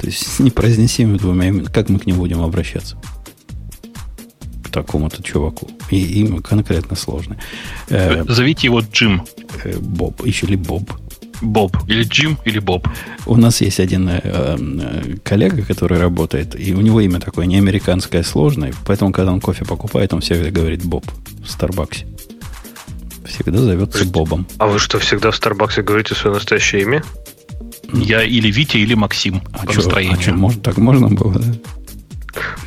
То 0.00 0.06
есть 0.06 0.38
не 0.38 0.50
произнесим 0.50 1.16
двумя 1.16 1.48
именами, 1.48 1.72
как 1.72 1.88
мы 1.88 1.98
к 1.98 2.06
нему 2.06 2.20
будем 2.20 2.40
обращаться? 2.40 2.96
К 4.64 4.70
такому-то 4.70 5.22
чуваку. 5.22 5.68
И 5.90 6.20
имя 6.20 6.40
конкретно 6.40 6.96
сложное. 6.96 7.38
Э, 7.88 8.24
Зовите 8.28 8.66
его 8.66 8.80
Джим. 8.80 9.22
Э, 9.64 9.78
Боб. 9.78 10.24
Еще 10.26 10.46
ли 10.46 10.56
Боб. 10.56 10.90
Боб. 11.40 11.76
Или 11.86 12.02
Джим, 12.02 12.38
или 12.44 12.58
Боб. 12.58 12.88
У 13.26 13.36
нас 13.36 13.60
есть 13.60 13.80
один 13.80 14.08
э, 14.08 14.20
э, 14.22 15.16
коллега, 15.22 15.62
который 15.62 15.98
работает, 15.98 16.58
и 16.58 16.74
у 16.74 16.80
него 16.80 17.00
имя 17.00 17.20
такое 17.20 17.46
не 17.46 17.56
американское, 17.56 18.22
сложное, 18.22 18.72
поэтому, 18.86 19.12
когда 19.12 19.32
он 19.32 19.40
кофе 19.40 19.64
покупает, 19.64 20.12
он 20.12 20.20
всегда 20.20 20.50
говорит 20.50 20.84
Боб 20.84 21.04
в 21.44 21.50
Старбаксе. 21.50 22.06
Всегда 23.28 23.58
зовется 23.58 24.04
Бобом. 24.06 24.46
А 24.58 24.66
вы 24.66 24.78
что, 24.78 24.98
всегда 24.98 25.30
в 25.30 25.36
Старбаксе 25.36 25.82
говорите 25.82 26.14
свое 26.14 26.34
настоящее 26.34 26.82
имя? 26.82 27.04
Я 27.92 28.22
или 28.22 28.50
Витя, 28.50 28.78
или 28.78 28.94
Максим 28.94 29.42
а 29.52 29.66
по 29.66 29.72
чё, 29.72 29.80
настроению. 29.80 30.18
А 30.18 30.22
что, 30.22 30.32
может, 30.32 30.62
так 30.62 30.76
можно 30.78 31.08
было, 31.08 31.38
да? 31.38 31.54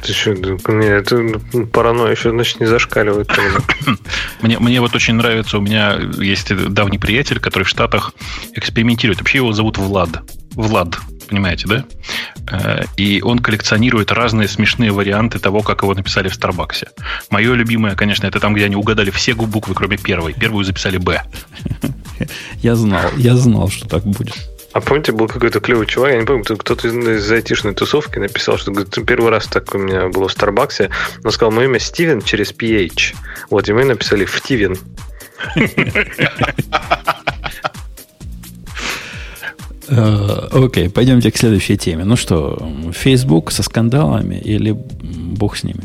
Ты 0.03 0.13
что, 0.13 0.33
не, 0.33 0.87
это 0.87 1.17
ну, 1.53 1.67
паранойя 1.67 2.11
еще, 2.11 2.31
значит, 2.31 2.59
не 2.59 2.65
зашкаливает. 2.65 3.29
мне, 4.41 4.59
мне 4.59 4.81
вот 4.81 4.95
очень 4.95 5.13
нравится, 5.15 5.57
у 5.57 5.61
меня 5.61 5.97
есть 6.17 6.53
давний 6.73 6.97
приятель, 6.97 7.39
который 7.39 7.63
в 7.63 7.69
Штатах 7.69 8.13
экспериментирует. 8.53 9.19
Вообще 9.19 9.37
его 9.37 9.53
зовут 9.53 9.77
Влад. 9.77 10.21
Влад, 10.53 10.99
понимаете, 11.31 11.67
да? 11.67 11.85
Э, 12.51 12.83
и 12.97 13.21
он 13.21 13.39
коллекционирует 13.39 14.11
разные 14.11 14.47
смешные 14.47 14.91
варианты 14.91 15.39
того, 15.39 15.61
как 15.61 15.81
его 15.81 15.95
написали 15.95 16.27
в 16.27 16.35
Старбаксе. 16.35 16.89
Мое 17.29 17.53
любимое, 17.53 17.95
конечно, 17.95 18.27
это 18.27 18.39
там, 18.39 18.53
где 18.53 18.65
они 18.65 18.75
угадали 18.75 19.09
все 19.09 19.33
буквы, 19.33 19.73
кроме 19.73 19.97
первой. 19.97 20.33
Первую 20.33 20.65
записали 20.65 20.97
«Б». 20.97 21.23
Я 22.61 22.75
знал, 22.75 23.09
я 23.17 23.35
знал, 23.35 23.69
что 23.69 23.87
так 23.87 24.03
будет. 24.03 24.35
А 24.73 24.79
помните, 24.79 25.11
был 25.11 25.27
какой-то 25.27 25.59
клевый 25.59 25.87
чувак, 25.87 26.11
я 26.11 26.19
не 26.19 26.25
помню, 26.25 26.43
кто-то 26.43 26.87
из, 26.87 27.31
айтишной 27.31 27.73
тусовки 27.73 28.19
написал, 28.19 28.59
что 28.59 28.71
говорит, 28.71 28.95
первый 29.07 29.31
раз 29.31 29.47
так 29.47 29.73
у 29.73 29.79
меня 29.79 30.07
было 30.09 30.27
в 30.27 30.31
Старбаксе, 30.31 30.91
он 31.23 31.31
сказал, 31.31 31.51
мое 31.51 31.65
имя 31.65 31.79
Стивен 31.79 32.21
через 32.21 32.53
PH. 32.53 33.15
Вот, 33.49 33.67
и 33.67 33.73
мы 33.73 33.85
написали 33.85 34.25
Втивен. 34.25 34.77
Э, 35.55 35.65
окей, 39.91 40.89
пойдемте 40.89 41.31
к 41.31 41.37
следующей 41.37 41.77
теме. 41.77 42.03
Ну 42.03 42.15
что, 42.15 42.71
Facebook 42.93 43.51
со 43.51 43.63
скандалами 43.63 44.35
или 44.35 44.71
бог 44.71 45.57
с 45.57 45.63
ними? 45.63 45.83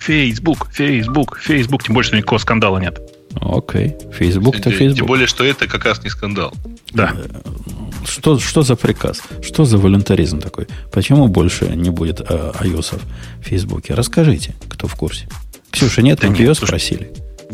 Facebook, 0.00 0.68
Facebook, 0.70 1.38
Facebook, 1.38 1.84
тем 1.84 1.94
более, 1.94 2.06
что 2.06 2.16
никакого 2.16 2.38
скандала 2.38 2.78
нет. 2.78 3.00
Окей, 3.40 3.96
Facebook-то 4.12 4.70
Facebook. 4.70 4.98
Тем 4.98 5.06
более, 5.06 5.26
что 5.26 5.44
это 5.44 5.66
как 5.66 5.84
раз 5.84 6.02
не 6.04 6.10
скандал. 6.10 6.52
Да. 6.92 7.14
Э, 7.16 8.06
что, 8.06 8.38
что 8.38 8.62
за 8.62 8.76
приказ? 8.76 9.22
Что 9.42 9.64
за 9.64 9.78
волюнтаризм 9.78 10.40
такой? 10.40 10.66
Почему 10.92 11.28
больше 11.28 11.66
не 11.74 11.90
будет 11.90 12.20
э, 12.20 12.52
iOS 12.60 13.00
в 13.40 13.44
Фейсбуке? 13.48 13.94
Расскажите, 13.94 14.54
кто 14.68 14.86
в 14.86 14.94
курсе. 14.94 15.26
Ксюша, 15.70 16.02
нет, 16.02 16.20
да 16.20 16.28
iOS 16.28 16.66
спросили. 16.66 17.10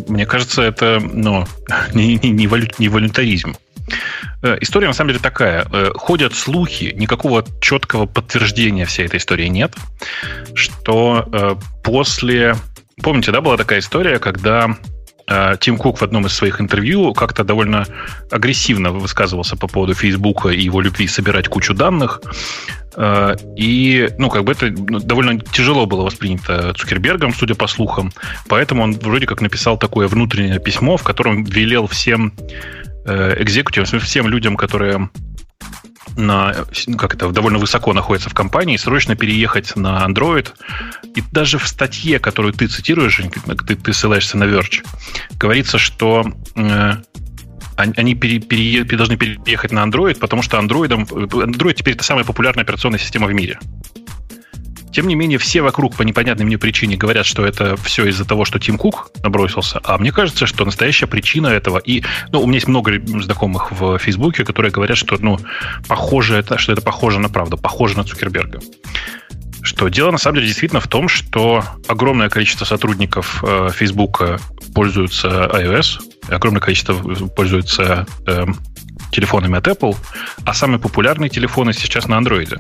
Мне 0.09 0.27
кажется, 0.27 0.63
это 0.63 1.01
ну, 1.01 1.47
не, 1.95 2.19
не, 2.23 2.31
не, 2.31 2.47
волю, 2.47 2.69
не 2.79 2.89
волюнтаризм. 2.89 3.55
Э, 4.43 4.57
история 4.61 4.87
на 4.87 4.93
самом 4.93 5.11
деле 5.11 5.21
такая. 5.21 5.67
Э, 5.71 5.91
ходят 5.95 6.35
слухи, 6.35 6.93
никакого 6.97 7.45
четкого 7.61 8.07
подтверждения 8.07 8.87
всей 8.87 9.07
этой 9.07 9.19
истории 9.19 9.47
нет, 9.47 9.75
что 10.55 11.29
э, 11.33 11.55
после... 11.83 12.57
Помните, 13.03 13.33
да, 13.33 13.41
была 13.41 13.57
такая 13.57 13.79
история, 13.79 14.19
когда 14.19 14.77
Тим 15.61 15.77
Кук 15.77 15.99
в 15.99 16.03
одном 16.03 16.27
из 16.27 16.33
своих 16.33 16.61
интервью 16.61 17.15
как-то 17.15 17.45
довольно 17.45 17.87
агрессивно 18.31 18.91
высказывался 18.91 19.57
по 19.57 19.69
поводу 19.69 19.95
Фейсбука 19.95 20.49
и 20.49 20.61
его 20.61 20.81
любви 20.81 21.07
собирать 21.07 21.49
кучу 21.49 21.75
данных. 21.75 22.21
Э, 22.97 23.37
и, 23.57 24.09
ну, 24.19 24.29
как 24.29 24.45
бы 24.45 24.53
это 24.53 24.67
ну, 24.71 24.99
довольно 24.99 25.41
тяжело 25.41 25.87
было 25.87 26.03
воспринято 26.03 26.75
Цукербергом, 26.75 27.33
судя 27.35 27.55
по 27.55 27.67
слухам. 27.67 28.13
Поэтому 28.49 28.83
он 28.83 28.95
вроде 28.95 29.27
как 29.27 29.41
написал 29.41 29.79
такое 29.79 30.09
внутреннее 30.09 30.59
письмо, 30.59 30.97
в 30.97 31.03
котором 31.03 31.45
велел 31.45 31.87
всем 31.87 32.33
э, 33.07 33.37
экзекутивам, 33.43 33.87
всем 34.01 34.29
людям, 34.29 34.57
которые 34.57 35.11
на, 36.17 36.67
как 36.99 37.15
это, 37.15 37.31
довольно 37.31 37.59
высоко 37.59 37.93
находится 37.93 38.31
в 38.31 38.35
компании, 38.35 38.77
срочно 38.77 39.17
переехать 39.17 39.77
на 39.77 40.07
Android. 40.07 40.49
И 41.15 41.23
даже 41.33 41.59
в 41.59 41.67
статье, 41.67 42.19
которую 42.19 42.53
ты 42.53 42.67
цитируешь, 42.67 43.21
ты, 43.67 43.77
ты 43.77 43.93
ссылаешься 43.93 44.37
на 44.37 44.45
Verge, 44.45 44.85
говорится, 45.39 45.79
что 45.79 46.25
э, 46.57 46.93
они 47.77 48.15
пере, 48.15 48.41
пере, 48.41 48.85
должны 48.85 49.17
переехать 49.17 49.73
на 49.73 49.85
Android, 49.85 50.19
потому 50.19 50.43
что 50.43 50.59
Android, 50.59 50.89
Android 50.89 51.75
теперь 51.75 51.95
это 51.95 52.05
самая 52.05 52.25
популярная 52.25 52.65
операционная 52.65 52.99
система 52.99 53.27
в 53.27 53.33
мире. 53.33 53.59
Тем 54.93 55.07
не 55.07 55.15
менее, 55.15 55.39
все 55.39 55.63
вокруг 55.63 55.97
по 55.97 56.03
непонятной 56.03 56.45
мне 56.45 56.59
причине 56.59 56.97
говорят, 56.97 57.25
что 57.25 57.45
это 57.47 57.77
все 57.77 58.07
из-за 58.07 58.25
того, 58.25 58.45
что 58.45 58.59
Тим 58.59 58.77
Кук 58.77 59.11
набросился. 59.23 59.81
А 59.85 59.99
мне 59.99 60.11
кажется, 60.11 60.47
что 60.47 60.65
настоящая 60.65 61.07
причина 61.07 61.47
этого... 61.49 61.79
И, 61.79 62.03
ну, 62.33 62.43
у 62.43 62.47
меня 62.47 62.57
есть 62.57 62.69
много 62.69 63.01
знакомых 63.21 63.71
в 63.71 63.99
Фейсбуке, 63.99 64.45
которые 64.45 64.73
говорят, 64.73 64.99
что, 64.99 65.17
ну, 65.21 65.39
похоже 65.87 66.37
это, 66.37 66.59
что 66.59 66.73
это 66.73 66.83
похоже 66.83 67.21
на 67.21 67.29
правду, 67.29 67.57
похоже 67.57 67.97
на 67.97 68.05
Цукерберга. 68.05 68.61
Что 69.63 69.89
дело 69.89 70.11
на 70.11 70.19
самом 70.19 70.37
деле 70.37 70.49
действительно 70.49 70.81
в 70.81 70.89
том, 70.89 71.09
что 71.09 71.63
огромное 71.87 72.29
количество 72.29 72.65
сотрудников 72.65 73.45
э, 73.47 73.69
Facebook 73.75 74.41
пользуются 74.75 75.29
iOS, 75.53 76.01
огромное 76.29 76.61
количество 76.61 76.95
пользуются 76.95 78.07
э, 78.27 78.47
телефонами 79.13 79.59
от 79.59 79.69
Apple, 79.69 79.97
а 80.45 80.55
самые 80.55 80.81
популярные 80.81 81.29
телефоны 81.29 81.73
сейчас 81.75 82.09
на 82.09 82.19
Android 82.19 82.59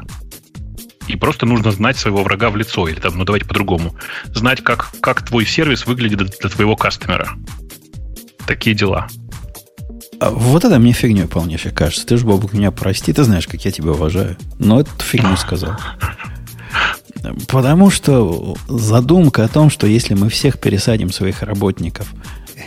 и 1.10 1.16
просто 1.16 1.46
нужно 1.46 1.72
знать 1.72 1.96
своего 1.96 2.22
врага 2.22 2.50
в 2.50 2.56
лицо, 2.56 2.88
или 2.88 3.00
там, 3.00 3.18
ну 3.18 3.24
давайте 3.24 3.46
по-другому, 3.46 3.94
знать, 4.26 4.62
как, 4.62 4.90
как 5.00 5.22
твой 5.22 5.44
сервис 5.44 5.86
выглядит 5.86 6.18
для 6.18 6.50
твоего 6.50 6.76
кастомера. 6.76 7.30
Такие 8.46 8.74
дела. 8.76 9.08
А 10.20 10.30
вот 10.30 10.64
это 10.64 10.78
мне 10.78 10.92
фигней 10.92 11.26
полнейшей 11.26 11.72
кажется. 11.72 12.06
Ты 12.06 12.18
же, 12.18 12.26
Бобук, 12.26 12.52
меня 12.52 12.70
прости, 12.70 13.12
ты 13.12 13.24
знаешь, 13.24 13.46
как 13.46 13.64
я 13.64 13.70
тебя 13.70 13.92
уважаю. 13.92 14.36
Но 14.58 14.80
эту 14.80 14.90
фигню 15.02 15.36
сказал. 15.36 15.76
Потому 17.48 17.90
что 17.90 18.56
задумка 18.68 19.44
о 19.44 19.48
том, 19.48 19.70
что 19.70 19.86
если 19.86 20.14
мы 20.14 20.28
всех 20.28 20.58
пересадим 20.58 21.10
своих 21.10 21.42
работников, 21.42 22.12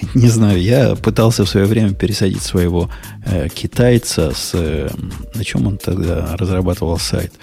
не 0.14 0.28
знаю, 0.28 0.62
я 0.62 0.96
пытался 0.96 1.46
в 1.46 1.50
свое 1.50 1.66
время 1.66 1.94
пересадить 1.94 2.42
своего 2.42 2.90
э, 3.26 3.48
китайца 3.50 4.32
с... 4.36 4.52
Э, 4.54 4.90
на 5.36 5.44
чем 5.44 5.68
он 5.68 5.78
тогда 5.78 6.36
разрабатывал 6.38 6.98
сайт? 6.98 7.34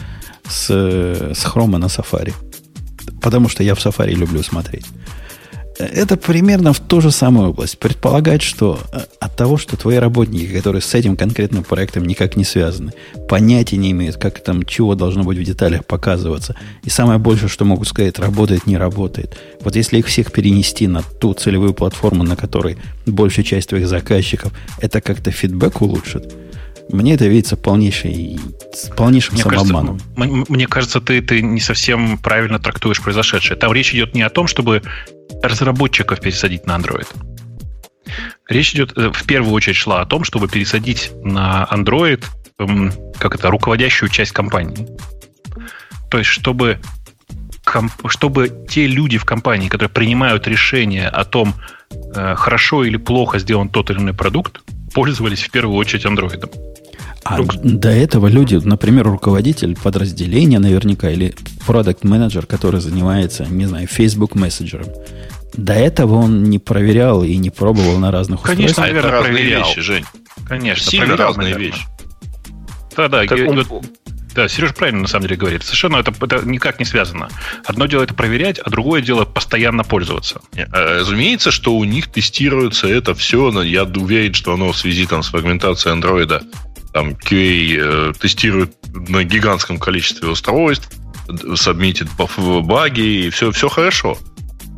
С, 0.50 0.70
с 0.70 1.44
хрома 1.44 1.78
на 1.78 1.86
Safari. 1.86 2.34
Потому 3.20 3.48
что 3.48 3.62
я 3.62 3.74
в 3.74 3.78
Safari 3.78 4.14
люблю 4.14 4.42
смотреть. 4.42 4.86
Это 5.80 6.18
примерно 6.18 6.74
в 6.74 6.80
ту 6.80 7.00
же 7.00 7.10
самую 7.10 7.50
область. 7.50 7.78
Предполагать, 7.78 8.42
что 8.42 8.78
э, 8.92 9.00
от 9.18 9.36
того, 9.36 9.56
что 9.56 9.78
твои 9.78 9.96
работники, 9.96 10.46
которые 10.46 10.82
с 10.82 10.94
этим 10.94 11.16
конкретным 11.16 11.64
проектом 11.64 12.04
никак 12.04 12.36
не 12.36 12.44
связаны, 12.44 12.92
понятия 13.28 13.78
не 13.78 13.92
имеют, 13.92 14.16
как 14.16 14.40
там, 14.40 14.64
чего 14.64 14.94
должно 14.94 15.24
быть 15.24 15.38
в 15.38 15.42
деталях 15.42 15.86
показываться. 15.86 16.54
И 16.84 16.90
самое 16.90 17.18
большее, 17.18 17.48
что 17.48 17.64
могут 17.64 17.88
сказать, 17.88 18.18
работает, 18.18 18.66
не 18.66 18.76
работает. 18.76 19.38
Вот 19.62 19.74
если 19.74 19.98
их 19.98 20.06
всех 20.06 20.32
перенести 20.32 20.86
на 20.86 21.02
ту 21.02 21.32
целевую 21.32 21.72
платформу, 21.72 22.24
на 22.24 22.36
которой 22.36 22.76
большая 23.06 23.44
часть 23.44 23.70
твоих 23.70 23.88
заказчиков, 23.88 24.52
это 24.80 25.00
как-то 25.00 25.30
фидбэк 25.30 25.80
улучшит– 25.80 26.34
мне 26.92 27.14
это 27.14 27.26
видится 27.26 27.56
полнейшей, 27.56 28.38
полнейшим 28.96 29.34
мне 29.34 29.42
самообманом. 29.42 30.00
Кажется, 30.16 30.52
мне 30.52 30.66
кажется, 30.66 31.00
ты, 31.00 31.22
ты 31.22 31.42
не 31.42 31.60
совсем 31.60 32.18
правильно 32.18 32.58
трактуешь 32.58 33.00
произошедшее. 33.00 33.58
Там 33.58 33.72
речь 33.72 33.94
идет 33.94 34.14
не 34.14 34.22
о 34.22 34.30
том, 34.30 34.46
чтобы 34.46 34.82
разработчиков 35.42 36.20
пересадить 36.20 36.66
на 36.66 36.76
Android. 36.76 37.06
Речь 38.48 38.74
идет, 38.74 38.96
э, 38.96 39.10
в 39.12 39.24
первую 39.24 39.52
очередь 39.52 39.76
шла 39.76 40.00
о 40.00 40.06
том, 40.06 40.24
чтобы 40.24 40.48
пересадить 40.48 41.12
на 41.22 41.68
Android, 41.70 42.24
эм, 42.58 42.92
как 43.18 43.34
это, 43.34 43.50
руководящую 43.50 44.08
часть 44.08 44.32
компании. 44.32 44.88
То 46.10 46.18
есть, 46.18 46.30
чтобы, 46.30 46.80
чтобы 48.06 48.66
те 48.68 48.86
люди 48.86 49.18
в 49.18 49.24
компании, 49.24 49.68
которые 49.68 49.90
принимают 49.90 50.48
решение 50.48 51.08
о 51.08 51.24
том, 51.24 51.54
э, 52.14 52.34
хорошо 52.34 52.84
или 52.84 52.96
плохо 52.96 53.38
сделан 53.38 53.68
тот 53.68 53.90
или 53.90 53.98
иной 53.98 54.14
продукт, 54.14 54.62
пользовались 54.92 55.42
в 55.42 55.50
первую 55.50 55.76
очередь 55.76 56.04
андроидом. 56.06 56.50
А 57.24 57.42
до 57.42 57.90
этого 57.90 58.28
люди, 58.28 58.54
например, 58.56 59.06
руководитель 59.06 59.76
подразделения 59.76 60.58
наверняка 60.58 61.10
или 61.10 61.34
продукт 61.66 62.02
менеджер 62.02 62.46
который 62.46 62.80
занимается, 62.80 63.44
не 63.44 63.66
знаю, 63.66 63.86
Facebook 63.86 64.34
мессенджером, 64.34 64.86
до 65.54 65.74
этого 65.74 66.14
он 66.14 66.44
не 66.44 66.58
проверял 66.58 67.22
и 67.22 67.36
не 67.36 67.50
пробовал 67.50 67.98
на 67.98 68.10
разных 68.10 68.40
Конечно, 68.42 68.84
устройствах. 68.84 68.86
Конечно, 69.02 69.10
разные 69.10 69.32
проверял. 69.34 69.68
вещи, 69.68 69.80
Жень. 69.80 70.04
Конечно, 70.48 70.90
Сильно 70.90 71.06
проверял, 71.06 71.28
разные 71.28 71.54
наверное. 71.54 71.66
вещи. 71.66 71.86
Да, 72.96 73.08
да. 73.08 73.24
Так 73.26 73.38
он... 73.48 73.66
Да, 74.34 74.48
Сереж 74.48 74.74
правильно 74.74 75.02
на 75.02 75.08
самом 75.08 75.24
деле 75.24 75.36
говорит. 75.36 75.64
Совершенно 75.64 75.96
это, 75.96 76.12
это 76.24 76.46
никак 76.46 76.78
не 76.78 76.84
связано. 76.84 77.28
Одно 77.64 77.86
дело 77.86 78.04
это 78.04 78.14
проверять, 78.14 78.60
а 78.60 78.70
другое 78.70 79.02
дело 79.02 79.24
постоянно 79.24 79.82
пользоваться. 79.82 80.40
А, 80.56 81.00
разумеется, 81.00 81.50
что 81.50 81.76
у 81.76 81.84
них 81.84 82.06
тестируется 82.06 82.86
это 82.86 83.14
все. 83.14 83.50
но 83.50 83.62
Я 83.62 83.84
уверен, 83.84 84.34
что 84.34 84.54
оно 84.54 84.70
в 84.72 84.76
связи 84.78 85.06
там, 85.06 85.22
с 85.24 85.28
фрагментацией 85.28 85.92
андроида 85.92 86.42
там 86.92 87.10
QA 87.10 87.76
э, 87.78 88.12
тестирует 88.20 88.74
на 88.92 89.24
гигантском 89.24 89.78
количестве 89.78 90.28
устройств, 90.28 90.90
сабмитит 91.54 92.08
баги, 92.16 93.26
и 93.26 93.30
все, 93.30 93.52
все 93.52 93.68
хорошо. 93.68 94.18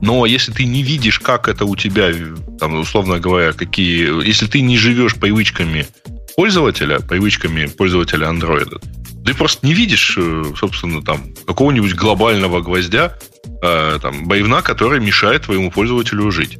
Но 0.02 0.26
если 0.26 0.52
ты 0.52 0.64
не 0.64 0.82
видишь, 0.82 1.20
как 1.20 1.48
это 1.48 1.64
у 1.64 1.76
тебя, 1.76 2.12
там, 2.58 2.74
условно 2.74 3.20
говоря, 3.20 3.52
какие... 3.52 4.26
Если 4.26 4.46
ты 4.46 4.60
не 4.60 4.76
живешь 4.76 5.14
привычками 5.14 5.86
пользователя, 6.36 6.98
привычками 6.98 7.66
пользователя 7.66 8.26
Android, 8.26 8.82
ты 9.24 9.34
просто 9.34 9.64
не 9.64 9.74
видишь, 9.74 10.16
э, 10.18 10.44
собственно, 10.56 11.02
там 11.02 11.22
какого-нибудь 11.46 11.94
глобального 11.94 12.60
гвоздя, 12.60 13.16
э, 13.62 13.98
там, 14.02 14.26
боевна, 14.26 14.60
который 14.62 15.00
мешает 15.00 15.42
твоему 15.42 15.70
пользователю 15.70 16.30
жить. 16.32 16.58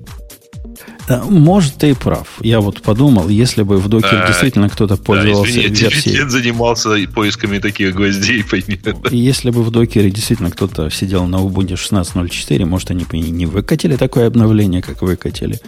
Может, 1.09 1.77
ты 1.77 1.91
и 1.91 1.95
прав. 1.95 2.29
Я 2.41 2.61
вот 2.61 2.83
подумал, 2.83 3.29
если 3.29 3.63
бы 3.63 3.79
в 3.79 3.89
докере 3.89 4.23
а, 4.23 4.27
действительно 4.27 4.69
кто-то 4.69 4.97
пользовался 4.97 5.55
да, 5.55 5.61
извини, 5.61 5.91
версией... 5.91 6.17
лет 6.17 6.31
занимался 6.31 6.97
поисками 7.13 7.59
таких 7.59 7.95
гвоздей. 7.95 8.45
Если 9.11 9.51
бы 9.51 9.63
в 9.63 9.71
докере 9.71 10.11
действительно 10.11 10.51
кто-то 10.51 10.91
сидел 10.91 11.27
на 11.27 11.37
Ubuntu 11.37 11.75
16.04, 11.75 12.65
может, 12.65 12.91
они 12.91 13.05
бы 13.05 13.19
не 13.19 13.47
выкатили 13.47 13.97
такое 13.97 14.27
обновление, 14.29 14.83
как 14.83 15.03
выкатили. 15.03 15.61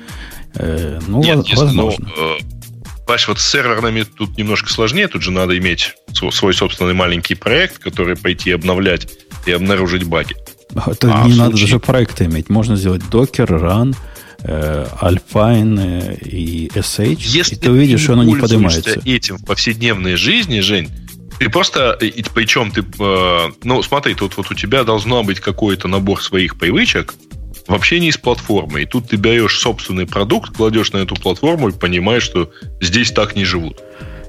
Э, 0.54 1.00
ну, 1.06 1.22
Нет, 1.22 1.46
возможно. 1.56 2.08
Ну, 2.16 2.36
э, 2.36 2.38
Понимаешь, 3.06 3.28
вот 3.28 3.38
с 3.38 3.46
серверными 3.46 4.02
тут 4.02 4.38
немножко 4.38 4.70
сложнее. 4.70 5.08
Тут 5.08 5.22
же 5.22 5.30
надо 5.30 5.58
иметь 5.58 5.94
свой 6.30 6.54
собственный 6.54 6.94
маленький 6.94 7.34
проект, 7.34 7.78
который 7.78 8.16
пойти 8.16 8.52
обновлять 8.52 9.08
и 9.44 9.52
обнаружить 9.52 10.04
баги. 10.04 10.34
Это 10.74 11.12
а 11.12 11.26
не 11.26 11.34
надо 11.34 11.50
случае... 11.50 11.66
даже 11.66 11.80
проекта 11.80 12.24
иметь. 12.24 12.48
Можно 12.48 12.76
сделать 12.76 13.02
Docker, 13.10 13.46
Run, 13.46 13.92
э, 13.92 14.13
Alpine 14.46 16.20
и 16.20 16.68
SH, 16.68 17.16
Если 17.20 17.54
и 17.54 17.58
ты 17.58 17.70
увидишь, 17.70 18.02
что 18.02 18.12
оно 18.12 18.24
не 18.24 18.36
поднимается. 18.36 19.00
этим 19.04 19.38
в 19.38 19.44
повседневной 19.44 20.16
жизни, 20.16 20.60
Жень, 20.60 20.90
ты 21.38 21.48
просто, 21.48 21.92
и, 21.92 22.22
причем 22.34 22.70
ты, 22.70 22.82
э, 22.82 23.50
ну, 23.64 23.82
смотри, 23.82 24.14
тут 24.14 24.36
вот 24.36 24.50
у 24.50 24.54
тебя 24.54 24.84
должно 24.84 25.22
быть 25.24 25.40
какой-то 25.40 25.88
набор 25.88 26.22
своих 26.22 26.56
привычек, 26.56 27.14
в 27.66 27.72
общении 27.74 28.10
с 28.10 28.18
платформой. 28.18 28.82
И 28.82 28.86
тут 28.86 29.08
ты 29.08 29.16
берешь 29.16 29.58
собственный 29.58 30.06
продукт, 30.06 30.54
кладешь 30.54 30.92
на 30.92 30.98
эту 30.98 31.14
платформу 31.14 31.70
и 31.70 31.72
понимаешь, 31.72 32.22
что 32.22 32.50
здесь 32.80 33.10
так 33.10 33.36
не 33.36 33.44
живут. 33.44 33.80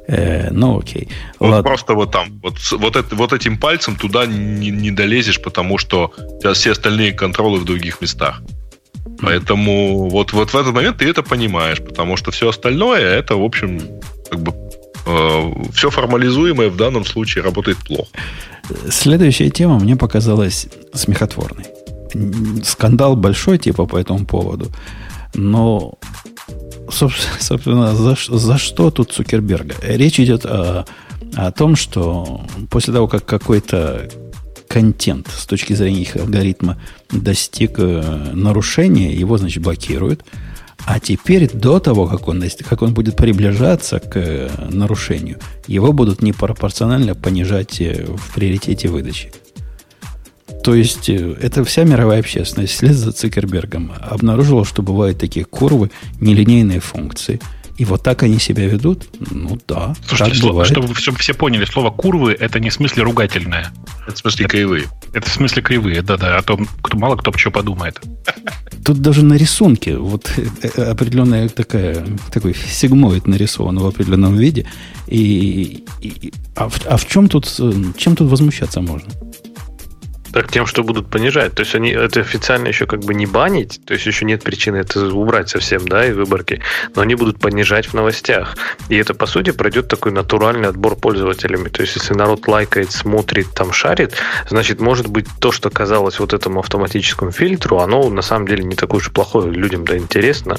Э, 0.07 0.49
ну, 0.51 0.79
окей. 0.79 1.09
Вот 1.39 1.49
Ладно. 1.49 1.63
просто 1.63 1.93
вот 1.95 2.11
там, 2.11 2.39
вот, 2.41 2.57
вот, 2.71 2.95
это, 2.95 3.15
вот 3.15 3.33
этим 3.33 3.57
пальцем 3.57 3.95
туда 3.95 4.25
не, 4.25 4.69
не 4.69 4.91
долезешь, 4.91 5.41
потому 5.41 5.77
что 5.77 6.13
у 6.17 6.39
тебя 6.39 6.53
все 6.53 6.71
остальные 6.71 7.13
контролы 7.13 7.59
в 7.59 7.65
других 7.65 8.01
местах. 8.01 8.41
Поэтому 9.21 10.09
вот, 10.09 10.33
вот 10.33 10.53
в 10.53 10.55
этот 10.55 10.73
момент 10.73 10.97
ты 10.97 11.09
это 11.09 11.23
понимаешь, 11.23 11.81
потому 11.81 12.17
что 12.17 12.31
все 12.31 12.49
остальное, 12.49 13.01
это, 13.01 13.35
в 13.35 13.43
общем, 13.43 13.81
как 14.29 14.41
бы 14.41 14.53
э, 15.05 15.53
все 15.73 15.89
формализуемое 15.89 16.69
в 16.69 16.75
данном 16.75 17.05
случае 17.05 17.43
работает 17.43 17.77
плохо. 17.77 18.09
Следующая 18.89 19.49
тема 19.49 19.79
мне 19.79 19.95
показалась 19.95 20.67
смехотворной 20.93 21.65
скандал 22.63 23.15
большой 23.15 23.57
типа 23.57 23.85
по 23.85 23.97
этому 23.97 24.25
поводу. 24.25 24.71
Но, 25.33 25.95
собственно, 26.89 27.93
за, 27.93 28.15
за 28.15 28.57
что 28.57 28.91
тут 28.91 29.11
Цукерберга? 29.11 29.75
Речь 29.81 30.19
идет 30.19 30.45
о, 30.45 30.85
о 31.35 31.51
том, 31.51 31.75
что 31.75 32.45
после 32.69 32.93
того, 32.93 33.07
как 33.07 33.25
какой-то 33.25 34.09
контент 34.75 35.29
с 35.29 35.45
точки 35.45 35.71
зрения 35.71 36.01
их 36.01 36.17
алгоритма 36.17 36.77
достиг 37.09 37.75
э, 37.77 38.31
нарушения, 38.33 39.13
его, 39.13 39.37
значит, 39.37 39.63
блокируют. 39.63 40.25
А 40.85 40.99
теперь 40.99 41.49
до 41.49 41.79
того, 41.79 42.07
как 42.07 42.27
он, 42.27 42.43
как 42.67 42.81
он 42.81 42.93
будет 42.93 43.15
приближаться 43.15 43.99
к 43.99 44.17
э, 44.17 44.49
нарушению, 44.69 45.39
его 45.65 45.93
будут 45.93 46.21
непропорционально 46.21 47.15
понижать 47.15 47.79
э, 47.79 48.05
в 48.05 48.33
приоритете 48.35 48.89
выдачи. 48.89 49.31
То 50.61 50.75
есть 50.75 51.07
это 51.07 51.63
вся 51.63 51.85
мировая 51.85 52.19
общественность 52.19 52.73
вслед 52.73 52.95
за 52.95 53.13
Цукербергом 53.13 53.93
обнаружила, 54.01 54.65
что 54.65 54.81
бывают 54.81 55.17
такие 55.17 55.45
курвы, 55.45 55.89
нелинейные 56.19 56.81
функции. 56.81 57.39
И 57.77 57.83
вот 57.83 58.03
так 58.03 58.23
они 58.23 58.39
себя 58.39 58.67
ведут? 58.67 59.05
Ну 59.31 59.59
да. 59.67 59.95
Слушайте, 60.07 60.35
слово, 60.35 60.65
чтобы 60.65 60.93
все, 60.93 61.11
все 61.13 61.33
поняли, 61.33 61.65
слово 61.65 61.91
курвы 61.91 62.33
это 62.33 62.59
не 62.59 62.69
в 62.69 62.73
смысле 62.73 63.03
ругательное. 63.03 63.71
Это 64.07 64.15
в 64.15 64.17
смысле 64.19 64.47
кривые. 64.47 64.83
Это 65.13 65.29
в 65.29 65.33
смысле 65.33 65.61
кривые, 65.61 66.01
да-да. 66.01 66.37
А 66.37 66.41
то 66.41 66.57
кто, 66.81 66.97
мало 66.97 67.17
кто 67.17 67.33
что 67.33 67.51
подумает. 67.51 67.99
Тут 68.85 69.01
даже 69.01 69.25
на 69.25 69.33
рисунке 69.33 69.97
вот 69.97 70.31
э, 70.37 70.45
э, 70.61 70.83
определенная 70.83 71.49
такая, 71.49 72.05
такой 72.31 72.55
сигмоид 72.55 73.27
нарисован 73.27 73.77
в 73.79 73.85
определенном 73.85 74.37
виде. 74.37 74.65
И, 75.07 75.85
и, 76.01 76.33
а, 76.55 76.69
в, 76.69 76.85
а 76.85 76.97
в 76.97 77.05
чем 77.07 77.27
тут, 77.27 77.45
чем 77.97 78.15
тут 78.15 78.29
возмущаться 78.29 78.79
можно? 78.79 79.09
Так 80.35 80.51
тем, 80.51 80.65
что 80.65 80.83
будут 80.83 81.09
понижать. 81.09 81.53
То 81.53 81.61
есть 81.61 81.75
они 81.75 81.91
это 81.91 82.19
официально 82.19 82.67
еще 82.67 82.85
как 82.87 82.99
бы 82.99 83.13
не 83.13 83.25
банить, 83.25 83.79
то 83.85 83.93
есть 83.93 84.05
еще 84.05 84.25
нет 84.25 84.43
причины 84.43 84.75
это 84.75 85.07
убрать 85.07 85.47
совсем, 85.47 85.87
да, 85.87 86.05
и 86.05 86.11
выборки, 86.11 86.61
но 86.93 87.03
они 87.03 87.15
будут 87.15 87.39
понижать 87.39 87.85
в 87.85 87.93
новостях. 87.93 88.57
И 88.89 88.97
это, 88.97 89.13
по 89.13 89.27
сути, 89.27 89.51
пройдет 89.51 89.87
такой 89.87 90.11
натуральный 90.11 90.67
отбор 90.67 90.97
пользователями. 90.97 91.69
То 91.69 91.83
есть 91.83 91.95
если 91.95 92.13
народ 92.13 92.49
лайкает, 92.49 92.91
смотрит, 92.91 93.47
там 93.55 93.71
шарит, 93.71 94.15
значит, 94.49 94.81
может 94.81 95.07
быть, 95.07 95.25
то, 95.39 95.53
что 95.53 95.69
казалось 95.69 96.19
вот 96.19 96.33
этому 96.33 96.59
автоматическому 96.59 97.31
фильтру, 97.31 97.77
оно 97.79 98.09
на 98.09 98.21
самом 98.21 98.45
деле 98.45 98.65
не 98.65 98.75
такое 98.75 98.97
уж 98.97 99.13
плохое, 99.13 99.49
людям 99.53 99.85
да 99.85 99.97
интересно, 99.97 100.57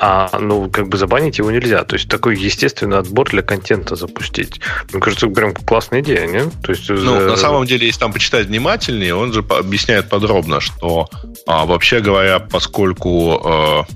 а 0.00 0.40
ну, 0.40 0.68
как 0.68 0.88
бы 0.88 0.98
забанить 0.98 1.38
его 1.38 1.52
нельзя. 1.52 1.84
То 1.84 1.94
есть 1.94 2.08
такой 2.08 2.36
естественный 2.36 2.98
отбор 2.98 3.30
для 3.30 3.42
контента 3.42 3.94
запустить. 3.94 4.60
Мне 4.92 5.00
кажется, 5.00 5.28
прям 5.28 5.54
классная 5.54 6.00
идея, 6.00 6.26
не? 6.26 6.50
То 6.64 6.72
есть, 6.72 6.90
ну, 6.90 6.96
за... 6.96 7.28
на 7.28 7.36
самом 7.36 7.64
деле, 7.64 7.86
если 7.86 8.00
там 8.00 8.12
почитать 8.12 8.46
внимательнее, 8.46 9.03
исследовании 9.04 9.10
он 9.12 9.32
же 9.32 9.44
объясняет 9.48 10.08
подробно, 10.08 10.60
что 10.60 11.08
а, 11.46 11.66
вообще 11.66 12.00
говоря, 12.00 12.38
поскольку 12.38 13.40
а, 13.44 13.86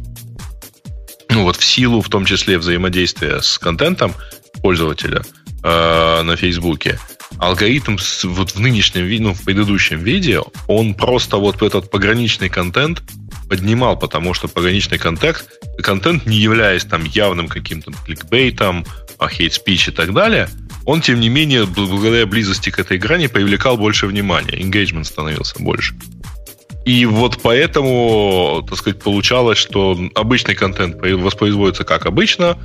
ну 1.31 1.45
вот 1.45 1.57
в 1.57 1.65
силу, 1.65 2.01
в 2.01 2.09
том 2.09 2.25
числе 2.25 2.59
взаимодействия 2.59 3.41
с 3.41 3.59
контентом 3.59 4.13
пользователя 4.63 5.23
а, 5.63 6.23
на 6.23 6.37
Фейсбуке, 6.37 6.99
алгоритм 7.39 7.99
с, 7.99 8.25
вот 8.25 8.53
в 8.53 8.61
нынешнем 8.61 9.05
виде, 9.05 9.25
ну, 9.25 9.35
в 9.35 9.43
предыдущем 9.43 10.01
видео, 10.03 10.47
он 10.67 10.95
просто 10.95 11.37
вот 11.37 11.63
этот 11.63 11.91
пограничный 11.91 12.49
контент 12.49 13.03
поднимал, 13.49 13.99
потому 13.99 14.35
что 14.35 14.49
пограничный 14.49 14.99
контент, 14.99 15.45
контент 15.83 16.27
не 16.27 16.37
являясь 16.37 16.85
там 16.85 17.05
явным 17.05 17.49
каким-то 17.49 17.93
кликбейтом, 18.05 18.85
хейт-спич 19.27 19.89
и 19.89 19.91
так 19.93 20.13
далее– 20.13 20.49
он, 20.89 21.03
тем 21.03 21.21
не 21.21 21.29
менее, 21.29 21.67
благодаря 21.67 22.25
близости 22.25 22.71
к 22.71 22.79
этой 22.79 22.97
грани, 22.97 23.27
привлекал 23.27 23.77
больше 23.77 24.07
внимания. 24.07 24.59
Engagement 24.59 25.05
становился 25.05 25.57
больше. 25.59 25.95
И 26.87 27.05
вот 27.05 27.41
поэтому, 27.43 28.65
так 28.67 28.79
сказать, 28.79 28.99
получалось, 29.03 29.59
что 29.59 29.99
обычный 30.15 30.55
контент 30.55 30.97
воспроизводится 30.97 31.85
как 31.85 32.07
обычно, 32.07 32.57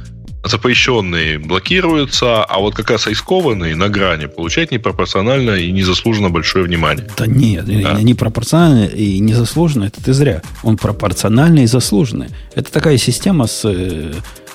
запрещенные 0.45 1.37
блокируются, 1.37 2.45
а 2.45 2.59
вот 2.59 2.75
как 2.75 2.91
раз 2.91 3.07
рискованные 3.07 3.75
на 3.75 3.89
грани 3.89 4.27
получают 4.27 4.71
непропорционально 4.71 5.51
и 5.51 5.69
незаслуженно 5.71 6.29
большое 6.29 6.63
внимание. 6.63 7.09
Да 7.17 7.27
нет, 7.27 7.65
да? 7.65 8.01
непропорционально 8.01 8.85
и 8.85 9.19
незаслуженно, 9.19 9.85
это 9.85 10.01
ты 10.01 10.13
зря. 10.13 10.41
Он 10.63 10.77
пропорциональный 10.77 11.63
и 11.63 11.67
заслуженный. 11.67 12.27
Это 12.55 12.71
такая 12.71 12.97
система 12.97 13.47
с, 13.47 13.61
э, 13.65 14.13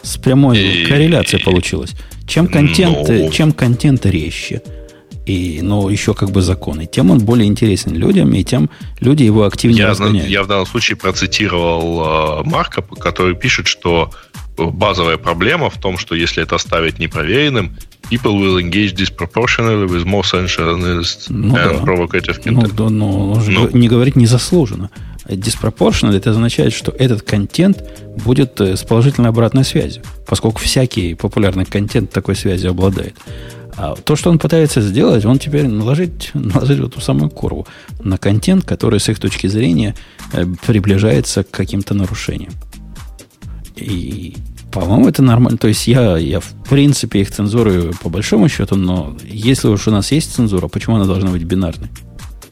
с 0.09 0.17
прямой 0.17 0.87
корреляцией 0.89 1.41
и, 1.41 1.45
получилась. 1.45 1.95
Чем 2.27 2.47
контент, 2.47 3.09
но... 3.09 3.31
чем 3.31 3.53
контент 3.53 4.07
резче, 4.07 4.63
и, 5.27 5.61
но 5.63 5.91
еще 5.91 6.15
как 6.15 6.31
бы 6.31 6.41
законы, 6.41 6.87
тем 6.87 7.11
он 7.11 7.19
более 7.19 7.47
интересен 7.47 7.95
людям, 7.95 8.33
и 8.33 8.43
тем 8.43 8.71
люди 9.01 9.25
его 9.25 9.45
активнее 9.45 9.83
я, 9.83 9.89
разгоняют. 9.89 10.29
Я 10.29 10.43
в 10.43 10.47
данном 10.47 10.67
случае 10.67 10.97
процитировал 10.97 12.41
э, 12.41 12.45
Марка, 12.45 12.83
который 12.83 13.35
пишет, 13.35 13.67
что 13.67 14.11
базовая 14.57 15.19
проблема 15.19 15.71
в 15.71 15.79
том, 15.79 15.99
что 15.99 16.15
если 16.15 16.43
это 16.43 16.57
оставить 16.57 16.99
непроверенным, 16.99 17.77
people 18.11 18.39
will 18.39 18.59
engage 18.59 18.95
disproportionately 18.95 19.87
with 19.87 20.05
more 20.05 20.23
sensationalist 20.23 21.27
ну, 21.29 21.55
and 21.55 21.79
да. 21.79 21.85
provocative 21.85 22.43
content. 22.43 22.53
Ну, 22.53 22.69
да, 22.69 22.91
но 22.91 23.33
он 23.33 23.43
же 23.43 23.51
ну. 23.51 23.71
не 23.73 23.89
говорит 23.89 24.17
незаслуженно. 24.17 24.91
Disproportional 25.29 26.17
это 26.17 26.31
означает, 26.31 26.73
что 26.73 26.91
этот 26.91 27.23
контент 27.23 27.85
будет 28.25 28.61
э, 28.61 28.77
с 28.77 28.83
положительной 28.83 29.29
обратной 29.29 29.65
связью, 29.65 30.03
поскольку 30.27 30.59
всякий 30.61 31.15
популярный 31.15 31.67
контент 31.67 32.11
такой 32.11 32.35
связью 32.35 32.71
обладает. 32.71 33.15
А 33.77 33.95
то, 33.95 34.17
что 34.17 34.31
он 34.31 34.39
пытается 34.39 34.81
сделать, 34.81 35.25
он 35.25 35.39
теперь 35.39 35.69
наложить, 35.69 36.31
наложить 36.35 36.81
вот 36.81 36.93
эту 36.93 37.01
самую 37.01 37.31
курву 37.31 37.67
на 38.03 38.17
контент, 38.17 38.65
который 38.65 39.01
с 39.01 39.09
их 39.09 39.21
точки 39.21 39.47
зрения 39.47 39.95
э, 40.33 40.47
приближается 40.67 41.45
к 41.45 41.51
каким-то 41.51 41.95
нарушениям. 41.95 42.53
И, 43.77 44.35
по-моему, 44.73 45.09
это 45.09 45.23
нормально. 45.23 45.59
То 45.59 45.69
есть 45.69 45.87
я, 45.87 46.17
я 46.17 46.41
в 46.41 46.53
принципе 46.69 47.21
их 47.21 47.31
цензурую 47.31 47.93
по 48.03 48.09
большому 48.09 48.49
счету, 48.49 48.77
но 48.77 49.17
если 49.25 49.69
уж 49.69 49.87
у 49.89 49.91
нас 49.91 50.11
есть 50.11 50.35
цензура, 50.35 50.69
почему 50.69 50.97
она 50.97 51.05
должна 51.05 51.31
быть 51.31 51.45
бинарной? 51.45 51.89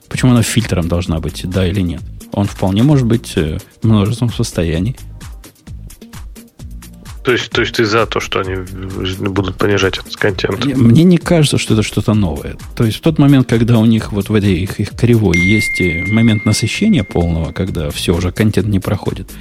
Почему 0.08 0.32
она 0.32 0.42
фильтром 0.42 0.88
должна 0.88 1.18
быть, 1.18 1.48
да 1.48 1.66
или 1.66 1.80
нет? 1.80 2.02
Он 2.36 2.46
вполне 2.46 2.82
может 2.82 3.06
быть 3.06 3.32
э, 3.36 3.58
в 3.82 3.86
множественном 3.86 4.32
состоянии. 4.32 4.94
То 7.24 7.32
есть, 7.32 7.50
то 7.50 7.62
есть 7.62 7.74
ты 7.74 7.84
за 7.84 8.06
то, 8.06 8.20
что 8.20 8.38
они 8.38 8.54
будут 9.28 9.56
понижать 9.56 9.98
этот 9.98 10.14
контент? 10.14 10.64
Мне 10.64 11.02
не 11.02 11.16
кажется, 11.16 11.58
что 11.58 11.74
это 11.74 11.82
что-то 11.82 12.14
новое. 12.14 12.56
То 12.76 12.84
есть 12.84 12.98
в 12.98 13.00
тот 13.00 13.18
момент, 13.18 13.48
когда 13.48 13.78
у 13.78 13.84
них 13.84 14.12
вот 14.12 14.28
в 14.28 14.34
этой 14.34 14.52
их, 14.54 14.78
их 14.78 14.90
кривой 14.90 15.38
есть 15.38 15.80
э, 15.80 16.04
момент 16.06 16.44
насыщения 16.44 17.02
полного, 17.02 17.52
когда 17.52 17.90
все 17.90 18.14
уже 18.14 18.30
контент 18.32 18.68
не 18.68 18.80
проходит, 18.80 19.32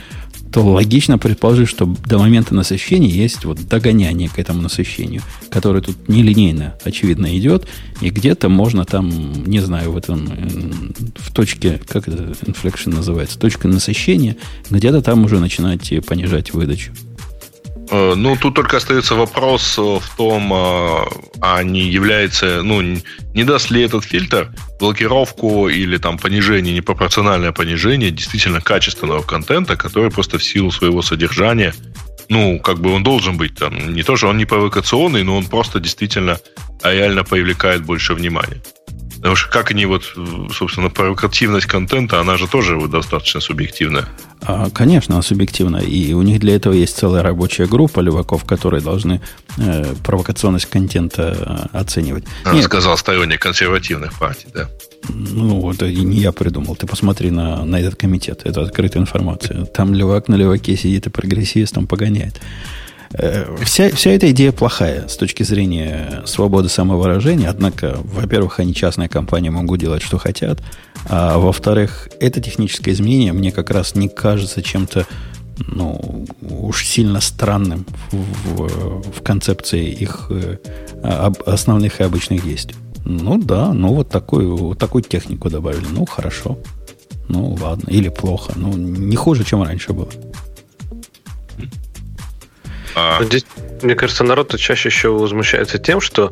то 0.56 0.62
логично 0.62 1.18
предположить, 1.18 1.68
что 1.68 1.86
до 1.86 2.18
момента 2.18 2.56
насыщения 2.56 3.10
есть 3.10 3.44
вот 3.44 3.68
догоняние 3.68 4.30
к 4.30 4.40
этому 4.40 4.62
насыщению, 4.62 5.22
которое 5.50 5.82
тут 5.82 6.08
нелинейно, 6.08 6.78
очевидно, 6.86 7.38
идет, 7.38 7.68
и 8.00 8.10
где-то 8.10 8.48
можно 8.48 8.86
там, 8.86 9.44
не 9.44 9.60
знаю, 9.60 9.92
в 9.92 9.98
этом, 9.98 10.94
в 11.18 11.34
точке, 11.34 11.82
как 11.86 12.08
это, 12.08 12.38
inflection 12.46 12.96
называется, 12.96 13.38
точка 13.38 13.68
насыщения, 13.68 14.38
где-то 14.70 15.02
там 15.02 15.26
уже 15.26 15.42
начинать 15.42 15.92
понижать 16.06 16.54
выдачу. 16.54 16.94
Э, 17.92 18.14
ну, 18.16 18.36
тут 18.36 18.56
только 18.56 18.78
остается 18.78 19.16
вопрос 19.16 19.78
в 19.78 20.04
том, 20.18 20.52
а, 20.54 21.08
а 21.42 21.64
не 21.64 21.82
является, 21.82 22.64
ну, 22.64 22.82
не 22.82 23.44
даст 23.44 23.72
ли 23.72 23.84
этот 23.84 24.04
фильтр 24.04 24.52
блокировку 24.80 25.70
или 25.70 25.98
там 25.98 26.18
понижение, 26.18 26.74
непропорциональное 26.74 27.52
понижение 27.52 28.12
действительно 28.12 28.62
качественного 28.62 29.22
контента, 29.22 29.76
который 29.76 30.10
просто 30.10 30.38
в 30.38 30.44
силу 30.44 30.72
своего 30.72 31.02
содержания, 31.02 31.74
ну, 32.30 32.60
как 32.60 32.80
бы 32.80 32.92
он 32.92 33.04
должен 33.04 33.38
быть 33.38 33.56
там, 33.56 33.94
не 33.94 34.04
то, 34.04 34.16
что 34.16 34.30
он 34.30 34.38
не 34.38 34.46
провокационный, 34.46 35.24
но 35.24 35.38
он 35.38 35.46
просто 35.46 35.80
действительно 35.80 36.40
реально 36.84 37.24
привлекает 37.24 37.84
больше 37.84 38.14
внимания. 38.14 38.62
Потому 39.26 39.38
что 39.38 39.50
как 39.50 39.72
они 39.72 39.88
вот, 39.88 40.04
собственно, 40.54 40.92
провокативность 40.92 41.66
контента, 41.66 42.20
она 42.20 42.38
же 42.38 42.48
тоже 42.48 42.80
достаточно 42.88 43.42
субъективная. 43.42 44.06
А, 44.42 44.70
конечно, 44.70 45.16
она 45.16 45.24
субъективна. 45.24 45.78
И 45.78 46.14
у 46.14 46.22
них 46.22 46.40
для 46.40 46.56
этого 46.56 46.74
есть 46.74 46.96
целая 46.96 47.24
рабочая 47.24 47.66
группа 47.66 48.02
леваков, 48.02 48.46
которые 48.46 48.84
должны 48.84 49.22
э, 49.58 49.96
провокационность 50.04 50.68
контента 50.68 51.70
э, 51.74 51.76
оценивать. 51.76 52.26
Она 52.44 52.54
Нет, 52.54 52.66
сказал 52.66 52.96
сторонник 53.00 53.42
консервативных 53.42 54.14
партий, 54.14 54.46
да. 54.54 54.70
Ну, 55.10 55.72
это 55.72 55.92
не 55.92 56.20
я 56.20 56.32
придумал. 56.32 56.76
Ты 56.76 56.86
посмотри 56.86 57.32
на, 57.32 57.66
на 57.66 57.78
этот 57.78 57.96
комитет. 57.96 58.42
Это 58.44 58.62
открытая 58.62 59.02
информация. 59.02 59.66
Там 59.66 59.96
левак 59.96 60.28
на 60.28 60.36
леваке 60.36 60.78
сидит 60.78 61.08
и 61.08 61.10
прогрессивистом 61.10 61.88
погоняет. 61.88 62.40
Э, 63.18 63.56
вся, 63.64 63.90
вся 63.92 64.12
эта 64.12 64.30
идея 64.32 64.52
плохая 64.52 65.08
с 65.08 65.16
точки 65.16 65.44
зрения 65.44 66.24
свободы 66.26 66.70
самовыражения. 66.70 67.50
Однако, 67.50 67.98
во-первых, 68.04 68.60
они 68.60 68.74
частная 68.74 69.08
компания 69.08 69.52
могут 69.52 69.80
делать, 69.80 70.02
что 70.02 70.18
хотят. 70.18 70.62
А 71.08 71.38
во-вторых, 71.38 72.10
это 72.20 72.42
техническое 72.42 72.92
изменение 72.92 73.34
мне 73.34 73.52
как 73.52 73.70
раз 73.70 73.96
не 73.96 74.10
кажется 74.10 74.62
чем-то 74.62 75.06
ну, 75.68 76.26
уж 76.42 76.86
сильно 76.86 77.22
странным 77.22 77.86
в, 78.12 78.18
в, 78.18 79.12
в 79.20 79.22
концепции 79.24 79.90
их 79.90 80.30
э, 80.30 80.58
основных 81.46 82.02
и 82.02 82.04
обычных 82.04 82.44
действий. 82.44 82.76
Ну 83.06 83.38
да, 83.38 83.72
ну 83.72 83.94
вот 83.94 84.10
такую, 84.10 84.58
вот 84.58 84.80
такую 84.80 85.04
технику 85.04 85.50
добавили. 85.50 85.86
Ну 85.90 86.06
хорошо. 86.06 86.58
Ну 87.30 87.58
ладно. 87.62 87.90
Или 87.90 88.10
плохо. 88.10 88.54
Ну 88.56 88.74
не 88.74 89.16
хуже, 89.16 89.46
чем 89.46 89.64
раньше 89.64 89.94
было. 89.94 90.10
А... 92.96 93.24
Здесь, 93.24 93.46
мне 93.82 93.96
кажется, 93.96 94.24
народ 94.24 94.58
чаще 94.58 94.90
еще 94.90 95.10
возмущается 95.10 95.78
тем, 95.78 96.02
что, 96.02 96.32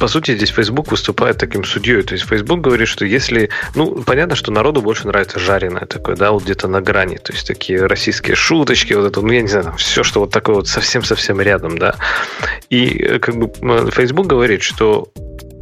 по 0.00 0.08
сути, 0.08 0.34
здесь 0.34 0.50
Facebook 0.50 0.90
выступает 0.90 1.38
таким 1.38 1.64
судьей. 1.64 2.02
То 2.02 2.14
есть 2.14 2.26
Facebook 2.26 2.60
говорит, 2.60 2.88
что 2.88 3.04
если... 3.04 3.50
Ну, 3.74 4.02
понятно, 4.02 4.34
что 4.34 4.50
народу 4.50 4.82
больше 4.82 5.06
нравится 5.06 5.38
жареное 5.38 5.86
такое, 5.86 6.16
да, 6.16 6.32
вот 6.32 6.44
где-то 6.44 6.68
на 6.68 6.80
грани. 6.80 7.16
То 7.16 7.32
есть 7.32 7.46
такие 7.46 7.84
российские 7.86 8.36
шуточки, 8.36 8.94
вот 8.94 9.06
это, 9.06 9.20
ну, 9.20 9.32
я 9.32 9.42
не 9.42 9.48
знаю, 9.48 9.74
все, 9.76 10.02
что 10.02 10.20
вот 10.20 10.30
такое 10.30 10.56
вот 10.56 10.68
совсем-совсем 10.68 11.40
рядом, 11.40 11.78
да. 11.78 11.94
И 12.70 13.02
э, 13.02 13.18
как 13.18 13.36
бы 13.36 13.90
Facebook 13.90 14.26
говорит, 14.26 14.62
что 14.62 15.08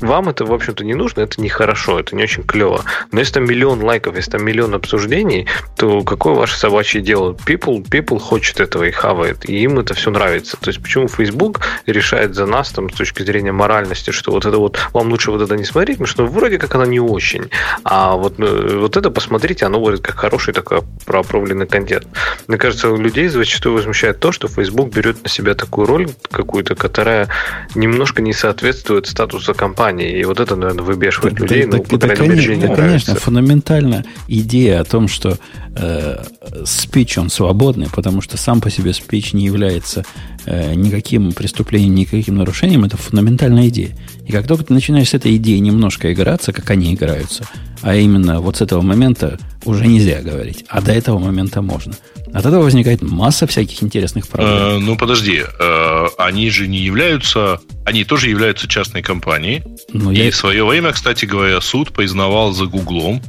вам 0.01 0.29
это, 0.29 0.45
в 0.45 0.53
общем-то, 0.53 0.85
не 0.85 0.95
нужно, 0.95 1.23
это 1.23 1.41
нехорошо, 1.41 1.99
это 1.99 2.15
не 2.15 2.23
очень 2.25 2.43
клево. 2.43 2.85
Но 3.13 3.21
если 3.21 3.35
там 3.35 3.45
миллион 3.45 3.83
лайков, 3.83 4.17
если 4.17 4.33
там 4.33 4.45
миллион 4.45 4.75
обсуждений, 4.75 5.47
то 5.77 6.03
какое 6.03 6.35
ваше 6.35 6.59
собачье 6.59 7.01
дело? 7.01 7.33
People, 7.47 7.83
people 7.83 8.19
хочет 8.19 8.61
этого 8.61 8.85
и 8.85 8.91
хавает, 8.91 9.49
и 9.49 9.59
им 9.59 9.79
это 9.79 9.95
все 9.95 10.11
нравится. 10.11 10.57
То 10.61 10.69
есть 10.69 10.83
почему 10.83 11.09
Facebook 11.09 11.61
решает 11.87 12.35
за 12.35 12.47
нас 12.47 12.71
там, 12.71 12.91
с 12.91 12.95
точки 12.95 13.23
зрения 13.23 13.53
моральности, 13.53 14.11
что 14.11 14.33
вот 14.33 14.45
это 14.45 14.59
вот, 14.59 14.79
вам 14.93 15.09
лучше 15.09 15.31
вот 15.31 15.43
это 15.43 15.57
не 15.57 15.65
смотреть, 15.65 15.99
потому 15.99 16.09
что 16.09 16.27
вроде 16.27 16.59
как 16.59 16.75
она 16.75 16.87
не 16.87 17.01
очень. 17.01 17.51
А 17.85 18.17
вот, 18.17 18.39
э, 18.39 18.79
вот 18.79 18.97
это 18.97 19.11
посмотрите, 19.11 19.67
оно 19.67 19.81
будет 19.81 20.01
как 20.01 20.17
хороший 20.17 20.53
такой 20.53 20.81
проправленный 21.05 21.67
контент. 21.67 22.07
Мне 22.49 22.59
кажется, 22.59 22.95
людей 22.95 23.29
зачастую 23.29 23.75
возмущает 23.75 24.21
то, 24.21 24.33
что 24.33 24.49
Facebook 24.49 24.93
берет 24.93 25.23
на 25.23 25.29
себя 25.29 25.55
такую 25.55 25.87
роль 25.87 26.09
какую-то, 26.31 26.75
которая 26.75 27.29
немножко 27.75 28.23
не 28.23 28.33
соответствует 28.33 29.07
статусу 29.07 29.55
компании 29.55 29.86
компании. 29.87 30.21
И 30.21 30.25
вот 30.25 30.41
это, 30.41 30.57
наверное, 30.57 30.85
выбешивает 30.85 31.35
так, 31.35 31.43
людей. 31.43 31.67
Так, 31.67 31.91
ну, 31.91 31.99
так, 31.99 32.17
конечно, 32.17 32.51
мере, 32.51 32.69
да, 32.69 32.75
конечно, 32.75 33.15
фундаментально 33.15 34.05
идея 34.29 34.81
о 34.81 34.85
том, 34.85 35.09
что 35.09 35.39
э, 35.77 36.23
спич, 36.65 37.19
он 37.19 37.31
свободный, 37.31 37.89
потому 37.93 38.21
что 38.21 38.37
сам 38.37 38.61
по 38.61 38.71
себе 38.71 38.93
спич 38.93 39.33
не 39.33 39.45
является 39.45 40.05
э, 40.47 40.75
никаким 40.75 41.33
преступлением, 41.33 41.95
никаким 41.95 42.37
нарушением, 42.37 42.85
это 42.85 42.97
фундаментальная 42.97 43.69
идея. 43.69 43.97
И 44.25 44.33
как 44.33 44.47
только 44.47 44.65
ты 44.65 44.75
начинаешь 44.75 45.11
с 45.11 45.15
этой 45.15 45.37
идеей 45.37 45.61
немножко 45.61 46.13
играться, 46.13 46.53
как 46.53 46.71
они 46.71 46.95
играются, 46.95 47.45
а 47.83 47.95
именно 47.95 48.41
вот 48.41 48.57
с 48.57 48.61
этого 48.63 48.83
момента 48.83 49.39
уже 49.65 49.87
нельзя 49.87 50.23
говорить, 50.23 50.65
а 50.69 50.81
до 50.81 50.93
этого 50.93 51.19
момента 51.19 51.63
можно. 51.63 51.95
От 52.33 52.45
этого 52.45 52.65
возникает 52.65 53.03
масса 53.03 53.47
всяких 53.47 53.83
интересных 53.83 54.29
проблем. 54.29 54.53
Э, 54.53 54.79
ну, 54.79 54.97
подожди, 54.97 55.43
э, 55.43 56.07
они 56.19 56.51
же 56.51 56.67
не 56.67 56.79
являются, 56.79 57.61
они 57.85 58.05
тоже 58.05 58.29
являются 58.29 58.69
частной 58.69 59.03
компанией. 59.03 59.63
Ну, 59.93 60.11
и 60.11 60.17
я... 60.17 60.31
в 60.31 60.37
свое 60.37 60.65
время, 60.65 60.93
кстати 60.93 61.25
говоря, 61.25 61.61
суд 61.61 61.93
признавал 61.93 62.53
за 62.53 62.67
Гуглом, 62.67 63.23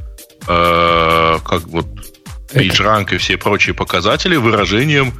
э, 0.46 1.38
как 1.44 1.66
вот 1.68 1.86
PageRank 2.52 3.14
и 3.14 3.18
все 3.18 3.36
прочие 3.36 3.74
показатели 3.74 4.36
выражением 4.36 5.14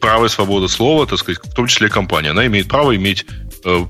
права 0.00 0.26
и 0.26 0.28
свободы 0.28 0.68
слова, 0.68 1.06
так 1.06 1.18
сказать, 1.18 1.40
в 1.42 1.54
том 1.54 1.66
числе 1.66 1.88
компания. 1.88 2.30
Она 2.30 2.46
имеет 2.46 2.68
право 2.68 2.94
иметь 2.96 3.26
э, 3.64 3.84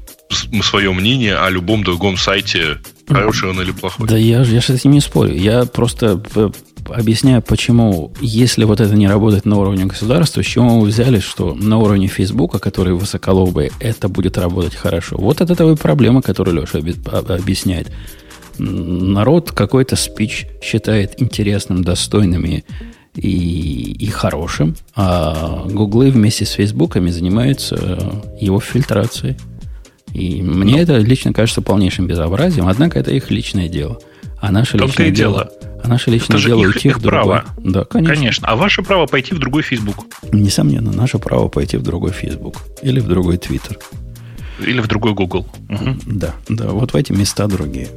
свое 0.63 0.93
мнение 0.93 1.37
о 1.37 1.51
любом 1.51 1.85
другом 1.85 2.17
сайте, 2.17 2.79
хороший 3.09 3.51
он 3.51 3.61
или 3.61 3.73
плохой. 3.73 4.07
Да 4.07 4.17
я, 4.17 4.43
я 4.43 4.61
с 4.61 4.71
этим 4.71 4.93
не 4.93 5.01
спорю. 5.01 5.35
Я 5.35 5.65
просто 5.65 6.23
э, 6.35 6.51
объясняю, 6.91 7.43
почему, 7.43 8.13
если 8.21 8.65
вот 8.65 8.81
это 8.81 8.95
не 8.95 9.09
работает 9.09 9.45
на 9.45 9.57
уровне 9.57 9.87
государства, 9.87 10.43
с 10.43 10.47
чего 10.47 10.65
мы 10.65 10.87
взяли, 10.87 11.21
что 11.21 11.55
на 11.55 11.79
уровне 11.79 12.07
Фейсбука, 12.07 12.59
который 12.59 12.95
высоколобый, 12.95 13.73
это 13.81 14.09
будет 14.09 14.39
работать 14.39 14.75
хорошо. 14.75 15.17
Вот 15.19 15.41
от 15.41 15.51
этого 15.51 15.73
и 15.73 15.77
проблема, 15.77 16.23
которую 16.23 16.61
Леша 16.61 16.79
объясняет. 16.79 17.91
Народ 18.59 19.53
какой-то 19.53 19.95
спич 19.95 20.47
считает 20.61 21.23
интересным, 21.23 21.85
достойным 21.85 22.45
и, 22.45 22.65
и, 23.19 23.93
и 23.99 24.07
хорошим, 24.07 24.77
а 24.95 25.65
Гуглы 25.67 26.11
вместе 26.11 26.45
с 26.45 26.53
Фейсбуками 26.53 27.11
занимаются 27.11 28.23
его 28.41 28.61
фильтрацией. 28.61 29.37
И 30.13 30.41
мне 30.41 30.77
ну, 30.77 30.79
это 30.79 30.99
лично 30.99 31.33
кажется 31.33 31.61
полнейшим 31.61 32.07
безобразием, 32.07 32.69
однако 32.69 32.99
это 32.99 33.11
их 33.11 33.31
личное 33.31 33.69
дело. 33.69 34.01
А 34.41 34.53
наше 34.53 34.79
личное 34.79 35.11
дело, 35.11 35.51
дело, 35.61 35.81
а 35.83 35.89
наше 35.89 36.11
личное 36.11 36.41
дело 36.41 36.61
их, 36.61 36.69
уйти 36.69 36.89
их 36.89 36.99
в 36.99 37.03
другой. 37.03 37.23
Право. 37.23 37.45
Да, 37.59 37.85
конечно. 37.85 38.15
Конечно. 38.15 38.49
А 38.49 38.57
ваше 38.57 38.83
право 38.83 39.07
пойти 39.07 39.35
в 39.35 39.39
другой 39.39 39.63
Facebook. 39.63 40.07
Несомненно, 40.33 40.93
наше 40.93 41.19
право 41.19 41.49
пойти 41.49 41.77
в 41.77 41.83
другой 41.83 42.13
Facebook. 42.13 42.57
Или 42.83 43.01
в 43.01 43.09
другой 43.09 43.37
Twitter. 43.37 43.77
Или 44.61 44.81
в 44.81 44.87
другой 44.87 45.15
Google. 45.15 45.47
Угу. 45.69 45.97
Да, 46.07 46.35
да, 46.49 46.69
вот 46.69 46.93
в 46.93 46.97
эти 46.97 47.13
места 47.13 47.49
другие 47.49 47.89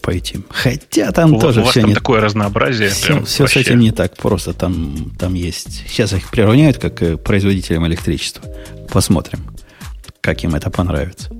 пойти. 0.00 0.40
Хотя 0.50 1.12
там 1.12 1.34
у 1.34 1.40
тоже 1.40 1.60
у 1.60 1.64
вас 1.64 1.72
все 1.72 1.80
там 1.80 1.90
не 1.90 1.94
такое 1.94 2.20
разнообразие. 2.20 2.90
Все, 2.90 3.22
все 3.24 3.44
вообще... 3.44 3.62
с 3.62 3.66
этим 3.66 3.78
не 3.78 3.92
так 3.92 4.16
просто. 4.16 4.52
Там, 4.52 5.12
там 5.18 5.34
есть. 5.34 5.84
Сейчас 5.88 6.12
их 6.12 6.30
приравняют 6.30 6.78
как 6.78 7.02
э, 7.02 7.16
производителям 7.16 7.86
электричества. 7.86 8.42
Посмотрим, 8.90 9.40
как 10.20 10.42
им 10.44 10.54
это 10.54 10.70
понравится. 10.70 11.30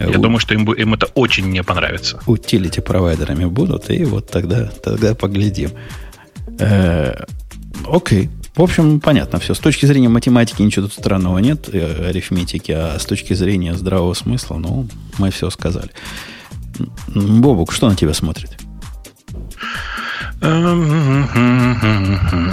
Я 0.00 0.18
у, 0.18 0.22
думаю, 0.22 0.38
что 0.38 0.54
им, 0.54 0.70
им 0.72 0.94
это 0.94 1.06
очень 1.14 1.50
не 1.50 1.62
понравится. 1.62 2.20
Утилити 2.26 2.80
провайдерами 2.80 3.44
будут, 3.44 3.90
и 3.90 4.04
вот 4.04 4.28
тогда, 4.28 4.66
тогда 4.82 5.14
поглядим. 5.14 5.70
Э, 6.58 7.24
окей. 7.86 8.30
В 8.56 8.62
общем, 8.62 9.00
понятно 9.00 9.40
все. 9.40 9.54
С 9.54 9.58
точки 9.58 9.86
зрения 9.86 10.08
математики 10.08 10.62
ничего 10.62 10.86
тут 10.86 10.94
странного 10.94 11.38
нет, 11.38 11.68
э, 11.72 12.08
арифметики, 12.08 12.70
а 12.70 12.98
с 12.98 13.04
точки 13.04 13.34
зрения 13.34 13.74
здравого 13.74 14.14
смысла, 14.14 14.56
ну, 14.56 14.86
мы 15.18 15.30
все 15.30 15.50
сказали. 15.50 15.90
Бобук, 17.08 17.72
что 17.72 17.88
на 17.88 17.96
тебя 17.96 18.14
смотрит? 18.14 18.56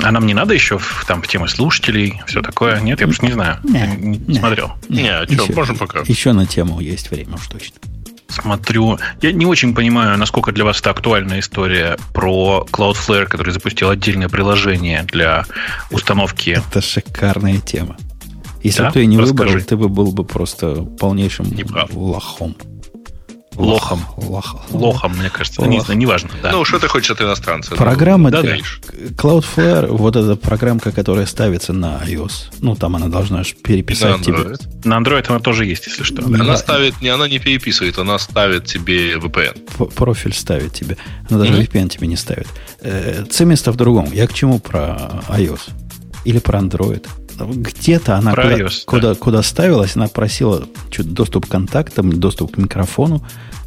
А 0.04 0.12
нам 0.12 0.26
не 0.26 0.34
надо 0.34 0.54
еще 0.54 0.78
в, 0.78 1.06
там 1.08 1.22
в 1.22 1.28
тему 1.28 1.48
слушателей, 1.48 2.22
все 2.26 2.42
такое? 2.42 2.80
Нет, 2.80 3.02
я 3.02 3.08
просто 3.08 3.26
не 3.26 3.34
знаю. 3.34 3.58
Не, 3.64 3.86
не, 3.98 4.18
не 4.18 4.40
смотрел. 4.40 4.72
Не, 4.90 5.10
а 5.10 5.26
что, 5.26 5.44
еще, 5.44 5.54
можем 5.54 5.78
пока. 5.78 6.00
Еще 6.06 6.32
на 6.32 6.46
тему 6.46 6.80
есть 6.80 7.12
время 7.12 7.36
уж 7.36 7.48
точно. 7.48 7.78
Смотрю. 8.30 8.98
Я 9.22 9.34
не 9.34 9.46
очень 9.46 9.76
понимаю, 9.76 10.18
насколько 10.18 10.52
для 10.52 10.64
вас 10.64 10.80
это 10.80 10.92
актуальная 10.92 11.40
история 11.42 11.98
про 12.14 12.66
Cloudflare, 12.72 13.26
который 13.26 13.52
запустил 13.52 13.90
отдельное 13.90 14.30
приложение 14.30 15.04
для 15.04 15.46
установки. 15.92 16.52
Это 16.52 16.82
шикарная 16.82 17.60
тема. 17.60 17.98
Если 18.64 18.80
да? 18.80 18.88
бы 18.88 18.94
ты 18.94 19.06
не 19.06 19.18
Расскажи. 19.18 19.50
выбрал, 19.50 19.66
ты 19.66 19.76
бы 19.76 19.90
был 19.90 20.12
бы 20.12 20.24
просто 20.24 20.76
полнейшим 21.00 21.48
лохом. 21.92 22.56
Лохом. 23.56 24.06
Лох. 24.18 24.56
Лохом, 24.72 25.18
мне 25.18 25.30
кажется. 25.30 25.62
Лох. 25.62 25.70
Не 25.70 25.82
знаю, 25.82 26.00
неважно. 26.00 26.30
Да. 26.42 26.52
Ну, 26.52 26.64
что 26.64 26.80
ты 26.80 26.88
хочешь 26.88 27.12
от 27.12 27.22
иностранца? 27.22 27.76
Программа 27.76 28.32
да, 28.32 28.42
для... 28.42 28.58
Cloudflare, 28.58 29.88
вот 29.88 30.16
эта 30.16 30.36
программка, 30.36 30.92
которая 30.92 31.26
ставится 31.26 31.74
на 31.74 32.02
iOS. 32.06 32.54
Ну, 32.60 32.76
там 32.76 32.96
она 32.96 33.08
должна 33.08 33.44
переписать 33.64 34.20
на 34.20 34.24
тебе. 34.24 34.56
На 34.86 35.00
Android 35.00 35.26
она 35.28 35.40
тоже 35.40 35.66
есть, 35.66 35.86
если 35.88 36.04
что. 36.04 36.24
Она 36.24 36.46
да. 36.46 36.58
ставит, 36.58 37.02
не, 37.02 37.10
она 37.10 37.28
не 37.28 37.40
переписывает, 37.40 37.98
она 37.98 38.18
ставит 38.20 38.66
тебе 38.66 39.16
VPN. 39.16 39.94
Профиль 39.96 40.34
ставит 40.34 40.74
тебе. 40.74 40.98
Она 41.30 41.40
даже 41.40 41.54
mm-hmm. 41.54 41.72
VPN 41.72 41.90
тебе 41.90 42.08
не 42.08 42.16
ставит. 42.16 42.48
Э, 42.80 43.26
цеместо 43.30 43.72
в 43.72 43.76
другом. 43.76 44.12
Я 44.14 44.28
к 44.28 44.34
чему 44.34 44.60
про 44.60 45.22
iOS? 45.30 45.72
Или 46.24 46.40
про 46.40 46.60
Android? 46.60 47.06
Где-то 47.46 48.18
она 48.18 48.32
куда, 48.32 48.58
iOS, 48.58 48.84
куда, 48.86 49.10
да. 49.10 49.16
куда 49.16 49.44
ставилась, 49.44 49.96
она 49.96 50.08
просила 50.08 50.68
доступ 50.98 51.46
к 51.46 51.50
контактам, 51.50 52.12
доступ 52.12 52.56
к 52.56 52.58
микрофону. 52.58 53.24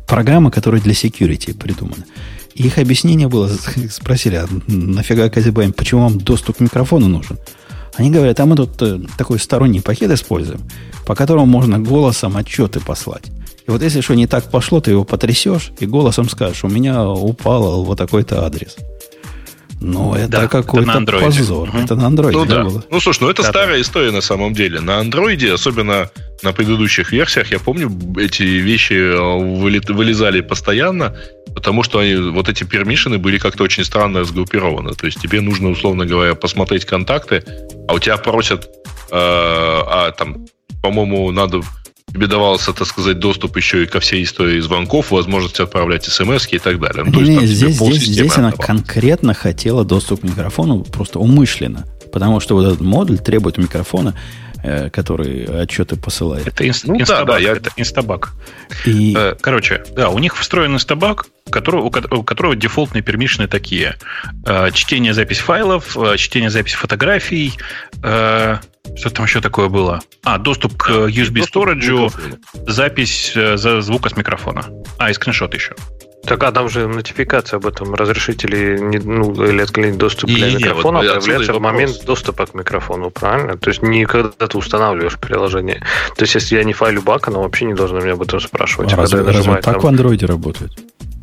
Программа, 0.06 0.50
которая 0.50 0.80
для 0.80 0.92
security 0.92 1.54
придумана. 1.56 2.04
И 2.54 2.64
их 2.66 2.78
объяснение 2.78 3.28
было, 3.28 3.50
спросили, 3.90 4.36
а 4.36 4.46
нафига 4.66 5.28
Казибайм, 5.28 5.72
почему 5.72 6.02
вам 6.02 6.18
доступ 6.18 6.58
к 6.58 6.60
микрофону 6.60 7.08
нужен? 7.08 7.38
Они 7.96 8.10
говорят, 8.10 8.40
а 8.40 8.46
мы 8.46 8.56
тут 8.56 8.80
э, 8.82 9.00
такой 9.16 9.38
сторонний 9.38 9.80
пакет 9.80 10.10
используем, 10.10 10.60
по 11.06 11.14
которому 11.14 11.46
можно 11.46 11.78
голосом 11.78 12.36
отчеты 12.36 12.80
послать. 12.80 13.24
И 13.66 13.70
вот 13.70 13.82
если 13.82 14.00
что 14.00 14.14
не 14.14 14.26
так 14.26 14.50
пошло, 14.50 14.80
ты 14.80 14.90
его 14.90 15.04
потрясешь 15.04 15.72
и 15.78 15.86
голосом 15.86 16.28
скажешь, 16.28 16.64
у 16.64 16.68
меня 16.68 17.08
упал 17.08 17.84
вот 17.84 17.96
такой-то 17.96 18.44
адрес. 18.44 18.76
Ну, 19.84 20.14
это 20.14 20.28
да, 20.28 20.48
какой-то 20.48 20.90
это 20.90 21.20
позор. 21.20 21.68
Угу. 21.68 21.78
Это 21.78 21.94
на 21.94 22.06
андроиде 22.06 22.38
ну, 22.38 22.46
да. 22.46 22.62
было. 22.64 22.84
Ну, 22.90 23.00
слушай, 23.00 23.22
ну 23.22 23.28
это 23.28 23.42
да, 23.42 23.50
старая 23.50 23.76
да. 23.76 23.82
история 23.82 24.10
на 24.12 24.22
самом 24.22 24.54
деле. 24.54 24.80
На 24.80 24.98
андроиде, 24.98 25.52
особенно 25.52 26.10
на 26.42 26.52
предыдущих 26.52 27.12
версиях, 27.12 27.52
я 27.52 27.58
помню, 27.58 27.92
эти 28.18 28.42
вещи 28.42 28.94
э, 28.94 29.92
вылезали 29.92 30.40
постоянно, 30.40 31.14
потому 31.54 31.82
что 31.82 31.98
они, 31.98 32.14
вот 32.14 32.48
эти 32.48 32.64
пермишины 32.64 33.18
были 33.18 33.38
как-то 33.38 33.64
очень 33.64 33.84
странно 33.84 34.24
сгруппированы. 34.24 34.94
То 34.94 35.06
есть 35.06 35.20
тебе 35.20 35.40
нужно, 35.42 35.68
условно 35.70 36.06
говоря, 36.06 36.34
посмотреть 36.34 36.86
контакты, 36.86 37.44
а 37.86 37.94
у 37.94 37.98
тебя 37.98 38.16
просят, 38.16 38.64
э, 38.64 39.16
а 39.16 40.12
там, 40.16 40.46
по-моему, 40.82 41.30
надо 41.30 41.60
тебе 42.14 42.28
давался, 42.28 42.72
так 42.72 42.86
сказать, 42.86 43.18
доступ 43.18 43.56
еще 43.56 43.82
и 43.82 43.86
ко 43.86 43.98
всей 43.98 44.22
истории 44.22 44.60
звонков, 44.60 45.10
возможность 45.10 45.58
отправлять 45.58 46.04
смс 46.04 46.46
и 46.50 46.58
так 46.58 46.78
далее. 46.78 47.04
Ну, 47.04 47.12
то 47.12 47.20
не, 47.20 47.34
есть, 47.34 47.52
здесь, 47.54 47.76
здесь, 47.76 48.04
здесь 48.04 48.38
она 48.38 48.52
конкретно 48.52 49.34
хотела 49.34 49.84
доступ 49.84 50.20
к 50.20 50.22
микрофону 50.22 50.84
просто 50.84 51.18
умышленно. 51.18 51.84
Потому 52.12 52.38
что 52.38 52.54
вот 52.54 52.66
этот 52.66 52.80
модуль 52.80 53.18
требует 53.18 53.58
микрофона, 53.58 54.14
который 54.92 55.44
отчеты 55.62 55.96
посылает. 55.96 56.46
Это 56.46 56.66
инст, 56.66 56.86
ну, 56.86 56.98
инстабак. 56.98 57.26
Да, 57.26 57.32
да, 57.34 57.38
я... 57.38 57.52
Это 57.52 57.70
инстабак. 57.76 58.32
И... 58.84 59.14
Э, 59.16 59.34
короче, 59.40 59.84
да, 59.92 60.08
у 60.08 60.18
них 60.18 60.36
встроен 60.36 60.74
инстабак, 60.74 61.26
который, 61.50 61.82
у 61.82 61.90
которого 61.90 62.56
дефолтные 62.56 63.02
пермишины 63.02 63.48
такие. 63.48 63.96
Э, 64.46 64.70
чтение, 64.72 65.12
запись 65.12 65.38
файлов, 65.38 65.96
чтение, 66.16 66.50
запись 66.50 66.74
фотографий, 66.74 67.54
что 68.96 69.10
там 69.10 69.24
еще 69.24 69.40
такое 69.40 69.68
было? 69.68 70.00
А, 70.24 70.38
доступ 70.38 70.76
к 70.76 70.90
USB 70.90 71.44
storage, 71.50 72.12
запись 72.66 73.32
э, 73.34 73.56
за 73.56 73.80
звука 73.80 74.10
с 74.10 74.16
микрофона. 74.16 74.66
А, 74.98 75.10
и 75.10 75.14
скриншот 75.14 75.54
еще. 75.54 75.74
Так, 76.26 76.42
а 76.42 76.52
там 76.52 76.68
же 76.68 76.86
нотификация 76.86 77.58
об 77.58 77.66
этом 77.66 77.94
разрешителе 77.94 78.78
не, 78.80 78.98
ну, 78.98 79.32
или 79.44 79.62
отклонить 79.62 79.96
доступ 79.98 80.30
не, 80.30 80.36
для 80.36 80.48
не, 80.48 80.56
микрофона 80.56 80.98
вот 80.98 81.08
появляется 81.08 81.52
в 81.52 81.60
момент 81.60 82.04
доступа 82.04 82.46
к 82.46 82.54
микрофону, 82.54 83.10
правильно? 83.10 83.56
То 83.56 83.70
есть 83.70 83.82
не 83.82 84.06
когда 84.06 84.46
ты 84.46 84.58
устанавливаешь 84.58 85.18
приложение. 85.18 85.82
То 86.16 86.24
есть 86.24 86.34
если 86.34 86.56
я 86.56 86.64
не 86.64 86.72
файлю 86.72 87.02
бак, 87.02 87.28
оно 87.28 87.42
вообще 87.42 87.66
не 87.66 87.74
должно 87.74 88.00
меня 88.00 88.12
об 88.12 88.22
этом 88.22 88.40
спрашивать. 88.40 88.92
А 88.92 88.96
разве, 88.96 89.22
разве 89.22 89.54
так 89.54 89.64
там... 89.64 89.80
в 89.80 89.86
андроиде 89.86 90.26
работает? 90.26 90.72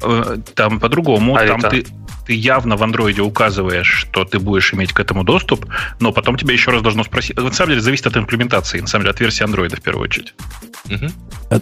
Э, 0.04 0.38
там 0.56 0.80
по-другому. 0.80 1.36
А 1.36 1.46
там 1.46 1.60
это? 1.60 1.70
ты, 1.70 1.86
ты 2.26 2.34
явно 2.34 2.78
в 2.78 2.84
андроиде 2.84 3.22
указываешь, 3.22 3.88
что 3.88 4.26
ты 4.26 4.40
будешь 4.40 4.74
иметь 4.74 4.94
к 4.94 5.00
этому 5.00 5.24
доступ, 5.24 5.66
но 6.00 6.12
потом 6.12 6.38
тебя 6.38 6.54
еще 6.54 6.72
раз 6.72 6.82
должно 6.82 7.04
спросить. 7.04 7.38
На 7.38 7.52
самом 7.52 7.72
деле 7.72 7.82
зависит 7.82 8.08
от 8.08 8.18
имплементации, 8.18 8.80
на 8.80 8.88
самом 8.88 9.04
деле 9.04 9.12
от 9.12 9.20
версии 9.20 9.44
андроида 9.44 9.78
в 9.78 9.82
первую 9.82 10.04
очередь. 10.04 10.34
Угу. 10.90 11.08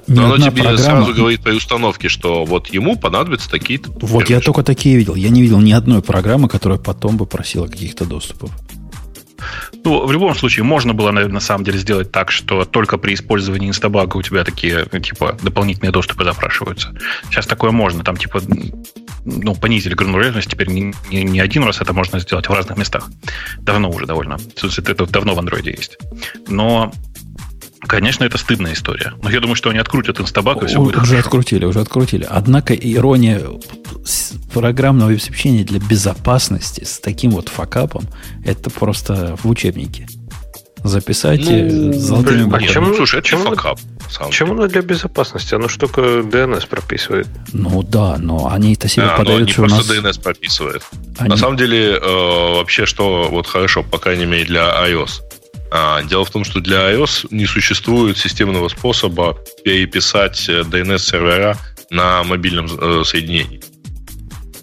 Но 0.07 0.25
оно 0.25 0.37
тебе 0.37 0.63
программа... 0.63 0.77
сразу 0.77 1.13
говорит 1.13 1.41
при 1.41 1.53
установке, 1.53 2.09
что 2.09 2.45
вот 2.45 2.67
ему 2.67 2.97
понадобятся 2.97 3.49
такие-то. 3.49 3.91
Вот 4.01 4.29
я 4.29 4.39
только 4.39 4.63
такие 4.63 4.97
видел. 4.97 5.15
Я 5.15 5.29
не 5.29 5.41
видел 5.41 5.59
ни 5.59 5.71
одной 5.71 6.01
программы, 6.01 6.47
которая 6.47 6.79
потом 6.79 7.17
бы 7.17 7.25
просила 7.25 7.67
каких-то 7.67 8.05
доступов. 8.05 8.51
Ну, 9.83 10.05
в 10.05 10.11
любом 10.11 10.35
случае, 10.35 10.63
можно 10.63 10.93
было, 10.93 11.11
наверное, 11.11 11.35
на 11.35 11.39
самом 11.39 11.63
деле 11.63 11.77
сделать 11.77 12.11
так, 12.11 12.31
что 12.31 12.65
только 12.65 12.97
при 12.97 13.13
использовании 13.13 13.69
инстабага 13.69 14.17
у 14.17 14.21
тебя 14.21 14.43
такие, 14.43 14.85
типа, 14.85 15.37
дополнительные 15.41 15.91
доступы 15.91 16.23
запрашиваются. 16.23 16.93
Сейчас 17.29 17.47
такое 17.47 17.71
можно, 17.71 18.03
там, 18.03 18.17
типа, 18.17 18.41
ну, 19.25 19.55
понизили 19.55 19.93
гранулярность, 19.93 20.49
теперь 20.49 20.69
не, 20.69 20.93
не, 21.11 21.23
не 21.23 21.39
один 21.39 21.63
раз 21.63 21.81
это 21.81 21.93
можно 21.93 22.19
сделать 22.19 22.47
в 22.47 22.53
разных 22.53 22.77
местах. 22.77 23.07
Давно 23.59 23.89
уже 23.89 24.05
довольно. 24.05 24.37
Это 24.61 25.05
давно 25.05 25.35
в 25.35 25.39
андроиде 25.39 25.71
есть. 25.71 25.97
Но 26.47 26.91
Конечно, 27.87 28.23
это 28.23 28.37
стыдная 28.37 28.73
история. 28.73 29.13
Но 29.21 29.29
я 29.29 29.39
думаю, 29.39 29.55
что 29.55 29.69
они 29.69 29.79
открутят 29.79 30.19
инстабак, 30.19 30.63
и 30.63 30.67
все 30.67 30.79
будет 30.79 30.97
Уже 30.97 31.05
хорошо. 31.05 31.19
открутили, 31.19 31.65
уже 31.65 31.79
открутили. 31.79 32.27
Однако 32.29 32.73
ирония 32.73 33.41
программного 34.53 35.11
обеспечения 35.11 35.63
для 35.63 35.79
безопасности 35.79 36.83
с 36.83 36.99
таким 36.99 37.31
вот 37.31 37.49
факапом, 37.49 38.03
это 38.45 38.69
просто 38.69 39.37
в 39.41 39.49
учебнике. 39.49 40.07
Записать 40.83 41.41
ну, 41.43 41.91
золотыми 41.93 42.43
буквами. 42.43 42.67
Почему, 42.67 42.93
слушай, 42.93 43.19
это 43.19 43.37
факап. 43.37 43.79
Почему 44.17 44.53
оно 44.53 44.67
для 44.67 44.81
безопасности? 44.81 45.53
Оно 45.53 45.67
что 45.67 45.87
только 45.87 46.01
DNS 46.01 46.67
прописывает. 46.67 47.27
Ну 47.51 47.83
да, 47.83 48.17
но 48.17 48.49
они 48.51 48.73
это 48.73 48.87
себе 48.87 49.05
а, 49.05 49.17
подают, 49.17 49.41
они 49.41 49.53
просто 49.53 49.77
нас... 49.77 49.89
DNS 49.89 50.21
прописывает. 50.21 50.83
Они... 51.17 51.29
На 51.29 51.37
самом 51.37 51.57
деле, 51.57 51.95
э, 51.95 52.55
вообще, 52.55 52.85
что 52.85 53.27
вот 53.29 53.45
хорошо, 53.45 53.83
по 53.83 53.97
крайней 53.97 54.25
мере, 54.25 54.45
для 54.45 54.69
iOS. 54.87 55.21
А, 55.71 56.01
дело 56.03 56.25
в 56.25 56.31
том, 56.31 56.43
что 56.43 56.59
для 56.59 56.91
iOS 56.93 57.27
не 57.31 57.45
существует 57.45 58.17
системного 58.17 58.69
способа 58.69 59.37
переписать 59.63 60.49
DNS-сервера 60.49 61.57
на 61.91 62.23
мобильном 62.23 62.65
э, 62.65 63.03
соединении. 63.05 63.61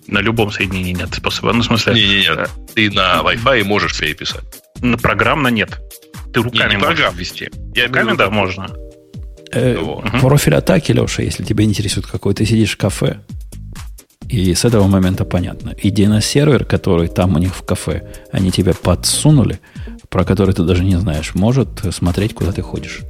На 0.08 0.20
любом 0.20 0.50
соединении 0.50 0.92
нет 0.92 1.14
способа. 1.14 1.52
Ну, 1.52 1.62
в 1.62 1.64
смысле... 1.64 1.94
Не, 1.94 2.06
не, 2.06 2.20
нет. 2.22 2.50
Ты 2.74 2.90
на 2.90 3.20
Wi-Fi 3.22 3.64
можешь 3.64 3.98
переписать. 3.98 4.44
На 4.80 4.96
программно 4.98 5.48
нет. 5.48 5.78
Ты 6.32 6.42
руками 6.42 6.70
не, 6.70 6.76
не 6.76 6.82
можешь 6.82 7.12
ввести. 7.14 7.48
Я 7.74 7.86
руками, 7.86 8.16
да, 8.16 8.30
можно. 8.30 8.68
Э, 9.52 9.78
вот. 9.78 10.04
Профиль 10.20 10.54
атаки, 10.54 10.92
Леша, 10.92 11.22
если 11.22 11.44
тебя 11.44 11.64
интересует 11.64 12.06
какой, 12.06 12.34
ты 12.34 12.44
сидишь 12.46 12.74
в 12.74 12.76
кафе, 12.76 13.20
и 14.28 14.54
с 14.54 14.64
этого 14.64 14.86
момента 14.86 15.24
понятно. 15.24 15.70
И 15.70 15.90
DNS-сервер, 15.90 16.64
который 16.64 17.08
там 17.08 17.36
у 17.36 17.38
них 17.38 17.54
в 17.54 17.64
кафе, 17.64 18.02
они 18.32 18.50
тебе 18.50 18.74
подсунули, 18.74 19.60
про 20.08 20.24
который 20.24 20.54
ты 20.54 20.62
даже 20.62 20.84
не 20.84 20.96
знаешь, 20.96 21.34
может 21.34 21.68
смотреть, 21.92 22.34
куда 22.34 22.52
ты 22.52 22.62
ходишь. 22.62 23.00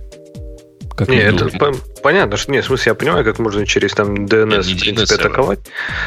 Как 0.96 1.08
не, 1.08 1.18
это 1.18 1.48
по- 1.58 1.74
понятно, 2.02 2.38
что 2.38 2.50
нет, 2.52 2.64
в 2.64 2.68
смысле, 2.68 2.90
я 2.90 2.94
понимаю, 2.94 3.22
как 3.22 3.38
можно 3.38 3.66
через 3.66 3.92
там 3.92 4.24
DNS, 4.24 4.62
в 4.62 4.80
принципе, 4.80 5.14
атаковать. 5.14 5.58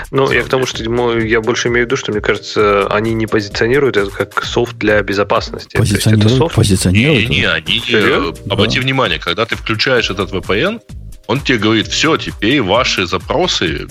Но 0.09 0.31
я 0.33 0.41
к 0.41 0.47
тому, 0.47 0.65
что 0.65 0.83
я 0.83 1.41
больше 1.41 1.67
имею 1.67 1.85
в 1.85 1.87
виду, 1.87 1.95
что, 1.95 2.11
мне 2.11 2.21
кажется, 2.21 2.87
они 2.87 3.13
не 3.13 3.27
позиционируют 3.27 3.97
это 3.97 4.09
как 4.09 4.43
софт 4.43 4.77
для 4.77 5.01
безопасности. 5.03 5.77
Позиционируют, 5.77 6.37
софт... 6.37 6.55
позиционируют. 6.55 7.29
Не, 7.29 7.41
не, 7.41 7.45
они, 7.45 7.79
Серьезно? 7.79 8.33
обрати 8.51 8.79
да. 8.79 8.81
внимание, 8.81 9.19
когда 9.19 9.45
ты 9.45 9.55
включаешь 9.55 10.09
этот 10.09 10.31
VPN, 10.31 10.81
он 11.27 11.39
тебе 11.41 11.59
говорит, 11.59 11.87
все, 11.87 12.17
теперь 12.17 12.59
ваши 12.59 13.05
запросы 13.05 13.87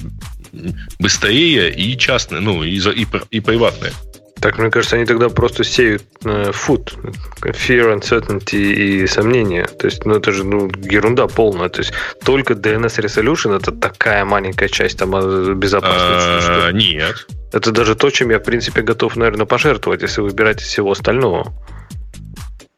быстрее 0.98 1.72
и 1.72 1.96
частные, 1.96 2.40
ну, 2.40 2.64
и, 2.64 2.76
и, 2.76 3.06
и 3.30 3.40
приватные. 3.40 3.92
Так, 4.40 4.58
мне 4.58 4.70
кажется, 4.70 4.96
они 4.96 5.04
тогда 5.04 5.28
просто 5.28 5.64
сеют 5.64 6.02
э, 6.24 6.50
food, 6.50 6.94
fear, 7.42 7.98
uncertainty 7.98 8.56
и 8.56 9.06
сомнения. 9.06 9.66
То 9.66 9.86
есть, 9.86 10.04
ну, 10.04 10.14
это 10.14 10.30
же 10.32 10.44
ну, 10.44 10.70
ерунда 10.80 11.26
полная. 11.26 11.68
То 11.68 11.80
есть, 11.80 11.92
только 12.24 12.54
DNS 12.54 13.02
Resolution 13.02 13.56
это 13.56 13.72
такая 13.72 14.24
маленькая 14.24 14.68
часть 14.68 14.98
там 14.98 15.14
э, 15.16 15.54
безопасности. 15.54 16.68
А, 16.68 16.70
нет. 16.72 17.26
Это 17.52 17.72
даже 17.72 17.94
то, 17.94 18.10
чем 18.10 18.30
я, 18.30 18.38
в 18.38 18.44
принципе, 18.44 18.82
готов, 18.82 19.16
наверное, 19.16 19.46
пожертвовать, 19.46 20.02
если 20.02 20.20
выбирать 20.20 20.60
из 20.60 20.68
всего 20.68 20.92
остального. 20.92 21.52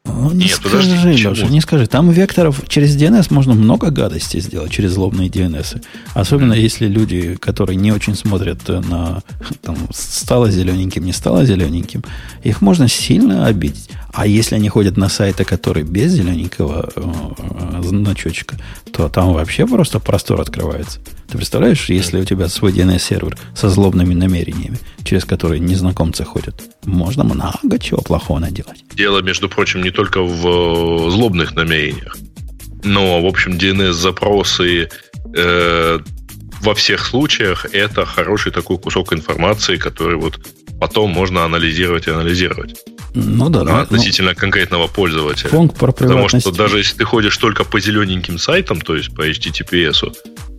Ну, 0.03 0.31
не 0.31 0.45
Нет, 0.45 0.55
скажи, 0.55 0.77
подожди, 0.77 1.09
Леша, 1.09 1.47
не 1.47 1.61
скажи. 1.61 1.85
Там 1.85 2.09
векторов 2.09 2.61
через 2.67 2.97
DNS 2.97 3.27
можно 3.29 3.53
много 3.53 3.91
гадостей 3.91 4.41
сделать, 4.41 4.71
через 4.71 4.93
злобные 4.93 5.29
DNS. 5.29 5.83
Особенно 6.15 6.53
если 6.53 6.87
люди, 6.87 7.35
которые 7.35 7.75
не 7.75 7.91
очень 7.91 8.15
смотрят 8.15 8.67
на 8.67 9.21
там, 9.61 9.77
стало 9.91 10.49
зелененьким, 10.49 11.05
не 11.05 11.13
стало 11.13 11.45
зелененьким, 11.45 12.03
их 12.43 12.61
можно 12.61 12.87
сильно 12.87 13.45
обидеть. 13.45 13.89
А 14.13 14.27
если 14.27 14.55
они 14.55 14.67
ходят 14.67 14.97
на 14.97 15.09
сайты, 15.09 15.45
которые 15.45 15.85
без 15.85 16.11
зелененького 16.11 16.89
э, 16.95 17.81
значочка, 17.83 18.57
то 18.91 19.07
там 19.07 19.33
вообще 19.33 19.65
просто 19.65 19.99
простор 19.99 20.41
открывается. 20.41 20.99
Ты 21.29 21.37
представляешь, 21.37 21.89
если 21.89 22.19
у 22.19 22.25
тебя 22.25 22.49
свой 22.49 22.73
DNS-сервер 22.73 23.37
со 23.55 23.69
злобными 23.69 24.13
намерениями, 24.13 24.79
через 25.03 25.23
которые 25.23 25.59
незнакомцы 25.59 26.25
ходят, 26.25 26.61
можно 26.83 27.23
много 27.23 27.79
чего 27.79 28.01
плохого 28.01 28.39
наделать. 28.39 28.83
Дело, 28.95 29.21
между 29.21 29.47
прочим, 29.47 29.81
не 29.81 29.91
только 29.91 30.21
в 30.21 30.45
э, 30.45 31.09
злобных 31.11 31.55
намерениях, 31.55 32.17
но, 32.83 33.21
в 33.21 33.25
общем, 33.25 33.53
DNS-запросы, 33.53 34.89
э, 35.35 35.99
во 36.61 36.75
всех 36.75 37.05
случаях 37.05 37.65
это 37.73 38.05
хороший 38.05 38.51
такой 38.51 38.77
кусок 38.77 39.13
информации, 39.13 39.77
который 39.77 40.17
вот 40.17 40.39
потом 40.81 41.11
можно 41.11 41.45
анализировать 41.45 42.07
и 42.07 42.09
анализировать. 42.09 42.75
Ну 43.13 43.49
да, 43.49 43.63
да. 43.63 43.81
Относительно 43.81 44.31
ну, 44.31 44.35
конкретного 44.35 44.87
пользователя. 44.87 45.49
Фонг 45.49 45.75
про 45.75 45.91
Потому 45.91 46.27
что 46.27 46.51
даже 46.51 46.79
если 46.79 46.97
ты 46.97 47.03
ходишь 47.03 47.37
только 47.37 47.63
по 47.63 47.79
зелененьким 47.79 48.39
сайтам, 48.39 48.81
то 48.81 48.95
есть 48.95 49.15
по 49.15 49.21
HTTPS, 49.29 50.11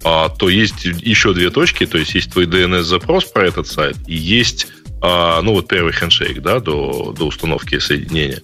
а, 0.05 0.29
то 0.29 0.49
есть 0.49 0.85
еще 0.85 1.35
две 1.35 1.51
точки, 1.51 1.87
то 1.87 1.99
есть 1.99 2.15
есть 2.15 2.33
твой 2.33 2.47
DNS-запрос 2.47 3.25
про 3.25 3.49
этот 3.49 3.67
сайт, 3.67 3.97
и 4.07 4.15
есть, 4.15 4.69
а, 5.01 5.43
ну 5.43 5.55
вот 5.55 5.67
первый 5.67 5.93
хендшейк, 5.93 6.41
да, 6.41 6.61
до, 6.61 7.13
до 7.19 7.27
установки 7.27 7.81
соединения. 7.81 8.41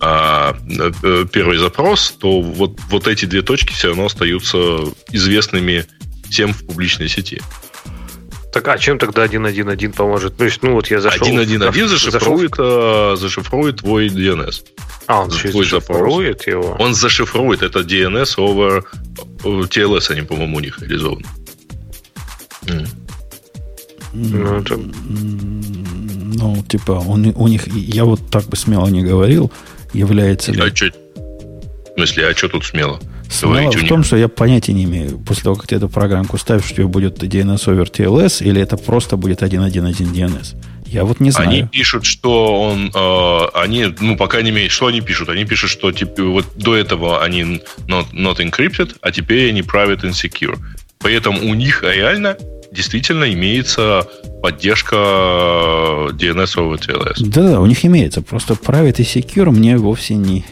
А, 0.00 0.56
э, 1.04 1.24
первый 1.32 1.58
запрос, 1.58 2.16
то 2.18 2.40
вот, 2.40 2.80
вот 2.90 3.06
эти 3.06 3.26
две 3.26 3.42
точки 3.42 3.72
все 3.72 3.88
равно 3.88 4.06
остаются 4.06 4.58
известными 5.12 5.84
всем 6.28 6.52
в 6.52 6.66
публичной 6.66 7.08
сети. 7.08 7.40
Так, 8.52 8.68
а 8.68 8.76
чем 8.76 8.98
тогда 8.98 9.24
1.1.1 9.24 9.94
поможет? 9.96 10.36
То 10.36 10.44
есть, 10.44 10.62
ну 10.62 10.74
вот 10.74 10.88
я 10.88 11.00
зашел... 11.00 11.26
1.1.1 11.26 11.86
зашифрует, 11.86 12.54
зашел... 12.54 13.16
зашифрует 13.16 13.76
твой 13.78 14.08
DNS. 14.08 14.62
А, 15.06 15.22
он 15.22 15.30
твой 15.30 15.40
зашифрует 15.40 15.70
запрос. 15.70 16.46
его? 16.46 16.76
Он 16.78 16.94
зашифрует 16.94 17.62
это 17.62 17.80
DNS 17.80 18.36
over 18.36 18.84
TLS, 19.42 20.10
они, 20.12 20.22
по-моему, 20.22 20.58
у 20.58 20.60
них 20.60 20.78
реализованы. 20.80 21.24
Ну, 24.12 24.58
это... 24.58 24.76
ну, 24.76 26.62
типа, 26.68 26.92
он, 26.92 27.32
у 27.34 27.48
них, 27.48 27.66
я 27.68 28.04
вот 28.04 28.20
так 28.30 28.44
бы 28.44 28.56
смело 28.56 28.86
не 28.88 29.02
говорил, 29.02 29.50
является 29.94 30.52
ли... 30.52 30.60
А 30.60 30.76
что, 30.76 30.90
в 30.90 31.94
смысле, 31.94 32.28
а 32.28 32.34
что 32.34 32.48
тут 32.50 32.66
смело? 32.66 33.00
Смело 33.32 33.72
в 33.72 33.88
том, 33.88 34.04
что 34.04 34.16
я 34.16 34.28
понятия 34.28 34.72
не 34.72 34.84
имею, 34.84 35.18
после 35.18 35.44
того, 35.44 35.56
как 35.56 35.66
ты 35.66 35.76
эту 35.76 35.88
программку 35.88 36.38
ставишь, 36.38 36.64
что 36.64 36.74
у 36.74 36.76
тебя 36.76 36.86
будет 36.88 37.22
DNS 37.22 37.64
over 37.66 37.90
TLS, 37.90 38.44
или 38.44 38.60
это 38.60 38.76
просто 38.76 39.16
будет 39.16 39.42
1.1.1 39.42 40.12
DNS. 40.12 40.56
Я 40.86 41.04
вот 41.04 41.20
не 41.20 41.30
знаю. 41.30 41.48
Они 41.48 41.62
пишут, 41.66 42.04
что 42.04 42.60
он, 42.60 42.90
э, 42.94 43.48
они, 43.54 43.94
ну, 44.00 44.14
пока 44.16 44.42
не 44.42 44.50
имеют, 44.50 44.72
что 44.72 44.88
они 44.88 45.00
пишут? 45.00 45.30
Они 45.30 45.46
пишут, 45.46 45.70
что 45.70 45.90
типа 45.90 46.22
вот 46.24 46.44
до 46.54 46.76
этого 46.76 47.24
они 47.24 47.62
not, 47.88 48.12
not 48.12 48.36
encrypted, 48.36 48.96
а 49.00 49.10
теперь 49.10 49.48
они 49.48 49.62
private 49.62 50.02
and 50.02 50.10
secure. 50.10 50.58
Поэтому 50.98 51.48
у 51.48 51.54
них 51.54 51.82
реально 51.82 52.36
действительно 52.72 53.32
имеется 53.32 54.06
поддержка 54.42 54.96
DNS 54.96 56.56
over 56.56 56.78
TLS. 56.78 57.24
Да-да, 57.28 57.60
у 57.60 57.66
них 57.66 57.84
имеется. 57.84 58.22
Просто 58.22 58.54
private 58.54 58.96
и 58.98 59.02
secure 59.02 59.50
мне 59.50 59.76
вовсе 59.76 60.14
не... 60.14 60.44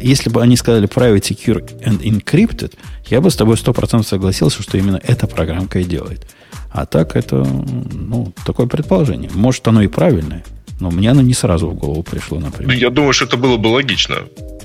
Если 0.00 0.28
бы 0.28 0.42
они 0.42 0.56
сказали 0.56 0.88
private, 0.88 1.22
secure 1.22 1.62
and 1.84 2.02
encrypted, 2.02 2.74
я 3.08 3.20
бы 3.20 3.30
с 3.30 3.36
тобой 3.36 3.56
100% 3.56 4.02
согласился, 4.02 4.62
что 4.62 4.76
именно 4.76 5.00
эта 5.02 5.26
программка 5.26 5.78
и 5.78 5.84
делает. 5.84 6.26
А 6.70 6.86
так 6.86 7.16
это, 7.16 7.36
ну, 7.36 8.32
такое 8.44 8.66
предположение. 8.66 9.30
Может, 9.32 9.66
оно 9.68 9.82
и 9.82 9.88
правильное, 9.88 10.44
но 10.82 10.90
мне 10.90 11.10
оно 11.10 11.22
не 11.22 11.34
сразу 11.34 11.68
в 11.68 11.74
голову 11.74 12.02
пришло, 12.02 12.40
например. 12.40 12.74
Ну, 12.74 12.80
я 12.80 12.90
думаю, 12.90 13.12
что 13.12 13.26
это 13.26 13.36
было 13.36 13.56
бы 13.56 13.68
логично. 13.68 14.16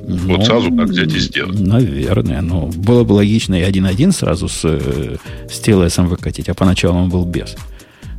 Ну, 0.02 0.18
вот 0.38 0.45
сразу 0.45 0.72
так 0.72 0.89
взять 0.89 1.14
и 1.14 1.19
сделать. 1.19 1.60
Наверное. 1.60 2.41
Но 2.41 2.68
было 2.76 3.03
бы 3.03 3.14
логично 3.14 3.56
и 3.56 3.64
1.1 3.64 4.11
сразу 4.11 4.48
с, 4.48 4.61
э, 4.64 5.18
с 5.49 5.61
TLS 5.61 6.07
выкатить, 6.07 6.49
а 6.49 6.53
поначалу 6.53 6.98
он 6.98 7.10
был 7.10 7.23
без. 7.26 7.56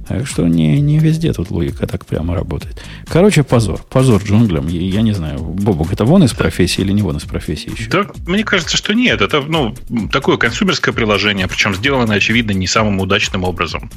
Так 0.09 0.27
что 0.27 0.47
не, 0.47 0.81
не 0.81 0.99
везде 0.99 1.33
тут 1.35 1.51
логика 1.51 1.87
так 1.87 2.07
прямо 2.07 2.35
работает. 2.35 2.83
Короче, 3.07 3.43
позор. 3.43 3.83
Позор 3.91 4.23
джунглям. 4.23 4.67
Я, 4.67 4.81
я 4.81 5.03
не 5.03 5.13
знаю, 5.13 5.39
Бобок, 5.41 5.93
это 5.93 6.07
вон 6.07 6.25
из 6.25 6.33
профессии 6.33 6.81
или 6.81 6.93
не 6.93 7.03
вон 7.03 7.19
из 7.19 7.25
профессии 7.25 7.71
еще? 7.71 7.91
Да, 7.91 8.07
мне 8.27 8.43
кажется, 8.43 8.77
что 8.77 8.95
нет. 8.95 9.21
Это 9.21 9.43
ну, 9.43 9.75
такое 10.11 10.39
консумерское 10.39 10.95
приложение, 10.95 11.47
причем 11.47 11.75
сделано, 11.75 12.15
очевидно, 12.15 12.53
не 12.53 12.67
самым 12.67 13.01
удачным 13.01 13.45
образом. 13.45 13.91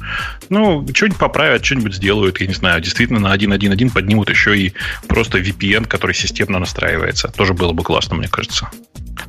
Ну, 0.50 0.86
что-нибудь 0.92 1.18
поправят, 1.18 1.64
что-нибудь 1.64 1.94
сделают, 1.94 2.40
я 2.40 2.46
не 2.46 2.54
знаю. 2.54 2.82
Действительно, 2.82 3.20
на 3.20 3.34
1.1.1 3.34 3.90
поднимут 3.92 4.28
еще 4.28 4.58
и 4.58 4.74
просто 5.08 5.38
VPN, 5.38 5.86
который 5.86 6.14
системно 6.14 6.58
настраивается. 6.58 7.28
Тоже 7.28 7.54
было 7.54 7.72
бы 7.72 7.82
классно, 7.82 8.16
мне 8.16 8.28
кажется. 8.28 8.68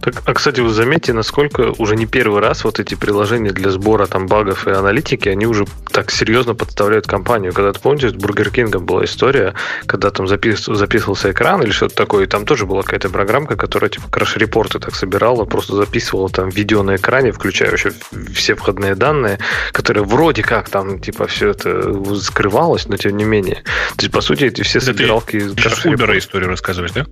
Так, 0.03 0.15
а, 0.25 0.33
кстати, 0.33 0.59
вы 0.59 0.69
заметите, 0.69 1.13
насколько 1.13 1.73
уже 1.77 1.95
не 1.95 2.05
первый 2.05 2.41
раз 2.41 2.65
вот 2.65 2.77
эти 2.77 2.93
приложения 2.93 3.51
для 3.51 3.71
сбора 3.71 4.05
там 4.05 4.27
багов 4.27 4.67
и 4.67 4.71
аналитики, 4.71 5.29
они 5.29 5.45
уже 5.45 5.65
так 5.93 6.11
серьезно 6.11 6.55
подставляют 6.55 7.07
компанию. 7.07 7.53
Когда, 7.53 7.71
ты 7.71 7.79
помните, 7.79 8.09
с 8.09 8.13
Бургер 8.13 8.49
Кингом 8.49 8.85
была 8.85 9.05
история, 9.05 9.53
когда 9.85 10.11
там 10.11 10.27
запис, 10.27 10.65
записывался 10.65 11.31
экран 11.31 11.63
или 11.63 11.71
что-то 11.71 11.95
такое, 11.95 12.25
и 12.25 12.27
там 12.27 12.45
тоже 12.45 12.65
была 12.65 12.81
какая-то 12.83 13.09
программка, 13.09 13.55
которая 13.55 13.89
типа 13.89 14.09
crash-репорты 14.09 14.79
так 14.79 14.93
собирала, 14.93 15.45
просто 15.45 15.77
записывала 15.77 16.27
там 16.27 16.49
видео 16.49 16.83
на 16.83 16.97
экране, 16.97 17.31
включая 17.31 17.69
вообще 17.69 17.93
все 18.35 18.55
входные 18.55 18.95
данные, 18.95 19.39
которые 19.71 20.03
вроде 20.03 20.43
как 20.43 20.67
там 20.67 20.99
типа 20.99 21.27
все 21.27 21.51
это 21.51 21.93
скрывалось, 22.15 22.87
но 22.89 22.97
тем 22.97 23.15
не 23.15 23.23
менее. 23.23 23.63
То 23.95 24.01
есть, 24.01 24.11
по 24.11 24.19
сути, 24.19 24.43
эти 24.43 24.63
все 24.63 24.81
собиралки... 24.81 25.39
Ты 25.39 25.61
сейчас 25.61 25.85
Uber 25.85 26.17
историю 26.17 26.49
рассказываешь, 26.49 26.91
да? 26.91 27.05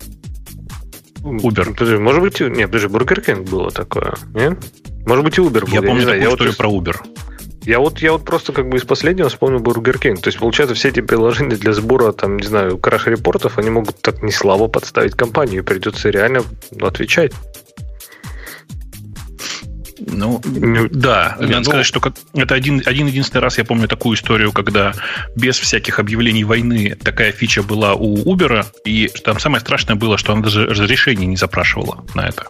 Uber. 1.24 1.74
Подожди, 1.74 1.98
может 1.98 2.22
быть, 2.22 2.40
нет, 2.40 2.72
подожди, 2.72 2.88
Burger 2.88 3.26
King 3.26 3.50
было 3.50 3.72
такое, 3.72 4.16
нет? 4.34 4.58
Может 5.06 5.24
быть, 5.24 5.38
и 5.38 5.42
Uber 5.42 5.62
был. 5.62 5.68
Я, 5.68 5.76
я 5.76 5.82
помню 5.82 6.02
такую 6.02 6.02
знаю, 6.02 6.24
историю 6.24 6.50
вот 6.50 6.58
про 6.58 6.70
Uber. 6.70 6.96
Я 7.64 7.80
вот, 7.80 8.00
я 8.00 8.12
вот 8.14 8.26
просто 8.26 8.54
как 8.54 8.70
бы 8.70 8.78
из 8.78 8.84
последнего 8.84 9.30
вспомнил 9.30 9.60
Burger 9.60 10.00
King. 10.00 10.16
То 10.16 10.30
есть, 10.30 10.40
получается, 10.40 10.74
все 10.74 10.90
эти 10.90 11.00
приложения 11.02 11.56
для 11.56 11.74
сбора, 11.74 12.12
там, 12.12 12.38
не 12.38 12.48
знаю, 12.48 12.80
краш-репортов, 12.80 13.60
они 13.60 13.70
могут 13.70 14.02
так 14.02 14.24
не 14.24 14.32
слабо 14.32 14.68
подставить 14.68 15.14
компанию. 15.14 15.64
Придется 15.64 16.10
реально 16.10 16.44
отвечать. 16.82 17.34
Ну, 20.08 20.42
да. 20.92 21.38
Надо 21.40 21.58
ну, 21.58 21.64
сказать, 21.64 21.86
что 21.86 22.00
как, 22.00 22.14
это 22.34 22.56
один, 22.56 22.82
один 22.86 23.08
единственный 23.08 23.42
раз 23.42 23.58
я 23.58 23.66
помню 23.66 23.88
такую 23.88 24.16
историю, 24.18 24.52
когда 24.52 24.94
без 25.36 25.60
всяких 25.60 26.00
объявлений 26.00 26.44
войны 26.44 26.96
такая 27.02 27.32
фича 27.32 27.62
была 27.62 27.94
у 27.94 28.18
Uber, 28.18 28.66
и 28.86 29.10
там 29.24 29.40
самое 29.40 29.62
страшное 29.62 29.96
было, 29.96 30.18
что 30.18 30.34
она 30.34 30.42
даже 30.42 30.66
разрешение 30.66 31.28
не 31.28 31.38
запрашивала 31.38 32.04
на 32.16 32.28
это. 32.28 32.48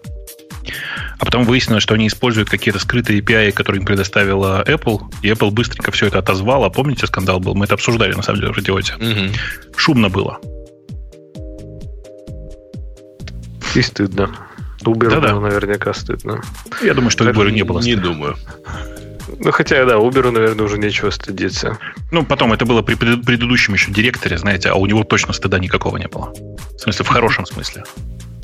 А 1.19 1.25
потом 1.25 1.43
выяснилось, 1.43 1.83
что 1.83 1.95
они 1.95 2.07
используют 2.07 2.49
какие-то 2.49 2.79
скрытые 2.79 3.21
API, 3.21 3.51
которые 3.51 3.81
им 3.81 3.85
предоставила 3.85 4.63
Apple, 4.65 5.01
и 5.21 5.29
Apple 5.29 5.51
быстренько 5.51 5.91
все 5.91 6.07
это 6.07 6.19
отозвала. 6.19 6.69
Помните, 6.69 7.07
скандал 7.07 7.39
был? 7.39 7.55
Мы 7.55 7.65
это 7.65 7.75
обсуждали, 7.75 8.13
на 8.13 8.21
самом 8.21 8.39
деле, 8.39 8.53
в 8.53 8.55
радиоте. 8.55 8.95
Угу. 8.95 9.75
Шумно 9.75 10.09
было. 10.09 10.39
И 13.75 13.81
стыдно. 13.81 14.29
Uber 14.83 15.09
Да-да. 15.09 15.33
было 15.33 15.41
наверняка 15.41 15.93
стыдно. 15.93 16.41
Я 16.81 16.93
думаю, 16.93 17.11
что 17.11 17.23
Uber 17.23 17.51
не 17.51 17.63
было 17.63 17.81
стыдно. 17.81 17.95
Не 17.95 18.01
думаю. 18.01 18.35
Ну, 19.39 19.51
хотя, 19.51 19.85
да, 19.85 19.95
Uber, 19.95 20.29
наверное, 20.31 20.65
уже 20.65 20.77
нечего 20.77 21.09
стыдиться. 21.09 21.77
Ну, 22.11 22.25
потом, 22.25 22.53
это 22.53 22.65
было 22.65 22.81
при 22.81 22.95
предыдущем 22.95 23.73
еще 23.73 23.91
директоре, 23.91 24.37
знаете, 24.37 24.69
а 24.69 24.75
у 24.75 24.85
него 24.85 25.03
точно 25.03 25.33
стыда 25.33 25.59
никакого 25.59 25.97
не 25.97 26.07
было. 26.07 26.33
В 26.75 26.79
смысле, 26.79 27.05
в 27.05 27.07
хорошем 27.07 27.45
смысле. 27.45 27.83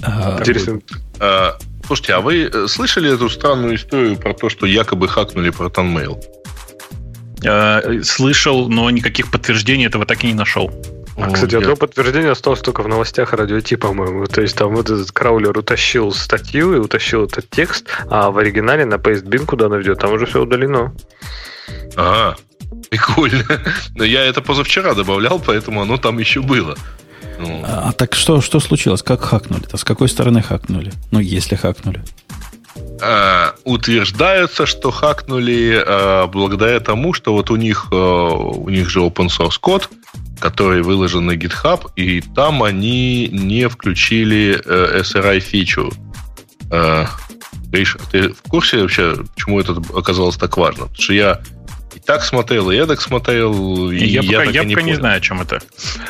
А, 0.03 0.38
Интересно. 0.39 0.80
А, 1.19 1.57
слушайте, 1.85 2.14
а 2.14 2.22
вы 2.22 2.49
э, 2.51 2.68
слышали 2.68 3.14
эту 3.14 3.30
странную 3.30 3.76
историю 3.76 4.15
про 4.15 4.34
то, 4.34 4.49
что 4.49 4.65
якобы 4.65 5.07
хакнули 5.07 5.51
ProtonMail? 5.51 6.23
А, 7.45 7.81
слышал, 8.03 8.69
но 8.69 8.89
никаких 8.89 9.31
подтверждений 9.31 9.85
этого 9.85 10.05
так 10.05 10.23
и 10.23 10.27
не 10.27 10.34
нашел. 10.34 10.72
А, 11.18 11.31
кстати, 11.31 11.56
одно 11.56 11.76
подтверждение 11.76 12.31
осталось 12.31 12.60
только 12.61 12.84
в 12.84 12.88
новостях 12.88 13.34
радио 13.34 13.60
Ти, 13.60 13.76
по-моему. 13.76 14.27
То 14.27 14.41
есть 14.41 14.56
там 14.56 14.76
вот 14.76 14.89
этот 14.89 15.11
краулер 15.11 15.57
утащил 15.57 16.11
статью 16.11 16.76
и 16.76 16.77
утащил 16.77 17.26
этот 17.26 17.49
текст, 17.49 17.88
а 18.10 18.30
в 18.30 18.38
оригинале 18.38 18.85
на 18.85 18.95
PasteBin, 18.95 19.45
куда 19.45 19.65
она 19.65 19.77
ведет, 19.77 19.99
там 19.99 20.14
уже 20.14 20.27
все 20.27 20.41
удалено. 20.41 20.94
А, 21.95 22.35
прикольно. 22.89 23.44
Но 23.95 24.03
я 24.03 24.26
это 24.26 24.41
позавчера 24.41 24.94
добавлял, 24.94 25.39
поэтому 25.39 25.81
оно 25.81 25.98
там 25.98 26.19
еще 26.19 26.41
было. 26.41 26.77
Ну. 27.39 27.64
А, 27.65 27.89
а 27.89 27.91
так 27.94 28.15
что, 28.15 28.41
что 28.41 28.60
случилось? 28.60 29.02
Как 29.02 29.22
хакнули-то? 29.22 29.77
С 29.77 29.84
какой 29.84 30.10
стороны 30.10 30.44
хакнули? 30.44 30.91
Ну, 31.11 31.19
если 31.19 31.56
хакнули. 31.56 32.03
Uh, 32.99 33.53
утверждается, 33.64 34.65
что 34.65 34.91
хакнули 34.91 35.84
uh, 35.84 36.27
благодаря 36.27 36.80
тому, 36.80 37.14
что 37.14 37.34
вот 37.34 37.49
у 37.49 37.56
них, 37.56 37.88
uh, 37.91 38.56
у 38.56 38.69
них 38.69 38.89
же 38.89 38.99
open 38.99 39.27
source 39.27 39.57
код, 39.60 39.89
который 40.39 40.81
выложен 40.81 41.26
на 41.26 41.35
GitHub, 41.35 41.89
и 41.95 42.22
там 42.22 42.64
они 42.64 43.27
не 43.30 43.68
включили 43.68 44.61
э, 44.64 45.01
SRI 45.01 45.39
фичу. 45.39 45.91
Э, 46.72 47.05
Гриш, 47.68 47.97
ты 48.11 48.30
в 48.30 48.41
курсе 48.43 48.81
вообще, 48.81 49.15
почему 49.35 49.59
это 49.59 49.76
оказалось 49.95 50.38
так 50.38 50.57
важно? 50.57 50.85
Потому 50.85 51.01
что 51.01 51.14
я 51.14 51.41
и 51.95 51.99
так 51.99 52.23
смотрел, 52.23 52.72
и 52.72 52.76
я 52.76 52.85
так 52.85 53.01
смотрел, 53.01 53.91
и 53.91 53.97
я, 53.97 54.22
я 54.22 54.39
пока, 54.39 54.45
так 54.45 54.53
я 54.53 54.64
и 54.64 54.65
не, 54.65 54.76
пока 54.76 54.85
не 54.88 54.95
знаю, 54.95 55.18
о 55.18 55.22
чем 55.22 55.41
это. 55.41 55.61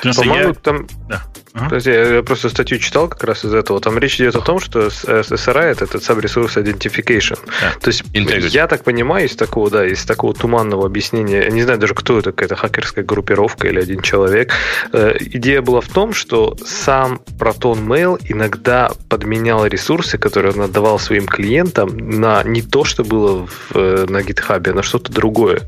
По-моему, 0.01 0.49
я... 0.49 0.53
там... 0.53 0.87
Да. 1.07 1.23
Ага. 1.53 1.65
Подожди, 1.65 1.91
я 1.91 2.23
просто 2.23 2.49
статью 2.49 2.79
читал 2.79 3.07
как 3.07 3.23
раз 3.23 3.45
из 3.45 3.53
этого. 3.53 3.79
Там 3.79 3.97
речь 3.97 4.19
идет 4.19 4.35
о 4.35 4.41
том, 4.41 4.59
что 4.59 4.87
SRI 4.87 5.63
это 5.63 5.85
этот 5.85 6.01
Sub-Resource 6.03 6.55
Identification. 6.63 7.39
Да. 7.61 7.73
То 7.79 7.87
есть, 7.89 8.03
Integrity. 8.13 8.49
я 8.49 8.67
так 8.67 8.83
понимаю, 8.83 9.25
из 9.25 9.35
такого, 9.35 9.69
да, 9.69 9.85
из 9.85 10.05
такого 10.05 10.33
туманного 10.33 10.85
объяснения, 10.85 11.43
я 11.43 11.49
не 11.49 11.63
знаю 11.63 11.79
даже, 11.79 11.93
кто 11.93 12.19
это, 12.19 12.31
какая-то 12.31 12.55
хакерская 12.55 13.03
группировка 13.03 13.67
или 13.67 13.79
один 13.79 14.01
человек. 14.01 14.53
Э, 14.93 15.15
идея 15.19 15.61
была 15.61 15.81
в 15.81 15.87
том, 15.87 16.13
что 16.13 16.55
сам 16.65 17.21
Proton 17.39 17.85
Mail 17.85 18.19
иногда 18.27 18.91
подменял 19.09 19.65
ресурсы, 19.65 20.17
которые 20.17 20.53
он 20.53 20.61
отдавал 20.61 20.99
своим 20.99 21.27
клиентам 21.27 21.97
на 21.97 22.43
не 22.43 22.61
то, 22.61 22.83
что 22.83 23.03
было 23.03 23.47
в, 23.47 23.75
э, 23.75 24.05
на 24.09 24.21
GitHub, 24.21 24.69
а 24.69 24.73
на 24.73 24.83
что-то 24.83 25.11
другое. 25.11 25.61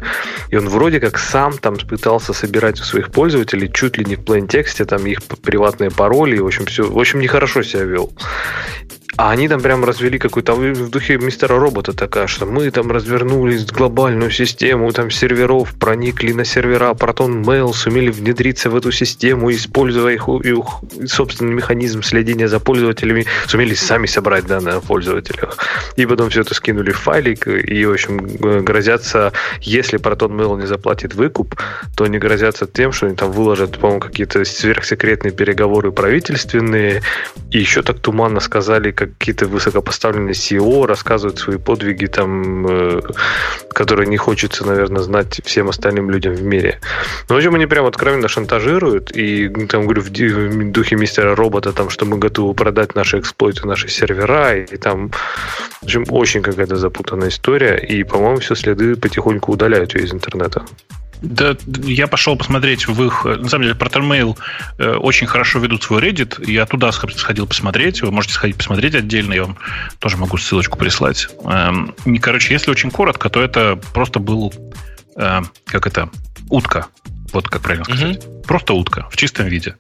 И 0.50 0.56
он 0.56 0.68
вроде 0.68 1.00
как 1.00 1.18
сам 1.18 1.58
там 1.58 1.78
пытался 1.78 2.34
собирать 2.34 2.80
у 2.80 2.84
своих 2.84 3.12
пользователей 3.12 3.72
чуть 3.72 3.98
ли 3.98 4.06
не 4.06 4.16
в 4.16 4.20
plain 4.20 4.48
тексте 4.48 4.86
там 4.86 5.06
их 5.06 5.24
приватные 5.24 5.79
пароли, 5.90 6.38
в 6.40 6.46
общем, 6.46 6.66
все, 6.66 6.84
в 6.84 7.00
общем, 7.00 7.20
нехорошо 7.20 7.64
себя 7.64 7.84
вел. 7.84 8.12
А 9.20 9.32
они 9.32 9.50
там 9.50 9.60
прям 9.60 9.84
развели 9.84 10.18
какую-то 10.18 10.54
в 10.54 10.90
духе 10.90 11.18
мистера 11.18 11.60
робота 11.60 11.92
такая, 11.92 12.26
что 12.28 12.46
мы 12.46 12.72
там 12.72 12.90
развернули 12.90 13.58
глобальную 13.70 14.32
систему 14.32 14.90
там 14.94 15.12
серверов, 15.12 15.74
проникли 15.78 16.32
на 16.32 16.46
сервера 16.46 16.92
Proton 16.92 17.44
Mail, 17.44 17.74
сумели 17.74 18.12
внедриться 18.12 18.70
в 18.70 18.78
эту 18.78 18.94
систему, 18.94 19.52
используя 19.52 20.14
их, 20.14 20.30
их 20.30 20.66
собственный 21.06 21.54
механизм 21.54 22.02
следения 22.02 22.48
за 22.48 22.62
пользователями, 22.62 23.26
сумели 23.46 23.74
сами 23.74 24.06
собрать 24.06 24.46
данные 24.46 24.76
о 24.76 24.80
пользователях. 24.80 25.58
И 25.98 26.06
потом 26.06 26.30
все 26.30 26.40
это 26.40 26.54
скинули 26.54 26.92
в 26.92 26.98
файлик 26.98 27.46
и, 27.46 27.86
в 27.86 27.92
общем, 27.92 28.20
грозятся, 28.64 29.34
если 29.60 30.00
Proton 30.00 30.30
Mail 30.30 30.62
не 30.62 30.66
заплатит 30.66 31.14
выкуп, 31.14 31.56
то 31.98 32.06
они 32.06 32.20
грозятся 32.20 32.68
тем, 32.68 32.94
что 32.94 33.08
они 33.08 33.18
там 33.18 33.34
выложат, 33.34 33.80
по-моему, 33.80 34.00
какие-то 34.00 34.46
сверхсекретные 34.46 35.34
переговоры 35.34 35.92
правительственные, 35.92 37.02
и 37.52 37.60
еще 37.60 37.82
так 37.82 38.00
туманно 38.00 38.40
сказали, 38.40 38.92
как 38.92 39.09
какие-то 39.18 39.48
высокопоставленные 39.48 40.34
CEO 40.34 40.86
рассказывают 40.86 41.40
свои 41.40 41.58
подвиги, 41.58 42.06
там, 42.06 42.66
э, 42.68 43.02
которые 43.74 44.08
не 44.08 44.18
хочется, 44.18 44.66
наверное, 44.66 45.02
знать 45.02 45.42
всем 45.44 45.70
остальным 45.70 46.10
людям 46.10 46.34
в 46.34 46.44
мире. 46.44 46.80
Ну, 47.28 47.36
в 47.36 47.38
общем, 47.38 47.56
они 47.56 47.66
прям 47.66 47.86
откровенно 47.86 48.28
шантажируют, 48.28 49.12
и, 49.16 49.50
там, 49.68 49.84
говорю, 49.84 50.02
в 50.02 50.10
духе 50.72 50.96
мистера 50.96 51.36
робота, 51.36 51.72
там, 51.74 51.90
что 51.90 52.06
мы 52.06 52.18
готовы 52.18 52.54
продать 52.54 52.96
наши 52.96 53.20
эксплойты, 53.20 53.68
наши 53.68 53.88
сервера, 53.88 54.56
и, 54.56 54.66
и 54.74 54.78
там, 54.78 55.12
в 55.82 55.84
общем, 55.84 56.06
очень 56.10 56.42
какая-то 56.42 56.76
запутанная 56.76 57.30
история, 57.30 57.78
и, 57.78 58.04
по-моему, 58.04 58.40
все 58.40 58.56
следы 58.56 58.96
потихоньку 58.96 59.54
удаляют 59.54 59.96
ее 59.96 60.06
из 60.06 60.14
интернета. 60.14 60.64
Да, 61.22 61.56
я 61.66 62.08
пошел 62.08 62.38
посмотреть 62.38 62.88
в 62.88 63.04
их... 63.04 63.26
На 63.26 63.50
самом 63.50 63.64
деле, 63.64 63.76
ProtonMail 63.76 64.38
э, 64.78 64.94
очень 64.96 65.28
хорошо 65.28 65.60
ведут 65.60 65.84
свой 65.84 66.02
Reddit. 66.02 66.50
Я 66.50 66.66
туда 66.66 66.92
сходил 66.92 67.46
посмотреть. 67.46 68.02
Вы 68.02 68.12
можете 68.12 68.36
сходить 68.36 68.56
посмотреть 68.56 68.96
отдельно. 68.96 69.34
Я 69.34 69.44
вам 69.44 69.58
тоже 70.00 70.18
могу 70.18 70.38
ссылочку 70.38 70.78
прислать. 70.78 71.28
Эм, 71.44 71.94
короче, 72.22 72.54
если 72.54 72.72
очень 72.72 72.90
коротко, 72.90 73.30
то 73.30 73.42
это 73.42 73.80
просто 73.94 74.20
был... 74.20 74.54
Э, 75.18 75.42
как 75.66 75.88
это? 75.88 76.10
Утка. 76.50 76.88
Вот 77.34 77.50
как 77.50 77.62
правильно 77.62 77.86
сказать. 77.86 78.26
Угу. 78.26 78.42
Просто 78.44 78.74
утка 78.74 79.08
в 79.12 79.18
чистом 79.18 79.48
виде. 79.48 79.76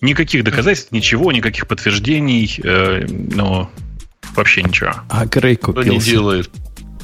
Никаких 0.00 0.44
доказательств, 0.44 0.92
ничего, 0.92 1.32
никаких 1.32 1.66
подтверждений. 1.66 2.60
Э, 2.62 3.06
ну, 3.08 3.70
вообще 4.34 4.62
ничего. 4.62 4.92
А 5.08 5.24
Грей 5.24 5.56
купился. 5.56 5.88
Что 5.88 5.94
не 5.94 6.00
делает? 6.00 6.50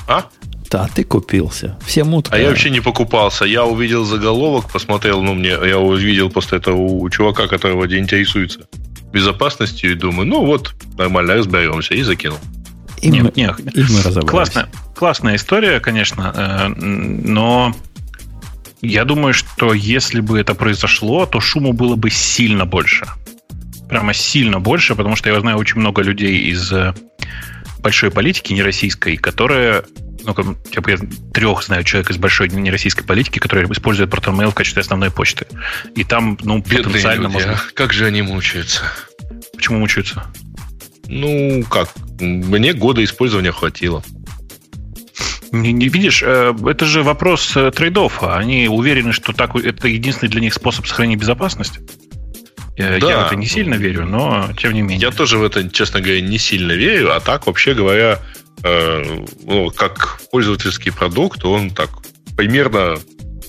А? 0.07 0.27
Да, 0.71 0.89
ты 0.95 1.05
купился. 1.05 1.79
Все 1.87 2.05
мутка. 2.05 2.37
А 2.37 2.39
я 2.39 2.49
вообще 2.49 2.71
не 2.71 2.81
покупался. 2.81 3.45
Я 3.45 3.65
увидел 3.65 4.05
заголовок, 4.05 4.71
посмотрел, 4.71 5.23
ну, 5.23 5.35
мне, 5.35 5.51
я 5.51 5.79
увидел 5.79 6.31
после 6.31 6.59
этого 6.59 6.77
у 6.77 7.09
чувака, 7.11 7.47
которого 7.47 7.87
интересуется 7.99 8.61
безопасностью, 9.13 9.93
и 9.93 9.95
думаю, 9.95 10.29
ну 10.29 10.45
вот, 10.45 10.75
нормально, 10.99 11.35
разберемся, 11.35 11.95
и 11.95 12.03
закинул. 12.03 12.39
И, 13.01 13.09
нет, 13.09 13.25
мы, 13.25 13.33
нет. 13.37 13.61
и 13.61 13.81
мы 13.81 14.03
разобрались. 14.03 14.31
Классная, 14.31 14.69
классная 14.95 15.37
история, 15.37 15.81
конечно, 15.81 16.33
э, 16.35 16.69
но 16.69 17.75
я 18.83 19.05
думаю, 19.05 19.35
что 19.35 19.73
если 19.73 20.21
бы 20.21 20.39
это 20.39 20.55
произошло, 20.55 21.27
то 21.27 21.41
шуму 21.41 21.73
было 21.73 21.97
бы 21.97 22.11
сильно 22.11 22.67
больше. 22.67 23.07
Прямо 23.89 24.13
сильно 24.13 24.61
больше, 24.61 24.95
потому 24.95 25.17
что 25.17 25.31
я 25.31 25.41
знаю 25.41 25.57
очень 25.57 25.81
много 25.81 26.03
людей 26.03 26.51
из 26.51 26.71
э, 26.73 26.93
большой 27.79 28.11
политики, 28.11 28.53
не 28.53 28.63
российской, 28.63 29.17
которые 29.17 29.85
ну, 30.37 30.55
типа, 30.71 30.91
я 30.91 30.99
трех 31.33 31.63
знаю 31.63 31.85
человек 31.85 32.11
из 32.11 32.17
большой 32.17 32.49
нероссийской 32.49 33.05
политики, 33.05 33.39
которые 33.39 33.71
используют 33.71 34.13
ProtonMail 34.13 34.51
в 34.51 34.55
качестве 34.55 34.81
основной 34.81 35.11
почты. 35.11 35.47
И 35.95 36.05
там, 36.05 36.39
ну, 36.43 36.59
Бедные 36.59 36.85
потенциально 36.85 37.23
люди, 37.25 37.33
можно... 37.33 37.53
А? 37.53 37.61
Как 37.75 37.93
же 37.93 38.07
они 38.07 38.23
мучаются? 38.23 38.83
Почему 39.57 39.79
мучаются? 39.79 40.25
Ну, 41.07 41.65
как? 41.71 41.89
Мне 42.21 42.75
года 42.75 43.03
использования 43.03 43.53
хватило. 43.53 44.03
Не, 45.51 45.73
не 45.73 45.89
видишь, 45.89 46.23
э, 46.23 46.55
это 46.67 46.85
же 46.85 47.03
вопрос 47.03 47.57
э, 47.57 47.71
трейдофа. 47.71 48.37
Они 48.37 48.69
уверены, 48.69 49.13
что 49.13 49.33
так, 49.33 49.57
это 49.57 49.89
единственный 49.89 50.29
для 50.29 50.41
них 50.41 50.53
способ 50.53 50.87
сохранить 50.87 51.19
безопасность. 51.19 51.81
Я, 52.77 52.99
да. 52.99 53.11
я 53.11 53.19
в 53.19 53.27
это 53.27 53.37
не 53.37 53.47
сильно 53.47 53.75
верю, 53.75 54.07
но 54.07 54.51
тем 54.57 54.73
не 54.73 54.83
менее. 54.83 54.99
Я 54.99 55.11
тоже 55.11 55.39
в 55.39 55.43
это, 55.43 55.69
честно 55.69 56.01
говоря, 56.01 56.21
не 56.21 56.39
сильно 56.39 56.73
верю, 56.73 57.13
а 57.13 57.21
так, 57.21 57.47
вообще 57.47 57.75
говоря, 57.75 58.21
э, 58.63 59.25
ну, 59.45 59.71
как 59.71 60.21
пользовательский 60.31 60.93
продукт, 60.93 61.45
он 61.45 61.71
так 61.71 61.91
примерно 62.37 62.99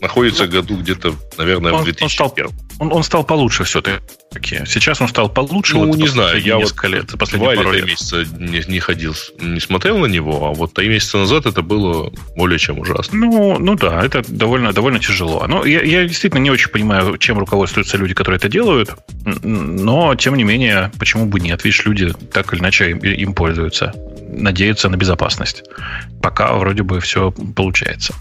находится 0.02 0.46
ну, 0.46 0.52
году 0.52 0.78
где-то, 0.78 1.14
наверное, 1.38 1.74
он, 1.74 1.82
в 1.82 1.84
2001. 1.86 2.46
Он 2.46 2.52
стал, 2.52 2.66
он, 2.80 2.94
он 2.94 3.04
стал 3.04 3.24
получше 3.24 3.64
все-таки. 3.64 4.62
Сейчас 4.66 5.02
он 5.02 5.08
стал 5.08 5.30
получше. 5.30 5.76
Ну, 5.76 5.88
вот 5.88 5.98
не 5.98 6.08
знаю, 6.08 6.42
я 6.42 6.58
вот 6.58 6.84
лет, 6.84 7.18
последние 7.18 7.56
пару 7.56 7.72
лет. 7.72 7.86
месяца 7.86 8.26
не, 8.38 8.64
не 8.68 8.80
ходил, 8.80 9.16
не 9.40 9.60
смотрел 9.60 9.98
на 9.98 10.06
него, 10.06 10.48
а 10.48 10.54
вот 10.54 10.74
три 10.74 10.90
месяца 10.90 11.18
назад 11.18 11.46
это 11.46 11.62
было 11.62 12.12
более 12.36 12.60
чем 12.60 12.80
ужасно. 12.80 13.18
Ну, 13.18 13.60
ну 13.60 13.76
да, 13.76 14.04
это 14.04 14.24
довольно, 14.28 14.74
довольно 14.74 15.00
тяжело. 15.00 15.46
Но 15.48 15.66
я, 15.66 15.82
я 15.82 16.08
действительно 16.08 16.42
не 16.42 16.52
очень 16.52 16.70
понимаю, 16.70 17.18
чем 17.18 17.40
руководствуются 17.40 17.98
люди, 17.98 18.14
которые 18.14 18.38
это 18.38 18.50
делают, 18.50 18.96
но, 19.44 20.16
тем 20.16 20.36
не 20.36 20.44
менее, 20.44 20.92
почему 21.00 21.26
бы 21.26 21.40
нет? 21.40 21.64
Видишь, 21.64 21.86
люди 21.86 22.14
так 22.32 22.54
или 22.54 22.62
иначе 22.62 22.92
им, 22.92 23.00
им 23.00 23.34
пользуются, 23.34 23.94
надеются 24.32 24.90
на 24.90 24.96
безопасность. 24.96 25.64
Пока 26.22 26.54
вроде 26.54 26.84
бы 26.84 27.00
все 27.00 27.32
получается. 27.32 28.14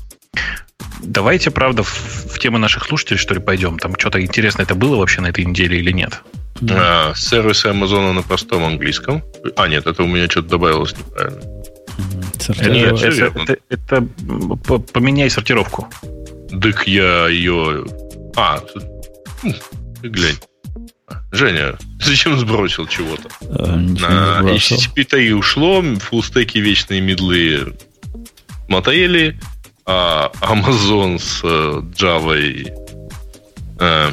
Давайте, 1.03 1.51
правда, 1.51 1.83
в, 1.83 1.89
в 1.89 2.39
темы 2.39 2.59
наших 2.59 2.85
слушателей, 2.85 3.19
что 3.19 3.35
ли, 3.35 3.41
пойдем. 3.41 3.79
Там 3.79 3.95
что-то 3.99 4.21
интересное 4.21 4.65
это 4.65 4.75
было 4.75 4.97
вообще 4.97 5.21
на 5.21 5.29
этой 5.29 5.45
неделе 5.45 5.79
или 5.79 5.93
нет? 5.93 6.23
Да. 6.61 7.11
А, 7.11 7.15
сервисы 7.15 7.67
Амазона 7.67 8.13
на 8.13 8.23
простом 8.23 8.65
английском. 8.65 9.23
А, 9.57 9.69
нет, 9.69 9.87
это 9.87 10.03
у 10.03 10.07
меня 10.07 10.29
что-то 10.29 10.49
добавилось 10.49 10.95
неправильно. 10.99 11.41
Нет, 12.59 13.03
это, 13.03 13.57
это, 13.69 14.09
это 14.49 14.81
поменяй 14.93 15.31
сортировку. 15.31 15.89
Дык 16.51 16.87
я 16.87 17.29
ее... 17.29 17.85
А, 18.37 18.61
ты 20.03 20.09
глянь. 20.09 20.37
Женя, 21.33 21.77
зачем 22.01 22.39
сбросил 22.39 22.87
чего-то? 22.87 23.29
А, 23.41 23.77
на 23.77 24.51
HTTP-3 24.51 25.33
ушло, 25.33 25.83
фуллстеки 26.01 26.59
вечные 26.59 27.01
медлы 27.01 27.77
мотели, 28.69 29.39
а 29.87 30.31
Amazon 30.43 31.19
с 31.19 31.41
э, 31.43 31.81
Java 31.97 32.71
э, 33.81 34.13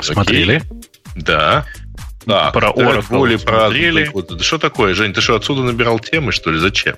Смотрели? 0.00 0.56
Окей. 0.56 0.70
Да. 1.14 1.66
Да. 2.26 2.50
Про 2.50 2.70
Oracle 2.70 3.38
смотрели. 3.38 4.10
Да 4.28 4.42
что 4.42 4.58
такое, 4.58 4.94
Жень, 4.94 5.12
ты 5.12 5.20
что, 5.20 5.36
отсюда 5.36 5.62
набирал 5.62 6.00
темы, 6.00 6.32
что 6.32 6.50
ли? 6.50 6.58
Зачем? 6.58 6.96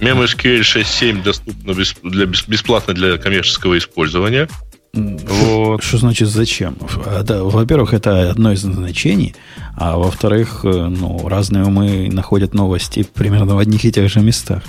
MemSQL 0.00 0.60
6.7 0.60 1.22
доступно 1.22 1.74
для, 1.74 2.26
бесплатно 2.26 2.94
для 2.94 3.18
коммерческого 3.18 3.76
использования. 3.78 4.48
Вот. 4.94 5.82
Что 5.82 5.98
значит 5.98 6.28
зачем? 6.28 6.76
во-первых, 6.78 7.94
это 7.94 8.30
одно 8.30 8.52
из 8.52 8.62
назначений, 8.62 9.34
а 9.74 9.96
во-вторых, 9.96 10.60
э, 10.64 10.68
ну, 10.68 11.28
разные 11.28 11.64
умы 11.64 12.10
находят 12.12 12.52
новости 12.52 13.06
примерно 13.14 13.54
в 13.54 13.58
одних 13.58 13.86
и 13.86 13.92
тех 13.92 14.10
же 14.10 14.20
местах. 14.20 14.62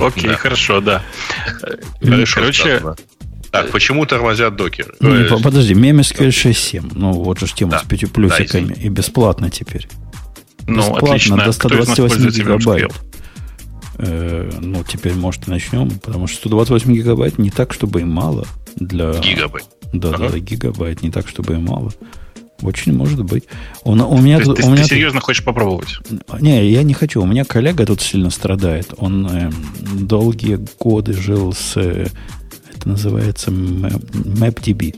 Окей, 0.00 0.34
хорошо, 0.34 0.80
да. 0.82 1.02
Короче, 2.34 2.82
так, 3.50 3.70
почему 3.70 4.04
тормозят 4.04 4.54
докеры? 4.56 4.92
Подожди, 5.42 5.72
MemSQL 5.72 6.28
6.7. 6.28 6.92
Ну, 6.94 7.12
вот 7.12 7.40
же 7.40 7.46
тема 7.46 7.78
с 7.78 7.84
5 7.84 8.12
плюсиками. 8.12 8.74
И 8.74 8.90
бесплатно 8.90 9.50
теперь. 9.50 9.88
Ну, 10.66 10.76
бесплатно 10.82 11.44
до 11.46 11.52
128 11.52 12.28
гигабайт. 12.30 12.92
Э, 13.98 14.50
ну, 14.60 14.84
теперь, 14.84 15.14
может, 15.14 15.48
и 15.48 15.50
начнем, 15.50 15.90
потому 15.90 16.26
что 16.26 16.38
128 16.38 16.92
гигабайт 16.94 17.38
не 17.38 17.50
так, 17.50 17.72
чтобы 17.72 18.00
и 18.00 18.04
мало 18.04 18.46
для... 18.76 19.12
Гигабайт. 19.12 19.66
Да, 19.92 20.16
да, 20.16 20.38
гигабайт 20.38 21.02
не 21.02 21.10
так, 21.10 21.28
чтобы 21.28 21.54
и 21.54 21.56
мало. 21.56 21.92
Очень 22.62 22.92
может 22.92 23.24
быть. 23.24 23.44
Он, 23.84 24.00
у 24.00 24.18
меня, 24.18 24.40
ты, 24.40 24.50
у 24.50 24.70
меня 24.70 24.82
ты 24.82 24.88
серьезно 24.88 25.20
хочешь 25.20 25.44
попробовать? 25.44 25.98
Не, 26.40 26.68
я 26.70 26.82
не 26.82 26.92
хочу. 26.94 27.22
У 27.22 27.26
меня 27.26 27.44
коллега 27.44 27.86
тут 27.86 28.00
сильно 28.00 28.30
страдает. 28.30 28.94
Он 28.96 29.26
э, 29.26 29.50
долгие 29.94 30.58
годы 30.78 31.12
жил 31.12 31.52
с... 31.52 31.76
Э, 31.76 32.08
это 32.74 32.88
называется 32.88 33.50
MapDB. 33.50 34.96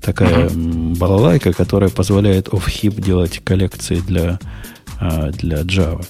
Такая 0.00 0.48
uh-huh. 0.48 0.96
балалайка, 0.96 1.52
которая 1.52 1.90
позволяет 1.90 2.48
off-hip 2.48 3.00
делать 3.00 3.40
коллекции 3.42 3.96
для, 3.96 4.38
а, 5.00 5.30
для 5.32 5.62
Java. 5.62 6.04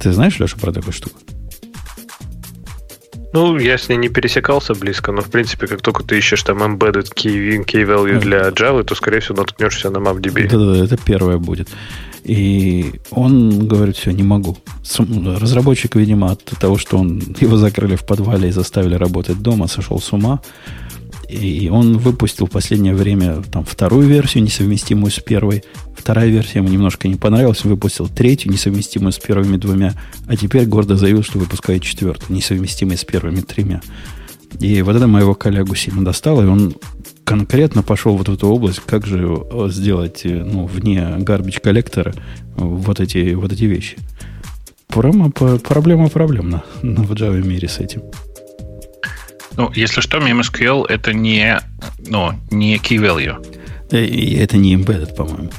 Ты 0.00 0.12
знаешь, 0.12 0.38
Леша, 0.38 0.58
про 0.58 0.72
такую 0.72 0.92
штуку? 0.92 1.18
Ну, 3.34 3.58
я 3.58 3.78
с 3.78 3.88
ней 3.88 3.98
не 3.98 4.08
пересекался 4.08 4.74
близко, 4.74 5.10
но, 5.10 5.20
в 5.20 5.28
принципе, 5.28 5.66
как 5.66 5.82
только 5.82 6.04
ты 6.04 6.16
ищешь 6.18 6.44
там 6.44 6.62
embedded 6.62 7.12
key, 7.14 7.64
key 7.64 7.84
value 7.84 8.20
для 8.20 8.48
Java, 8.50 8.84
то, 8.84 8.94
скорее 8.94 9.18
всего, 9.18 9.38
наткнешься 9.38 9.90
на 9.90 9.98
MapDB. 9.98 10.48
Да-да, 10.48 10.84
это 10.84 10.96
первое 10.96 11.38
будет. 11.38 11.68
И 12.22 12.92
он 13.10 13.66
говорит, 13.66 13.96
все, 13.96 14.12
не 14.12 14.22
могу. 14.22 14.56
Разработчик, 15.40 15.96
видимо, 15.96 16.30
от 16.30 16.44
того, 16.44 16.78
что 16.78 16.96
он 16.96 17.20
его 17.40 17.56
закрыли 17.56 17.96
в 17.96 18.06
подвале 18.06 18.50
и 18.50 18.52
заставили 18.52 18.94
работать 18.94 19.42
дома, 19.42 19.66
сошел 19.66 20.00
с 20.00 20.12
ума. 20.12 20.40
И 21.28 21.68
он 21.68 21.98
выпустил 21.98 22.46
в 22.46 22.50
последнее 22.50 22.94
время 22.94 23.42
там, 23.50 23.64
вторую 23.64 24.06
версию, 24.06 24.44
несовместимую 24.44 25.10
с 25.10 25.20
первой. 25.20 25.62
Вторая 25.96 26.28
версия 26.28 26.58
ему 26.58 26.68
немножко 26.68 27.08
не 27.08 27.16
понравилась. 27.16 27.64
Выпустил 27.64 28.08
третью, 28.08 28.52
несовместимую 28.52 29.12
с 29.12 29.18
первыми 29.18 29.56
двумя. 29.56 29.94
А 30.26 30.36
теперь 30.36 30.66
гордо 30.66 30.96
заявил, 30.96 31.22
что 31.22 31.38
выпускает 31.38 31.82
четвертую, 31.82 32.36
несовместимую 32.36 32.98
с 32.98 33.04
первыми 33.04 33.40
тремя. 33.40 33.80
И 34.60 34.82
вот 34.82 34.94
это 34.96 35.06
моего 35.06 35.34
коллегу 35.34 35.74
сильно 35.74 36.04
достало, 36.04 36.42
и 36.42 36.46
он 36.46 36.76
конкретно 37.24 37.82
пошел 37.82 38.16
вот 38.16 38.28
в 38.28 38.32
эту 38.32 38.48
область, 38.48 38.80
как 38.80 39.06
же 39.06 39.44
сделать 39.68 40.22
ну, 40.24 40.66
вне 40.66 41.16
garbage 41.18 41.60
коллектора 41.60 42.14
вот 42.56 43.00
эти, 43.00 43.34
вот 43.34 43.52
эти 43.52 43.64
вещи. 43.64 43.96
Прямо 44.88 45.30
проблема 45.30 46.08
проблемна 46.08 46.62
в 46.82 47.12
Java 47.12 47.44
мире 47.44 47.68
с 47.68 47.78
этим. 47.78 48.02
Ну, 49.56 49.70
если 49.74 50.00
что, 50.00 50.18
MemSQL 50.18 50.86
это 50.88 51.12
не, 51.12 51.60
ну, 52.06 52.32
не 52.50 52.76
key 52.76 52.98
value. 52.98 53.36
Э, 53.90 54.04
и 54.04 54.36
это 54.36 54.56
не 54.56 54.74
embedded, 54.74 55.14
по-моему. 55.14 55.50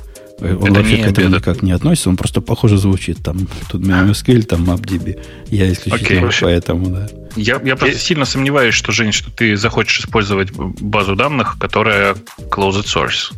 Он 0.42 0.48
это 0.48 0.74
вообще 0.74 0.98
не 0.98 1.04
к 1.04 1.08
этому 1.08 1.28
embedded. 1.30 1.36
никак 1.36 1.64
не 1.64 1.72
относится, 1.72 2.10
он 2.10 2.18
просто 2.18 2.42
похоже 2.42 2.78
звучит. 2.78 3.24
Там 3.24 3.48
тут 3.70 3.82
MemSQL, 3.82 4.44
там 4.44 4.70
MapDB. 4.70 5.22
Я 5.48 5.72
исключительно 5.72 6.28
okay. 6.28 6.38
поэтому, 6.42 6.90
да. 6.90 7.08
Я, 7.38 7.62
я 7.64 7.76
просто 7.76 8.00
сильно 8.00 8.26
сомневаюсь, 8.26 8.76
что, 8.76 8.92
Жень, 8.92 9.12
что 9.12 9.32
ты 9.32 9.56
захочешь 9.56 10.00
использовать 10.00 10.52
базу 10.52 11.16
данных, 11.16 11.58
которая 11.60 12.16
closed 12.50 12.86
source. 12.86 13.34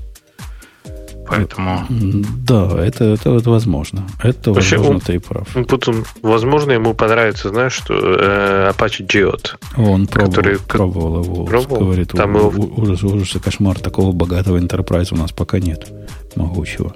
Поэтому... 1.28 1.86
Да, 1.90 2.84
это, 2.84 3.04
это, 3.06 3.36
это 3.36 3.50
возможно. 3.50 4.08
Это 4.24 4.54
Вообще, 4.54 4.78
возможно, 4.78 4.96
он, 4.96 5.02
ты 5.02 5.16
и 5.16 5.18
прав. 5.20 5.56
Он 5.56 5.66
потом, 5.66 6.04
возможно, 6.22 6.72
ему 6.72 6.94
понравится, 6.94 7.50
знаешь, 7.50 7.74
что 7.74 7.94
э, 7.94 8.72
Apache 8.72 9.06
Geode. 9.06 9.56
Он 9.78 10.08
пробовал, 10.08 10.32
который, 10.32 10.60
пробовал 10.60 11.24
его. 11.24 11.46
Пробовал? 11.46 11.82
Говорит, 11.82 12.10
Там 12.10 12.36
у, 12.36 12.52
его... 12.52 12.66
ужас, 12.78 13.04
ужас 13.04 13.36
и 13.36 13.40
кошмар. 13.40 13.80
Такого 13.80 14.12
богатого 14.12 14.58
enterprise 14.58 15.10
у 15.12 15.18
нас 15.18 15.32
пока 15.32 15.60
нет. 15.60 15.88
Могучего. 16.36 16.96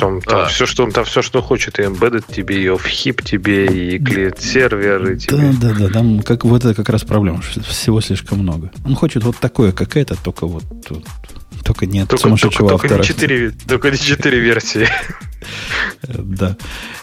Там, 0.00 0.22
там, 0.22 0.40
а. 0.40 0.46
все, 0.46 0.66
что, 0.66 0.90
там 0.90 1.04
все, 1.04 1.20
что 1.20 1.42
хочет, 1.42 1.78
и 1.78 1.82
embedded 1.82 2.24
тебе, 2.32 2.62
и 2.62 2.66
off-hip 2.68 3.22
тебе, 3.22 3.66
и 3.66 3.98
клиент-сервер, 3.98 5.12
и 5.12 5.18
тебе. 5.18 5.36
Да, 5.36 5.52
да, 5.60 5.74
да, 5.78 5.88
там 5.88 6.20
как, 6.20 6.44
вот 6.44 6.64
это 6.64 6.74
как 6.74 6.88
раз 6.88 7.02
проблема, 7.02 7.42
всего 7.42 8.00
слишком 8.00 8.38
много. 8.38 8.70
Он 8.86 8.94
хочет 8.94 9.24
вот 9.24 9.36
такое, 9.36 9.72
как 9.72 9.96
это, 9.96 10.16
только 10.22 10.46
вот, 10.46 10.64
вот 10.88 11.04
только 11.62 11.86
нет 11.86 12.08
только, 12.08 12.22
сумасшедшего 12.22 12.68
только, 12.70 12.86
автора. 12.86 13.02
Только 13.02 13.12
не, 13.12 13.20
4, 13.20 13.50
только 13.68 13.90
не 13.90 13.98
4 13.98 14.40
версии. 14.40 14.88
Да. 16.06 16.56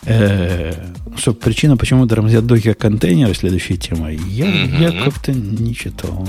Э, 0.04 0.74
что, 1.18 1.34
причина, 1.34 1.78
почему 1.78 2.08
тормозят 2.08 2.46
докер 2.46 2.76
контейнеры, 2.76 3.34
следующая 3.34 3.78
тема, 3.78 4.12
я, 4.12 4.92
как-то 5.04 5.32
не 5.32 5.76
читал. 5.76 6.28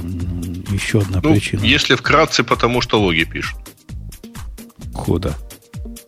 Еще 0.71 1.01
одна 1.01 1.21
ну, 1.23 1.33
причина. 1.33 1.63
Если 1.63 1.95
вкратце, 1.95 2.45
потому 2.45 2.81
что 2.81 3.01
логи 3.01 3.25
пишут. 3.25 3.59
Куда? 4.95 5.35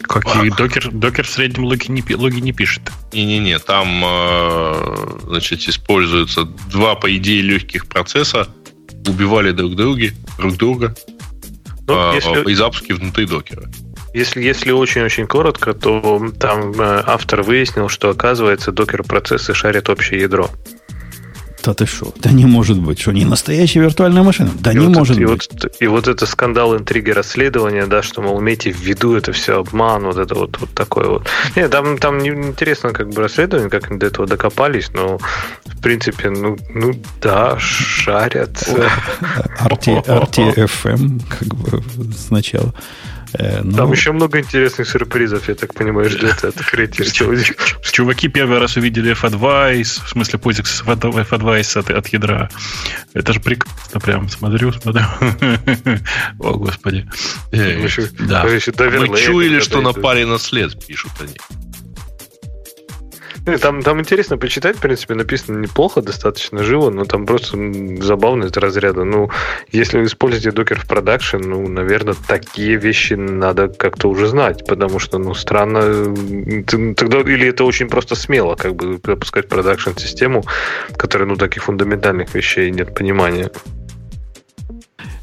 Какие? 0.02 0.50
Докер, 0.50 0.90
докер 0.90 1.24
в 1.24 1.30
среднем 1.30 1.64
логи 1.64 1.90
не, 1.90 2.02
логи 2.14 2.40
не 2.40 2.52
пишет. 2.52 2.90
Не-не-не, 3.12 3.58
там 3.58 4.02
э, 4.04 5.18
значит, 5.24 5.60
используются 5.68 6.44
два, 6.44 6.94
по 6.94 7.14
идее, 7.16 7.42
легких 7.42 7.86
процесса. 7.86 8.48
Убивали 9.06 9.52
друг 9.52 9.76
друга, 9.76 10.08
друг 10.38 10.56
друга 10.56 10.94
ну, 11.90 12.10
а, 12.10 12.14
если... 12.14 12.50
и 12.50 12.54
запуски 12.54 12.92
внутри 12.92 13.26
докера. 13.26 13.64
Если, 14.12 14.42
если 14.42 14.72
очень-очень 14.72 15.26
коротко, 15.26 15.72
то 15.72 16.30
там 16.38 16.72
э, 16.72 17.02
автор 17.06 17.42
выяснил, 17.42 17.88
что 17.88 18.10
оказывается 18.10 18.72
докер-процессы 18.72 19.54
шарят 19.54 19.88
общее 19.88 20.20
ядро. 20.20 20.50
Да 21.62 21.74
ты 21.74 21.86
что? 21.86 22.12
Да 22.16 22.30
не 22.30 22.46
может 22.46 22.80
быть. 22.80 23.00
Что, 23.00 23.12
не 23.12 23.24
настоящая 23.24 23.80
виртуальная 23.80 24.22
машина? 24.22 24.50
Да 24.60 24.72
и 24.72 24.76
не 24.76 24.86
вот 24.86 24.96
может 24.96 25.18
это, 25.18 25.28
быть. 25.28 25.48
И 25.50 25.52
вот, 25.52 25.76
и 25.80 25.86
вот 25.86 26.08
это 26.08 26.26
скандал, 26.26 26.76
интриги, 26.76 27.10
расследования, 27.10 27.86
да, 27.86 28.02
что, 28.02 28.22
мол, 28.22 28.40
имейте 28.40 28.72
в 28.72 28.80
виду, 28.80 29.14
это 29.14 29.32
все 29.32 29.60
обман, 29.60 30.04
вот 30.04 30.16
это 30.16 30.34
вот, 30.34 30.58
вот 30.58 30.70
такое 30.70 31.08
вот. 31.08 31.26
Нет, 31.56 31.70
там, 31.70 31.98
там 31.98 32.18
не 32.18 32.30
интересно 32.30 32.92
как 32.92 33.10
бы 33.10 33.22
расследование, 33.22 33.70
как 33.70 33.90
они 33.90 33.98
до 33.98 34.06
этого 34.06 34.26
докопались, 34.26 34.90
но, 34.94 35.18
в 35.66 35.80
принципе, 35.82 36.30
ну, 36.30 36.56
ну 36.74 36.94
да, 37.20 37.58
шарят. 37.58 38.68
RTFM, 39.60 41.22
как 41.28 41.48
бы, 41.54 41.82
сначала. 42.14 42.72
Э, 43.32 43.60
ну... 43.62 43.76
Там 43.76 43.92
еще 43.92 44.12
много 44.12 44.40
интересных 44.40 44.88
сюрпризов, 44.88 45.48
я 45.48 45.54
так 45.54 45.74
понимаю, 45.74 46.10
ждет 46.10 46.44
от 46.44 46.56
открытия. 46.60 47.04
Чуваки 47.92 48.28
первый 48.28 48.58
раз 48.58 48.76
увидели 48.76 49.12
F-Advice, 49.12 50.04
в 50.04 50.08
смысле 50.08 50.38
POSIX 50.38 51.20
F-Advice 51.20 51.78
от, 51.78 51.90
от 51.90 52.08
ядра. 52.08 52.50
Это 53.14 53.32
же 53.32 53.40
прекрасно, 53.40 54.00
прям 54.00 54.28
смотрю, 54.28 54.72
смотрю. 54.72 55.02
О, 56.40 56.54
господи. 56.54 57.08
Да. 57.52 58.44
Мы 58.44 59.18
чуяли, 59.18 59.60
что 59.60 59.80
напали 59.80 60.24
на 60.24 60.38
след, 60.38 60.84
пишут 60.86 61.12
они. 61.20 61.36
Там, 63.60 63.82
там 63.82 64.00
интересно 64.00 64.36
почитать, 64.36 64.76
в 64.76 64.80
принципе, 64.80 65.14
написано 65.14 65.58
неплохо, 65.58 66.02
достаточно 66.02 66.62
живо, 66.62 66.90
но 66.90 67.04
там 67.04 67.26
просто 67.26 67.56
забавно 68.00 68.44
из 68.44 68.56
разряда. 68.56 69.04
Ну, 69.04 69.30
если 69.72 69.98
вы 69.98 70.04
используете 70.04 70.52
докер 70.52 70.78
в 70.78 70.86
продакшн, 70.86 71.38
ну, 71.38 71.66
наверное, 71.66 72.14
такие 72.28 72.76
вещи 72.76 73.14
надо 73.14 73.68
как-то 73.68 74.08
уже 74.08 74.26
знать, 74.26 74.66
потому 74.66 74.98
что, 74.98 75.18
ну, 75.18 75.34
странно, 75.34 75.80
тогда 76.94 77.20
или 77.20 77.48
это 77.48 77.64
очень 77.64 77.88
просто 77.88 78.14
смело, 78.14 78.56
как 78.56 78.76
бы 78.76 79.00
запускать 79.04 79.48
продакшн-систему, 79.48 80.44
которая, 80.96 81.26
ну, 81.26 81.36
таких 81.36 81.64
фундаментальных 81.64 82.34
вещей 82.34 82.70
нет 82.70 82.94
понимания. 82.94 83.50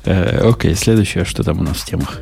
Э, 0.05 0.49
окей, 0.49 0.73
следующее, 0.75 1.23
что 1.25 1.43
там 1.43 1.59
у 1.59 1.63
нас 1.63 1.77
в 1.77 1.85
темах? 1.85 2.21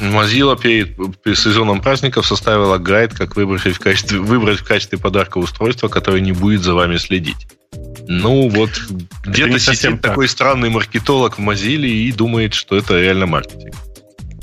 Mozilla 0.00 0.60
перед, 0.60 0.96
сезоном 1.36 1.80
праздников 1.80 2.26
составила 2.26 2.78
гайд, 2.78 3.14
как 3.14 3.36
выбрать 3.36 3.62
в 3.62 3.78
качестве, 3.78 4.18
выбрать 4.18 4.60
в 4.60 4.64
качестве 4.64 4.98
подарка 4.98 5.38
устройство, 5.38 5.88
которое 5.88 6.20
не 6.20 6.32
будет 6.32 6.62
за 6.62 6.74
вами 6.74 6.96
следить. 6.96 7.46
Ну, 8.08 8.48
вот 8.48 8.70
где-то 9.24 9.58
сидит 9.58 10.00
такой 10.00 10.26
странный 10.28 10.70
маркетолог 10.70 11.38
в 11.38 11.40
Mozilla 11.40 11.86
и 11.86 12.10
думает, 12.12 12.54
что 12.54 12.76
это 12.76 12.98
реально 13.00 13.26
маркетинг. 13.26 13.74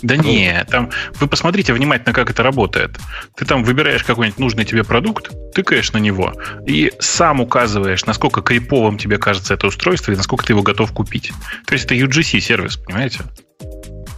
Да 0.02 0.16
ну. 0.16 0.24
не, 0.24 0.64
там 0.66 0.92
вы 1.20 1.28
посмотрите 1.28 1.74
внимательно, 1.74 2.14
как 2.14 2.30
это 2.30 2.44
работает. 2.44 2.98
Ты 3.36 3.46
там 3.46 3.64
выбираешь 3.64 4.04
какой-нибудь 4.04 4.40
нужный 4.40 4.64
тебе 4.64 4.84
продукт, 4.84 5.32
тыкаешь 5.54 5.92
на 5.92 5.98
него 5.98 6.34
и 6.68 6.94
сам 7.00 7.42
указываешь, 7.42 8.06
насколько 8.06 8.42
криповым 8.42 8.98
тебе 8.98 9.18
кажется 9.18 9.56
это 9.56 9.68
устройство 9.68 10.12
и 10.12 10.16
насколько 10.16 10.46
ты 10.46 10.54
его 10.54 10.62
готов 10.62 10.92
купить. 10.92 11.32
То 11.66 11.74
есть 11.74 11.86
это 11.86 11.96
UGC 11.96 12.40
сервис, 12.40 12.78
понимаете? 12.78 13.22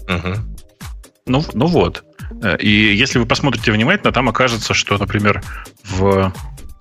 Угу. 0.09 0.58
Ну, 1.29 1.45
ну 1.53 1.67
вот. 1.67 2.03
Э, 2.43 2.57
и 2.57 2.69
если 2.69 3.19
вы 3.19 3.25
посмотрите 3.25 3.71
внимательно, 3.71 4.11
там 4.11 4.27
окажется, 4.27 4.73
что, 4.73 4.97
например, 4.97 5.41
в 5.85 6.33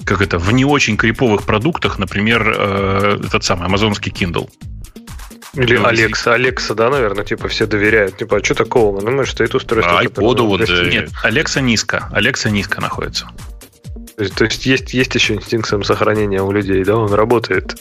как 0.05 0.23
это, 0.23 0.39
в 0.39 0.51
не 0.53 0.65
очень 0.65 0.97
криповых 0.97 1.43
продуктах, 1.45 1.99
например, 1.99 2.55
э, 2.57 3.21
этот 3.27 3.45
самый 3.45 3.67
амазонский 3.67 4.11
Kindle. 4.11 4.49
Или 5.55 5.77
ну, 5.77 5.87
Алекса, 5.87 6.35
Алекса, 6.35 6.75
да, 6.75 6.89
наверное, 6.89 7.25
типа 7.25 7.49
все 7.49 7.67
доверяют. 7.67 8.17
Типа, 8.17 8.37
а 8.37 8.45
что 8.45 8.55
такого? 8.55 9.01
Ну, 9.01 9.11
может, 9.11 9.35
стоит 9.35 9.55
устройство. 9.55 9.99
А 9.99 10.05
iPod 10.05 10.43
вот... 10.43 10.69
Э, 10.69 10.89
Нет, 10.91 11.11
Алекса 11.23 11.61
низко. 11.61 12.09
Алекса 12.13 12.49
низко 12.49 12.81
находится. 12.81 13.29
То 14.17 14.23
есть, 14.23 14.35
то 14.35 14.45
есть 14.45 14.67
есть, 14.67 14.95
есть 14.95 15.15
еще 15.15 15.35
инстинкт 15.35 15.69
самосохранения 15.69 16.43
у 16.43 16.51
людей, 16.53 16.83
да, 16.85 16.97
он 16.97 17.13
работает. 17.13 17.77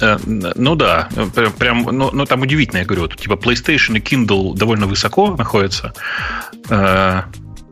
Э, 0.00 0.18
ну 0.26 0.74
да, 0.74 1.08
прям, 1.58 1.82
ну, 1.82 2.10
ну 2.12 2.26
там 2.26 2.42
удивительно, 2.42 2.78
я 2.78 2.84
говорю, 2.84 3.08
типа 3.08 3.34
PlayStation 3.34 3.96
и 3.96 4.00
Kindle 4.00 4.56
довольно 4.56 4.86
высоко 4.86 5.36
находятся. 5.36 5.92
Э, 6.68 7.22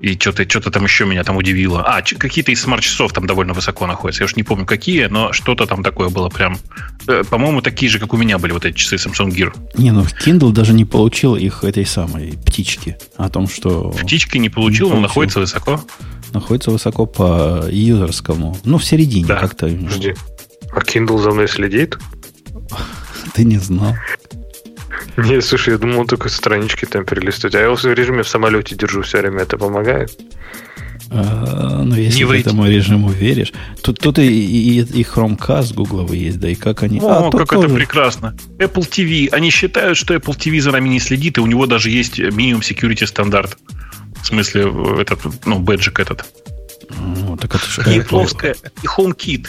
и 0.03 0.19
что-то 0.19 0.43
что 0.49 0.71
там 0.71 0.83
еще 0.83 1.07
меня 1.07 1.23
там 1.23 1.37
удивило. 1.37 1.85
А, 1.87 2.03
какие-то 2.03 2.51
из 2.51 2.61
смарт-часов 2.61 3.13
там 3.13 3.25
довольно 3.25 3.53
высоко 3.53 3.87
находятся. 3.87 4.23
Я 4.23 4.25
уж 4.25 4.35
не 4.35 4.43
помню, 4.43 4.67
какие, 4.67 5.07
но 5.07 5.33
что-то 5.33 5.65
там 5.65 5.85
такое 5.85 6.09
было 6.09 6.29
прям... 6.29 6.59
Э, 7.07 7.23
по-моему, 7.23 7.63
такие 7.63 7.89
же, 7.89 8.01
как 8.01 8.13
у 8.13 8.17
меня 8.17 8.39
были 8.39 8.51
вот 8.51 8.65
эти 8.65 8.77
часы 8.77 8.97
Samsung 8.97 9.29
Gear. 9.29 9.57
Не, 9.79 9.93
ну 9.93 10.05
Kindle 10.27 10.51
даже 10.51 10.73
не 10.73 10.85
получил 10.85 11.37
их 11.37 11.63
этой 11.63 11.87
самой 11.87 12.33
птички. 12.45 12.97
О 13.17 13.29
том, 13.29 13.49
что... 13.49 13.91
Птички 13.91 14.39
не 14.39 14.49
получил, 14.49 14.89
не 14.89 14.97
но 14.97 15.01
находится 15.03 15.39
высоко. 15.39 15.81
Находится 16.33 16.73
высоко 16.73 17.07
по 17.07 17.67
юзерскому. 17.71 18.59
Ну, 18.65 18.79
в 18.79 18.85
середине 18.85 19.27
да. 19.27 19.37
как-то. 19.37 19.69
Жди. 19.69 20.17
А 20.73 20.81
Kindle 20.81 21.19
за 21.19 21.31
мной 21.31 21.49
следит? 21.49 21.99
Ты 23.35 23.45
не 23.45 23.59
знал. 23.59 23.95
Не, 25.17 25.41
слушай, 25.43 25.71
я 25.71 25.79
думал 25.79 26.07
только 26.07 26.29
странички 26.29 26.87
там 26.87 27.05
перелистывать. 27.05 27.55
А 27.55 27.59
я 27.59 27.65
его 27.65 27.77
в 27.77 27.85
режиме 27.85 28.23
в 28.23 28.29
самолете 28.29 28.75
держу 28.75 29.03
все 29.03 29.19
время. 29.19 29.43
Это 29.43 29.59
помогает? 29.59 30.19
А, 31.11 31.83
ну, 31.85 31.95
если 31.95 32.25
не 32.25 32.31
ты 32.31 32.41
этому 32.41 32.67
режиму 32.67 33.11
веришь. 33.11 33.53
Тут, 33.83 33.99
тут 33.99 34.19
и, 34.19 34.23
и, 34.23 34.79
и 34.81 35.03
Chromecast 35.03 35.75
гугловый 35.75 36.19
есть, 36.19 36.41
да 36.41 36.49
и 36.49 36.55
как 36.55 36.83
они... 36.83 37.01
О, 37.01 37.29
а, 37.29 37.31
как 37.31 37.51
тоже... 37.51 37.67
это 37.67 37.75
прекрасно. 37.75 38.35
Apple 38.59 38.89
TV. 38.89 39.29
Они 39.29 39.51
считают, 39.51 39.99
что 39.99 40.15
Apple 40.15 40.37
TV 40.37 40.61
за 40.61 40.71
нами 40.71 40.89
не 40.89 41.01
следит, 41.01 41.37
и 41.37 41.41
у 41.43 41.47
него 41.47 41.67
даже 41.67 41.91
есть 41.91 42.19
минимум 42.19 42.63
security 42.63 43.07
стандарт. 43.07 43.59
В 44.23 44.27
смысле, 44.27 44.73
этот, 44.99 45.21
ну, 45.45 45.59
бэджик 45.59 46.01
этот. 46.01 46.25
Ну, 46.99 47.37
так 47.37 47.55
это 47.55 47.67
же 47.67 47.95
и 47.95 48.01
плоская, 48.01 48.57
и 48.83 48.87
HomeKit. 48.87 49.49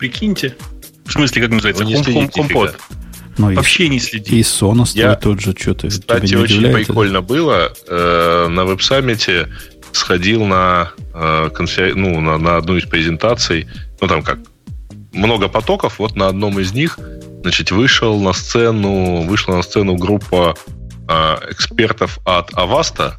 Прикиньте. 0.00 0.56
В 1.04 1.12
смысле, 1.12 1.42
как 1.42 1.50
называется? 1.50 1.84
Home, 1.84 2.30
home, 2.30 2.48
HomePod. 2.48 2.74
Ну, 3.36 3.54
Вообще 3.54 3.84
и, 3.84 3.88
не 3.90 4.00
следи. 4.00 4.38
И 4.38 4.40
Sonos 4.40 4.92
Я, 4.94 5.14
тут 5.14 5.40
же 5.40 5.54
что-то. 5.56 5.88
Кстати, 5.88 6.34
очень 6.34 6.72
прикольно 6.72 7.20
было. 7.20 7.70
Э, 7.86 8.48
на 8.48 8.64
веб-саммите 8.64 9.48
сходил 9.92 10.46
на, 10.46 10.92
э, 11.14 11.50
конфер... 11.52 11.94
ну, 11.96 12.18
на, 12.18 12.38
на 12.38 12.56
одну 12.56 12.78
из 12.78 12.86
презентаций. 12.86 13.68
Ну, 14.00 14.08
там 14.08 14.22
как 14.22 14.38
много 15.12 15.48
потоков. 15.48 15.98
Вот 15.98 16.16
на 16.16 16.28
одном 16.28 16.58
из 16.58 16.72
них 16.72 16.98
значит, 17.42 17.70
вышел 17.70 18.18
на 18.20 18.32
сцену, 18.32 19.26
вышла 19.26 19.56
на 19.56 19.62
сцену 19.62 19.96
группа 19.96 20.56
э, 21.08 21.12
экспертов 21.50 22.20
от 22.24 22.52
Avasta, 22.52 23.16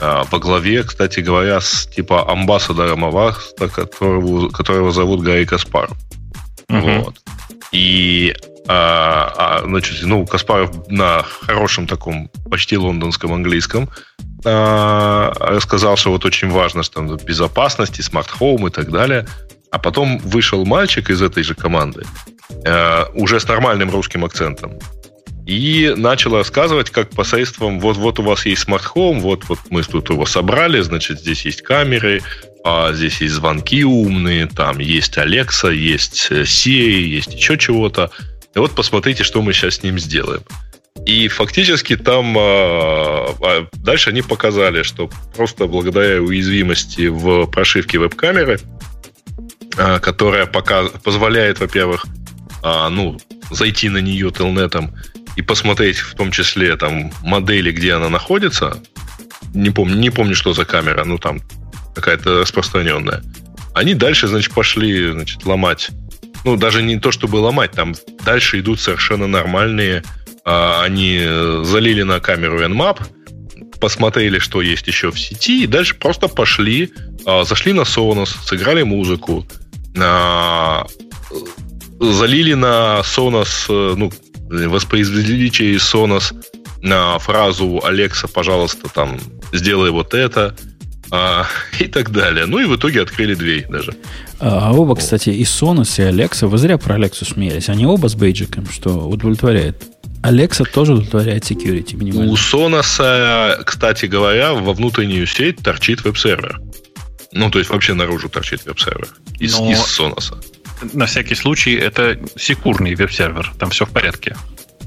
во 0.00 0.38
главе, 0.38 0.82
кстати 0.84 1.20
говоря, 1.20 1.60
с 1.60 1.86
типа 1.86 2.30
амбассадором 2.30 3.04
Avasta, 3.04 3.68
которого, 3.68 4.48
которого 4.48 4.92
зовут 4.92 5.22
Гарри 5.22 5.44
Каспаров. 5.44 5.96
Uh-huh. 6.70 7.04
Вот. 7.04 7.16
И 7.72 8.34
а, 8.70 9.32
а, 9.36 9.62
значит, 9.64 10.02
ну, 10.02 10.26
Каспаров 10.26 10.88
на 10.88 11.22
хорошем 11.22 11.86
таком, 11.86 12.30
почти 12.50 12.76
лондонском 12.76 13.32
английском 13.32 13.88
а, 14.44 15.32
рассказал, 15.40 15.96
что 15.96 16.10
вот 16.10 16.26
очень 16.26 16.50
важно, 16.50 16.82
что 16.82 16.96
там 16.96 17.16
безопасность 17.16 17.98
и 17.98 18.02
smart 18.02 18.38
home 18.38 18.66
и 18.66 18.70
так 18.70 18.90
далее. 18.90 19.26
А 19.70 19.78
потом 19.78 20.18
вышел 20.18 20.64
мальчик 20.66 21.10
из 21.10 21.22
этой 21.22 21.42
же 21.42 21.54
команды, 21.54 22.04
а, 22.66 23.08
уже 23.14 23.40
с 23.40 23.48
нормальным 23.48 23.90
русским 23.90 24.24
акцентом, 24.26 24.78
и 25.48 25.94
начал 25.96 26.36
рассказывать, 26.36 26.90
как 26.90 27.08
посредством, 27.08 27.80
вот, 27.80 27.96
вот 27.96 28.18
у 28.18 28.22
вас 28.22 28.44
есть 28.44 28.64
smart 28.64 28.92
home, 28.92 29.20
вот, 29.20 29.44
вот 29.48 29.58
мы 29.70 29.82
тут 29.82 30.10
его 30.10 30.26
собрали, 30.26 30.82
значит, 30.82 31.20
здесь 31.20 31.46
есть 31.46 31.62
камеры, 31.62 32.20
а 32.64 32.92
здесь 32.92 33.22
есть 33.22 33.32
звонки 33.32 33.82
умные, 33.82 34.44
там 34.44 34.78
есть 34.78 35.16
Alexa, 35.16 35.70
есть 35.70 36.30
Siri, 36.30 37.00
есть 37.00 37.32
еще 37.32 37.56
чего-то. 37.56 38.10
И 38.54 38.58
вот 38.58 38.72
посмотрите, 38.72 39.24
что 39.24 39.40
мы 39.40 39.54
сейчас 39.54 39.76
с 39.76 39.82
ним 39.82 39.98
сделаем. 39.98 40.42
И 41.06 41.28
фактически 41.28 41.96
там 41.96 42.36
а, 42.36 43.34
а, 43.40 43.66
дальше 43.72 44.10
они 44.10 44.20
показали, 44.20 44.82
что 44.82 45.08
просто 45.34 45.66
благодаря 45.66 46.20
уязвимости 46.20 47.06
в 47.06 47.46
прошивке 47.46 47.98
веб-камеры, 47.98 48.60
а, 49.78 49.98
которая 49.98 50.44
пока 50.44 50.88
позволяет, 51.02 51.60
во-первых, 51.60 52.04
а, 52.62 52.90
ну, 52.90 53.18
зайти 53.50 53.88
на 53.88 53.98
нее 53.98 54.30
телнетом 54.30 54.94
и 55.38 55.42
посмотреть 55.42 55.98
в 55.98 56.14
том 56.14 56.30
числе 56.30 56.76
там 56.76 57.12
модели, 57.22 57.72
где 57.72 57.94
она 57.94 58.08
находится. 58.08 58.82
Не 59.54 59.70
помню, 59.70 59.96
не 59.96 60.10
помню, 60.10 60.34
что 60.34 60.52
за 60.52 60.64
камера, 60.64 61.04
ну 61.04 61.16
там 61.18 61.40
какая-то 61.94 62.40
распространенная. 62.40 63.22
Они 63.74 63.94
дальше, 63.94 64.26
значит, 64.28 64.52
пошли, 64.52 65.12
значит, 65.12 65.46
ломать 65.46 65.90
ну, 66.44 66.56
даже 66.56 66.82
не 66.82 66.98
то, 66.98 67.10
чтобы 67.12 67.36
ломать, 67.36 67.72
там 67.72 67.94
дальше 68.24 68.60
идут 68.60 68.80
совершенно 68.80 69.26
нормальные. 69.26 70.02
А, 70.44 70.82
они 70.82 71.20
залили 71.62 72.02
на 72.02 72.20
камеру 72.20 72.60
Nmap, 72.60 73.00
посмотрели, 73.80 74.38
что 74.38 74.62
есть 74.62 74.86
еще 74.86 75.10
в 75.10 75.18
сети, 75.18 75.64
и 75.64 75.66
дальше 75.66 75.94
просто 75.94 76.28
пошли, 76.28 76.92
а, 77.26 77.44
зашли 77.44 77.72
на 77.72 77.82
Sonos, 77.82 78.30
сыграли 78.44 78.82
музыку, 78.82 79.46
а, 79.98 80.86
залили 82.00 82.54
на 82.54 83.00
Sonos, 83.02 83.94
ну, 83.96 84.12
воспроизвели 84.48 85.50
через 85.50 85.94
Sonos 85.94 86.34
на 86.82 87.18
фразу 87.18 87.80
«Alexa, 87.84 88.28
пожалуйста, 88.28 88.88
там, 88.88 89.18
сделай 89.52 89.90
вот 89.90 90.14
это», 90.14 90.54
а, 91.10 91.46
и 91.78 91.86
так 91.86 92.10
далее. 92.10 92.46
Ну 92.46 92.58
и 92.58 92.64
в 92.64 92.76
итоге 92.76 93.02
открыли 93.02 93.34
дверь 93.34 93.66
даже. 93.68 93.94
А, 94.40 94.68
а 94.68 94.72
оба, 94.72 94.96
кстати, 94.96 95.30
и 95.30 95.42
Sonos, 95.44 95.98
и 95.98 96.08
Alexa, 96.08 96.46
вы 96.46 96.58
зря 96.58 96.78
про 96.78 96.96
Alexa 96.96 97.24
смеялись, 97.24 97.68
они 97.68 97.86
оба 97.86 98.08
с 98.08 98.14
бейджиком, 98.14 98.68
что 98.68 99.08
удовлетворяет. 99.08 99.82
Alexa 100.22 100.64
тоже 100.64 100.94
удовлетворяет 100.94 101.44
security 101.50 101.96
минимально. 101.96 102.32
У 102.32 102.34
Sonos, 102.34 103.64
кстати 103.64 104.06
говоря, 104.06 104.52
во 104.52 104.72
внутреннюю 104.72 105.26
сеть 105.26 105.58
торчит 105.58 106.04
веб-сервер. 106.04 106.60
Ну, 107.32 107.50
то 107.50 107.58
есть 107.58 107.70
вообще 107.70 107.94
наружу 107.94 108.28
торчит 108.28 108.64
веб-сервер. 108.66 109.08
Из, 109.38 109.58
Но... 109.58 109.70
из 109.70 109.78
Sonos. 109.78 110.34
На 110.92 111.06
всякий 111.06 111.34
случай, 111.34 111.74
это 111.74 112.18
секурный 112.36 112.94
веб-сервер. 112.94 113.52
Там 113.58 113.70
все 113.70 113.84
в 113.84 113.90
порядке. 113.90 114.36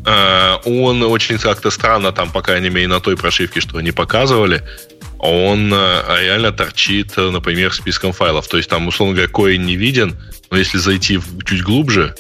А, 0.06 0.62
он 0.66 1.04
очень 1.04 1.38
как-то 1.38 1.70
странно, 1.70 2.12
там, 2.12 2.32
по 2.32 2.42
крайней 2.42 2.70
мере, 2.70 2.88
на 2.88 3.00
той 3.00 3.18
прошивке, 3.18 3.62
что 3.62 3.78
они 3.78 3.92
показывали, 3.92 4.64
он 5.20 5.72
э, 5.72 6.24
реально 6.24 6.52
торчит, 6.52 7.14
э, 7.16 7.30
например, 7.30 7.72
списком 7.74 8.12
файлов. 8.12 8.48
То 8.48 8.58
есть 8.58 8.70
там, 8.70 8.88
условно 8.88 9.14
говоря, 9.14 9.32
коин 9.32 9.66
не 9.66 9.76
виден, 9.76 10.18
но 10.50 10.58
если 10.58 10.80
зайти 10.80 11.20
чуть 11.46 11.62
глубже, 11.62 12.16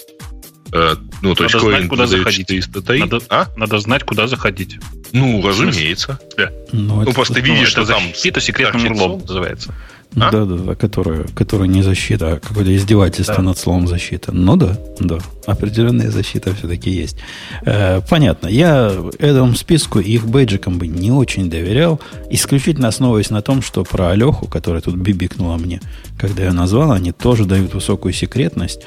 э, 0.71 0.95
ну, 1.23 1.33
то 1.33 1.43
надо 1.43 1.57
есть 1.57 1.65
знать, 1.65 1.87
куда 1.87 2.05
заходить. 2.05 2.47
403, 2.47 2.99
надо, 2.99 3.19
а? 3.29 3.47
надо 3.57 3.79
знать, 3.79 4.03
куда 4.03 4.27
заходить. 4.27 4.77
Ну, 5.13 5.45
разумеется. 5.45 6.19
Да. 6.37 6.51
Ну, 6.71 7.01
ну 7.01 7.11
просто 7.11 7.39
видишь, 7.39 7.69
что 7.69 7.85
там... 7.85 8.03
Это 8.23 8.39
секретным 8.39 8.85
урлом 8.85 9.21
называется. 9.21 9.73
А? 10.15 10.29
Да, 10.29 10.45
да, 10.45 10.55
да, 10.55 10.75
которая, 10.75 11.23
которая 11.33 11.69
не 11.69 11.83
защита, 11.83 12.33
а 12.33 12.39
какое-то 12.39 12.75
издевательство 12.75 13.37
да. 13.37 13.43
над 13.43 13.57
словом 13.57 13.87
защита. 13.87 14.33
Ну 14.33 14.57
да, 14.57 14.77
да, 14.99 15.19
определенная 15.45 16.11
защита 16.11 16.53
все-таки 16.53 16.89
есть. 16.89 17.17
Э, 17.65 18.01
понятно. 18.09 18.47
Я 18.47 18.91
этому 19.19 19.55
списку 19.55 19.99
их 19.99 20.25
бейджикам 20.25 20.79
бы 20.79 20.87
не 20.87 21.11
очень 21.11 21.49
доверял, 21.49 22.01
исключительно 22.29 22.89
основываясь 22.89 23.29
на 23.29 23.41
том, 23.41 23.61
что 23.61 23.85
про 23.85 24.09
Алеху, 24.09 24.47
которая 24.47 24.81
тут 24.81 24.95
бибикнула 24.95 25.55
мне, 25.55 25.79
когда 26.19 26.43
я 26.43 26.51
назвал, 26.51 26.91
они 26.91 27.13
тоже 27.13 27.45
дают 27.45 27.73
высокую 27.73 28.13
секретность. 28.13 28.81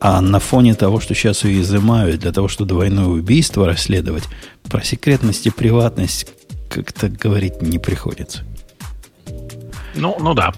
А 0.00 0.20
на 0.22 0.38
фоне 0.38 0.74
того, 0.74 0.98
что 0.98 1.14
сейчас 1.14 1.44
ее 1.44 1.60
изымают 1.60 2.20
для 2.20 2.32
того, 2.32 2.48
чтобы 2.48 2.68
двойное 2.68 3.06
убийство 3.06 3.66
расследовать, 3.66 4.24
про 4.64 4.82
секретность 4.82 5.46
и 5.46 5.50
приватность 5.50 6.26
как-то 6.70 7.08
говорить 7.08 7.60
не 7.60 7.78
приходится. 7.78 8.44
Ну, 9.94 10.16
ну 10.20 10.34
да. 10.34 10.52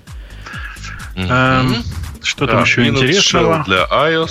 Mm-hmm. 1.15 1.29
Эм, 1.31 1.85
что 2.23 2.47
да, 2.47 2.53
там 2.55 2.63
еще 2.63 2.83
Linux 2.83 2.97
интересного? 2.97 3.55
Shell 3.57 3.65
для 3.65 3.85
iOS. 3.85 4.31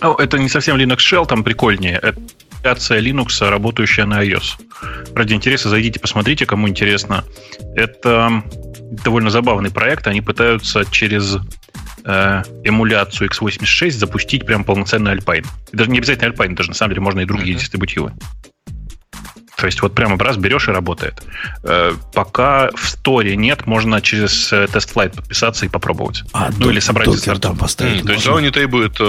Oh, 0.00 0.20
это 0.20 0.38
не 0.38 0.48
совсем 0.48 0.76
Linux 0.76 0.98
Shell, 0.98 1.26
там 1.26 1.44
прикольнее. 1.44 1.98
Это 2.02 2.18
аппликация 2.62 3.00
Linux, 3.00 3.48
работающая 3.48 4.04
на 4.04 4.24
iOS. 4.24 5.14
Ради 5.14 5.34
интереса 5.34 5.68
зайдите, 5.68 5.98
посмотрите, 5.98 6.46
кому 6.46 6.68
интересно. 6.68 7.24
Это 7.74 8.42
довольно 9.04 9.30
забавный 9.30 9.70
проект. 9.70 10.06
Они 10.06 10.20
пытаются 10.20 10.84
через 10.90 11.38
э, 12.04 12.42
эмуляцию 12.62 13.30
x86 13.30 13.90
запустить 13.90 14.46
прям 14.46 14.62
полноценный 14.64 15.16
Alpine. 15.16 15.46
даже 15.72 15.90
не 15.90 15.98
обязательно 15.98 16.32
Alpine, 16.32 16.54
даже 16.54 16.70
на 16.70 16.74
самом 16.74 16.90
деле 16.90 17.00
можно 17.00 17.20
и 17.20 17.24
другие 17.24 17.56
mm-hmm. 17.56 17.60
дистрибутивы. 17.60 18.12
То 19.62 19.66
есть 19.66 19.80
вот 19.80 19.94
прямо 19.94 20.18
раз 20.18 20.38
берешь 20.38 20.66
и 20.66 20.72
работает. 20.72 21.22
Э, 21.62 21.92
пока 22.12 22.70
в 22.74 22.88
сторе 22.88 23.36
нет, 23.36 23.64
можно 23.64 24.00
через 24.00 24.52
э, 24.52 24.66
тест-флайт 24.66 25.14
подписаться 25.14 25.66
и 25.66 25.68
попробовать. 25.68 26.24
А, 26.32 26.50
ну 26.58 26.70
или 26.70 26.80
собрать 26.80 27.06
докер 27.06 27.38
там 27.38 27.56
поставить. 27.56 28.02
Mm, 28.02 28.06
то 28.06 28.12
есть 28.12 28.26
оно 28.26 28.40
не 28.40 28.50
требует 28.50 28.96
э, 28.98 29.04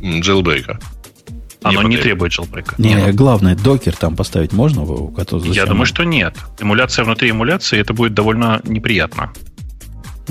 jailbreak. 0.00 0.82
Оно 1.62 1.82
не, 1.82 1.90
не 1.90 1.98
требует 1.98 2.32
jailbreak. 2.32 2.74
Не, 2.78 2.94
не, 2.94 3.12
главное, 3.12 3.54
докер 3.54 3.94
там 3.94 4.16
поставить 4.16 4.52
можно? 4.52 4.84
Я 5.44 5.64
думаю, 5.64 5.86
что 5.86 6.02
нет. 6.02 6.34
Эмуляция 6.58 7.04
внутри 7.04 7.30
эмуляции, 7.30 7.78
это 7.78 7.94
будет 7.94 8.14
довольно 8.14 8.60
неприятно. 8.64 9.32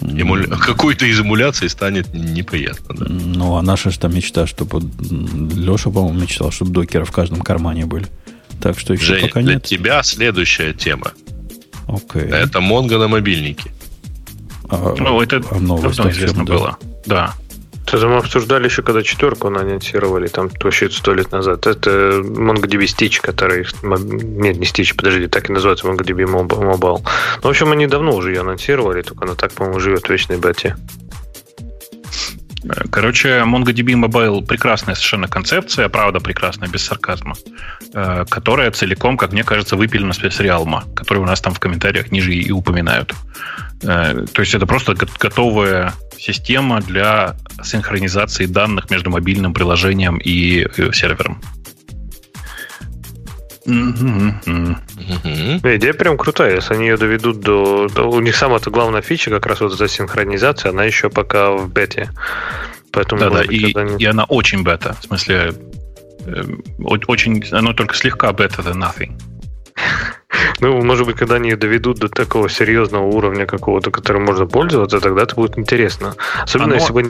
Эмуля... 0.02 0.48
Какой-то 0.60 1.06
из 1.06 1.22
эмуляций 1.22 1.70
станет 1.70 2.14
неприятно. 2.14 2.96
Да? 2.96 3.06
Ну, 3.08 3.56
а 3.56 3.62
наша 3.62 3.92
же 3.92 4.00
там 4.00 4.14
мечта, 4.14 4.46
чтобы... 4.46 4.82
Леша, 4.82 5.90
по-моему, 5.90 6.20
мечтал, 6.20 6.52
чтобы 6.52 6.72
докеры 6.72 7.06
в 7.06 7.12
каждом 7.12 7.40
кармане 7.40 7.86
были. 7.86 8.08
Так 8.62 8.80
что 8.80 8.94
еще 8.94 9.06
Жень, 9.06 9.28
пока 9.28 9.42
для 9.42 9.54
нет. 9.56 9.64
тебя 9.64 10.04
следующая 10.04 10.74
тема. 10.74 11.14
Окей. 11.88 12.24
Это 12.24 12.60
Монго 12.62 12.98
на 12.98 13.08
мобильнике. 13.08 13.72
А, 14.70 14.96
ну, 14.98 15.22
это 15.22 15.42
а 15.50 15.60
новость 15.60 15.98
давно 15.98 16.12
известно 16.12 16.46
да. 16.46 16.54
было. 16.54 16.78
Да. 17.06 17.34
Это 17.92 18.08
мы 18.08 18.18
обсуждали 18.18 18.66
еще, 18.66 18.84
когда 18.84 19.02
четверку 19.02 19.48
анонсировали, 19.48 20.28
там 20.28 20.52
вообще 20.62 20.92
сто 20.92 21.12
лет 21.14 21.32
назад. 21.32 21.66
Это 21.66 22.22
MongoDB 22.22 22.84
Stitch, 22.84 23.20
который... 23.20 23.66
Нет, 23.82 24.58
не 24.58 24.66
Stitch, 24.66 24.96
подожди, 24.96 25.26
так 25.28 25.50
и 25.50 25.54
называется 25.54 25.88
MongoDB 25.88 26.26
Mobile. 26.26 27.02
Ну, 27.02 27.02
в 27.42 27.48
общем, 27.48 27.72
они 27.72 27.88
давно 27.88 28.16
уже 28.16 28.34
ее 28.34 28.42
анонсировали, 28.42 29.02
только 29.02 29.26
она 29.26 29.34
так, 29.34 29.54
по-моему, 29.54 29.80
живет 29.80 30.06
в 30.06 30.10
вечной 30.10 30.38
бете. 30.38 30.76
Короче, 32.92 33.44
MongoDB 33.46 33.94
Mobile 33.94 34.46
прекрасная 34.46 34.96
совершенно 34.96 35.28
концепция, 35.28 35.88
правда 35.90 36.20
прекрасная, 36.20 36.68
без 36.68 36.84
сарказма, 36.84 37.36
э, 37.94 38.26
которая 38.30 38.72
целиком, 38.72 39.18
как 39.18 39.32
мне 39.32 39.44
кажется, 39.44 39.76
выпилена 39.76 40.14
с 40.14 40.20
Realm, 40.20 40.94
который 40.94 41.20
у 41.20 41.26
нас 41.26 41.42
там 41.42 41.54
в 41.54 41.60
комментариях 41.60 42.12
ниже 42.12 42.34
и 42.34 42.52
упоминают. 42.52 43.14
Э, 43.82 44.26
то 44.34 44.42
есть 44.42 44.54
это 44.54 44.66
просто 44.66 44.96
готовая 45.20 45.94
система 46.18 46.82
для 46.82 47.36
синхронизации 47.64 48.46
данных 48.46 48.90
между 48.90 49.10
мобильным 49.10 49.54
приложением 49.54 50.18
и 50.18 50.68
э, 50.78 50.92
сервером. 50.92 51.42
Идея 55.76 55.94
прям 55.94 56.18
крутая. 56.18 56.56
Если 56.56 56.74
они 56.74 56.88
ее 56.88 56.98
доведут 56.98 57.40
до... 57.40 57.88
У 58.04 58.20
них 58.20 58.36
самая-то 58.36 58.72
главная 58.72 59.02
фича, 59.02 59.30
как 59.32 59.46
раз 59.46 59.62
вот 59.62 59.74
эта 59.74 59.88
синхронизация, 59.88 60.72
она 60.72 60.84
еще 60.84 61.10
пока 61.10 61.52
в 61.52 61.72
бете. 61.72 62.12
Поэтому, 62.92 63.22
да, 63.22 63.30
да, 63.30 63.44
быть, 63.44 63.52
и, 63.52 63.78
они... 63.78 63.98
и 63.98 64.06
она 64.06 64.24
очень 64.26 64.64
бета. 64.64 64.96
В 65.00 65.06
смысле, 65.06 65.54
э, 66.26 66.44
очень, 66.80 67.44
она 67.52 67.74
только 67.74 67.96
слегка 67.96 68.32
better 68.32 68.64
than 68.64 68.78
nothing. 68.78 69.12
Ну, 70.60 70.82
может 70.84 71.06
быть, 71.06 71.16
когда 71.16 71.36
они 71.36 71.56
доведут 71.56 72.00
до 72.00 72.10
такого 72.10 72.50
серьезного 72.50 73.06
уровня 73.06 73.46
какого-то, 73.46 73.92
которым 73.92 74.26
можно 74.26 74.46
пользоваться, 74.46 75.00
тогда 75.00 75.24
это 75.24 75.36
будет 75.36 75.58
интересно. 75.58 76.16
Особенно, 76.44 76.76
Оно... 76.76 76.76
если 76.76 76.94
бы... 76.94 77.10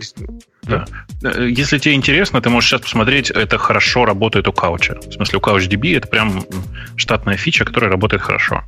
Да. 0.64 0.86
Э, 1.24 1.48
если 1.50 1.80
тебе 1.80 1.96
интересно, 1.96 2.42
ты 2.42 2.50
можешь 2.50 2.70
сейчас 2.70 2.82
посмотреть, 2.82 3.32
это 3.32 3.58
хорошо 3.58 4.06
работает 4.06 4.48
у 4.48 4.52
Couch. 4.52 5.10
В 5.10 5.14
смысле, 5.14 5.40
у 5.40 5.42
CouchDB 5.42 5.98
это 5.98 6.08
прям 6.08 6.44
штатная 6.96 7.38
фича, 7.38 7.66
которая 7.66 7.90
работает 7.90 8.22
хорошо. 8.22 8.64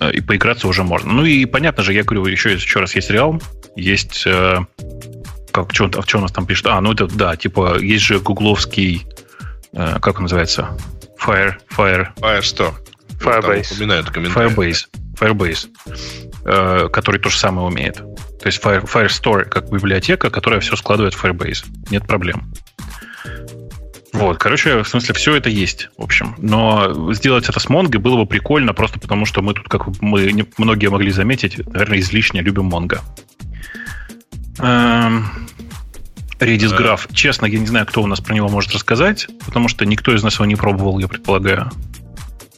Э, 0.00 0.12
и 0.12 0.20
поиграться 0.20 0.68
уже 0.68 0.82
можно. 0.82 1.12
Ну 1.12 1.24
и 1.24 1.44
понятно 1.46 1.82
же, 1.82 1.92
я 1.92 2.02
говорю 2.02 2.26
еще, 2.26 2.52
еще 2.52 2.80
раз, 2.80 2.94
есть 2.94 3.10
Realm, 3.10 3.42
есть... 3.76 4.24
Э, 4.26 4.58
как, 5.52 5.72
что, 5.72 5.88
а 5.96 6.02
что 6.02 6.18
у 6.18 6.20
нас 6.20 6.32
там 6.32 6.44
пишет? 6.44 6.66
А, 6.66 6.80
ну 6.82 6.92
это, 6.92 7.06
да, 7.06 7.34
типа, 7.36 7.78
есть 7.78 8.04
же 8.04 8.18
гугловский... 8.18 9.06
Как 9.72 10.16
он 10.16 10.22
называется? 10.22 10.70
Fire, 11.22 11.54
Fire. 11.76 12.08
Firestore. 12.16 12.74
Firebase. 13.20 13.72
Упоминают 13.72 14.08
Firebase. 14.08 14.86
Firebase. 15.18 15.68
Э, 16.48 16.88
который 16.92 17.20
то 17.20 17.28
же 17.28 17.38
самое 17.38 17.66
умеет. 17.66 17.96
То 17.96 18.46
есть 18.46 18.62
Fire, 18.62 18.88
Firestore 18.88 19.46
как 19.46 19.68
библиотека, 19.70 20.30
которая 20.30 20.60
все 20.60 20.76
складывает 20.76 21.14
в 21.14 21.24
Firebase. 21.24 21.64
Нет 21.90 22.06
проблем. 22.06 22.52
Вот, 24.12 24.38
короче, 24.38 24.82
в 24.82 24.88
смысле, 24.88 25.14
все 25.14 25.34
это 25.34 25.50
есть, 25.50 25.90
в 25.98 26.02
общем. 26.02 26.36
Но 26.38 27.12
сделать 27.12 27.48
это 27.48 27.58
с 27.58 27.66
Mongo 27.66 27.98
было 27.98 28.16
бы 28.16 28.26
прикольно, 28.26 28.72
просто 28.72 29.00
потому 29.00 29.26
что 29.26 29.42
мы 29.42 29.54
тут, 29.54 29.68
как 29.68 30.00
мы 30.00 30.32
не, 30.32 30.46
многие 30.56 30.88
могли 30.88 31.10
заметить, 31.10 31.58
наверное, 31.66 31.98
излишне 31.98 32.40
любим 32.40 32.72
Mongo. 32.72 33.00
Эм, 34.58 35.26
Redis 36.38 36.78
Graph. 36.78 37.12
Честно, 37.12 37.46
я 37.46 37.58
не 37.58 37.66
знаю, 37.66 37.86
кто 37.86 38.02
у 38.02 38.06
нас 38.06 38.20
про 38.20 38.34
него 38.34 38.48
может 38.48 38.72
рассказать, 38.72 39.26
потому 39.44 39.68
что 39.68 39.84
никто 39.84 40.14
из 40.14 40.22
нас 40.22 40.34
его 40.34 40.44
не 40.46 40.56
пробовал, 40.56 40.98
я 40.98 41.08
предполагаю. 41.08 41.70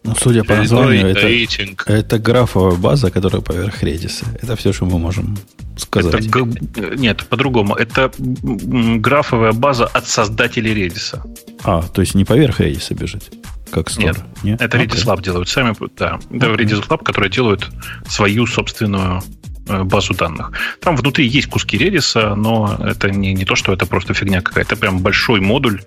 Ну, 0.05 0.15
судя 0.21 0.45
по 0.45 0.57
названию, 0.57 1.09
это, 1.09 1.93
это 1.93 2.19
графовая 2.19 2.77
база, 2.77 3.11
которая 3.11 3.43
поверх 3.43 3.83
Redis. 3.83 4.25
Это 4.41 4.57
все, 4.57 4.73
что 4.73 4.87
мы 4.87 4.99
можем 4.99 5.37
сказать. 5.77 6.27
Это, 6.27 6.97
нет, 6.97 7.25
по-другому. 7.29 7.75
Это 7.75 8.11
графовая 8.19 9.53
база 9.53 9.87
от 9.87 10.07
создателей 10.09 10.73
Redis. 10.73 11.21
А, 11.65 11.83
то 11.83 12.01
есть 12.01 12.15
не 12.15 12.25
поверх 12.25 12.61
Redis 12.61 12.95
бежит? 12.95 13.31
Как 13.71 13.89
Store? 13.89 14.05
Нет, 14.05 14.17
нет? 14.43 14.63
это 14.63 14.79
Redis 14.79 15.05
okay. 15.05 15.17
Lab 15.17 15.23
делают 15.23 15.49
сами. 15.49 15.75
Да, 15.97 16.19
это 16.31 16.47
okay. 16.47 16.57
Redis 16.57 16.89
Lab, 16.89 17.05
который 17.05 17.31
делают 17.31 17.69
свою 18.09 18.47
собственную 18.47 19.23
Э, 19.58 19.58
базу 19.69 20.15
данных. 20.15 20.53
Там 20.81 20.97
внутри 20.97 21.27
есть 21.27 21.49
куски 21.49 21.77
Redis, 21.77 22.35
но 22.35 22.79
это 22.81 23.11
не, 23.11 23.35
не 23.35 23.45
то, 23.45 23.55
что 23.55 23.73
это 23.73 23.87
просто 23.87 24.15
фигня 24.15 24.41
какая-то. 24.41 24.75
Это 24.75 24.81
прям 24.81 24.99
большой 25.01 25.41
модуль, 25.41 25.81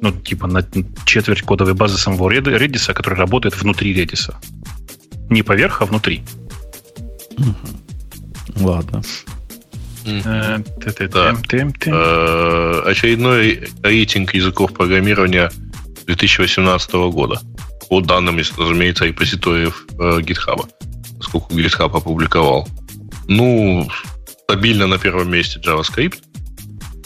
ну, 0.00 0.12
типа 0.12 0.46
на 0.46 0.64
четверть 1.04 1.42
кодовой 1.42 1.74
базы 1.74 1.96
самого 1.96 2.30
Redis, 2.30 2.92
который 2.92 3.14
работает 3.14 3.60
внутри 3.60 3.94
Redis. 3.94 4.34
Не 5.30 5.42
поверх, 5.42 5.82
а 5.82 5.86
внутри. 5.86 6.22
Ладно. 8.56 9.02
Э, 10.04 10.58
э, 11.86 12.82
очередной 12.86 13.68
рейтинг 13.82 14.34
языков 14.34 14.72
программирования 14.72 15.50
2018 16.06 16.92
года. 17.10 17.40
По 17.88 18.00
данным, 18.00 18.38
разумеется, 18.38 19.04
репозиториев 19.04 19.86
GitHub, 19.96 20.68
поскольку 21.18 21.54
GitHub 21.54 21.96
опубликовал. 21.96 22.68
Ну, 23.28 23.88
стабильно 24.44 24.86
на 24.86 24.98
первом 24.98 25.30
месте 25.30 25.60
JavaScript, 25.60 26.18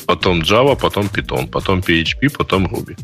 потом 0.07 0.43
Java, 0.43 0.77
потом 0.81 1.07
Python, 1.07 1.49
потом 1.49 1.81
PHP, 1.81 2.31
потом 2.37 2.67
Ruby. 2.67 2.97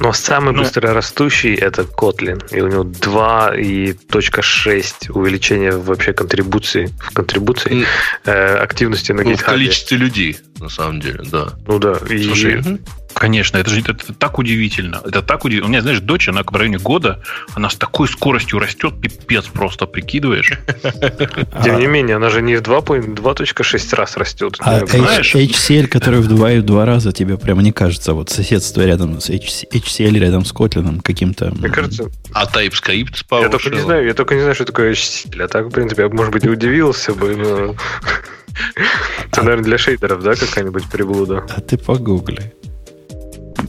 Но 0.00 0.14
самый 0.14 0.54
ну, 0.54 0.62
быстрорастущий 0.62 1.54
это 1.54 1.82
Kotlin. 1.82 2.42
И 2.56 2.60
у 2.62 2.68
него 2.68 2.84
2 2.84 3.56
и 3.56 3.92
точка 3.92 4.40
6 4.40 5.10
увеличение 5.10 5.72
вообще 5.72 6.14
контрибуции 6.14 6.88
в 6.98 7.12
контрибуции 7.12 7.84
э, 8.24 8.54
активности 8.56 9.12
на 9.12 9.20
GitHub. 9.20 9.30
Ну, 9.30 9.36
в 9.36 9.44
количестве 9.44 9.98
людей, 9.98 10.38
на 10.58 10.70
самом 10.70 11.00
деле, 11.00 11.20
да. 11.30 11.52
Ну 11.66 11.78
да. 11.78 11.96
Слушай, 11.96 12.60
и... 12.60 12.80
Конечно, 13.14 13.58
это 13.58 13.70
же 13.70 13.80
это, 13.80 13.92
это 13.92 14.14
так 14.14 14.38
удивительно. 14.38 15.02
Это 15.04 15.22
так 15.22 15.44
удивительно. 15.44 15.66
У 15.66 15.70
меня, 15.70 15.82
знаешь, 15.82 16.00
дочь, 16.00 16.28
она 16.28 16.42
в 16.42 16.56
районе 16.56 16.78
года, 16.78 17.22
она 17.54 17.68
с 17.68 17.76
такой 17.76 18.08
скоростью 18.08 18.58
растет, 18.58 19.00
пипец 19.00 19.46
просто, 19.46 19.86
прикидываешь. 19.86 20.52
Тем 21.64 21.78
не 21.78 21.86
менее, 21.86 22.16
она 22.16 22.30
же 22.30 22.42
не 22.42 22.56
в 22.56 22.62
2.6 22.62 23.96
раз 23.96 24.16
растет. 24.16 24.56
А 24.60 24.80
HCL, 24.80 25.86
который 25.86 26.20
в 26.20 26.28
2 26.28 26.52
и 26.52 26.58
в 26.60 26.62
2 26.64 26.84
раза 26.84 27.12
тебе 27.12 27.36
прямо 27.36 27.62
не 27.62 27.72
кажется, 27.72 28.14
вот 28.14 28.30
соседство 28.30 28.82
рядом 28.82 29.20
с 29.20 29.30
HCL, 29.30 30.18
рядом 30.18 30.44
с 30.44 30.52
Kotlin 30.52 31.02
каким-то... 31.02 31.52
Мне 31.54 31.68
кажется... 31.68 32.10
А 32.32 32.46
TypeScript 32.46 33.24
Я 33.42 33.48
только 33.48 33.70
не 33.70 33.80
знаю, 33.80 34.06
я 34.06 34.14
только 34.14 34.34
не 34.34 34.40
знаю, 34.40 34.54
что 34.54 34.64
такое 34.64 34.92
HCL. 34.92 35.42
А 35.42 35.48
так, 35.48 35.66
в 35.66 35.70
принципе, 35.70 36.02
я, 36.02 36.08
может 36.08 36.32
быть, 36.32 36.44
и 36.44 36.48
удивился 36.48 37.14
бы, 37.14 37.36
но... 37.36 37.74
Это, 39.32 39.42
наверное, 39.42 39.64
для 39.64 39.78
шейдеров, 39.78 40.22
да, 40.22 40.34
какая-нибудь 40.34 40.88
приблуда? 40.90 41.44
А 41.48 41.60
ты 41.60 41.78
погугли. 41.78 42.52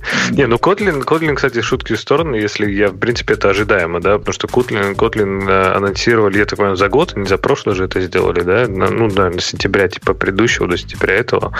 Не, 0.31 0.47
ну 0.47 0.55
Kotlin, 0.57 1.03
Kotlin, 1.03 1.35
кстати, 1.35 1.61
шутки 1.61 1.93
в 1.93 1.99
сторону, 1.99 2.35
если 2.35 2.69
я, 2.71 2.89
в 2.89 2.97
принципе, 2.97 3.33
это 3.33 3.49
ожидаемо, 3.49 3.99
да, 3.99 4.17
потому 4.17 4.33
что 4.33 4.47
Kotlin, 4.47 4.95
Kotlin 4.95 5.47
э, 5.47 5.73
анонсировали, 5.75 6.39
я 6.39 6.45
так 6.45 6.57
понимаю, 6.57 6.75
за 6.75 6.89
год, 6.89 7.15
не 7.15 7.25
за 7.25 7.37
прошлый 7.37 7.75
же 7.75 7.85
это 7.85 8.01
сделали, 8.01 8.41
да, 8.41 8.65
ну, 8.67 9.09
да, 9.09 9.29
на 9.29 9.39
сентября, 9.39 9.87
типа, 9.87 10.13
предыдущего 10.13 10.67
до 10.67 10.77
сентября 10.77 11.15
этого. 11.15 11.53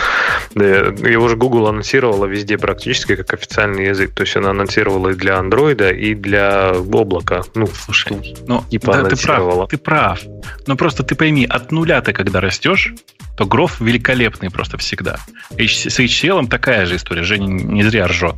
Его 0.54 1.28
же 1.28 1.36
Google 1.36 1.68
анонсировала 1.68 2.26
везде 2.26 2.58
практически 2.58 3.16
как 3.16 3.32
официальный 3.34 3.86
язык, 3.86 4.12
то 4.14 4.22
есть 4.22 4.36
она 4.36 4.50
анонсировала 4.50 5.10
и 5.10 5.14
для 5.14 5.38
Android, 5.38 5.94
и 5.94 6.14
для 6.14 6.70
облака. 6.70 7.42
Ну, 7.54 7.66
слушай, 7.66 8.36
ну, 8.46 8.64
типа 8.70 8.92
да, 8.92 9.04
ты 9.04 9.16
прав, 9.16 9.68
ты 9.68 9.78
прав. 9.78 10.20
Но 10.66 10.76
просто 10.76 11.02
ты 11.02 11.14
пойми, 11.14 11.44
от 11.44 11.72
нуля 11.72 12.00
ты 12.00 12.12
когда 12.12 12.40
растешь, 12.40 12.94
то 13.36 13.46
Гроф 13.46 13.80
великолепный 13.80 14.50
просто 14.50 14.78
всегда. 14.78 15.18
С 15.50 15.98
HCL 15.98 16.48
такая 16.48 16.86
же 16.86 16.96
история. 16.96 17.22
Женя 17.22 17.46
не 17.46 17.82
зря 17.82 18.06
ржет. 18.06 18.36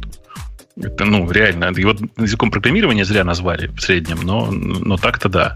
Это, 0.77 1.05
ну, 1.05 1.31
реально, 1.31 1.67
его 1.77 1.95
языком 2.19 2.51
программирования 2.51 3.05
зря 3.05 3.23
назвали 3.23 3.69
в 3.69 3.81
среднем, 3.81 4.23
но, 4.23 4.51
но 4.51 4.97
так-то 4.97 5.29
да. 5.29 5.55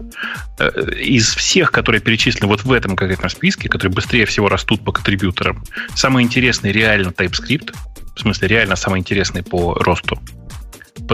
Э, 0.59 0.69
из 0.95 1.35
всех, 1.35 1.73
которые 1.73 1.99
перечислены 1.99 2.47
вот 2.47 2.63
в 2.63 2.71
этом 2.71 2.95
конкретном 2.95 3.29
списке, 3.29 3.67
которые 3.67 3.93
быстрее 3.93 4.25
всего 4.25 4.47
растут 4.47 4.85
по 4.85 4.93
контрибьюторам, 4.93 5.61
самый 5.93 6.23
интересный 6.23 6.71
реально 6.71 7.09
TypeScript, 7.09 7.75
в 8.15 8.19
смысле 8.21 8.47
реально 8.47 8.77
самый 8.77 9.01
интересный 9.01 9.43
по 9.43 9.73
росту, 9.73 10.17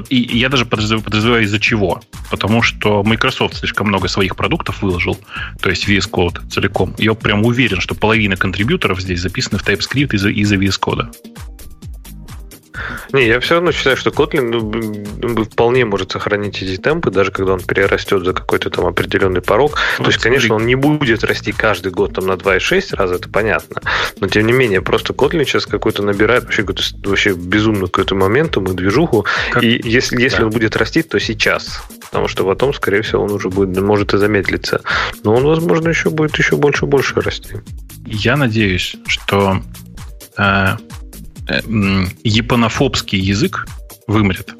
и 0.10 0.38
я 0.38 0.50
даже 0.50 0.66
подозреваю, 0.66 1.04
подозреваю 1.04 1.44
из-за 1.44 1.60
чего. 1.60 2.02
Потому 2.30 2.62
что 2.62 3.04
Microsoft 3.04 3.58
слишком 3.58 3.88
много 3.88 4.08
своих 4.08 4.36
продуктов 4.36 4.82
выложил, 4.82 5.18
то 5.62 5.70
есть 5.70 5.88
VS 5.88 6.10
Code 6.10 6.50
целиком. 6.50 6.94
Я 6.98 7.14
прям 7.14 7.46
уверен, 7.46 7.80
что 7.80 7.96
половина 7.96 8.36
контрибьюторов 8.36 9.02
здесь 9.02 9.22
записаны 9.22 9.58
в 9.58 9.64
TypeScript 9.68 10.14
из-за, 10.14 10.30
из-за 10.30 10.56
VS 10.56 10.80
Code. 10.80 11.14
Не, 13.14 13.28
я 13.28 13.40
все 13.40 13.56
равно 13.56 13.72
считаю, 13.72 13.98
что 13.98 14.10
Kotlin 14.10 14.52
ну, 15.22 15.44
вполне 15.44 15.86
может 15.86 16.12
сохранить 16.12 16.62
эти 16.62 16.78
темпы, 16.78 17.12
даже 17.12 17.32
когда 17.32 17.54
он 17.54 17.60
перерастет 17.60 18.26
за 18.26 18.34
какой-то 18.34 18.70
там 18.70 18.86
определенный 18.86 19.42
порог. 19.42 19.72
Вот 19.98 20.06
То 20.06 20.10
есть, 20.10 20.22
смотри. 20.22 20.38
конечно, 20.38 20.56
он 20.56 20.66
не 20.66 20.76
будет 20.76 21.24
расти 21.24 21.52
каждый 21.52 21.92
год 21.92 22.14
там 22.14 22.28
на 22.28 22.34
2,6 22.34 22.96
раза, 22.96 23.16
это 23.16 23.30
понятно. 23.30 23.82
Но 24.20 24.28
тем 24.28 24.46
не 24.48 24.54
менее, 24.54 24.82
просто 24.82 25.14
Kotlin 25.14 25.46
сейчас 25.46 25.66
какой-то 25.66 26.04
набирает 26.04 26.44
вообще 26.44 26.64
какой-то 26.64 26.84
вообще 27.10 27.34
безумную 27.34 27.88
какой-то 27.88 28.16
моментум 28.16 28.66
и 28.66 28.74
движуху. 28.74 29.26
Как? 29.52 29.64
И 29.64 29.82
если, 29.84 30.22
если 30.22 30.40
да. 30.40 30.46
он 30.46 30.50
будет 30.52 30.76
расти, 30.76 31.02
то 31.02 31.20
сейчас. 31.20 31.82
Потому 32.02 32.28
что 32.28 32.46
потом, 32.46 32.74
скорее 32.74 33.02
всего, 33.02 33.24
он 33.24 33.32
уже 33.32 33.50
будет, 33.50 33.80
может 33.82 34.14
и 34.14 34.18
замедлиться. 34.18 34.82
Но 35.24 35.34
он, 35.36 35.44
возможно, 35.44 35.90
еще 35.90 36.10
будет 36.10 36.38
еще 36.38 36.56
больше 36.56 36.86
и 36.86 36.88
больше 36.88 37.20
расти. 37.22 37.56
Я 38.06 38.38
надеюсь, 38.38 38.96
что 39.08 39.62
Э, 40.38 40.78
японофобский 41.48 43.20
язык 43.20 43.68
вымрет. 44.08 44.54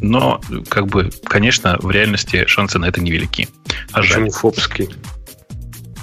Но, 0.00 0.40
как 0.68 0.86
бы, 0.88 1.10
конечно, 1.24 1.78
в 1.80 1.90
реальности 1.90 2.44
шансы 2.46 2.78
на 2.78 2.86
это 2.86 3.00
невелики. 3.00 3.48
А 3.92 4.00
Почему 4.00 4.26
жаль. 4.26 4.30
фобский? 4.30 4.88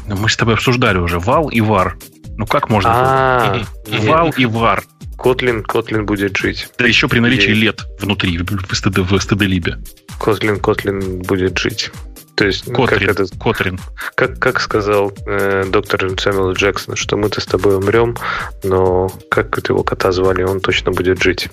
Ну, 0.08 0.18
мы 0.18 0.30
с 0.30 0.36
тобой 0.36 0.56
обсуждали 0.56 0.98
уже. 0.98 1.20
Вал 1.20 1.50
и 1.50 1.62
вар. 1.62 1.98
Ну 2.36 2.48
как 2.48 2.70
можно? 2.70 2.92
А, 2.92 3.62
вал 3.88 4.34
и 4.36 4.46
вар. 4.46 4.84
Kotlin, 5.18 5.64
Kotlin 5.64 6.04
будет 6.04 6.36
жить. 6.36 6.68
Да 6.78 6.86
еще 6.86 7.08
при 7.08 7.20
наличии 7.20 7.52
лет 7.52 7.84
внутри, 8.00 8.38
в, 8.40 8.76
стд, 8.76 8.98
в 8.98 9.16
стд-либе. 9.16 9.78
Kotlin, 10.20 10.60
Kotlin 10.60 11.24
будет 11.26 11.58
жить. 11.58 11.92
То 12.36 12.46
есть, 12.46 12.66
Котрин, 12.66 13.08
как, 13.08 13.20
это, 13.20 13.38
Котрин. 13.38 13.80
Как, 14.16 14.40
как 14.40 14.60
сказал 14.60 15.14
э, 15.28 15.66
доктор 15.68 16.20
Сэмюэл 16.20 16.54
Джексон, 16.54 16.96
что 16.96 17.16
мы-то 17.16 17.42
с 17.42 17.46
тобой 17.46 17.78
умрем, 17.78 18.18
но 18.64 19.12
как 19.30 19.58
это 19.58 19.74
его 19.74 19.84
кота 19.84 20.12
звали, 20.12 20.42
он 20.44 20.60
точно 20.60 20.92
будет 20.92 21.22
жить. 21.22 21.50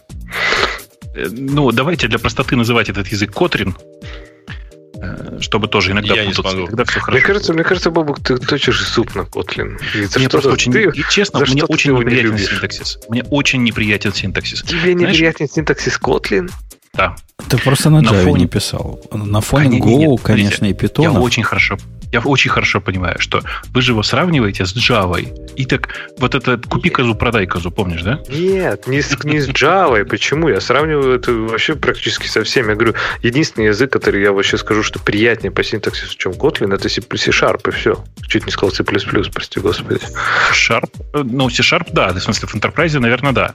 Э, 1.15 1.29
ну, 1.31 1.71
давайте 1.73 2.09
для 2.09 2.19
простоты 2.19 2.57
называть 2.57 2.89
этот 2.89 3.09
язык 3.09 3.31
Котрин, 3.31 3.77
э, 4.95 5.39
чтобы 5.41 5.69
тоже 5.69 5.93
иногда 5.93 6.15
Я 6.15 6.25
путаться. 6.25 6.57
Не 6.57 6.67
Тогда 6.67 6.85
все 6.85 7.01
хорошо. 7.01 7.13
Мне 7.13 7.27
кажется, 7.27 7.53
мне 7.53 7.65
кажется, 7.65 7.91
Бобок, 7.91 8.21
ты 8.21 8.39
точишь 8.39 8.83
суп 8.87 9.15
на 9.15 9.27
Котлин. 9.27 9.79
Мне 10.17 10.29
просто 10.31 10.51
очень, 10.51 10.73
ты, 10.73 10.85
и 10.85 11.05
честно, 11.11 11.41
мне 11.41 11.63
очень 11.65 11.93
неприятен 11.93 12.35
не 12.37 12.39
синтаксис. 12.39 12.99
Мне 13.11 13.23
очень 13.25 13.63
неприятен 13.65 14.15
синтаксис. 14.15 14.63
Тебе 14.63 14.93
Знаешь, 14.93 15.13
неприятен 15.13 15.47
синтаксис 15.47 15.99
Котлин? 15.99 16.49
Да. 16.95 17.15
Ты 17.49 17.59
просто 17.59 17.91
на, 17.91 18.01
на 18.01 18.11
Java 18.11 18.25
фоне... 18.25 18.41
не 18.41 18.47
писал. 18.47 19.01
На 19.13 19.41
фоне 19.41 19.79
Go, 19.79 19.97
нет, 19.97 20.21
конечно, 20.23 20.67
и 20.67 20.73
Python. 20.73 21.03
Я 21.03 21.13
очень 21.13 21.43
хорошо 21.43 21.79
я 22.13 22.21
очень 22.21 22.51
хорошо 22.51 22.81
понимаю, 22.81 23.19
что 23.19 23.43
вы 23.73 23.83
же 23.83 23.93
его 23.93 24.03
сравниваете 24.03 24.67
с 24.67 24.75
Java. 24.75 25.21
И 25.57 25.65
так 25.65 25.89
вот 26.19 26.35
это 26.35 26.59
купи 26.59 26.91
козу, 26.91 27.15
продай 27.15 27.47
козу, 27.47 27.71
помнишь, 27.71 28.03
да? 28.03 28.21
Нет, 28.29 28.87
не 28.87 29.03
с, 29.03 29.23
не 29.25 29.41
с 29.41 29.49
Java. 29.49 30.05
Почему? 30.05 30.49
Я 30.49 30.61
сравниваю 30.61 31.17
это 31.17 31.33
вообще 31.33 31.75
практически 31.77 32.27
со 32.27 32.43
всеми. 32.45 32.71
Я 32.71 32.75
говорю, 32.75 32.95
единственный 33.23 33.67
язык, 33.67 33.93
который 33.93 34.23
я 34.23 34.33
вообще 34.33 34.59
скажу, 34.59 34.83
что 34.83 34.99
приятнее 34.99 35.51
по 35.51 35.63
синтаксису, 35.63 36.17
чем 36.17 36.33
Kotlin, 36.33 36.75
это 36.75 36.89
C-Sharp, 36.89 37.69
и 37.69 37.73
все. 37.73 38.05
Чуть 38.29 38.47
не 38.47 38.53
сказал 38.53 38.73
C++, 38.73 38.83
прости 38.85 39.61
господи. 39.61 40.01
Sharp? 40.53 40.91
Ну, 41.13 41.49
C-Sharp, 41.51 41.89
да. 41.93 42.13
В 42.13 42.21
смысле, 42.21 42.49
в 42.49 42.55
Enterprise, 42.55 42.99
наверное, 42.99 43.33
да. 43.33 43.55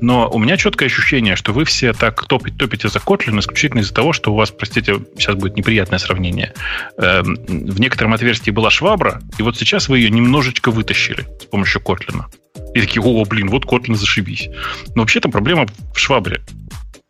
Но 0.00 0.28
у 0.30 0.38
меня 0.38 0.56
четкое 0.56 0.88
ощущение, 0.88 1.36
что 1.36 1.52
вы 1.52 1.64
все 1.64 1.92
так 1.92 2.26
топите, 2.26 2.56
топите 2.56 2.88
за 2.88 2.98
Kotlin 2.98 3.38
исключительно 3.38 3.80
из-за 3.80 3.94
того, 3.94 4.12
что 4.12 4.32
у 4.32 4.36
вас, 4.36 4.50
простите, 4.50 5.00
сейчас 5.16 5.36
будет 5.36 5.56
неприятное 5.56 5.98
сравнение. 5.98 6.52
Эм, 6.98 7.36
в 7.46 7.80
некотором 7.92 8.14
отверстии 8.14 8.50
была 8.50 8.70
швабра, 8.70 9.20
и 9.36 9.42
вот 9.42 9.58
сейчас 9.58 9.90
вы 9.90 9.98
ее 9.98 10.08
немножечко 10.08 10.70
вытащили 10.70 11.26
с 11.42 11.44
помощью 11.44 11.82
Котлина. 11.82 12.26
И 12.74 12.80
такие, 12.80 13.02
о, 13.02 13.22
блин, 13.26 13.50
вот 13.50 13.66
Котлин 13.66 13.96
зашибись. 13.96 14.48
Но 14.94 15.02
вообще-то 15.02 15.28
проблема 15.28 15.66
в 15.94 15.98
швабре, 15.98 16.40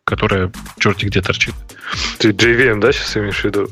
которая 0.03 0.51
черти 0.77 1.05
где 1.05 1.21
торчит. 1.21 1.53
Ты 2.19 2.31
JVM, 2.31 2.81
да, 2.81 2.91
сейчас 2.91 3.15
имеешь 3.15 3.39
в 3.39 3.45
виду? 3.45 3.69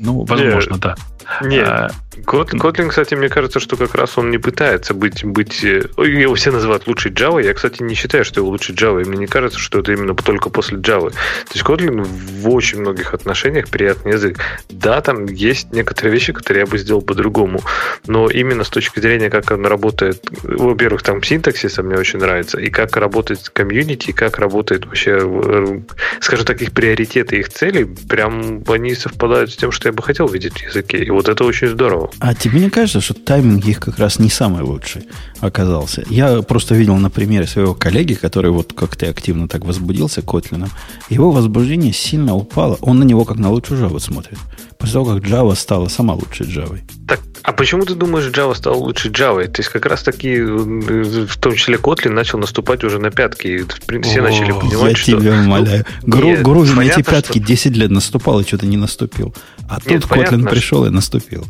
Ну, 0.00 0.24
возможно, 0.24 0.72
Нет. 0.72 0.80
да. 0.80 0.96
Нет. 1.42 1.68
А, 1.68 1.90
Kotlin, 2.22 2.88
кстати, 2.88 3.14
мне 3.14 3.28
кажется, 3.28 3.60
что 3.60 3.76
как 3.76 3.94
раз 3.94 4.16
он 4.18 4.30
не 4.30 4.38
пытается 4.38 4.94
быть, 4.94 5.24
быть... 5.24 5.64
Э, 5.64 5.82
его 5.96 6.34
все 6.34 6.50
называют 6.50 6.86
лучшей 6.86 7.12
Java. 7.12 7.44
Я, 7.44 7.54
кстати, 7.54 7.82
не 7.82 7.94
считаю, 7.94 8.24
что 8.24 8.40
его 8.40 8.50
лучше 8.50 8.72
Java. 8.72 9.02
И 9.02 9.04
мне 9.04 9.18
не 9.18 9.26
кажется, 9.26 9.58
что 9.58 9.80
это 9.80 9.92
именно 9.92 10.14
только 10.14 10.50
после 10.50 10.78
Java. 10.78 11.10
То 11.10 11.52
есть 11.52 11.64
Kotlin 11.64 12.02
в 12.02 12.48
очень 12.48 12.80
многих 12.80 13.14
отношениях 13.14 13.68
приятный 13.68 14.12
язык. 14.12 14.38
Да, 14.68 15.00
там 15.00 15.26
есть 15.26 15.72
некоторые 15.72 16.12
вещи, 16.12 16.32
которые 16.32 16.64
я 16.64 16.66
бы 16.66 16.78
сделал 16.78 17.02
по-другому. 17.02 17.60
Но 18.06 18.28
именно 18.28 18.64
с 18.64 18.70
точки 18.70 19.00
зрения, 19.00 19.30
как 19.30 19.50
он 19.50 19.66
работает... 19.66 20.24
Во-первых, 20.42 21.02
там 21.02 21.22
синтаксиса 21.22 21.82
мне 21.82 21.96
очень 21.96 22.18
нравится. 22.18 22.58
И 22.58 22.70
как 22.70 22.96
работает 22.96 23.48
комьюнити, 23.48 24.10
и 24.10 24.12
как 24.12 24.38
работает 24.38 24.86
вообще, 24.86 25.18
э, 25.20 25.80
скажем 26.20 26.46
так, 26.46 26.62
их 26.62 26.72
приоритеты, 26.72 27.38
их 27.38 27.48
цели, 27.48 27.84
прям 28.08 28.62
они 28.68 28.94
совпадают 28.94 29.52
с 29.52 29.56
тем, 29.56 29.72
что 29.72 29.88
я 29.88 29.92
бы 29.92 30.02
хотел 30.02 30.28
видеть 30.28 30.60
в 30.60 30.62
языке. 30.62 30.98
И 30.98 31.10
вот 31.10 31.28
это 31.28 31.44
очень 31.44 31.68
здорово. 31.68 32.03
А 32.18 32.34
тебе 32.34 32.60
не 32.60 32.70
кажется, 32.70 33.00
что 33.00 33.14
тайминг 33.14 33.64
их 33.66 33.80
как 33.80 33.98
раз 33.98 34.18
не 34.18 34.30
самый 34.30 34.62
лучший 34.62 35.06
оказался? 35.40 36.04
Я 36.08 36.42
просто 36.42 36.74
видел 36.74 36.96
на 36.96 37.10
примере 37.10 37.46
своего 37.46 37.74
коллеги, 37.74 38.14
который 38.14 38.50
вот 38.50 38.72
как 38.72 38.96
ты 38.96 39.06
активно 39.06 39.48
так 39.48 39.64
возбудился 39.64 40.22
Котлином. 40.22 40.70
Его 41.08 41.30
возбуждение 41.30 41.92
сильно 41.92 42.34
упало. 42.34 42.78
Он 42.80 42.98
на 42.98 43.04
него 43.04 43.24
как 43.24 43.38
на 43.38 43.50
лучшую 43.50 43.80
Java 43.80 44.00
смотрит. 44.00 44.38
После 44.78 44.94
того, 44.94 45.14
как 45.14 45.24
Java 45.24 45.54
стала 45.54 45.88
сама 45.88 46.14
лучшей 46.14 46.46
Java. 46.46 46.78
Так, 47.06 47.20
а 47.42 47.52
почему 47.52 47.84
ты 47.84 47.94
думаешь, 47.94 48.26
Java 48.26 48.54
стала 48.54 48.76
лучше 48.76 49.10
Java? 49.10 49.46
То 49.46 49.60
есть 49.60 49.70
как 49.70 49.86
раз 49.86 50.02
таки, 50.02 50.40
в 50.40 51.36
том 51.38 51.54
числе 51.54 51.76
Kotlin, 51.76 52.10
начал 52.10 52.38
наступать 52.38 52.84
уже 52.84 52.98
на 52.98 53.10
пятки. 53.10 53.64
Все 54.02 54.20
О, 54.20 54.22
начали 54.22 54.52
понимать, 54.52 54.92
я 54.92 54.96
что... 54.96 55.10
Я 55.12 55.18
тебя 55.18 55.32
умоляю. 55.40 55.84
Ну, 56.02 56.16
Гру, 56.16 56.36
Груви 56.42 56.72
на 56.72 56.82
эти 56.82 57.02
пятки 57.02 57.38
что... 57.38 57.46
10 57.46 57.76
лет 57.76 57.90
наступал 57.90 58.40
и 58.40 58.44
что-то 58.44 58.66
не 58.66 58.76
наступил. 58.76 59.34
А 59.68 59.78
нет, 59.86 60.02
тут 60.02 60.10
Kotlin 60.10 60.48
пришел 60.48 60.84
и 60.86 60.90
наступил. 60.90 61.46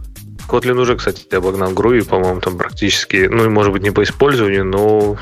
Kotlin 0.49 0.79
уже, 0.79 0.97
кстати, 0.97 1.35
обогнал 1.35 1.73
Groovy, 1.73 2.05
по-моему, 2.05 2.41
там 2.41 2.57
практически, 2.59 3.29
ну, 3.31 3.49
может 3.51 3.73
быть, 3.73 3.83
не 3.83 3.91
по 3.91 4.03
использованию, 4.03 4.65
но 4.65 5.17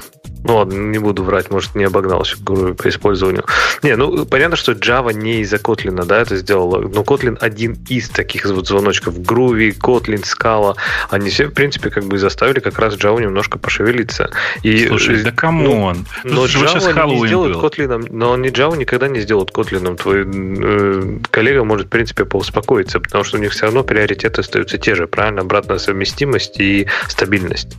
ну 0.44 0.56
ладно, 0.56 0.74
не 0.74 0.98
буду 0.98 1.22
врать, 1.22 1.50
может, 1.50 1.74
не 1.74 1.84
обогнал 1.84 2.22
еще 2.22 2.36
по 2.36 2.88
использованию. 2.88 3.44
Не, 3.82 3.96
ну, 3.96 4.26
понятно, 4.26 4.56
что 4.56 4.72
Java 4.72 5.12
не 5.12 5.40
из-за 5.40 5.56
Kotlin, 5.56 6.04
да, 6.04 6.20
это 6.20 6.36
сделала. 6.36 6.80
Но 6.80 7.02
Kotlin 7.02 7.36
один 7.40 7.76
из 7.88 8.08
таких 8.08 8.44
вот 8.46 8.66
звоночков. 8.66 9.18
Groovy, 9.18 9.76
Kotlin, 9.78 10.24
Scala, 10.24 10.74
они 11.10 11.30
все, 11.30 11.46
в 11.46 11.52
принципе, 11.52 11.90
как 11.90 12.04
бы 12.04 12.18
заставили 12.18 12.60
как 12.60 12.78
раз 12.78 12.96
Java 12.96 13.20
немножко 13.20 13.58
пошевелиться. 13.58 14.30
И, 14.62 14.86
Слушай, 14.88 15.22
да 15.22 15.30
come 15.30 15.74
on. 15.74 16.06
Ну, 16.24 16.34
но 16.34 16.44
Java 16.46 17.08
не 17.08 17.26
сделает 17.26 17.56
Kotlin, 17.56 18.06
но 18.10 18.36
не 18.36 18.48
Java 18.48 18.76
никогда 18.76 19.08
не 19.08 19.20
сделает 19.20 19.50
Kotlin. 19.50 19.96
Твой 19.96 20.24
э, 20.26 21.18
коллега 21.30 21.64
может, 21.64 21.86
в 21.86 21.90
принципе, 21.90 22.24
поуспокоиться, 22.24 22.98
потому 22.98 23.22
что 23.22 23.36
у 23.38 23.40
них 23.40 23.52
все 23.52 23.66
равно 23.66 23.84
приоритеты 23.84 24.40
остаются 24.40 24.78
те 24.78 24.94
же, 24.94 25.06
правильно? 25.06 25.42
Обратная 25.42 25.78
совместимость 25.78 26.58
и 26.58 26.88
стабильность. 27.08 27.76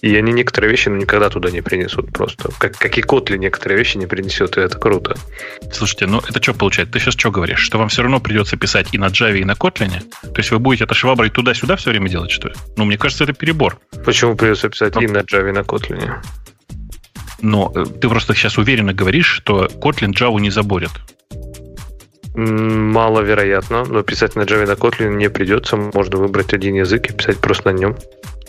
И 0.00 0.16
они 0.16 0.32
некоторые 0.32 0.70
вещи 0.70 0.88
ну, 0.88 0.96
никогда 0.96 1.28
туда 1.28 1.50
не 1.50 1.60
принесут 1.60 1.99
принесут 2.00 2.12
просто. 2.12 2.50
Как, 2.58 2.76
как 2.76 2.98
и 2.98 3.02
Котли 3.02 3.38
некоторые 3.38 3.78
вещи 3.78 3.96
не 3.96 4.06
принесет, 4.06 4.56
и 4.56 4.60
это 4.60 4.78
круто. 4.78 5.16
Слушайте, 5.72 6.06
ну 6.06 6.18
это 6.18 6.42
что 6.42 6.54
получается? 6.54 6.92
Ты 6.92 7.00
сейчас 7.00 7.14
что 7.14 7.30
говоришь? 7.30 7.60
Что 7.60 7.78
вам 7.78 7.88
все 7.88 8.02
равно 8.02 8.20
придется 8.20 8.56
писать 8.56 8.88
и 8.92 8.98
на 8.98 9.06
Java, 9.06 9.38
и 9.38 9.44
на 9.44 9.52
Kotlin? 9.52 10.00
То 10.22 10.38
есть 10.38 10.50
вы 10.50 10.58
будете 10.58 10.84
это 10.84 10.94
шваброй 10.94 11.30
туда-сюда 11.30 11.76
все 11.76 11.90
время 11.90 12.08
делать, 12.08 12.30
что 12.30 12.48
ли? 12.48 12.54
Ну, 12.76 12.84
мне 12.84 12.98
кажется, 12.98 13.24
это 13.24 13.32
перебор. 13.32 13.78
Почему 14.04 14.36
придется 14.36 14.68
писать 14.68 14.94
ну, 14.94 15.02
и 15.02 15.06
на 15.06 15.18
Java, 15.18 15.48
и 15.48 15.52
на 15.52 15.60
Kotlin? 15.60 16.10
Но 17.42 17.72
э, 17.74 17.84
ты 17.84 18.08
просто 18.08 18.34
сейчас 18.34 18.58
уверенно 18.58 18.92
говоришь, 18.92 19.26
что 19.26 19.66
Kotlin 19.66 20.12
Java 20.12 20.40
не 20.40 20.50
заборет. 20.50 20.92
Маловероятно, 22.34 23.84
но 23.84 24.02
писать 24.02 24.36
на 24.36 24.42
Java 24.42 24.62
и 24.62 24.66
на 24.66 24.72
Kotlin 24.72 25.16
не 25.16 25.28
придется. 25.28 25.76
Можно 25.76 26.18
выбрать 26.18 26.54
один 26.54 26.74
язык 26.74 27.10
и 27.10 27.12
писать 27.12 27.38
просто 27.38 27.72
на 27.72 27.76
нем 27.76 27.96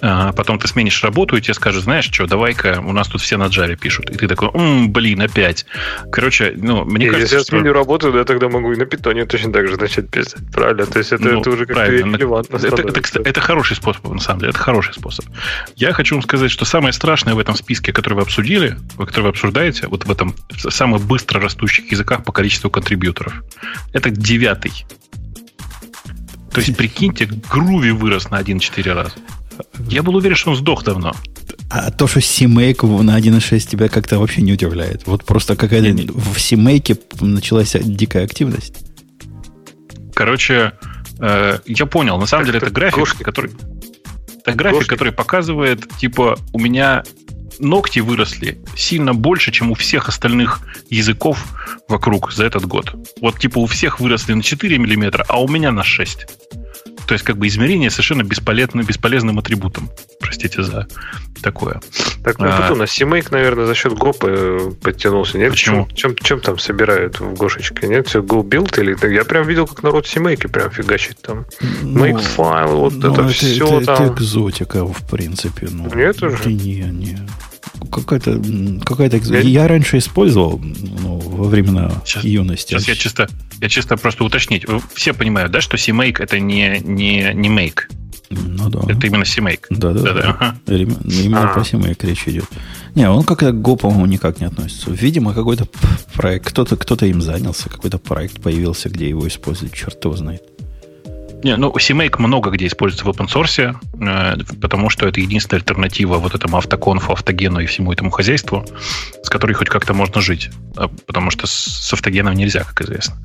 потом 0.02 0.60
ты 0.60 0.68
сменишь 0.68 1.04
работу, 1.04 1.38
и 1.38 1.42
тебе 1.42 1.54
скажут, 1.54 1.84
знаешь 1.84 2.06
что, 2.12 2.26
давай-ка, 2.26 2.82
у 2.84 2.92
нас 2.92 3.08
тут 3.08 3.22
все 3.22 3.38
на 3.38 3.46
Java 3.46 3.76
пишут. 3.76 4.10
И 4.10 4.18
ты 4.18 4.28
такой, 4.28 4.50
м 4.54 4.92
блин, 4.92 5.22
опять. 5.22 5.66
Короче, 6.12 6.54
ну, 6.56 6.84
мне 6.86 7.06
и 7.06 7.10
кажется, 7.10 7.36
Если 7.36 7.54
я 7.54 7.60
сменю 7.60 7.74
работу, 7.74 8.16
я 8.18 8.24
тогда 8.24 8.50
могу 8.50 8.72
и 8.74 8.76
на 8.76 8.86
питоне 8.86 9.26
точно 9.26 9.54
так 9.54 9.68
же 9.68 9.78
начать 9.78 10.10
писать. 10.10 10.42
Правильно? 10.52 10.86
То 10.86 11.00
есть 11.00 11.12
это, 11.12 11.24
ну, 11.24 11.42
это 11.42 11.50
уже 11.52 11.66
как-то 11.66 11.86
релевантно 11.86 12.58
это, 12.58 12.68
это, 12.68 13.00
это, 13.00 13.22
это 13.22 13.42
хороший 13.42 13.76
способ, 13.76 14.08
на 14.10 14.20
самом 14.20 14.40
деле. 14.40 14.50
Это 14.50 14.60
хороший 14.60 14.94
способ. 14.94 15.26
Я 15.76 15.94
хочу 15.94 16.16
вам 16.16 16.24
сказать, 16.24 16.52
что 16.52 16.66
самое 16.66 16.94
страшное 16.94 17.36
в 17.36 17.40
этом 17.40 17.56
списке, 17.56 17.94
который 17.94 18.16
вы 18.16 18.22
обсудили, 18.22 18.78
который 18.98 19.24
вы 19.24 19.30
обсуждаете, 19.30 19.88
вот 19.88 20.06
в 20.06 20.12
этом 20.12 20.36
самых 20.58 21.02
быстро 21.04 21.40
растущих 21.40 21.92
языках 21.92 22.24
по 22.24 22.32
количеству 22.32 22.70
контрибьюторов, 22.70 23.44
это 23.94 24.10
девятый. 24.10 24.86
То 26.52 26.60
есть, 26.60 26.76
прикиньте, 26.76 27.30
Груви 27.50 27.92
вырос 27.92 28.30
на 28.30 28.40
1,4 28.42 28.94
раза. 28.94 29.14
Я 29.90 30.04
был 30.04 30.16
уверен, 30.16 30.36
что 30.36 30.52
он 30.52 30.58
сдох 30.58 30.84
давно. 30.84 31.14
А 31.70 31.92
то, 31.92 32.08
что 32.08 32.20
CMake 32.20 33.02
на 33.02 33.20
1.6 33.20 33.60
тебя 33.60 33.88
как-то 33.88 34.20
вообще 34.20 34.42
не 34.42 34.54
удивляет. 34.54 35.08
Вот 35.08 35.24
просто 35.24 35.56
какая-то 35.56 35.92
не, 35.92 36.08
в 36.08 36.38
CMake 36.38 37.26
началась 37.26 37.76
дикая 37.80 38.26
активность. 38.26 38.76
Короче, 40.14 40.74
э, 41.20 41.60
я 41.66 41.86
понял. 41.86 42.18
На 42.18 42.26
самом 42.26 42.46
деле 42.46 42.58
это 42.58 42.70
график, 42.70 43.00
кошки. 43.00 43.24
который... 43.24 43.52
Это 44.44 44.54
график, 44.54 44.80
кошки. 44.80 44.90
который 44.90 45.14
показывает, 45.14 45.88
типа, 45.98 46.38
у 46.52 46.60
меня 46.60 47.04
ногти 47.60 48.00
выросли 48.00 48.60
сильно 48.76 49.14
больше, 49.14 49.52
чем 49.52 49.72
у 49.72 49.76
всех 49.76 50.10
остальных 50.10 50.60
языков 50.90 51.46
вокруг 51.88 52.32
за 52.34 52.46
этот 52.46 52.66
год. 52.66 52.96
Вот 53.22 53.40
типа 53.40 53.60
у 53.60 53.66
всех 53.66 54.00
выросли 54.00 54.34
на 54.34 54.44
4 54.44 54.78
миллиметра, 54.78 55.26
а 55.28 55.42
у 55.42 55.48
меня 55.48 55.72
на 55.72 55.84
6. 55.84 56.28
То 57.08 57.14
есть, 57.14 57.26
как 57.26 57.38
бы 57.38 57.48
измерение 57.48 57.90
совершенно 57.90 58.24
бесполезным, 58.24 58.86
бесполезным 58.86 59.40
атрибутом. 59.40 59.90
Простите 60.20 60.64
за 60.64 60.88
такое. 61.42 61.82
Так, 62.24 62.40
ну 62.40 62.48
а, 62.48 62.62
тут 62.62 62.78
у 62.78 62.80
нас 62.80 62.90
CMake, 62.98 63.28
наверное, 63.32 63.66
за 63.66 63.76
счет 63.76 63.94
GOP 63.94 64.18
э, 64.24 64.72
подтянулся. 64.82 65.38
Нет? 65.38 65.52
Почему? 65.52 65.88
Чем, 65.88 66.16
чем, 66.16 66.16
чем 66.16 66.40
там 66.40 66.60
собирают 66.60 67.20
в 67.20 67.34
Гошечке? 67.34 67.88
Нет, 67.88 68.08
все 68.08 68.22
Go 68.22 68.44
build 68.44 68.80
или 68.80 69.14
я 69.14 69.26
прям 69.26 69.48
видел, 69.48 69.68
как 69.68 69.84
народ 69.84 70.06
CMake 70.06 70.48
прям 70.48 70.72
фигачит 70.72 71.22
там. 71.22 71.46
Ну, 71.82 72.06
Make 72.06 72.20
файл, 72.20 72.78
вот 72.78 72.94
ну, 72.94 73.12
это, 73.12 73.22
это 73.24 73.30
все 73.30 73.78
это, 73.78 73.86
там. 73.86 74.06
Это 74.06 74.14
экзотика, 74.14 74.86
в 74.86 75.10
принципе. 75.10 75.68
Ну, 75.72 75.94
Нет 75.94 76.22
уже? 76.24 76.48
Не, 76.48 76.82
не 76.84 77.18
какая-то, 77.90 78.42
какая-то 78.84 79.18
я... 79.18 79.40
я 79.40 79.68
раньше 79.68 79.98
использовал 79.98 80.60
ну, 80.60 81.20
во 81.20 81.46
времена 81.46 81.92
сейчас, 82.06 82.24
юности. 82.24 82.74
Сейчас 82.74 82.88
я 82.88 82.96
чисто, 82.96 83.30
я 83.60 83.70
чисто 83.70 83.98
просто 83.98 84.24
уточнить. 84.24 84.66
Все 84.94 85.14
понимают, 85.14 85.52
да, 85.52 85.62
что 85.62 85.78
CMake 85.78 86.18
это 86.20 86.40
не, 86.40 86.80
не, 86.84 87.32
не 87.34 87.50
make. 87.50 87.84
Ну 88.30 88.70
да. 88.70 88.80
Это 88.88 89.08
именно 89.08 89.24
CMake. 89.24 89.66
Да, 89.70 89.92
да, 89.92 90.14
да. 90.14 90.22
Ага. 90.22 90.58
Именно 90.68 91.52
а. 91.52 91.54
про 91.54 91.62
CMake 91.62 92.08
речь 92.08 92.28
идет. 92.28 92.46
Не, 92.96 93.10
он 93.10 93.24
как-то 93.24 93.52
к 93.52 93.56
Go, 93.56 93.78
по-моему, 93.78 94.06
никак 94.06 94.40
не 94.40 94.48
относится. 94.48 94.90
Видимо, 94.92 95.34
какой-то 95.34 95.68
проект, 96.14 96.48
кто-то 96.48 96.78
кто 96.78 96.96
им 97.06 97.22
занялся, 97.22 97.70
какой-то 97.70 97.98
проект 97.98 98.42
появился, 98.42 98.90
где 98.90 99.10
его 99.10 99.28
используют, 99.28 99.74
черт 99.74 100.04
его 100.04 100.16
знает. 100.16 100.44
Не, 101.44 101.58
ну, 101.58 101.72
CMake 101.72 102.20
много 102.20 102.52
где 102.52 102.68
используется 102.68 103.06
в 103.06 103.10
open 103.10 103.28
source, 103.28 103.76
э, 104.00 104.38
потому 104.62 104.90
что 104.90 105.08
это 105.08 105.20
единственная 105.20 105.60
альтернатива 105.60 106.18
вот 106.18 106.36
этому 106.36 106.58
автоконфу, 106.58 107.14
автогену 107.14 107.60
и 107.60 107.66
всему 107.66 107.92
этому 107.92 108.12
хозяйству, 108.12 108.64
с 109.24 109.30
которой 109.30 109.54
хоть 109.54 109.70
как-то 109.70 109.94
можно 109.94 110.22
жить. 110.22 110.50
А, 110.78 110.88
потому 110.88 111.32
что 111.32 111.48
с 111.48 111.94
автогеном 111.94 112.36
нельзя, 112.36 112.64
как 112.64 112.82
известно. 112.82 113.16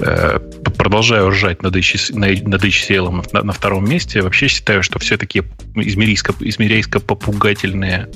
Э, 0.00 0.38
продолжаю 0.76 1.30
ржать 1.30 1.62
над, 1.62 1.74
над 1.74 2.64
HCL 2.64 3.26
на, 3.32 3.42
на 3.42 3.52
втором 3.52 3.88
месте. 3.88 4.20
Вообще 4.20 4.48
считаю, 4.48 4.82
что 4.82 4.98
все 4.98 5.16
такие 5.16 5.44
измерейско-попугательные 5.74 8.08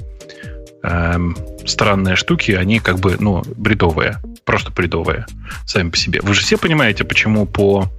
эм, 0.82 1.36
странные 1.64 2.16
штуки, 2.16 2.52
они 2.52 2.80
как 2.80 2.98
бы, 2.98 3.16
ну, 3.18 3.42
бредовые. 3.56 4.20
Просто 4.44 4.70
бредовые 4.70 5.24
сами 5.64 5.88
по 5.90 5.96
себе. 5.96 6.20
Вы 6.22 6.34
же 6.34 6.42
все 6.42 6.56
понимаете, 6.56 7.04
почему 7.04 7.46
по 7.46 7.90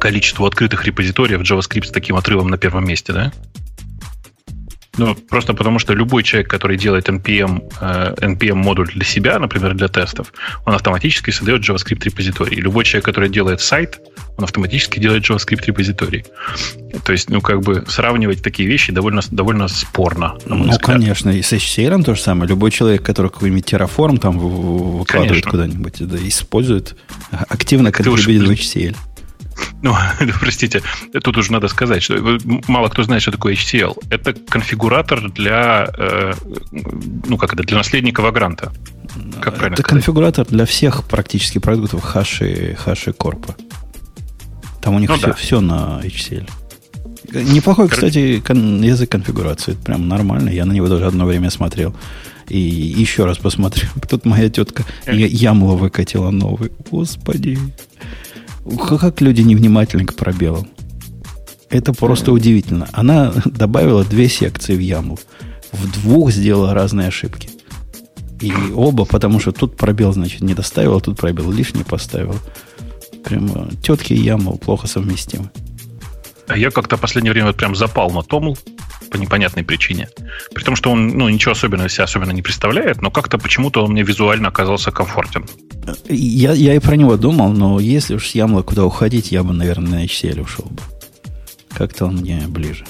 количеству 0.00 0.46
открытых 0.46 0.84
репозиториев 0.84 1.40
JavaScript 1.40 1.86
с 1.86 1.90
таким 1.90 2.16
отрывом 2.16 2.48
на 2.48 2.58
первом 2.58 2.86
месте, 2.86 3.12
да? 3.12 3.32
Ну, 4.98 5.14
просто 5.14 5.54
потому 5.54 5.78
что 5.78 5.94
любой 5.94 6.24
человек, 6.24 6.50
который 6.50 6.76
делает 6.76 7.08
NPM, 7.08 7.72
э, 7.80 8.14
NPM 8.20 8.54
модуль 8.54 8.88
для 8.88 9.04
себя, 9.04 9.38
например, 9.38 9.74
для 9.74 9.88
тестов, 9.88 10.32
он 10.66 10.74
автоматически 10.74 11.30
создает 11.30 11.62
JavaScript 11.62 12.02
репозиторий. 12.04 12.60
Любой 12.60 12.84
человек, 12.84 13.04
который 13.04 13.28
делает 13.28 13.60
сайт, 13.60 14.00
он 14.36 14.44
автоматически 14.44 14.98
делает 14.98 15.28
JavaScript 15.28 15.64
репозиторий. 15.66 16.24
То 17.04 17.12
есть, 17.12 17.30
ну, 17.30 17.40
как 17.40 17.60
бы 17.60 17.84
сравнивать 17.86 18.42
такие 18.42 18.68
вещи 18.68 18.92
довольно, 18.92 19.22
довольно 19.30 19.68
спорно. 19.68 20.36
ну, 20.46 20.62
взгляд. 20.62 20.82
конечно, 20.82 21.30
и 21.30 21.42
с 21.42 21.52
HCL 21.52 22.02
то 22.02 22.14
же 22.14 22.20
самое. 22.20 22.48
Любой 22.48 22.70
человек, 22.72 23.02
который 23.02 23.30
какой-нибудь 23.30 23.72
Terraform 23.72 24.18
там 24.18 24.38
выкладывает 24.38 25.46
куда-нибудь, 25.46 26.08
да, 26.08 26.16
использует, 26.26 26.96
активно 27.30 27.92
контрибьютит 27.92 28.48
в 28.48 28.50
HCL. 28.50 28.96
Ну, 29.82 29.94
простите, 30.40 30.82
тут 31.22 31.36
уже 31.36 31.52
надо 31.52 31.68
сказать, 31.68 32.02
что 32.02 32.38
мало 32.66 32.88
кто 32.88 33.02
знает, 33.04 33.22
что 33.22 33.30
такое 33.30 33.54
HCL. 33.54 33.96
Это 34.10 34.32
конфигуратор 34.32 35.30
для, 35.30 35.88
э, 35.96 36.32
ну 37.26 37.36
как 37.38 37.54
это, 37.54 37.62
для 37.62 37.76
наследника 37.76 38.20
Вагранта. 38.20 38.72
Как 39.40 39.54
это 39.54 39.66
сказать? 39.66 39.82
конфигуратор 39.82 40.46
для 40.46 40.66
всех 40.66 41.04
практически 41.04 41.58
продуктов 41.58 42.02
хаши, 42.02 42.76
хаши 42.78 43.12
корпа. 43.12 43.54
Там 44.82 44.94
у 44.94 44.98
них 44.98 45.10
ну, 45.10 45.16
все, 45.16 45.26
да. 45.26 45.32
все 45.34 45.60
на 45.60 46.00
HCL. 46.02 46.48
Неплохой, 47.32 47.88
кстати, 47.88 48.40
кон- 48.40 48.82
язык 48.82 49.10
конфигурации. 49.10 49.72
Это 49.72 49.82
прям 49.82 50.08
нормально. 50.08 50.48
Я 50.48 50.64
на 50.64 50.72
него 50.72 50.88
даже 50.88 51.06
одно 51.06 51.26
время 51.26 51.50
смотрел. 51.50 51.94
И 52.48 52.58
еще 52.58 53.26
раз 53.26 53.38
посмотрю. 53.38 53.88
Тут 54.08 54.24
моя 54.24 54.48
тетка 54.48 54.84
Ямла 55.06 55.74
выкатила 55.74 56.30
новый. 56.30 56.72
Господи. 56.90 57.58
Как 59.00 59.20
люди 59.20 59.42
невнимательны 59.42 60.04
к 60.04 60.14
пробелам. 60.14 60.68
Это 61.70 61.92
просто 61.92 62.32
удивительно. 62.32 62.88
Она 62.92 63.32
добавила 63.44 64.04
две 64.04 64.28
секции 64.28 64.74
в 64.74 64.80
яму. 64.80 65.18
В 65.72 65.90
двух 65.92 66.30
сделала 66.32 66.74
разные 66.74 67.08
ошибки. 67.08 67.50
И 68.40 68.52
оба, 68.74 69.04
потому 69.04 69.40
что 69.40 69.52
тут 69.52 69.76
пробел, 69.76 70.12
значит, 70.12 70.40
не 70.42 70.54
доставила, 70.54 71.00
тут 71.00 71.18
пробел 71.18 71.50
лишний 71.50 71.84
поставил. 71.84 72.36
Прямо 73.24 73.68
тетки 73.82 74.12
и 74.12 74.22
яму 74.22 74.56
плохо 74.56 74.86
совместимы. 74.86 75.50
А 76.46 76.56
я 76.56 76.70
как-то 76.70 76.96
в 76.96 77.00
последнее 77.00 77.32
время 77.32 77.48
вот 77.48 77.56
прям 77.56 77.74
запал 77.74 78.10
на 78.10 78.22
Томл 78.22 78.56
по 79.10 79.16
непонятной 79.16 79.64
причине. 79.64 80.08
При 80.54 80.64
том, 80.64 80.76
что 80.76 80.90
он 80.90 81.08
ну, 81.08 81.28
ничего 81.28 81.52
особенного 81.52 81.88
себя 81.88 82.04
особенно 82.04 82.30
не 82.30 82.42
представляет, 82.42 83.02
но 83.02 83.10
как-то 83.10 83.38
почему-то 83.38 83.84
он 83.84 83.92
мне 83.92 84.02
визуально 84.02 84.48
оказался 84.48 84.90
комфортен. 84.90 85.46
Я, 86.08 86.52
я 86.52 86.74
и 86.74 86.78
про 86.78 86.96
него 86.96 87.16
думал, 87.16 87.52
но 87.52 87.80
если 87.80 88.14
уж 88.14 88.28
с 88.28 88.34
Ямла 88.34 88.62
куда 88.62 88.84
уходить, 88.84 89.32
я 89.32 89.42
бы, 89.42 89.52
наверное, 89.52 90.00
на 90.00 90.04
HCL 90.04 90.42
ушел 90.42 90.66
бы. 90.66 90.82
Как-то 91.74 92.06
он 92.06 92.16
мне 92.16 92.44
ближе. 92.48 92.84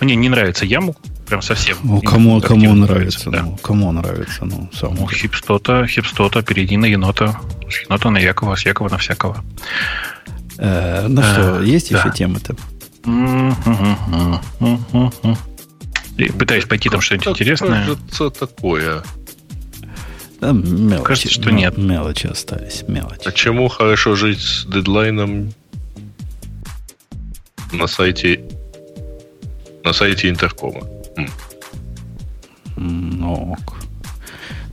Мне 0.00 0.14
не 0.14 0.28
нравится 0.28 0.64
Ямл, 0.64 0.96
прям 1.26 1.42
совсем. 1.42 1.76
Ну, 1.82 2.00
кому, 2.00 2.40
кому 2.40 2.74
нравится, 2.74 3.30
да. 3.30 3.42
ну, 3.42 3.56
кому 3.56 3.92
нравится, 3.92 4.44
ну, 4.44 4.70
сам. 4.72 4.94
Ну, 4.94 5.08
хипстота, 5.08 5.86
хипстота, 5.86 6.42
перейди 6.42 6.76
на 6.76 6.86
енота. 6.86 7.38
С 7.68 7.82
енота 7.82 8.10
на 8.10 8.18
Якова, 8.18 8.56
с 8.56 8.66
Якова 8.66 8.88
на 8.88 8.98
всякого. 8.98 9.44
Э, 10.58 11.06
ну 11.08 11.22
что, 11.22 11.60
э, 11.60 11.66
есть 11.66 11.90
еще 11.90 12.10
темы-то? 12.10 12.56
Пытаюсь 16.38 16.64
пойти 16.64 16.88
там 16.88 17.00
что-нибудь 17.00 17.28
интересное. 17.28 17.88
Что 18.12 18.30
такое? 18.30 19.02
Да, 20.40 20.52
мелочи, 20.52 21.04
Кажется, 21.04 21.30
что 21.30 21.50
нет. 21.50 21.78
Мелочи 21.78 22.26
остались, 22.26 22.84
мелочи. 22.86 23.22
А 23.24 23.32
чему 23.32 23.68
хорошо 23.68 24.16
жить 24.16 24.40
с 24.40 24.66
дедлайном 24.66 25.52
на 27.72 27.86
сайте 27.86 28.44
на 29.84 29.92
сайте 29.92 30.28
интеркома? 30.28 30.80
Ну, 32.76 33.56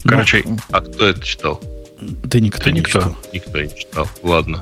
Короче, 0.04 0.42
ну, 0.46 0.58
а 0.72 0.82
кто 0.82 1.08
это 1.08 1.22
читал? 1.22 1.62
Да 2.02 2.40
никто, 2.40 2.70
не 2.70 2.80
никто. 2.80 3.00
читал. 3.00 3.18
Никто 3.32 3.62
не 3.62 3.70
читал. 3.78 4.10
Ладно. 4.24 4.62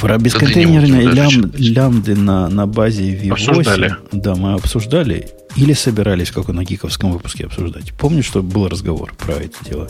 Про 0.00 0.18
бесконтейнерные 0.18 1.08
лям, 1.10 1.52
лямды 1.54 2.14
на, 2.14 2.48
на 2.48 2.66
базе 2.66 3.14
V8. 3.14 3.32
Обсуждали. 3.32 3.96
Да, 4.12 4.34
мы 4.34 4.54
обсуждали. 4.54 5.28
Или 5.56 5.72
собирались, 5.72 6.30
как 6.30 6.48
на 6.48 6.64
гиковском 6.64 7.12
выпуске 7.12 7.46
обсуждать. 7.46 7.92
Помню, 7.98 8.22
что 8.22 8.42
был 8.42 8.68
разговор 8.68 9.14
про 9.18 9.34
эти 9.34 9.56
дела. 9.68 9.88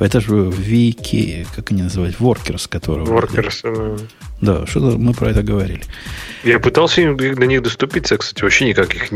Это 0.00 0.20
же 0.20 0.50
Вики, 0.50 1.46
как 1.54 1.70
они 1.70 1.82
называют, 1.82 2.16
Workers, 2.16 2.68
которые... 2.68 3.06
Workers, 3.06 3.60
да. 3.62 4.04
Да, 4.40 4.66
что-то 4.66 4.96
мы 4.96 5.12
про 5.12 5.30
это 5.30 5.42
говорили. 5.42 5.82
Я 6.44 6.58
пытался 6.58 7.14
до 7.14 7.46
них 7.46 7.62
доступиться, 7.62 8.16
кстати, 8.16 8.42
вообще 8.42 8.64
никаких. 8.64 9.10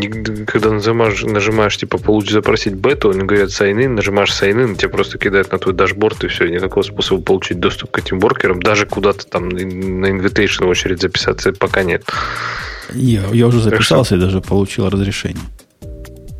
Когда 0.46 0.70
нажимаешь, 0.70 1.22
нажимаешь 1.22 1.78
типа, 1.78 1.96
получить, 1.96 2.32
запросить 2.32 2.74
бету, 2.74 3.10
они 3.10 3.22
говорят 3.22 3.48
sign 3.48 3.82
in, 3.82 3.88
нажимаешь 3.88 4.30
sign 4.30 4.62
in, 4.62 4.76
тебя 4.76 4.90
просто 4.90 5.18
кидают 5.18 5.50
на 5.50 5.58
твой 5.58 5.74
дашборд, 5.74 6.22
и 6.24 6.28
все, 6.28 6.46
никакого 6.46 6.82
способа 6.82 7.22
получить 7.22 7.58
доступ 7.58 7.92
к 7.92 7.98
этим 7.98 8.20
воркерам, 8.20 8.60
даже 8.60 8.84
куда-то 8.84 9.26
там 9.26 9.48
на 9.48 10.06
invitation 10.06 10.66
очередь 10.66 11.00
записаться 11.00 11.52
пока 11.52 11.82
нет. 11.82 12.04
Я, 12.92 13.22
я 13.32 13.46
уже 13.46 13.60
записался 13.60 14.16
и 14.16 14.18
даже 14.18 14.42
получил 14.42 14.90
разрешение. 14.90 15.40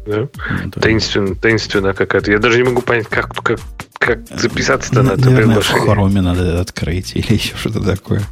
Да? 0.07 0.29
да. 0.67 0.81
Таинственно, 0.81 1.35
таинственно 1.35 1.95
какая-то. 1.95 2.31
Я 2.31 2.39
даже 2.39 2.59
не 2.59 2.65
могу 2.65 2.83
понять, 2.83 3.09
как, 3.09 3.35
как, 3.43 3.61
как 3.99 4.27
записаться-то 4.29 5.03
на 5.03 5.13
это 5.13 5.31
Наверное, 5.31 5.61
в 5.61 5.67
Хроме 5.67 6.21
надо 6.21 6.61
открыть 6.61 7.17
или 7.17 7.33
еще 7.35 7.57
что-то 7.57 7.81
такое. 7.81 8.23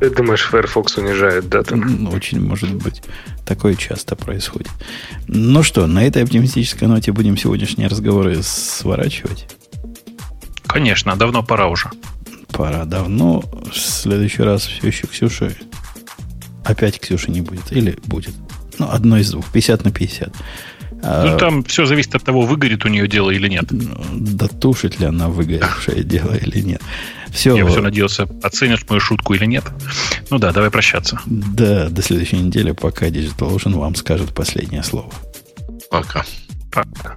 Ты 0.00 0.10
думаешь, 0.10 0.42
Firefox 0.42 0.98
унижает, 0.98 1.48
да? 1.48 1.62
Там? 1.62 2.08
Очень 2.12 2.40
может 2.40 2.74
быть. 2.74 3.02
Такое 3.46 3.74
часто 3.74 4.14
происходит. 4.14 4.70
Ну 5.26 5.62
что, 5.62 5.86
на 5.86 6.04
этой 6.04 6.22
оптимистической 6.22 6.86
ноте 6.86 7.12
будем 7.12 7.36
сегодняшние 7.38 7.88
разговоры 7.88 8.42
сворачивать? 8.42 9.48
Конечно, 10.66 11.16
давно 11.16 11.42
пора 11.42 11.68
уже. 11.68 11.88
Пора 12.48 12.84
давно. 12.84 13.40
В 13.40 13.74
следующий 13.74 14.42
раз 14.42 14.66
все 14.66 14.86
еще 14.88 15.06
Ксюша. 15.06 15.52
Опять 16.64 17.00
Ксюши 17.00 17.30
не 17.30 17.40
будет. 17.40 17.72
Или 17.72 17.98
будет. 18.04 18.34
Ну, 18.78 18.90
одно 18.90 19.16
из 19.16 19.30
двух. 19.30 19.46
50 19.50 19.84
на 19.84 19.92
50. 19.92 20.34
А, 21.08 21.24
ну, 21.24 21.38
там 21.38 21.62
все 21.62 21.86
зависит 21.86 22.16
от 22.16 22.24
того, 22.24 22.42
выгорит 22.42 22.84
у 22.84 22.88
нее 22.88 23.06
дело 23.06 23.30
или 23.30 23.46
нет. 23.48 23.66
Дотушит 23.70 24.98
ли 24.98 25.06
она 25.06 25.28
выгоревшее 25.28 26.02
дело 26.02 26.34
или 26.34 26.60
нет. 26.60 26.82
Все. 27.30 27.56
Я 27.56 27.64
все 27.66 27.80
надеялся, 27.80 28.26
оценишь 28.42 28.84
мою 28.88 29.00
шутку 29.00 29.34
или 29.34 29.44
нет. 29.44 29.64
Ну 30.30 30.38
да, 30.38 30.52
давай 30.52 30.70
прощаться. 30.70 31.20
Да, 31.26 31.88
до 31.88 32.02
следующей 32.02 32.38
недели, 32.38 32.72
пока 32.72 33.06
Digital 33.06 33.54
Ocean 33.54 33.76
вам 33.78 33.94
скажет 33.94 34.34
последнее 34.34 34.82
слово. 34.82 35.12
Пока. 35.90 36.24
Пока. 36.72 37.16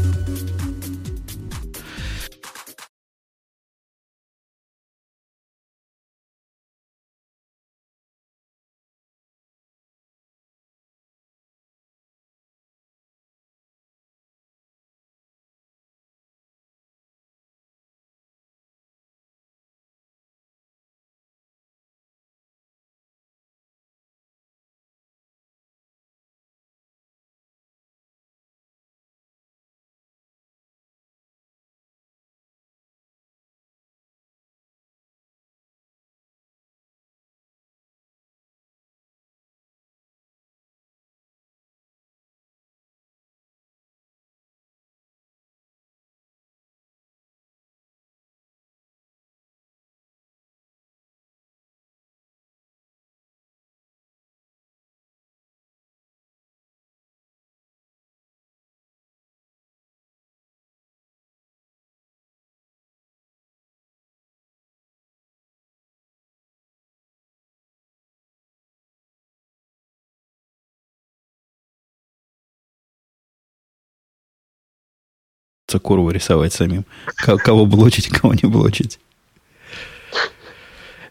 Курву 75.79 76.09
рисовать 76.11 76.53
самим. 76.53 76.85
Кого 77.15 77.65
блочить, 77.65 78.09
кого 78.09 78.33
не 78.33 78.47
блочить. 78.49 78.99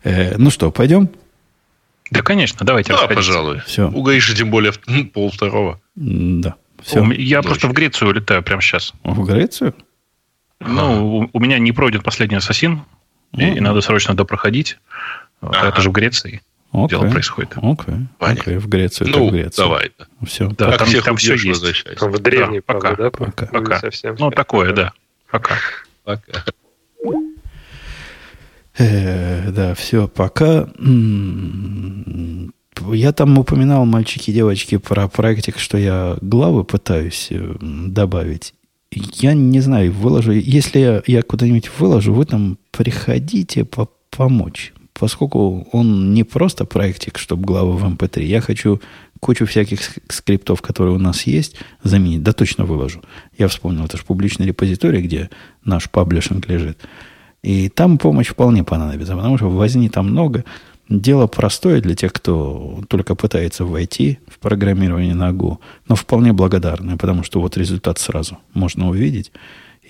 Э, 0.03 0.37
ну 0.39 0.51
что, 0.51 0.71
пойдем? 0.71 1.11
Да, 2.11 2.23
конечно, 2.23 2.67
давайте. 2.67 2.93
Да, 2.93 3.07
пожалуй. 3.07 3.61
Все. 3.67 3.89
У 3.89 4.03
Гаиши 4.03 4.35
тем 4.35 4.51
более 4.51 4.73
пол 5.13 5.31
второго. 5.31 5.81
Да. 5.95 6.55
Все. 6.83 7.05
Я 7.13 7.43
просто 7.43 7.69
в 7.69 7.73
Грецию 7.73 8.09
улетаю 8.09 8.43
прямо 8.43 8.63
сейчас. 8.63 8.93
В 9.05 9.25
Грецию? 9.25 9.75
Ну, 10.61 11.19
у, 11.19 11.31
у 11.33 11.41
меня 11.41 11.59
не 11.59 11.73
пройден 11.73 12.03
последний 12.03 12.37
ассасин, 12.37 12.83
и 13.33 13.61
надо 13.61 13.81
срочно 13.81 14.15
допроходить. 14.15 14.79
Ага. 15.41 15.69
Это 15.69 15.81
же 15.81 15.91
в 15.91 15.93
Греции 15.93 16.43
okay. 16.73 16.89
дело 16.91 17.11
происходит. 17.11 17.53
Окей. 17.57 17.95
Okay. 18.19 18.37
Okay. 18.45 18.59
В 18.59 18.69
Грецию, 18.69 19.11
ну, 19.11 19.29
в 19.29 19.33
Грецию. 19.33 19.67
давай. 19.67 19.93
Все. 20.25 20.49
Да, 20.51 20.77
там, 20.77 20.89
там 21.03 21.17
все 21.17 21.35
есть. 21.35 21.63
в 21.63 22.19
древней, 22.19 22.63
да, 22.67 22.75
пока. 22.75 22.97
да? 22.97 23.11
Пока. 23.11 23.47
пока. 23.47 23.81
Совсем 23.81 24.17
ну, 24.19 24.31
такое, 24.31 24.73
да. 24.73 24.93
Пока. 25.31 25.57
Пока. 26.05 26.45
Э, 28.79 29.51
да, 29.51 29.75
все, 29.75 30.09
пока. 30.09 30.69
Я 32.93 33.13
там 33.13 33.39
упоминал, 33.39 33.85
мальчики 33.85 34.31
и 34.31 34.35
девочки, 34.35 34.79
про 34.79 35.07
проектик, 35.09 35.59
что 35.59 35.77
я 35.77 36.17
главы 36.23 36.65
пытаюсь 36.65 37.29
э, 37.31 37.57
добавить. 37.61 38.55
Я 38.91 39.35
не 39.35 39.61
знаю, 39.61 39.93
выложу. 39.93 40.33
Если 40.33 40.79
я, 40.79 41.03
я 41.07 41.23
куда-нибудь 41.23 41.71
выложу, 41.79 42.15
вы 42.15 42.25
там 42.25 42.59
приходите 42.71 43.65
по 43.65 43.89
помочь 44.11 44.73
поскольку 45.01 45.67
он 45.73 46.13
не 46.13 46.25
просто 46.25 46.67
проектик, 46.67 47.19
чтобы 47.19 47.45
главы 47.45 47.73
в 47.73 47.85
MP3, 47.85 48.23
я 48.23 48.43
хочу 48.43 48.81
кучу 49.19 49.47
всяких 49.47 49.81
скриптов, 50.11 50.61
которые 50.61 50.95
у 50.95 50.99
нас 50.99 51.27
есть, 51.27 51.57
заменить. 51.83 52.23
Да 52.23 52.33
точно 52.33 52.67
выложу. 52.67 53.03
Я 53.39 53.49
вспомнил, 53.49 53.87
это 53.87 53.97
же 53.97 54.05
публичный 54.05 54.47
репозиторий, 54.47 55.01
где 55.01 55.31
наш 55.65 55.89
паблишинг 55.89 56.47
лежит. 56.49 56.79
И 57.43 57.71
там 57.71 57.97
помощь 57.97 58.29
вполне 58.29 58.63
понадобится, 58.63 59.17
потому 59.17 59.39
что 59.39 59.49
возни 59.49 59.89
там 59.89 60.11
много. 60.11 60.45
Дело 60.91 61.27
простое 61.27 61.81
для 61.81 61.95
тех, 61.95 62.13
кто 62.13 62.83
только 62.89 63.15
пытается 63.15 63.65
войти 63.65 64.19
в 64.29 64.39
программирование 64.39 65.15
на 65.15 65.31
Go, 65.31 65.59
но 65.89 65.95
вполне 65.95 66.35
благодарное, 66.35 66.97
потому 66.97 67.23
что 67.23 67.41
вот 67.41 67.57
результат 67.57 67.99
сразу 67.99 68.39
можно 68.53 68.89
увидеть. 68.91 69.33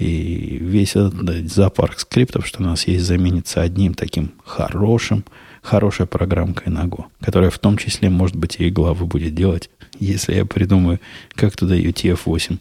И 0.01 0.57
весь 0.59 0.97
этот 0.97 1.53
зоопарк 1.53 1.99
скриптов, 1.99 2.47
что 2.47 2.63
у 2.63 2.67
нас 2.67 2.87
есть, 2.87 3.05
заменится 3.05 3.61
одним 3.61 3.93
таким 3.93 4.33
хорошим, 4.47 5.25
хорошей 5.61 6.07
программкой 6.07 6.73
на 6.73 6.87
Go, 6.87 7.05
которая 7.21 7.51
в 7.51 7.59
том 7.59 7.77
числе, 7.77 8.09
может 8.09 8.35
быть, 8.35 8.57
и 8.59 8.71
главы 8.71 9.05
будет 9.05 9.35
делать, 9.35 9.69
если 9.99 10.35
я 10.35 10.47
придумаю, 10.47 11.01
как 11.35 11.55
туда 11.55 11.77
UTF-8 11.77 12.59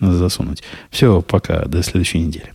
засунуть. 0.00 0.62
Все, 0.90 1.22
пока, 1.22 1.64
до 1.64 1.82
следующей 1.82 2.18
недели. 2.18 2.52